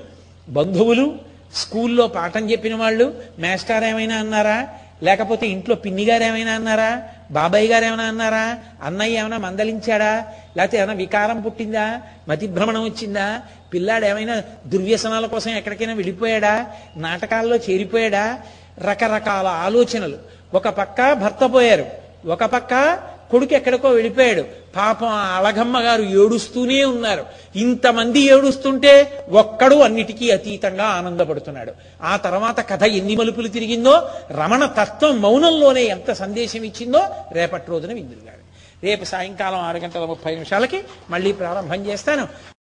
బంధువులు 0.49 1.19
స్కూల్లో 1.55 2.07
పాఠం 2.07 2.51
చెప్పిన 2.51 2.75
వాళ్ళు 2.75 3.21
మేస్టార్ 3.39 3.83
ఏమైనా 3.83 4.15
అన్నారా? 4.15 4.67
లేకపోతే 5.03 5.47
ఇంట్లో 5.47 5.75
పిన్ని 5.75 6.05
గారు 6.05 6.23
ఏమైనా 6.23 6.51
అన్నారా? 6.51 7.03
బాబాయ్ 7.31 7.69
గారు 7.69 7.85
ఏమైనా 7.85 8.03
అన్నారా? 8.03 8.57
అన్నయ్య 8.83 9.17
ఏమైనా 9.17 9.37
మందలించాడా? 9.37 10.25
లేకపోతే 10.57 10.77
ఏమైనా 10.77 10.93
వికారం 10.93 11.41
పుట్టిందా? 11.41 12.01
మతిభ్రమణం 12.27 12.83
వచ్చిందా? 12.83 13.41
పిల్లాడు 13.73 14.05
ఏమైనా 14.05 14.43
దుర్వ్యసనాల 14.67 15.25
కోసం 15.25 15.51
ఎక్కడికైనా 15.51 15.93
వెళ్ళిపోయాడా? 15.93 16.67
నాటకాల్లో 16.97 17.55
చేరిపోయాడా? 17.55 18.39
రకరకాల 18.79 19.47
ఆలోచనలు. 19.47 20.17
ఒక 20.53 20.69
పక్క 20.69 21.13
భర్త 21.13 21.45
పోయారు. 21.53 21.85
ఒక 22.25 22.43
పక్క 22.43 22.99
కొడుకు 23.31 23.53
ఎక్కడికో 23.59 23.89
వెళ్ళిపోయాడు. 23.89 24.43
పాపం 24.75 25.11
అలగమ్మ 25.37 25.77
గారు 25.79 26.03
ఏడుస్తూనే 26.21 26.79
ఉన్నారు. 26.93 27.23
ఇంతమంది 27.55 28.19
ఏడుస్తుంటే 28.33 28.93
ఒక్కడు 29.41 29.75
అన్నిటికీ 29.87 30.27
అతీతంగా 30.37 30.87
ఆనందపడుతున్నాడు. 30.99 31.73
ఆ 32.11 32.15
తర్వాత 32.25 32.59
కథ 32.69 32.83
ఎన్ని 32.99 33.15
మలుపులు 33.15 33.51
తిరిగిందో 33.57 33.95
రమణ 34.41 34.65
తత్వం 34.79 35.21
మౌనంలోనే 35.21 35.83
ఎంత 35.95 36.11
సందేశం 36.23 36.63
ఇచ్చిందో 36.71 37.01
రేపటి 37.39 37.69
రోజున 37.71 37.93
విందురు 37.99 38.25
గారు 38.29 38.41
రేపు 38.83 39.05
సాయంకాలం 39.05 39.59
ఆరు 39.59 39.77
గంటల 39.77 40.05
ముప్పై 40.11 40.31
నిమిషాలకి 40.35 40.79
మళ్ళీ 41.09 41.31
ప్రారంభం 41.31 41.81
చేస్తాను. 41.85 42.27